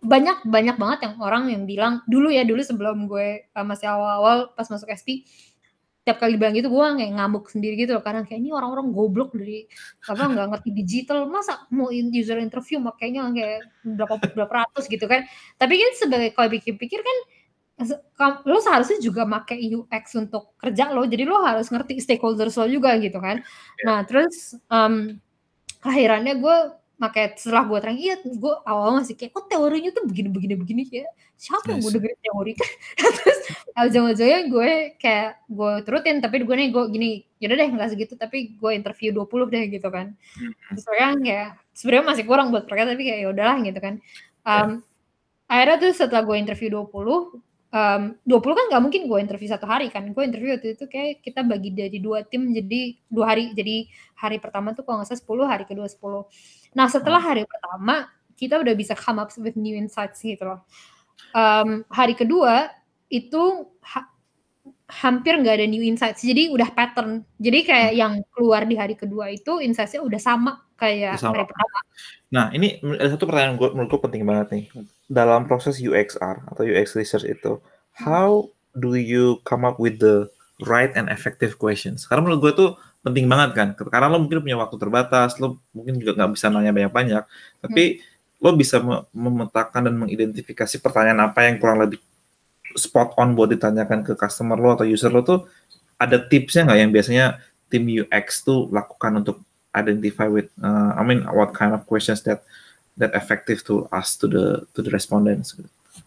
banyak 0.00 0.48
banyak 0.48 0.76
banget 0.80 0.98
yang 1.08 1.14
orang 1.20 1.52
yang 1.52 1.68
bilang 1.68 2.00
dulu 2.08 2.32
ya 2.32 2.40
dulu 2.48 2.64
sebelum 2.64 3.04
gue 3.04 3.52
uh, 3.52 3.66
masih 3.68 3.88
awal-awal 3.92 4.52
pas 4.56 4.64
masuk 4.64 4.88
SP 4.88 5.28
tiap 6.00 6.16
kali 6.16 6.40
bilang 6.40 6.56
gitu 6.56 6.72
gue 6.72 6.86
kayak 6.96 7.12
ngamuk 7.12 7.44
sendiri 7.52 7.76
gitu 7.76 7.92
loh. 7.94 8.02
Karena 8.02 8.24
kayak 8.24 8.40
ini 8.40 8.50
orang-orang 8.50 8.88
goblok 8.90 9.36
dari 9.36 9.68
apa 10.08 10.24
nggak 10.32 10.46
ngerti 10.56 10.70
digital 10.72 11.28
masa 11.28 11.68
mau 11.70 11.92
user 11.92 12.40
interview 12.40 12.80
makanya 12.80 13.28
kayak 13.30 13.68
berapa 13.84 14.14
berapa 14.32 14.54
ratus 14.64 14.88
gitu 14.88 15.04
kan. 15.04 15.28
Tapi 15.60 15.74
kan 15.76 15.92
sebagai 16.00 16.28
kalau 16.32 16.48
pikir-pikir 16.48 17.00
kan 17.04 17.18
lo 18.44 18.60
seharusnya 18.60 19.00
juga 19.00 19.24
pakai 19.24 19.56
UX 19.72 20.04
untuk 20.20 20.52
kerja 20.60 20.92
lo 20.92 21.08
jadi 21.08 21.24
lo 21.24 21.40
harus 21.40 21.72
ngerti 21.72 21.96
stakeholders 22.00 22.56
lo 22.56 22.66
juga 22.68 22.96
gitu 22.96 23.20
kan. 23.20 23.44
Nah 23.84 24.04
terus 24.08 24.56
em, 24.72 25.20
akhirannya 25.84 26.34
gue 26.40 26.56
pakai 27.00 27.32
setelah 27.40 27.64
gue 27.64 27.78
terang 27.80 27.96
iya 27.96 28.20
gue 28.20 28.54
awal 28.68 29.00
masih 29.00 29.16
kayak 29.16 29.32
kok 29.32 29.48
teorinya 29.48 29.88
tuh 29.96 30.04
begini 30.04 30.28
begini 30.28 30.54
begini. 30.60 30.82
Ya 30.92 31.08
siapa 31.40 31.72
yang 31.72 31.80
Yes. 31.80 31.96
dengerin 31.96 32.20
teori? 32.20 32.52
Kan 32.60 32.70
terus 33.16 33.38
ujung-ujungnya 33.72 34.40
gue 34.52 34.70
kayak 35.00 35.30
gue 35.48 35.72
turutin 35.88 36.20
tapi 36.20 36.44
gue 36.44 36.56
nih 36.60 36.68
gue 36.68 36.84
gini 36.92 37.10
yaudah 37.40 37.56
deh 37.56 37.68
nggak 37.72 37.88
segitu 37.96 38.14
tapi 38.20 38.52
gue 38.60 38.70
interview 38.76 39.16
20 39.16 39.48
deh 39.48 39.64
gitu 39.72 39.88
kan. 39.88 40.12
Terus 40.76 40.84
mereka 40.84 41.08
kayak 41.24 41.48
sebenarnya 41.72 42.04
masih 42.12 42.24
kurang 42.28 42.52
buat 42.52 42.64
mereka 42.68 42.84
tapi 42.92 43.02
kayak 43.08 43.18
ya 43.24 43.28
udahlah 43.32 43.56
gitu 43.64 43.80
kan. 43.80 43.94
Um, 44.44 44.70
akhirnya 45.48 45.76
tuh 45.80 45.92
setelah 45.96 46.22
gue 46.28 46.36
interview 46.36 46.68
20 46.68 47.40
um, 47.72 48.02
20 48.28 48.58
kan 48.58 48.64
nggak 48.70 48.82
mungkin 48.82 49.02
gue 49.08 49.18
interview 49.24 49.48
satu 49.48 49.64
hari 49.64 49.88
kan. 49.88 50.04
Gue 50.12 50.28
interview 50.28 50.52
waktu 50.58 50.76
itu 50.76 50.84
kayak 50.84 51.24
kita 51.24 51.40
bagi 51.46 51.72
dari 51.72 51.98
dua 52.02 52.26
tim 52.28 52.52
jadi 52.52 52.98
dua 53.08 53.32
hari. 53.34 53.56
Jadi 53.56 53.88
hari 54.20 54.36
pertama 54.36 54.76
tuh 54.76 54.84
kalau 54.84 55.00
nggak 55.00 55.16
salah 55.16 55.48
10 55.48 55.48
hari 55.48 55.64
kedua 55.64 55.88
10 55.88 56.59
nah 56.70 56.86
setelah 56.86 57.18
hari 57.18 57.42
pertama 57.46 58.08
kita 58.40 58.56
udah 58.56 58.72
bisa 58.72 58.96
come 58.96 59.20
up 59.20 59.28
with 59.36 59.52
new 59.60 59.76
insights 59.76 60.24
gitu 60.24 60.48
loh. 60.48 60.64
Um, 61.36 61.84
hari 61.92 62.16
kedua 62.16 62.72
itu 63.12 63.68
ha- 63.84 64.08
hampir 64.88 65.36
nggak 65.36 65.60
ada 65.60 65.68
new 65.68 65.84
insights. 65.84 66.24
Jadi 66.24 66.48
udah 66.48 66.72
pattern. 66.72 67.20
Jadi 67.36 67.68
kayak 67.68 67.92
yang 67.92 68.24
keluar 68.32 68.64
di 68.64 68.80
hari 68.80 68.96
kedua 68.96 69.28
itu 69.28 69.60
insightsnya 69.60 70.00
udah 70.00 70.16
sama 70.16 70.52
kayak 70.80 71.20
Sama. 71.20 71.36
hari 71.36 71.44
pertama. 71.52 71.78
Nah, 72.32 72.46
ini 72.56 72.80
ada 72.80 73.12
satu 73.12 73.28
pertanyaan 73.28 73.60
gue 73.60 73.68
menurut 73.76 73.90
gue 73.92 74.00
penting 74.08 74.24
banget 74.24 74.48
nih. 74.56 74.64
Dalam 75.12 75.44
proses 75.44 75.76
UXR 75.76 76.48
atau 76.48 76.62
UX 76.64 76.96
research 76.96 77.28
itu, 77.28 77.60
how 77.92 78.48
do 78.72 78.96
you 78.96 79.42
come 79.44 79.68
up 79.68 79.76
with 79.76 80.00
the 80.00 80.32
right 80.64 80.94
and 80.96 81.12
effective 81.12 81.60
questions? 81.60 82.08
Karena 82.08 82.24
menurut 82.24 82.40
gue 82.40 82.52
tuh 82.56 82.70
penting 83.00 83.26
banget 83.26 83.50
kan. 83.56 83.68
Karena 83.76 84.12
lo 84.12 84.20
mungkin 84.20 84.44
punya 84.44 84.58
waktu 84.60 84.76
terbatas, 84.76 85.40
lo 85.40 85.60
mungkin 85.72 85.96
juga 86.00 86.16
nggak 86.20 86.30
bisa 86.36 86.46
nanya 86.52 86.72
banyak-banyak, 86.72 87.22
tapi 87.64 88.04
lo 88.40 88.50
bisa 88.56 88.80
me- 88.80 89.04
memetakan 89.12 89.88
dan 89.88 89.94
mengidentifikasi 90.00 90.80
pertanyaan 90.80 91.28
apa 91.28 91.44
yang 91.44 91.60
kurang 91.60 91.84
lebih 91.84 92.00
spot 92.74 93.12
on 93.20 93.36
buat 93.36 93.52
ditanyakan 93.52 94.00
ke 94.06 94.12
customer 94.16 94.56
lo 94.56 94.78
atau 94.78 94.86
user 94.88 95.12
lo 95.12 95.20
tuh 95.20 95.44
ada 96.00 96.16
tipsnya 96.16 96.64
nggak 96.64 96.78
yang 96.80 96.90
biasanya 96.94 97.26
tim 97.68 97.84
UX 97.84 98.46
tuh 98.46 98.72
lakukan 98.72 99.20
untuk 99.20 99.44
identify 99.76 100.26
with 100.26 100.48
uh, 100.64 100.96
I 100.96 101.02
mean 101.04 101.26
what 101.28 101.52
kind 101.52 101.76
of 101.76 101.84
questions 101.84 102.24
that 102.24 102.42
that 102.96 103.12
effective 103.12 103.60
to 103.68 103.86
ask 103.92 104.18
to 104.24 104.26
the 104.26 104.64
to 104.72 104.80
the 104.80 104.90
respondents 104.90 105.54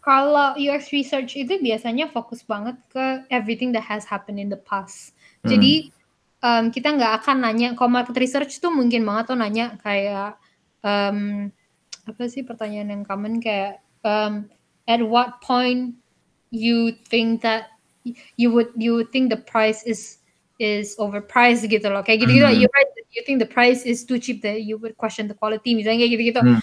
Kalau 0.04 0.56
UX 0.58 0.92
research 0.92 1.38
itu 1.38 1.60
biasanya 1.60 2.10
fokus 2.12 2.44
banget 2.44 2.76
ke 2.92 3.24
everything 3.30 3.72
that 3.72 3.84
has 3.84 4.04
happened 4.04 4.36
in 4.36 4.52
the 4.52 4.60
past. 4.60 5.16
Hmm. 5.44 5.56
Jadi 5.56 5.92
um, 6.44 6.70
kita 6.70 6.92
nggak 6.94 7.24
akan 7.24 7.48
nanya, 7.48 7.74
kalau 7.74 7.90
market 7.90 8.20
research 8.20 8.60
tuh 8.60 8.70
mungkin 8.70 9.08
banget 9.08 9.32
tuh 9.32 9.38
nanya 9.40 9.80
kayak 9.80 10.36
um, 10.84 11.50
apa 12.04 12.24
sih 12.28 12.44
pertanyaan 12.44 12.92
yang 13.00 13.04
common 13.08 13.40
kayak 13.40 13.80
um, 14.04 14.52
at 14.86 15.00
what 15.00 15.40
point 15.40 15.96
you 16.52 16.92
think 17.08 17.40
that 17.40 17.72
you 18.36 18.52
would 18.52 18.70
you 18.76 18.92
would 18.94 19.10
think 19.16 19.32
the 19.32 19.40
price 19.40 19.82
is 19.88 20.20
is 20.60 20.94
overpriced 21.00 21.66
gitu 21.66 21.88
loh 21.88 22.04
kayak 22.04 22.28
gitu 22.28 22.36
gitu 22.36 22.46
Hmm. 22.46 22.60
you 22.60 22.68
right 22.76 22.92
you 23.16 23.24
think 23.24 23.40
the 23.40 23.48
price 23.48 23.88
is 23.88 24.04
too 24.04 24.20
cheap 24.20 24.44
that 24.44 24.62
you 24.62 24.76
would 24.78 24.94
question 25.00 25.26
the 25.32 25.38
quality 25.38 25.74
misalnya 25.74 26.04
kayak 26.04 26.12
gitu 26.20 26.24
gitu 26.36 26.42
Hmm. 26.44 26.60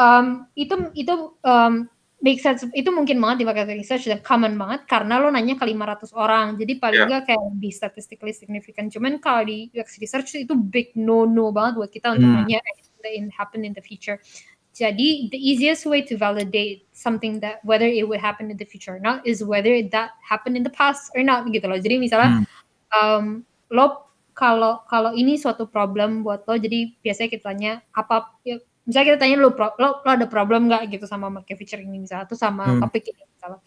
um, 0.00 0.26
itu 0.56 0.74
itu 0.96 1.14
um, 1.44 1.86
make 2.26 2.42
sense 2.42 2.66
itu 2.74 2.90
mungkin 2.90 3.22
banget 3.22 3.36
di 3.38 3.46
market 3.46 3.70
research 3.70 4.10
dan 4.10 4.18
common 4.26 4.58
banget 4.58 4.82
karena 4.90 5.22
lo 5.22 5.30
nanya 5.30 5.54
ke 5.54 5.62
500 5.62 6.10
orang 6.18 6.58
jadi 6.58 6.72
paling 6.82 6.98
Yeah. 6.98 7.08
nggak 7.14 7.22
kayak 7.30 7.42
lebih 7.54 7.70
statistically 7.70 8.34
significant 8.34 8.90
cuman 8.90 9.22
kalau 9.22 9.46
di 9.46 9.70
UX 9.70 10.02
research 10.02 10.34
itu 10.34 10.58
big 10.58 10.90
no 10.98 11.22
no 11.22 11.54
banget 11.54 11.78
buat 11.78 11.90
kita 11.94 12.18
untuk 12.18 12.26
Hmm. 12.26 12.42
nanya 12.42 12.58
in 13.06 13.30
happen 13.30 13.62
in 13.62 13.70
the 13.70 13.84
future 13.84 14.18
jadi 14.74 15.30
the 15.30 15.38
easiest 15.38 15.86
way 15.86 16.02
to 16.02 16.18
validate 16.18 16.82
something 16.90 17.38
that 17.38 17.62
whether 17.62 17.86
it 17.86 18.02
would 18.02 18.18
happen 18.18 18.50
in 18.50 18.58
the 18.58 18.66
future 18.66 18.98
or 18.98 19.02
not 19.02 19.22
is 19.22 19.46
whether 19.46 19.78
that 19.94 20.18
happened 20.26 20.58
in 20.58 20.66
the 20.66 20.74
past 20.74 21.14
or 21.14 21.22
not 21.22 21.46
gitu 21.54 21.70
loh 21.70 21.78
jadi 21.78 22.02
misalnya 22.02 22.42
Hmm. 22.42 22.46
um, 22.90 23.24
lo 23.70 24.10
kalau 24.34 24.82
kalau 24.90 25.14
ini 25.14 25.38
suatu 25.38 25.64
problem 25.70 26.26
buat 26.26 26.42
lo 26.50 26.58
jadi 26.58 26.92
biasanya 27.00 27.28
kita 27.30 27.44
tanya 27.54 27.72
apa 27.94 28.34
ya, 28.42 28.58
misalnya 28.86 29.06
kita 29.14 29.18
tanya 29.18 29.36
lo, 29.42 29.50
lo 29.52 29.88
lo 30.00 30.10
ada 30.14 30.26
problem 30.30 30.70
nggak 30.70 30.88
gitu 30.94 31.04
sama 31.10 31.26
market 31.26 31.58
feature 31.58 31.82
ini 31.82 32.06
misalnya 32.06 32.24
atau 32.30 32.38
sama 32.38 32.64
Hmm. 32.64 32.80
topik 32.86 33.10
ini 33.10 33.22
misalnya? 33.26 33.60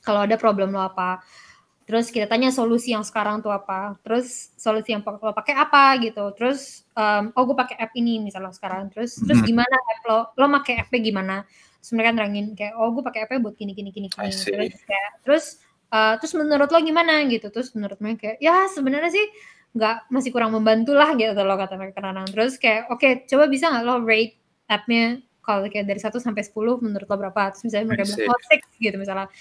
Kalau 0.00 0.20
ada 0.24 0.36
problem 0.38 0.70
lo 0.72 0.80
apa? 0.80 1.20
Terus 1.88 2.12
kita 2.12 2.28
tanya 2.28 2.52
solusi 2.52 2.92
yang 2.92 3.00
sekarang 3.00 3.40
tuh 3.40 3.48
apa? 3.48 3.96
Terus 4.04 4.52
solusi 4.60 4.92
yang 4.92 5.00
lo 5.02 5.32
pakai 5.32 5.56
apa 5.56 5.96
gitu? 6.04 6.20
Terus 6.36 6.84
um, 6.92 7.32
oh 7.32 7.42
gue 7.48 7.56
pakai 7.56 7.76
app 7.80 7.92
ini 7.96 8.20
misalnya 8.20 8.52
sekarang. 8.52 8.92
Terus 8.92 9.16
terus 9.20 9.40
Hmm. 9.40 9.48
gimana 9.48 9.72
app 9.76 10.02
lo? 10.04 10.20
Lo 10.36 10.44
pakai 10.60 10.84
app 10.84 10.92
gimana? 10.92 11.48
Terus 11.80 11.90
mereka 11.96 12.10
nerangin 12.12 12.46
kayak 12.52 12.76
oh 12.76 12.92
gue 12.92 13.02
pakai 13.02 13.24
app 13.24 13.32
buat 13.40 13.56
gini 13.56 13.72
gini 13.72 13.88
gini 13.90 14.08
gini. 14.12 14.28
Terus 14.30 14.76
kayak 14.84 15.10
terus 15.24 15.44
uh, 15.88 16.14
terus 16.20 16.32
menurut 16.36 16.68
lo 16.68 16.78
gimana 16.84 17.24
gitu? 17.26 17.48
Terus 17.48 17.72
menurut 17.72 17.96
mereka 18.04 18.18
kayak 18.20 18.38
ya 18.44 18.68
sebenarnya 18.68 19.08
sih 19.08 19.26
nggak 19.76 20.08
masih 20.08 20.30
kurang 20.32 20.56
membantu 20.56 20.96
lah 20.96 21.12
gitu 21.14 21.32
lo 21.34 21.54
kata 21.60 21.76
mereka 21.76 22.00
Nanang. 22.00 22.26
terus 22.32 22.56
kayak 22.56 22.88
oke 22.88 23.28
coba 23.28 23.44
bisa 23.46 23.68
nggak 23.68 23.84
lo 23.84 24.00
rate 24.02 24.40
appnya 24.68 25.20
kalau 25.48 25.64
kayak 25.64 25.88
dari 25.88 25.96
1 25.96 26.12
sampai 26.20 26.44
10 26.44 26.84
menurut 26.84 27.08
lo 27.08 27.16
berapa? 27.16 27.40
Terus 27.56 27.64
misalnya 27.64 27.86
mereka 27.88 28.04
bilang 28.04 28.36
oh 28.36 28.40
6 28.52 28.84
gitu 28.84 28.96
misalnya. 29.00 29.32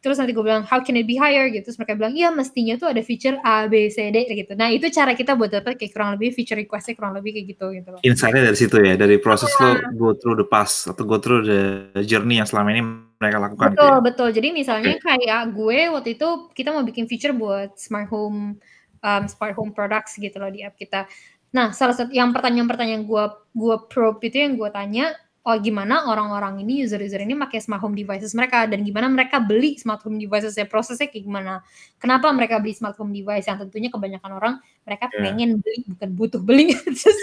Terus 0.00 0.16
nanti 0.16 0.32
gue 0.32 0.40
bilang 0.40 0.64
how 0.64 0.80
can 0.80 0.96
it 0.96 1.04
be 1.04 1.18
higher? 1.18 1.50
Gitu. 1.50 1.66
Terus 1.66 1.76
mereka 1.76 1.98
bilang 1.98 2.14
iya 2.14 2.30
mestinya 2.30 2.78
tuh 2.78 2.88
ada 2.94 3.02
feature 3.02 3.36
A 3.42 3.66
B 3.66 3.90
C 3.90 4.14
D 4.14 4.30
gitu. 4.30 4.54
Nah 4.54 4.70
itu 4.70 4.86
cara 4.94 5.12
kita 5.12 5.34
buat 5.34 5.50
dapat 5.50 5.74
kayak 5.74 5.92
kurang 5.92 6.14
lebih 6.16 6.32
feature 6.38 6.56
requestnya 6.56 6.94
kurang 6.94 7.18
lebih 7.18 7.34
kayak 7.34 7.46
gitu 7.50 7.66
gitu 7.74 7.88
loh. 7.90 8.00
Insight-nya 8.06 8.46
dari 8.46 8.56
situ 8.56 8.76
ya, 8.78 8.94
dari 8.94 9.18
proses 9.18 9.50
lo 9.58 9.76
go 9.98 10.14
through 10.14 10.38
the 10.38 10.46
past 10.46 10.86
atau 10.86 11.02
go 11.02 11.18
through 11.18 11.42
the 11.44 12.00
journey 12.06 12.38
yang 12.38 12.48
selama 12.48 12.70
ini 12.72 12.86
mereka 13.18 13.36
lakukan 13.42 13.74
gitu 13.74 13.76
betul 13.76 13.90
ya. 13.92 14.00
betul. 14.00 14.28
Jadi 14.32 14.48
misalnya 14.54 14.94
kayak 15.02 15.40
gue 15.52 15.78
waktu 15.92 16.10
itu 16.16 16.28
kita 16.54 16.70
mau 16.72 16.86
bikin 16.86 17.04
feature 17.10 17.34
buat 17.36 17.76
smart 17.76 18.08
home 18.08 18.56
um, 19.04 19.24
smart 19.28 19.56
home 19.56 19.72
products 19.74 20.16
gitu 20.16 20.36
loh 20.40 20.52
di 20.52 20.64
app 20.64 20.76
kita. 20.76 21.08
Nah 21.50 21.74
salah 21.74 21.96
satu 21.96 22.14
yang 22.14 22.30
pertanyaan-pertanyaan 22.30 23.04
gue 23.04 23.24
gue 23.56 23.76
probe 23.90 24.22
itu 24.22 24.38
yang 24.38 24.54
gue 24.54 24.70
tanya 24.70 25.12
oh 25.40 25.56
gimana 25.56 26.04
orang-orang 26.04 26.60
ini 26.60 26.84
user-user 26.84 27.24
ini 27.24 27.32
pakai 27.32 27.64
smart 27.64 27.80
home 27.80 27.96
devices 27.96 28.36
mereka? 28.36 28.68
Dan 28.68 28.84
gimana 28.84 29.08
mereka 29.08 29.40
beli 29.40 29.80
smart 29.80 30.04
home 30.04 30.20
devices 30.20 30.52
ya? 30.52 30.68
Prosesnya 30.68 31.08
kayak 31.08 31.24
gimana? 31.24 31.64
Kenapa 31.96 32.28
mereka 32.30 32.60
beli 32.60 32.76
smart 32.76 32.94
home 33.00 33.10
device 33.10 33.48
yang 33.48 33.56
tentunya 33.56 33.88
kebanyakan 33.88 34.32
orang 34.36 34.54
mereka 34.84 35.08
Yeah. 35.10 35.32
pengen 35.32 35.50
beli 35.58 35.78
bukan 35.96 36.10
butuh 36.14 36.40
beli. 36.44 36.76
Terus 36.86 37.18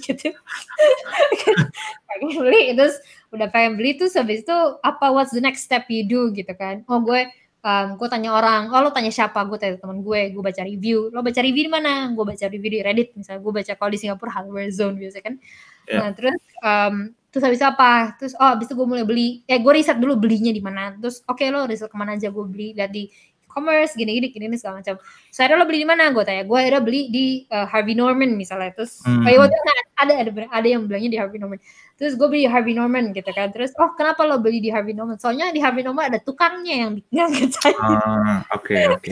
gitu. 0.00 0.32
Pengen 2.08 2.30
beli 2.40 2.72
terus 2.74 2.98
udah 3.30 3.48
pengen 3.52 3.76
beli 3.76 4.00
terus 4.00 4.16
habis 4.16 4.42
itu 4.42 4.56
apa 4.80 5.12
what's 5.12 5.30
the 5.36 5.42
next 5.44 5.68
step 5.68 5.86
you 5.92 6.08
do? 6.08 6.32
Gitu 6.32 6.50
kan. 6.56 6.82
Oh 6.88 6.98
gue 7.04 7.28
um, 7.62 7.88
gue 7.98 8.08
tanya 8.10 8.30
orang 8.34 8.70
oh 8.70 8.80
lo 8.84 8.90
tanya 8.94 9.10
siapa? 9.10 9.42
Gue 9.46 9.58
tanya 9.58 9.78
teman 9.78 10.00
gue 10.02 10.20
gue 10.34 10.42
baca 10.42 10.62
review. 10.62 11.10
Lo 11.10 11.20
baca 11.22 11.40
review 11.42 11.64
di 11.66 11.72
mana? 11.72 12.10
Gue 12.12 12.24
baca 12.24 12.44
review 12.46 12.70
di 12.78 12.80
Reddit 12.82 13.08
misalnya. 13.14 13.40
Gue 13.42 13.52
baca 13.54 13.72
kalau 13.74 13.90
di 13.90 13.98
Singapura 13.98 14.30
hardware 14.30 14.70
zone 14.70 14.96
biasa 14.98 15.18
kan. 15.24 15.34
Ya. 15.88 16.04
nah 16.04 16.10
terus 16.12 16.36
um, 16.60 16.94
terus 17.32 17.44
habis 17.44 17.62
apa? 17.64 18.18
Terus 18.20 18.32
oh 18.36 18.48
habis 18.52 18.66
itu 18.68 18.74
gue 18.76 18.86
mulai 18.88 19.04
beli. 19.06 19.28
Eh 19.48 19.58
gue 19.58 19.72
riset 19.72 19.98
dulu 19.98 20.14
belinya 20.20 20.52
di 20.52 20.62
mana. 20.62 20.94
Terus 20.96 21.24
oke 21.26 21.44
lo 21.50 21.66
riset 21.66 21.88
ke 21.90 21.96
mana 21.98 22.14
aja? 22.14 22.28
Gue 22.30 22.44
beli 22.46 22.76
lihat 22.76 22.92
di 22.92 23.08
e-commerce 23.58 23.92
gini 23.98 24.10
gini 24.14 24.26
gini, 24.30 24.46
gini 24.46 24.56
segala 24.56 24.78
macam. 24.78 24.94
So 25.34 25.42
akhirnya 25.42 25.58
lo 25.58 25.66
beli 25.66 25.82
di 25.82 25.88
mana? 25.90 26.14
Gue 26.14 26.22
tanya. 26.22 26.46
Gue 26.46 26.58
akhirnya 26.62 26.78
beli 26.78 27.02
di 27.10 27.26
uh, 27.50 27.66
Harvey 27.66 27.98
Norman 27.98 28.38
misalnya. 28.38 28.70
Terus 28.72 29.02
Hmm. 29.02 29.26
iya, 29.26 29.42
waktu 29.42 29.50
itu 29.50 29.62
ada 29.98 30.12
ada 30.14 30.30
ada 30.54 30.68
yang 30.70 30.86
bilangnya 30.86 31.10
di 31.10 31.18
Harvey 31.18 31.38
Norman. 31.42 31.58
Terus 31.98 32.14
gue 32.14 32.28
beli 32.30 32.46
di 32.46 32.50
Harvey 32.50 32.74
Norman 32.78 33.10
gitu 33.10 33.30
kan. 33.34 33.50
Terus 33.50 33.74
oh 33.74 33.90
kenapa 33.98 34.22
lo 34.22 34.38
beli 34.38 34.62
di 34.62 34.70
Harvey 34.70 34.94
Norman? 34.94 35.18
Soalnya 35.18 35.50
di 35.50 35.58
Harvey 35.58 35.82
Norman 35.82 36.14
ada 36.14 36.22
tukangnya 36.22 36.86
yang 36.86 36.90
bikin 36.94 37.10
yang 37.18 37.30
kerjain 37.34 37.74
Ah, 37.82 38.46
Oke 38.54 38.78
oke. 38.86 39.10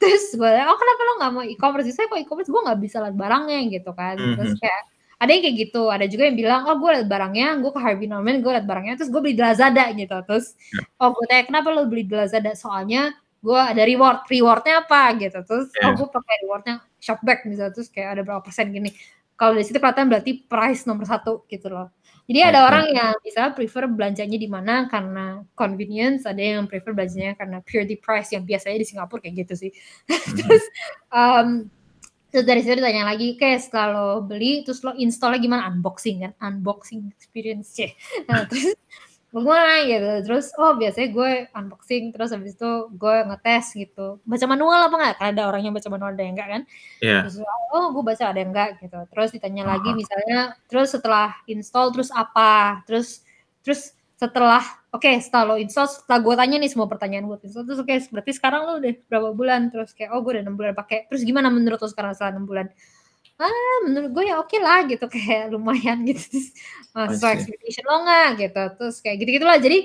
terus 0.00 0.24
gue 0.32 0.48
oh 0.48 0.76
kenapa 0.80 1.00
lo 1.04 1.12
nggak 1.20 1.32
mau 1.36 1.44
e-commerce? 1.44 1.92
Saya 1.92 2.08
kok 2.08 2.16
e-commerce 2.16 2.48
gue 2.48 2.62
nggak 2.64 2.80
bisa 2.80 2.96
lihat 3.04 3.16
barangnya 3.16 3.58
gitu 3.68 3.90
kan. 3.92 4.16
Terus 4.16 4.56
Mhm. 4.56 4.60
kayak 4.64 4.82
ada 5.18 5.30
yang 5.34 5.42
kayak 5.42 5.56
gitu. 5.66 5.82
Ada 5.90 6.06
juga 6.06 6.22
yang 6.30 6.36
bilang 6.38 6.60
oh 6.70 6.76
gue 6.78 6.90
lihat 6.94 7.08
barangnya 7.10 7.46
gue 7.58 7.70
ke 7.74 7.80
Harvey 7.82 8.06
Norman 8.08 8.38
gue 8.40 8.52
lihat 8.54 8.66
barangnya. 8.70 8.94
Terus 8.96 9.10
gue 9.10 9.20
beli 9.20 9.34
di 9.36 9.42
Lazada 9.44 9.84
gitu. 9.92 10.16
Terus 10.24 10.46
Ya. 10.72 10.80
oh 11.02 11.10
gue 11.12 11.24
tanya 11.28 11.44
kenapa 11.50 11.68
lo 11.74 11.84
beli 11.84 12.06
di 12.06 12.14
Lazada? 12.14 12.54
Soalnya 12.54 13.12
gue 13.38 13.60
ada 13.60 13.82
reward 13.86 14.26
rewardnya 14.26 14.82
apa 14.86 15.14
gitu. 15.18 15.38
Terus 15.46 15.68
Ya. 15.78 15.90
oh 15.90 15.92
gue 15.94 16.08
pakai 16.10 16.34
rewardnya 16.46 16.74
shopback 16.98 17.46
misalnya 17.46 17.72
terus 17.74 17.88
kayak 17.90 18.18
ada 18.18 18.22
berapa 18.26 18.42
persen 18.42 18.70
gini. 18.74 18.90
Kalau 19.38 19.54
dari 19.54 19.62
situ 19.62 19.78
kelihatan 19.78 20.10
berarti 20.10 20.32
price 20.50 20.82
nomor 20.84 21.06
satu 21.06 21.46
gitu 21.46 21.70
loh. 21.70 21.94
Jadi 22.28 22.44
ada 22.44 22.68
orang 22.68 22.92
yang 22.92 23.14
bisa 23.24 23.48
prefer 23.56 23.88
belanjanya 23.88 24.36
di 24.36 24.48
mana 24.50 24.84
karena 24.90 25.40
convenience 25.56 26.28
ada 26.28 26.42
yang 26.42 26.68
prefer 26.68 26.92
belanjanya 26.92 27.32
karena 27.38 27.64
purely 27.64 27.96
price 27.96 28.34
yang 28.36 28.44
biasanya 28.44 28.82
di 28.82 28.86
Singapura 28.86 29.22
kayak 29.24 29.48
gitu 29.48 29.54
sih. 29.66 29.70
Terus 30.36 30.64
um, 31.08 31.70
terus 32.28 32.44
dari 32.44 32.60
situ 32.60 32.76
ditanya 32.76 33.08
lagi 33.08 33.40
kayak 33.40 33.72
lo 33.88 34.20
beli 34.20 34.60
terus 34.60 34.84
lo 34.84 34.92
installnya 35.00 35.40
gimana? 35.40 35.62
Unboxing 35.72 36.28
kan 36.28 36.32
unboxing 36.44 37.08
experience 37.16 37.72
ya 37.80 37.88
nah 38.28 38.44
terus 38.44 38.76
mulai 39.32 39.84
gitu. 39.92 40.08
Terus 40.24 40.46
oh 40.56 40.72
biasanya 40.80 41.08
gue 41.12 41.30
unboxing 41.52 42.04
terus 42.16 42.32
habis 42.32 42.56
itu 42.56 42.70
gue 42.96 43.16
ngetes 43.28 43.76
gitu. 43.76 44.16
Baca 44.24 44.44
manual 44.48 44.88
apa 44.88 44.94
enggak 44.96 45.14
karena 45.20 45.30
ada 45.36 45.42
orang 45.52 45.62
yang 45.68 45.74
baca 45.76 45.88
manual 45.92 46.10
ada 46.16 46.24
yang 46.24 46.34
enggak 46.34 46.48
kan? 46.48 46.62
Iya. 47.04 47.18
terus 47.28 47.36
oh 47.72 47.86
gue 47.92 48.02
baca 48.04 48.24
ada 48.24 48.38
yang 48.40 48.50
enggak 48.56 48.70
gitu. 48.80 48.98
Terus 49.12 49.28
ditanya 49.36 49.62
lagi 49.68 49.90
Aha. 49.92 49.96
misalnya 49.96 50.40
terus 50.66 50.88
setelah 50.96 51.36
install 51.44 51.92
terus 51.92 52.10
apa? 52.12 52.80
Terus 52.88 53.20
terus 53.60 53.92
setelah 54.18 54.64
oke 54.90 55.10
setelah 55.22 55.54
lo 55.54 55.56
install 55.60 55.86
setelah 55.86 56.18
gue 56.24 56.34
tanya 56.34 56.56
nih 56.58 56.70
semua 56.72 56.88
pertanyaan 56.90 57.28
gue 57.28 57.38
install 57.44 57.68
terus 57.68 57.78
oke 57.78 57.94
berarti 58.10 58.32
sekarang 58.34 58.60
lo 58.64 58.72
udah 58.80 58.92
berapa 59.12 59.28
bulan? 59.36 59.68
Terus 59.68 59.92
kayak 59.92 60.10
oh 60.16 60.24
gue 60.24 60.40
udah 60.40 60.42
enam 60.48 60.56
bulan 60.56 60.72
pakai. 60.72 61.04
Terus 61.12 61.22
gimana 61.28 61.52
menurut 61.52 61.76
lo 61.76 61.88
sekarang 61.92 62.16
setelah 62.16 62.32
enam 62.32 62.48
bulan 62.48 62.72
ah 63.38 63.76
menurut 63.86 64.10
gue 64.10 64.24
ya 64.26 64.42
oke 64.42 64.58
lah 64.58 64.82
gitu 64.90 65.06
kayak 65.06 65.48
lumayan 65.54 66.02
gitu. 66.02 66.42
Terus 66.94 67.22
see. 67.22 67.30
expectation 67.30 67.84
lo 67.86 68.02
nggak 68.02 68.28
gitu 68.42 68.62
terus 68.74 68.96
kayak 68.98 69.16
gitu 69.22 69.30
gitulah 69.38 69.58
jadi 69.62 69.78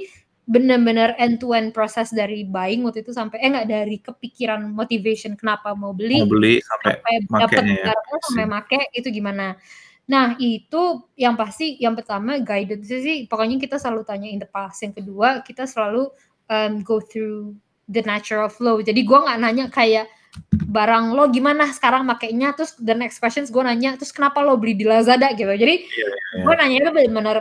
bener-bener 0.43 1.16
end 1.16 1.39
to 1.39 1.56
end 1.56 1.72
proses 1.72 2.12
dari 2.12 2.43
buying 2.43 2.84
waktu 2.84 2.99
itu 2.99 3.16
sampai 3.16 3.39
eh 3.39 3.47
nggak 3.47 3.70
dari 3.70 3.95
kepikiran 4.04 4.60
motivation 4.76 5.39
kenapa 5.39 5.72
mau 5.72 5.95
beli 5.95 6.20
Mau 6.20 6.36
beli 6.36 6.60
sampai 6.60 6.99
sampai 6.99 7.47
dapat 7.47 7.64
ya. 7.64 7.93
sampai 8.28 8.45
make 8.49 8.80
itu 8.91 9.08
gimana. 9.08 9.56
Nah 10.04 10.36
itu 10.36 11.08
yang 11.16 11.39
pasti 11.39 11.80
yang 11.80 11.95
pertama 11.95 12.43
guidance 12.43 12.91
sih 12.91 13.24
pokoknya 13.24 13.56
kita 13.56 13.80
selalu 13.80 14.04
tanya 14.04 14.28
in 14.28 14.39
the 14.41 14.49
past. 14.49 14.84
Yang 14.84 14.99
kedua 14.99 15.39
kita 15.47 15.64
selalu 15.64 16.12
um, 16.51 16.84
go 16.84 16.99
through 16.99 17.56
the 17.88 18.04
natural 18.04 18.51
flow. 18.51 18.84
Jadi 18.84 18.99
gua 19.08 19.24
nggak 19.24 19.39
nanya 19.39 19.66
kayak 19.72 20.12
barang 20.53 21.13
lo 21.13 21.29
gimana 21.29 21.69
sekarang 21.69 22.05
makainya 22.05 22.57
terus 22.57 22.73
the 22.81 22.93
next 22.97 23.21
questions 23.21 23.53
gue 23.53 23.61
nanya 23.61 23.93
terus 23.93 24.09
kenapa 24.09 24.41
lo 24.41 24.57
beli 24.57 24.73
di 24.73 24.86
Lazada 24.86 25.29
gitu. 25.34 25.49
Jadi 25.49 25.86
iya. 25.86 26.41
gue 26.41 26.53
nanya 26.57 26.77
itu 26.81 26.91
benar-benar 26.91 27.38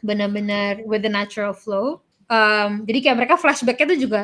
benar-benar 0.00 0.72
with 0.88 1.04
the 1.04 1.12
natural 1.12 1.52
flow. 1.52 2.00
Um, 2.28 2.84
jadi 2.84 3.08
kayak 3.08 3.16
mereka 3.24 3.34
flashbacknya 3.40 3.96
tuh 3.96 4.00
juga 4.00 4.22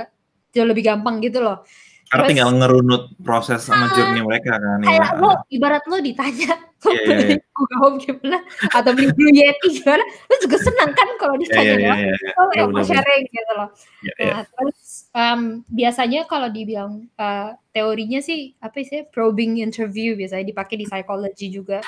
jauh 0.53 0.69
lebih 0.69 0.85
gampang 0.87 1.25
gitu 1.25 1.41
loh 1.43 1.65
Karena 2.05 2.21
Terus- 2.21 2.31
tinggal 2.31 2.51
ngerunut 2.55 3.03
proses 3.21 3.65
sama 3.65 3.89
journey 3.93 4.21
mereka 4.21 4.55
kan. 4.55 4.79
kayak 4.85 5.09
ya. 5.09 5.19
lo 5.19 5.31
ibarat 5.49 5.83
lo 5.89 5.97
ditanya 5.99 6.53
lo 6.85 6.91
Iya, 6.93 7.01
iya, 7.01 7.17
beli 7.17 7.35
iya. 7.35 7.37
Google 7.57 7.79
Home 7.81 7.97
gimana 7.97 8.39
atau 8.71 8.91
beli 8.93 9.09
Blue 9.17 9.33
Yeti 9.33 9.69
gimana 9.81 10.05
lo 10.05 10.35
juga 10.37 10.57
senang 10.61 10.91
kan 10.93 11.09
kalau 11.17 11.35
Iya 11.35 11.43
ditanya 11.49 11.65
iya 11.65 11.75
iya. 11.75 11.81
doang 11.81 12.01
iya. 12.05 12.13
oh 12.37 12.45
Iya, 12.45 12.57
yang 12.61 12.71
mau 12.71 12.85
sharing 12.85 13.25
gitu 13.27 13.53
loh 13.57 13.69
Iya, 14.05 14.13
iya. 14.21 14.33
nah 14.37 14.43
terus 14.45 14.79
um, 15.11 15.41
biasanya 15.67 16.21
kalau 16.29 16.49
dibilang 16.53 16.93
uh, 17.17 17.51
teorinya 17.73 18.21
sih 18.21 18.53
apa 18.61 18.85
sih 18.85 19.09
probing 19.09 19.65
interview 19.65 20.13
biasanya 20.13 20.45
dipakai 20.45 20.77
di 20.77 20.85
psychology 20.85 21.49
juga 21.49 21.81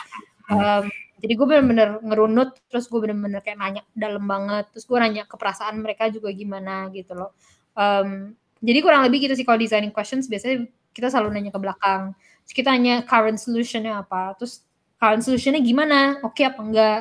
um, 0.48 0.88
jadi 1.16 1.32
gue 1.32 1.46
bener-bener 1.46 2.00
ngerunut 2.00 2.56
terus 2.68 2.88
gue 2.88 2.98
bener-bener 2.98 3.44
kayak 3.44 3.60
nanya 3.60 3.82
dalam 3.92 4.24
banget 4.24 4.64
terus 4.72 4.88
gue 4.88 4.96
nanya 4.96 5.28
keperasaan 5.28 5.76
mereka 5.76 6.08
juga 6.08 6.32
gimana 6.32 6.88
gitu 6.88 7.12
loh 7.12 7.36
um, 7.76 8.32
jadi 8.60 8.78
kurang 8.80 9.02
lebih 9.04 9.28
gitu 9.28 9.34
sih 9.36 9.44
kalau 9.44 9.60
designing 9.60 9.92
questions 9.92 10.28
biasanya 10.30 10.68
kita 10.96 11.12
selalu 11.12 11.36
nanya 11.36 11.52
ke 11.52 11.60
belakang 11.60 12.16
terus 12.44 12.54
kita 12.56 12.68
nanya 12.72 13.04
current 13.04 13.36
solutionnya 13.36 14.00
apa 14.00 14.36
terus 14.40 14.64
current 14.96 15.22
solutionnya 15.24 15.60
gimana 15.60 16.20
oke 16.24 16.40
apa 16.40 16.60
enggak 16.60 16.98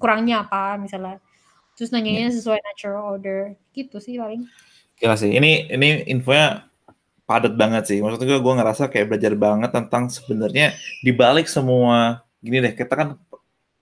kurangnya 0.00 0.48
apa 0.48 0.80
misalnya 0.80 1.20
terus 1.76 1.92
nanyanya 1.92 2.32
sesuai 2.32 2.60
natural 2.62 3.18
order 3.18 3.52
gitu 3.76 4.00
sih 4.00 4.16
paling 4.16 4.48
Gila 4.98 5.16
sih. 5.18 5.34
Ini 5.34 5.74
ini 5.74 6.06
infonya 6.10 6.70
padat 7.26 7.58
banget 7.58 7.90
sih. 7.90 7.98
Maksud 7.98 8.22
gue 8.22 8.38
gue 8.38 8.54
ngerasa 8.54 8.88
kayak 8.92 9.06
belajar 9.10 9.32
banget 9.34 9.70
tentang 9.74 10.06
sebenarnya 10.08 10.74
di 11.02 11.10
balik 11.10 11.50
semua 11.50 12.22
gini 12.38 12.62
deh. 12.62 12.74
Kita 12.78 12.94
kan 12.94 13.08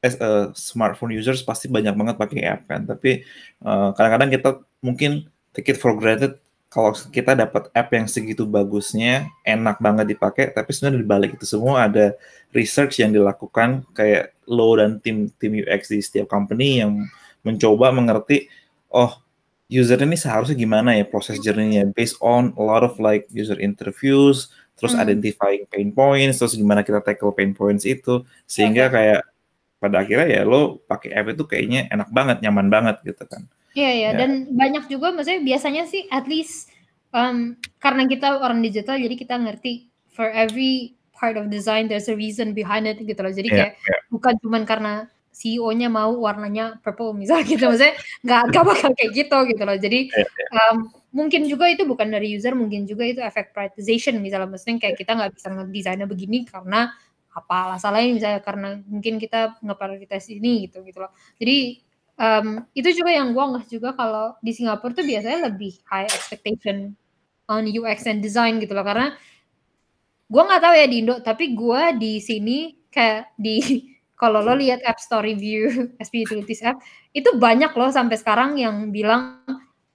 as 0.03 0.19
a 0.19 0.51
smartphone 0.57 1.15
users 1.15 1.45
pasti 1.45 1.71
banyak 1.71 1.95
banget 1.95 2.17
pakai 2.17 2.41
app 2.49 2.65
kan. 2.67 2.89
Tapi 2.89 3.23
eh, 3.63 3.89
kadang-kadang 3.95 4.31
kita 4.33 4.51
mungkin 4.81 5.29
take 5.53 5.77
it 5.77 5.79
for 5.79 5.93
granted 5.95 6.41
kalau 6.73 6.97
kita 7.13 7.37
dapat 7.37 7.69
app 7.77 7.93
yang 7.93 8.09
segitu 8.09 8.49
bagusnya, 8.49 9.29
enak 9.45 9.77
banget 9.77 10.17
dipakai, 10.17 10.57
tapi 10.57 10.73
sebenarnya 10.73 11.05
di 11.05 11.09
balik 11.09 11.31
itu 11.37 11.45
semua 11.45 11.85
ada 11.85 12.17
research 12.57 13.05
yang 13.05 13.13
dilakukan 13.13 13.85
kayak 13.93 14.33
lo 14.49 14.73
dan 14.81 14.97
tim 15.05 15.29
tim 15.37 15.53
UX 15.53 15.93
di 15.93 16.01
setiap 16.01 16.33
company 16.33 16.81
yang 16.81 17.05
mencoba 17.45 17.93
mengerti 17.93 18.49
oh 18.89 19.21
user 19.69 20.01
ini 20.01 20.17
seharusnya 20.17 20.57
gimana 20.57 20.97
ya 20.97 21.05
proses 21.05 21.37
journey-nya 21.45 21.93
based 21.93 22.17
on 22.25 22.57
a 22.57 22.63
lot 22.65 22.81
of 22.81 22.97
like 22.97 23.29
user 23.29 23.57
interviews, 23.61 24.49
terus 24.81 24.97
Hmm. 24.97 25.05
identifying 25.05 25.69
pain 25.69 25.93
points, 25.93 26.41
terus 26.41 26.57
gimana 26.57 26.81
kita 26.81 27.05
tackle 27.05 27.37
pain 27.37 27.53
points 27.53 27.85
itu 27.85 28.25
sehingga 28.49 28.89
kayak 28.89 29.29
pada 29.77 30.01
akhirnya 30.01 30.41
ya 30.41 30.43
lo 30.49 30.81
pakai 30.89 31.13
app 31.13 31.37
itu 31.37 31.45
kayaknya 31.45 31.89
enak 31.93 32.09
banget, 32.09 32.41
nyaman 32.41 32.69
banget 32.73 32.97
gitu 33.05 33.25
kan. 33.29 33.45
Iya 33.73 33.91
ya, 33.91 34.01
Ya. 34.05 34.11
dan 34.21 34.31
banyak 34.53 34.85
juga 34.93 35.13
maksudnya 35.17 35.41
biasanya 35.41 35.83
sih 35.89 36.05
at 36.13 36.29
least 36.29 36.69
um, 37.17 37.57
karena 37.81 38.05
kita 38.05 38.37
orang 38.41 38.61
digital 38.61 39.01
jadi 39.01 39.15
kita 39.17 39.35
ngerti 39.41 39.89
for 40.13 40.29
every 40.29 40.93
part 41.17 41.41
of 41.41 41.49
design 41.49 41.89
there's 41.89 42.11
a 42.11 42.17
reason 42.17 42.53
behind 42.53 42.85
it 42.85 43.01
gitu 43.01 43.17
loh. 43.23 43.33
Jadi 43.33 43.49
Iya, 43.49 43.57
kayak 43.57 43.73
iya. 43.81 43.97
bukan 44.13 44.35
cuman 44.45 44.63
karena 44.69 44.93
CEO-nya 45.33 45.89
mau 45.89 46.13
warnanya 46.21 46.77
purple 46.85 47.17
misalnya 47.17 47.49
gitu 47.49 47.65
maksudnya 47.73 47.97
nggak 48.21 48.43
nggak 48.53 48.65
bakal 48.69 48.91
kayak 48.93 49.11
gitu 49.17 49.37
gitu 49.49 49.63
loh. 49.65 49.77
Jadi 49.81 49.99
Iya, 50.13 50.27
iya. 50.29 50.47
um, 50.69 50.77
mungkin 51.17 51.49
juga 51.49 51.65
itu 51.73 51.85
bukan 51.89 52.09
dari 52.13 52.37
user, 52.37 52.53
mungkin 52.53 52.85
juga 52.85 53.05
itu 53.09 53.21
efek 53.25 53.57
prioritization 53.57 54.21
misalnya 54.21 54.53
maksudnya 54.53 54.77
kayak 54.85 54.97
kita 55.01 55.13
nggak 55.17 55.33
bisa 55.33 55.49
ngedesainnya 55.49 56.05
begini 56.09 56.45
karena 56.45 56.93
apa 57.33 57.73
alasannya 57.73 58.13
misalnya 58.13 58.41
karena 58.45 58.69
mungkin 58.85 59.17
kita 59.17 59.57
ngeprioritas 59.65 60.29
ini 60.29 60.69
gitu 60.69 60.85
gitu 60.85 61.01
loh. 61.01 61.13
Jadi 61.41 61.81
um, 62.23 62.63
itu 62.73 63.03
juga 63.03 63.11
yang 63.11 63.35
gua 63.35 63.59
nggak 63.59 63.67
juga 63.67 63.91
kalau 63.99 64.39
di 64.39 64.55
Singapura 64.55 64.95
tuh 64.95 65.03
biasanya 65.03 65.51
lebih 65.51 65.83
high 65.91 66.07
expectation 66.07 66.95
on 67.51 67.67
UX 67.67 68.07
and 68.07 68.23
design 68.23 68.63
gitu 68.63 68.73
loh 68.73 68.87
karena 68.87 69.19
gua 70.31 70.43
nggak 70.47 70.63
tahu 70.63 70.75
ya 70.79 70.87
di 70.87 70.97
Indo 71.03 71.19
tapi 71.19 71.45
gua 71.59 71.91
di 71.91 72.23
sini 72.23 72.79
kayak 72.89 73.35
di 73.35 73.59
kalau 74.23 74.39
lo 74.39 74.55
lihat 74.55 74.87
App 74.87 75.03
Store 75.03 75.27
review 75.27 75.67
SP 76.03 76.23
Utilities 76.23 76.63
app 76.63 76.79
itu 77.11 77.27
banyak 77.35 77.75
loh 77.75 77.91
sampai 77.91 78.15
sekarang 78.15 78.55
yang 78.55 78.95
bilang 78.95 79.43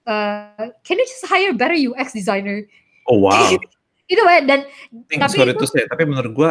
eh, 0.04 0.68
can 0.84 1.00
you 1.00 1.06
just 1.08 1.24
hire 1.24 1.56
better 1.56 1.74
UX 1.74 2.12
designer 2.12 2.68
Oh 3.08 3.16
wow. 3.24 3.32
itu 4.12 4.20
banyak 4.20 4.44
dan 4.44 4.60
think, 5.08 5.20
Tapi 5.20 5.52
itu- 5.52 5.68
say, 5.68 5.88
tapi 5.88 6.04
menurut 6.04 6.32
gua 6.36 6.50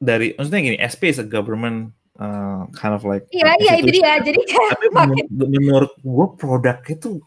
dari 0.00 0.32
maksudnya 0.32 0.60
gini, 0.64 0.78
SP 0.80 1.12
is 1.12 1.20
a 1.20 1.24
government 1.28 1.92
uh, 2.20 2.68
kind 2.76 2.92
of 2.92 3.02
like 3.02 3.24
iya 3.32 3.56
iya 3.56 3.72
itu 3.80 3.90
dia 3.90 4.20
jadi 4.20 4.40
kayak 4.44 4.70
Tapi 4.76 4.86
makin 5.00 5.24
menurut, 5.32 5.92
gua 6.04 6.26
produknya 6.36 6.94
tuh 6.96 7.24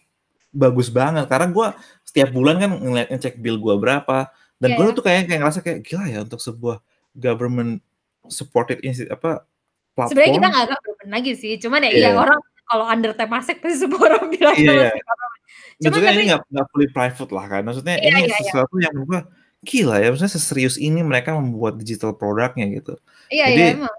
bagus 0.54 0.88
banget 0.88 1.26
karena 1.26 1.50
gua 1.50 1.68
setiap 2.06 2.30
bulan 2.30 2.62
kan 2.62 2.70
ngeliat 2.78 3.10
ngecek 3.10 3.42
bill 3.42 3.58
gua 3.58 3.76
berapa 3.76 4.30
dan 4.62 4.70
Iya, 4.70 4.78
gua 4.78 4.86
iya. 4.88 4.96
tuh 4.96 5.04
kayak 5.04 5.22
kayak 5.28 5.40
ngerasa 5.42 5.60
kayak 5.60 5.80
gila 5.84 6.06
ya 6.08 6.20
untuk 6.22 6.40
sebuah 6.40 6.78
government 7.12 7.82
supported 8.30 8.80
institute 8.82 9.12
apa 9.12 9.44
platform. 9.92 10.10
sebenarnya 10.14 10.34
kita 10.38 10.48
nggak 10.48 10.68
government 10.72 11.10
lagi 11.12 11.32
sih 11.36 11.54
cuman 11.58 11.80
ya 11.84 11.92
Iya. 11.92 12.00
iya 12.00 12.10
orang 12.16 12.40
kalau 12.64 12.86
under 12.88 13.12
Temasek 13.12 13.60
pasti 13.60 13.78
semua 13.82 14.02
orang 14.08 14.30
bilang 14.32 14.56
Iya, 14.56 14.72
iya. 14.72 14.90
Temasek 14.94 15.04
government. 15.04 15.42
Cuman 15.74 15.84
maksudnya 15.84 16.08
ini 16.08 16.16
tapi- 16.16 16.30
nggak 16.30 16.42
nggak 16.54 16.68
fully 16.72 16.88
private 16.90 17.32
lah 17.34 17.46
kan 17.50 17.62
maksudnya 17.66 17.96
Iya, 17.98 18.08
ini 18.08 18.20
iya, 18.22 18.28
iya. 18.30 18.38
sesuatu 18.40 18.76
yang 18.80 18.94
menurut 18.94 19.10
gua 19.10 19.22
gila 19.64 19.96
ya 19.96 20.08
maksudnya 20.12 20.34
seserius 20.34 20.76
ini 20.76 21.00
mereka 21.02 21.30
membuat 21.34 21.74
digital 21.76 22.12
produknya 22.14 22.66
gitu 22.70 22.94
iya 23.28 23.48
Jadi, 23.52 23.60
iya 23.60 23.68
emang 23.80 23.96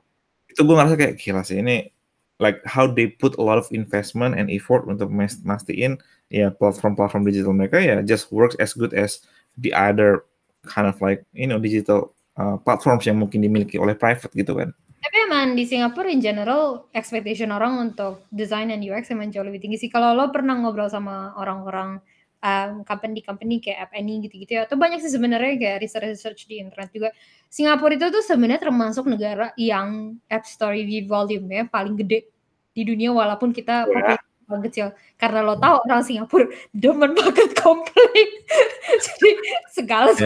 itu 0.55 0.63
gue 0.63 0.75
ngerasa 0.79 0.95
kayak 0.95 1.19
gila 1.19 1.43
sih 1.43 1.59
ini 1.59 1.91
like 2.39 2.63
how 2.63 2.87
they 2.87 3.11
put 3.11 3.35
a 3.39 3.43
lot 3.43 3.59
of 3.59 3.67
investment 3.75 4.39
and 4.39 4.47
effort 4.55 4.87
untuk 4.87 5.11
mas- 5.11 5.43
mastiin 5.43 5.99
ya 6.31 6.55
platform-platform 6.55 7.27
digital 7.27 7.51
mereka 7.51 7.83
ya 7.83 7.99
just 8.07 8.31
works 8.31 8.55
as 8.63 8.71
good 8.75 8.95
as 8.95 9.27
the 9.59 9.75
other 9.75 10.23
kind 10.63 10.87
of 10.87 10.95
like 11.03 11.27
you 11.35 11.51
know 11.51 11.59
digital 11.59 12.15
uh, 12.39 12.55
platforms 12.63 13.03
yang 13.03 13.19
mungkin 13.19 13.43
dimiliki 13.43 13.77
oleh 13.77 13.99
private 13.99 14.31
gitu 14.31 14.55
kan 14.55 14.71
Tapi 15.05 15.21
emang 15.21 15.53
di 15.53 15.69
Singapura 15.69 16.09
in 16.09 16.25
general 16.25 16.89
expectation 16.97 17.53
orang 17.53 17.77
untuk 17.77 18.25
design 18.33 18.73
dan 18.73 18.81
UX 18.81 19.13
emang 19.13 19.29
jauh 19.29 19.45
lebih 19.45 19.61
tinggi 19.61 19.77
sih. 19.77 19.93
Kalau 19.93 20.17
lo 20.17 20.33
pernah 20.33 20.57
ngobrol 20.57 20.89
sama 20.89 21.37
orang-orang 21.37 22.01
um, 22.45 22.85
company-company 22.85 23.65
kayak 23.65 23.89
App 23.89 23.93
Annie 23.97 24.21
gitu-gitu 24.29 24.61
ya, 24.61 24.69
atau 24.69 24.77
banyak 24.77 25.01
sih 25.01 25.09
sebenarnya 25.09 25.57
kayak 25.57 25.79
research-research 25.81 26.45
di 26.45 26.61
internet 26.61 26.93
juga. 26.93 27.09
Singapura 27.49 27.97
itu 27.97 28.13
tuh 28.13 28.21
sebenarnya 28.21 28.69
termasuk 28.69 29.09
negara 29.09 29.57
yang 29.57 30.21
App 30.29 30.45
Store 30.45 30.77
review 30.77 31.09
volume-nya 31.09 31.73
paling 31.73 31.97
gede 31.97 32.29
di 32.77 32.83
dunia 32.85 33.15
walaupun 33.15 33.55
kita 33.55 33.89
ya? 33.89 33.89
populasi 33.89 34.45
paling 34.45 34.65
kecil. 34.69 34.87
Karena 35.17 35.41
lo 35.41 35.57
tahu 35.57 35.89
orang 35.89 36.05
Singapura 36.05 36.47
demen 36.77 37.15
banget 37.19 37.51
komplain. 37.57 38.29
Jadi 39.09 39.31
segala 39.73 40.13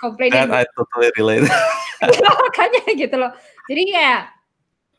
Yeah. 0.00 0.48
that 0.48 0.48
I 0.48 0.64
totally 0.72 1.12
relate 1.20 1.44
makanya 2.00 2.88
gitu 2.96 3.16
loh. 3.20 3.36
Jadi 3.68 3.82
kayak 3.92 4.32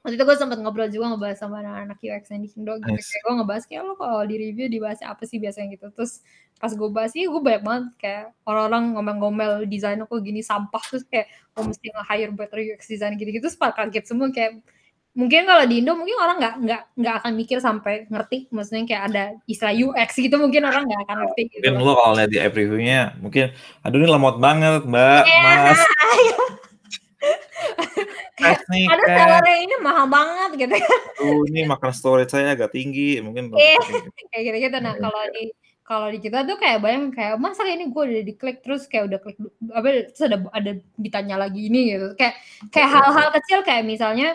waktu 0.02 0.18
itu 0.18 0.24
gue 0.26 0.38
sempat 0.38 0.58
ngobrol 0.58 0.90
juga 0.90 1.14
ngebahas 1.14 1.38
sama 1.38 1.62
anak-anak 1.62 1.98
UX 2.02 2.34
yang 2.34 2.42
di 2.42 2.50
Indo 2.58 2.74
gitu. 2.82 2.90
Nice. 2.90 3.10
Kayak 3.14 3.22
gue 3.22 3.34
ngebahas 3.38 3.64
kayak 3.70 3.82
lo 3.86 3.94
kalau 3.94 4.22
di 4.26 4.36
review 4.42 4.66
dibahas 4.66 5.00
apa 5.06 5.24
sih 5.30 5.38
biasanya 5.38 5.78
gitu. 5.78 5.94
Terus 5.94 6.26
pas 6.58 6.74
gue 6.74 6.90
bahas 6.90 7.14
sih 7.14 7.30
gue 7.30 7.42
banyak 7.42 7.62
banget 7.62 7.86
kayak 8.02 8.26
orang-orang 8.50 8.98
ngomel-ngomel 8.98 9.52
desain 9.70 10.02
kok 10.02 10.22
gini 10.26 10.42
sampah. 10.42 10.82
Terus 10.90 11.06
kayak 11.06 11.30
oh 11.54 11.70
mesti 11.70 11.86
nge-hire 11.94 12.34
better 12.34 12.60
UX 12.66 12.82
design 12.90 13.14
gitu-gitu 13.22 13.46
terus 13.46 13.58
pada 13.62 13.78
kaget 13.78 14.10
semua 14.10 14.34
kayak 14.34 14.66
mungkin 15.12 15.44
kalau 15.44 15.68
di 15.68 15.84
Indo 15.84 15.92
mungkin 15.94 16.16
orang 16.24 16.40
nggak 16.40 16.56
nggak 16.66 16.82
nggak 16.98 17.16
akan 17.22 17.32
mikir 17.38 17.58
sampai 17.62 18.10
ngerti. 18.10 18.50
Maksudnya 18.50 18.90
kayak 18.90 19.04
ada 19.14 19.24
istilah 19.46 19.76
UX 19.78 20.18
gitu 20.18 20.34
mungkin 20.42 20.66
orang 20.66 20.90
nggak 20.90 21.02
akan 21.06 21.18
ngerti 21.30 21.42
gitu. 21.54 21.64
Mungkin 21.70 21.86
lo 21.86 21.94
kalau 21.94 22.18
lihat 22.18 22.30
di 22.34 22.42
app 22.42 22.58
reviewnya 22.58 23.14
mungkin 23.22 23.54
aduh 23.86 24.02
ini 24.02 24.10
lemot 24.10 24.42
banget 24.42 24.82
mbak. 24.82 25.30
Mas 25.30 25.82
nih 28.42 28.86
ada 28.88 29.04
tes 29.04 29.16
salary 29.16 29.56
ini 29.64 29.76
mahal 29.80 30.06
banget 30.08 30.50
gitu 30.58 30.76
Aduh, 31.22 31.44
ini 31.48 31.60
makan 31.66 31.92
storage 31.92 32.32
saya 32.32 32.54
agak 32.54 32.74
tinggi 32.74 33.22
mungkin 33.22 33.54
Iya. 33.54 33.78
kayak 34.32 34.42
gitu. 34.44 34.58
gitu-gitu 34.58 34.78
nah 34.80 34.94
Iya, 34.94 35.02
kalau 35.02 35.24
di 35.32 35.44
kalau 35.82 36.08
di 36.08 36.20
kita 36.20 36.48
tuh 36.48 36.56
kayak 36.56 36.80
bayang 36.80 37.12
kayak 37.12 37.36
masa 37.36 37.68
ini 37.68 37.92
gue 37.92 38.04
udah 38.08 38.24
diklik 38.24 38.58
terus 38.64 38.88
kayak 38.88 39.12
udah 39.12 39.20
klik 39.20 39.36
apa 39.76 39.88
terus 40.08 40.24
ada 40.24 40.38
ada 40.56 40.72
ditanya 40.96 41.36
lagi 41.36 41.68
ini 41.68 41.94
gitu 41.94 42.08
kayak 42.16 42.36
kayak 42.72 42.88
Iya. 42.88 42.96
hal-hal 42.96 43.28
kecil 43.36 43.60
kayak 43.62 43.84
misalnya 43.84 44.30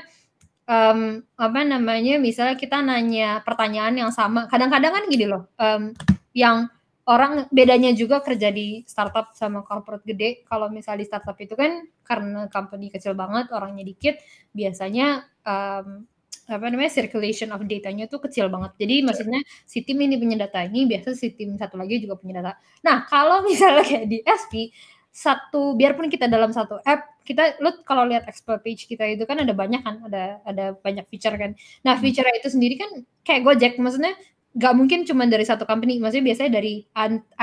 em, 0.66 1.23
apa 1.39 1.61
namanya 1.62 2.19
misalnya 2.19 2.59
kita 2.59 2.83
nanya 2.83 3.41
pertanyaan 3.41 3.95
yang 3.97 4.11
sama 4.12 4.45
kadang-kadang 4.47 4.93
kan 4.93 5.05
gini 5.09 5.24
loh 5.24 5.49
em, 5.57 5.95
yang 6.37 6.69
orang 7.07 7.47
bedanya 7.55 7.91
juga 7.95 8.19
kerja 8.23 8.51
di 8.51 8.83
startup 8.87 9.31
sama 9.39 9.62
corporate 9.62 10.03
gede. 10.07 10.43
Kalau 10.47 10.66
misalnya 10.70 11.03
di 11.03 11.09
startup 11.09 11.37
itu 11.39 11.55
kan 11.55 11.87
karena 12.03 12.51
company 12.51 12.91
kecil 12.91 13.15
banget 13.15 13.51
orangnya 13.55 13.87
dikit 13.87 14.19
biasanya 14.55 15.23
em, 15.47 16.07
apa 16.47 16.62
namanya 16.70 16.93
circulation 16.95 17.51
of 17.51 17.62
datanya 17.66 18.07
tuh 18.07 18.23
kecil 18.23 18.47
banget. 18.51 18.74
Jadi 18.78 18.95
maksudnya 19.03 19.41
si 19.66 19.83
tim 19.83 19.99
ini 19.99 20.15
punya 20.19 20.37
data 20.47 20.62
ini 20.62 20.87
biasa 20.87 21.15
si 21.19 21.35
tim 21.35 21.55
satu 21.59 21.74
lagi 21.78 21.99
juga 22.03 22.15
punya 22.19 22.43
data. 22.43 22.53
Nah 22.87 23.07
kalau 23.11 23.43
misalnya 23.49 23.83
kayak 23.87 24.07
di 24.11 24.19
SP 24.27 24.70
satu 25.16 25.73
biarpun 25.81 26.12
kita 26.12 26.28
dalam 26.28 26.53
satu 26.53 26.77
app 26.85 27.16
kita 27.24 27.57
lu 27.65 27.73
kalau 27.89 28.05
lihat 28.05 28.28
explore 28.28 28.61
page 28.61 28.85
kita 28.85 29.03
itu 29.09 29.24
kan 29.24 29.41
ada 29.41 29.51
banyak 29.57 29.81
kan 29.81 29.97
ada 30.07 30.39
ada 30.47 30.65
banyak 30.78 31.07
feature 31.11 31.35
kan. 31.41 31.57
Nah 31.87 31.95
Hmm. 31.97 32.03
feature 32.05 32.27
itu 32.37 32.49
sendiri 32.53 32.74
kan 32.78 32.91
kayak 33.27 33.43
Gojek. 33.47 33.73
Maksudnya 33.81 34.15
nggak 34.57 34.73
mungkin 34.73 35.05
cuma 35.05 35.28
dari 35.28 35.45
satu 35.45 35.69
company 35.69 36.01
maksudnya 36.01 36.33
biasanya 36.33 36.51
dari 36.57 36.81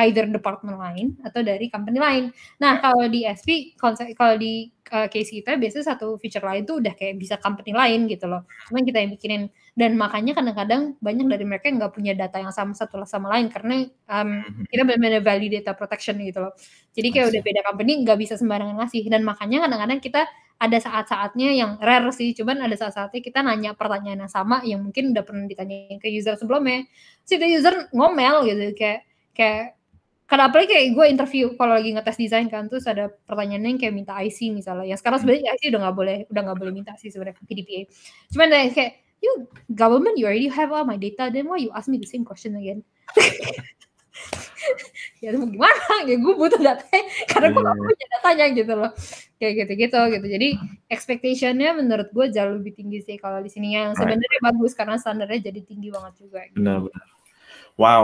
either 0.01 0.25
department 0.33 0.81
lain 0.81 1.13
atau 1.21 1.45
dari 1.45 1.69
company 1.69 2.01
lain. 2.01 2.23
Nah 2.57 2.81
kalau 2.81 3.05
di 3.05 3.21
SP 3.29 3.77
konsep 3.77 4.17
kalau 4.17 4.33
di 4.33 4.73
uh, 4.89 5.05
case 5.05 5.29
kita 5.29 5.61
biasanya 5.61 5.93
satu 5.93 6.17
feature 6.17 6.41
lain 6.41 6.65
tuh 6.65 6.81
udah 6.81 6.97
kayak 6.97 7.21
bisa 7.21 7.37
company 7.37 7.69
lain 7.69 8.09
gitu 8.09 8.25
loh. 8.25 8.49
Cuman 8.65 8.81
kita 8.81 8.97
yang 8.97 9.13
bikinin. 9.13 9.43
Dan 9.77 9.93
makanya 9.93 10.37
kadang-kadang 10.37 10.97
banyak 11.01 11.25
dari 11.29 11.45
mereka 11.45 11.69
yang 11.69 11.77
nggak 11.81 11.93
punya 11.93 12.13
data 12.17 12.41
yang 12.41 12.53
sama 12.53 12.73
satu 12.73 13.01
sama 13.05 13.29
lain 13.37 13.49
karena 13.53 13.85
um, 14.09 14.41
kita 14.69 14.81
benar-benar 14.81 15.21
value 15.21 15.53
data 15.53 15.77
protection 15.77 16.17
gitu 16.17 16.49
loh. 16.49 16.53
Jadi 16.97 17.13
kayak 17.13 17.29
see. 17.29 17.31
udah 17.37 17.41
beda 17.45 17.61
company 17.61 17.91
nggak 18.01 18.17
bisa 18.17 18.33
sembarangan 18.41 18.73
ngasih. 18.81 19.05
Dan 19.05 19.21
makanya 19.21 19.69
kadang-kadang 19.69 20.01
kita 20.01 20.21
ada 20.63 20.77
saat-saatnya 20.79 21.49
yang 21.51 21.71
rare 21.83 22.07
sih 22.15 22.31
cuman 22.31 22.63
ada 22.63 22.75
saat-saatnya 22.79 23.19
kita 23.19 23.43
nanya 23.43 23.75
pertanyaan 23.75 24.23
yang 24.23 24.31
sama 24.31 24.63
yang 24.63 24.79
mungkin 24.79 25.11
udah 25.11 25.23
pernah 25.27 25.43
ditanyain 25.43 25.99
ke 25.99 26.07
user 26.07 26.39
sebelumnya. 26.39 26.87
Si 27.27 27.35
user 27.35 27.91
ngomel 27.91 28.47
gitu 28.47 28.71
kayak 28.79 29.03
kayak 29.35 29.75
karena 30.23 30.47
apalagi 30.47 30.71
kayak 30.71 30.87
gue 30.95 31.05
interview 31.11 31.45
kalau 31.59 31.75
lagi 31.75 31.91
ngetes 31.91 32.15
desain 32.15 32.47
kan 32.47 32.71
terus 32.71 32.87
ada 32.87 33.11
pertanyaannya 33.27 33.75
yang 33.75 33.79
kayak 33.83 33.93
minta 33.93 34.15
IC 34.15 34.55
misalnya. 34.55 34.87
Ya 34.87 34.95
sekarang 34.95 35.19
sebenarnya 35.19 35.51
IC 35.59 35.75
udah 35.75 35.81
nggak 35.83 35.95
boleh 35.99 36.17
udah 36.31 36.41
nggak 36.47 36.59
boleh 36.63 36.73
minta 36.73 36.95
sih 36.95 37.11
sebenarnya 37.11 37.35
PDPA 37.43 37.81
cuman 38.31 38.47
kayak 38.71 39.03
you 39.23 39.47
government 39.71 40.15
you 40.19 40.27
already 40.27 40.47
have 40.47 40.71
all 40.71 40.87
my 40.87 40.99
data 40.99 41.31
then 41.31 41.47
why 41.47 41.59
you 41.59 41.71
ask 41.75 41.87
me 41.87 41.99
the 41.99 42.07
same 42.07 42.27
question 42.27 42.55
again 42.59 42.83
ya 45.19 45.35
mau 45.35 45.47
gimana 45.49 45.83
ya 46.07 46.15
gue 46.15 46.33
butuh 46.35 46.61
datanya 46.61 47.03
karena 47.31 47.47
gue 47.51 47.61
gak 47.63 47.75
Iya. 47.75 47.83
punya 47.83 48.05
datanya 48.15 48.45
gitu 48.55 48.73
loh 48.75 48.91
kayak 49.39 49.53
gitu 49.59 49.71
gitu 49.75 49.99
gitu 50.15 50.25
jadi 50.29 50.47
expectationnya 50.87 51.69
menurut 51.75 52.07
gue 52.11 52.25
jauh 52.31 52.53
lebih 52.59 52.73
tinggi 52.77 53.03
sih 53.03 53.15
kalau 53.19 53.43
di 53.43 53.49
sini 53.51 53.75
yang 53.75 53.91
Right. 53.91 53.99
sebenarnya 53.99 54.39
bagus 54.39 54.71
karena 54.77 54.95
standarnya 54.95 55.51
jadi 55.51 55.59
tinggi 55.65 55.89
banget 55.91 56.13
juga 56.23 56.39
gitu. 56.47 56.61
Benar-benar. 56.63 57.07
Wow. 57.75 58.03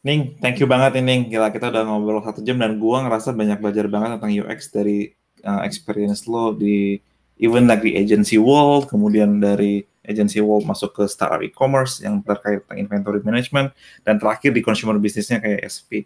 Ning, 0.00 0.40
thank 0.40 0.56
you 0.56 0.64
banget 0.64 0.96
nih, 0.96 1.04
Ning. 1.04 1.22
Gila, 1.28 1.52
kita 1.52 1.68
udah 1.68 1.84
ngobrol 1.84 2.24
satu 2.24 2.40
jam 2.40 2.56
dan 2.56 2.80
gua 2.80 3.04
ngerasa 3.04 3.36
banyak 3.36 3.60
belajar 3.60 3.84
banget 3.84 4.16
tentang 4.16 4.32
UX 4.32 4.72
dari 4.72 5.12
uh, 5.44 5.60
experience 5.60 6.24
lo 6.24 6.56
di 6.56 6.96
even 7.36 7.68
like 7.68 7.84
di 7.84 7.96
agency 8.00 8.40
world, 8.40 8.88
kemudian 8.88 9.40
dari 9.44 9.84
agency 10.04 10.40
world 10.40 10.64
masuk 10.64 10.96
ke 10.96 11.04
startup 11.06 11.44
e-commerce 11.44 12.00
yang 12.00 12.24
terkait 12.24 12.64
tentang 12.64 12.80
inventory 12.80 13.20
management, 13.20 13.72
dan 14.04 14.16
terakhir 14.16 14.52
di 14.56 14.64
consumer 14.64 14.96
businessnya 14.96 15.40
kayak 15.40 15.60
SP. 15.68 16.04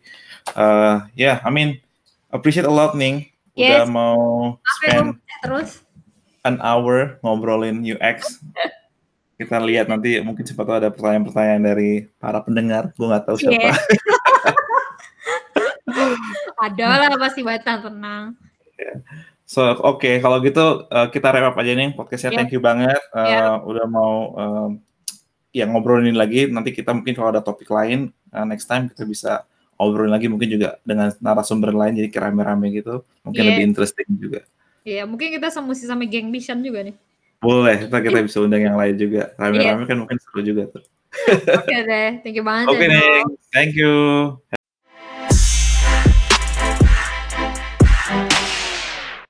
Uh, 0.54 1.06
yeah, 1.14 1.38
I 1.46 1.50
mean, 1.50 1.78
appreciate 2.34 2.66
a 2.66 2.74
lot, 2.74 2.98
Ning. 2.98 3.30
Udah 3.54 3.86
Yes. 3.86 3.90
mau 3.90 4.18
Apa 4.58 4.66
yang 4.66 4.66
spend 4.66 5.08
terus 5.46 5.70
an 6.42 6.58
hour 6.58 7.22
ngobrolin 7.22 7.86
UX. 7.86 8.42
Kita 9.38 9.58
lihat 9.58 9.90
nanti 9.90 10.18
mungkin 10.22 10.46
tahu 10.46 10.78
ada 10.78 10.94
pertanyaan-pertanyaan 10.94 11.62
dari 11.62 12.06
para 12.22 12.38
pendengar. 12.38 12.94
Gue 12.94 13.10
nggak 13.10 13.26
tahu 13.26 13.36
siapa. 13.38 13.74
Yeah. 13.74 13.78
Ada 16.70 16.86
lah 16.86 17.18
pasti 17.18 17.42
Batan 17.42 17.82
tenang. 17.82 18.24
So 19.44 19.60
oke 19.60 20.00
okay, 20.00 20.14
kalau 20.24 20.40
gitu 20.40 20.88
uh, 20.88 21.08
kita 21.12 21.28
wrap 21.28 21.52
up 21.52 21.60
aja 21.60 21.76
nih 21.76 21.92
podcastnya. 21.92 22.32
Yeah. 22.32 22.38
Thank 22.40 22.52
you 22.56 22.62
banget 22.64 23.00
uh, 23.12 23.28
Yeah. 23.28 23.54
udah 23.60 23.86
mau 23.86 24.12
um, 24.34 24.70
ya 25.52 25.68
ngobrolin 25.68 26.16
lagi. 26.16 26.48
Nanti 26.48 26.72
kita 26.72 26.96
mungkin 26.96 27.12
kalau 27.12 27.28
ada 27.28 27.44
topik 27.44 27.68
lain 27.68 28.08
uh, 28.32 28.46
next 28.48 28.64
time 28.66 28.88
kita 28.88 29.04
bisa 29.04 29.44
obrolin 29.76 30.14
lagi 30.14 30.32
mungkin 30.32 30.48
juga 30.48 30.80
dengan 30.86 31.12
narasumber 31.20 31.76
lain 31.76 31.98
jadi 32.00 32.08
rame-rame 32.24 32.72
gitu. 32.72 33.04
Mungkin 33.22 33.42
Yeah. 33.44 33.50
lebih 33.52 33.64
interesting 33.68 34.08
juga. 34.16 34.40
Iya, 34.84 35.08
mungkin 35.08 35.32
kita 35.32 35.48
semusi 35.48 35.88
sama 35.88 36.04
geng 36.04 36.28
Bishan 36.28 36.60
juga 36.60 36.84
nih. 36.84 36.96
Boleh, 37.40 37.88
kita 37.88 38.00
kita 38.00 38.18
bisa 38.24 38.40
undang 38.40 38.64
yang 38.64 38.76
lain 38.76 38.96
juga. 38.96 39.32
Rame-rame 39.36 39.84
kan 39.84 39.96
mungkin 40.00 40.16
seru 40.20 40.40
juga 40.40 40.68
tuh. 40.72 40.84
Oke 41.60 41.76
deh, 41.84 42.10
thank 42.24 42.36
you 42.36 42.44
banget 42.44 42.66
Oke 42.72 42.84
ya, 42.88 42.96
Dok. 42.96 43.24
thank 43.52 43.72
you. 43.76 44.63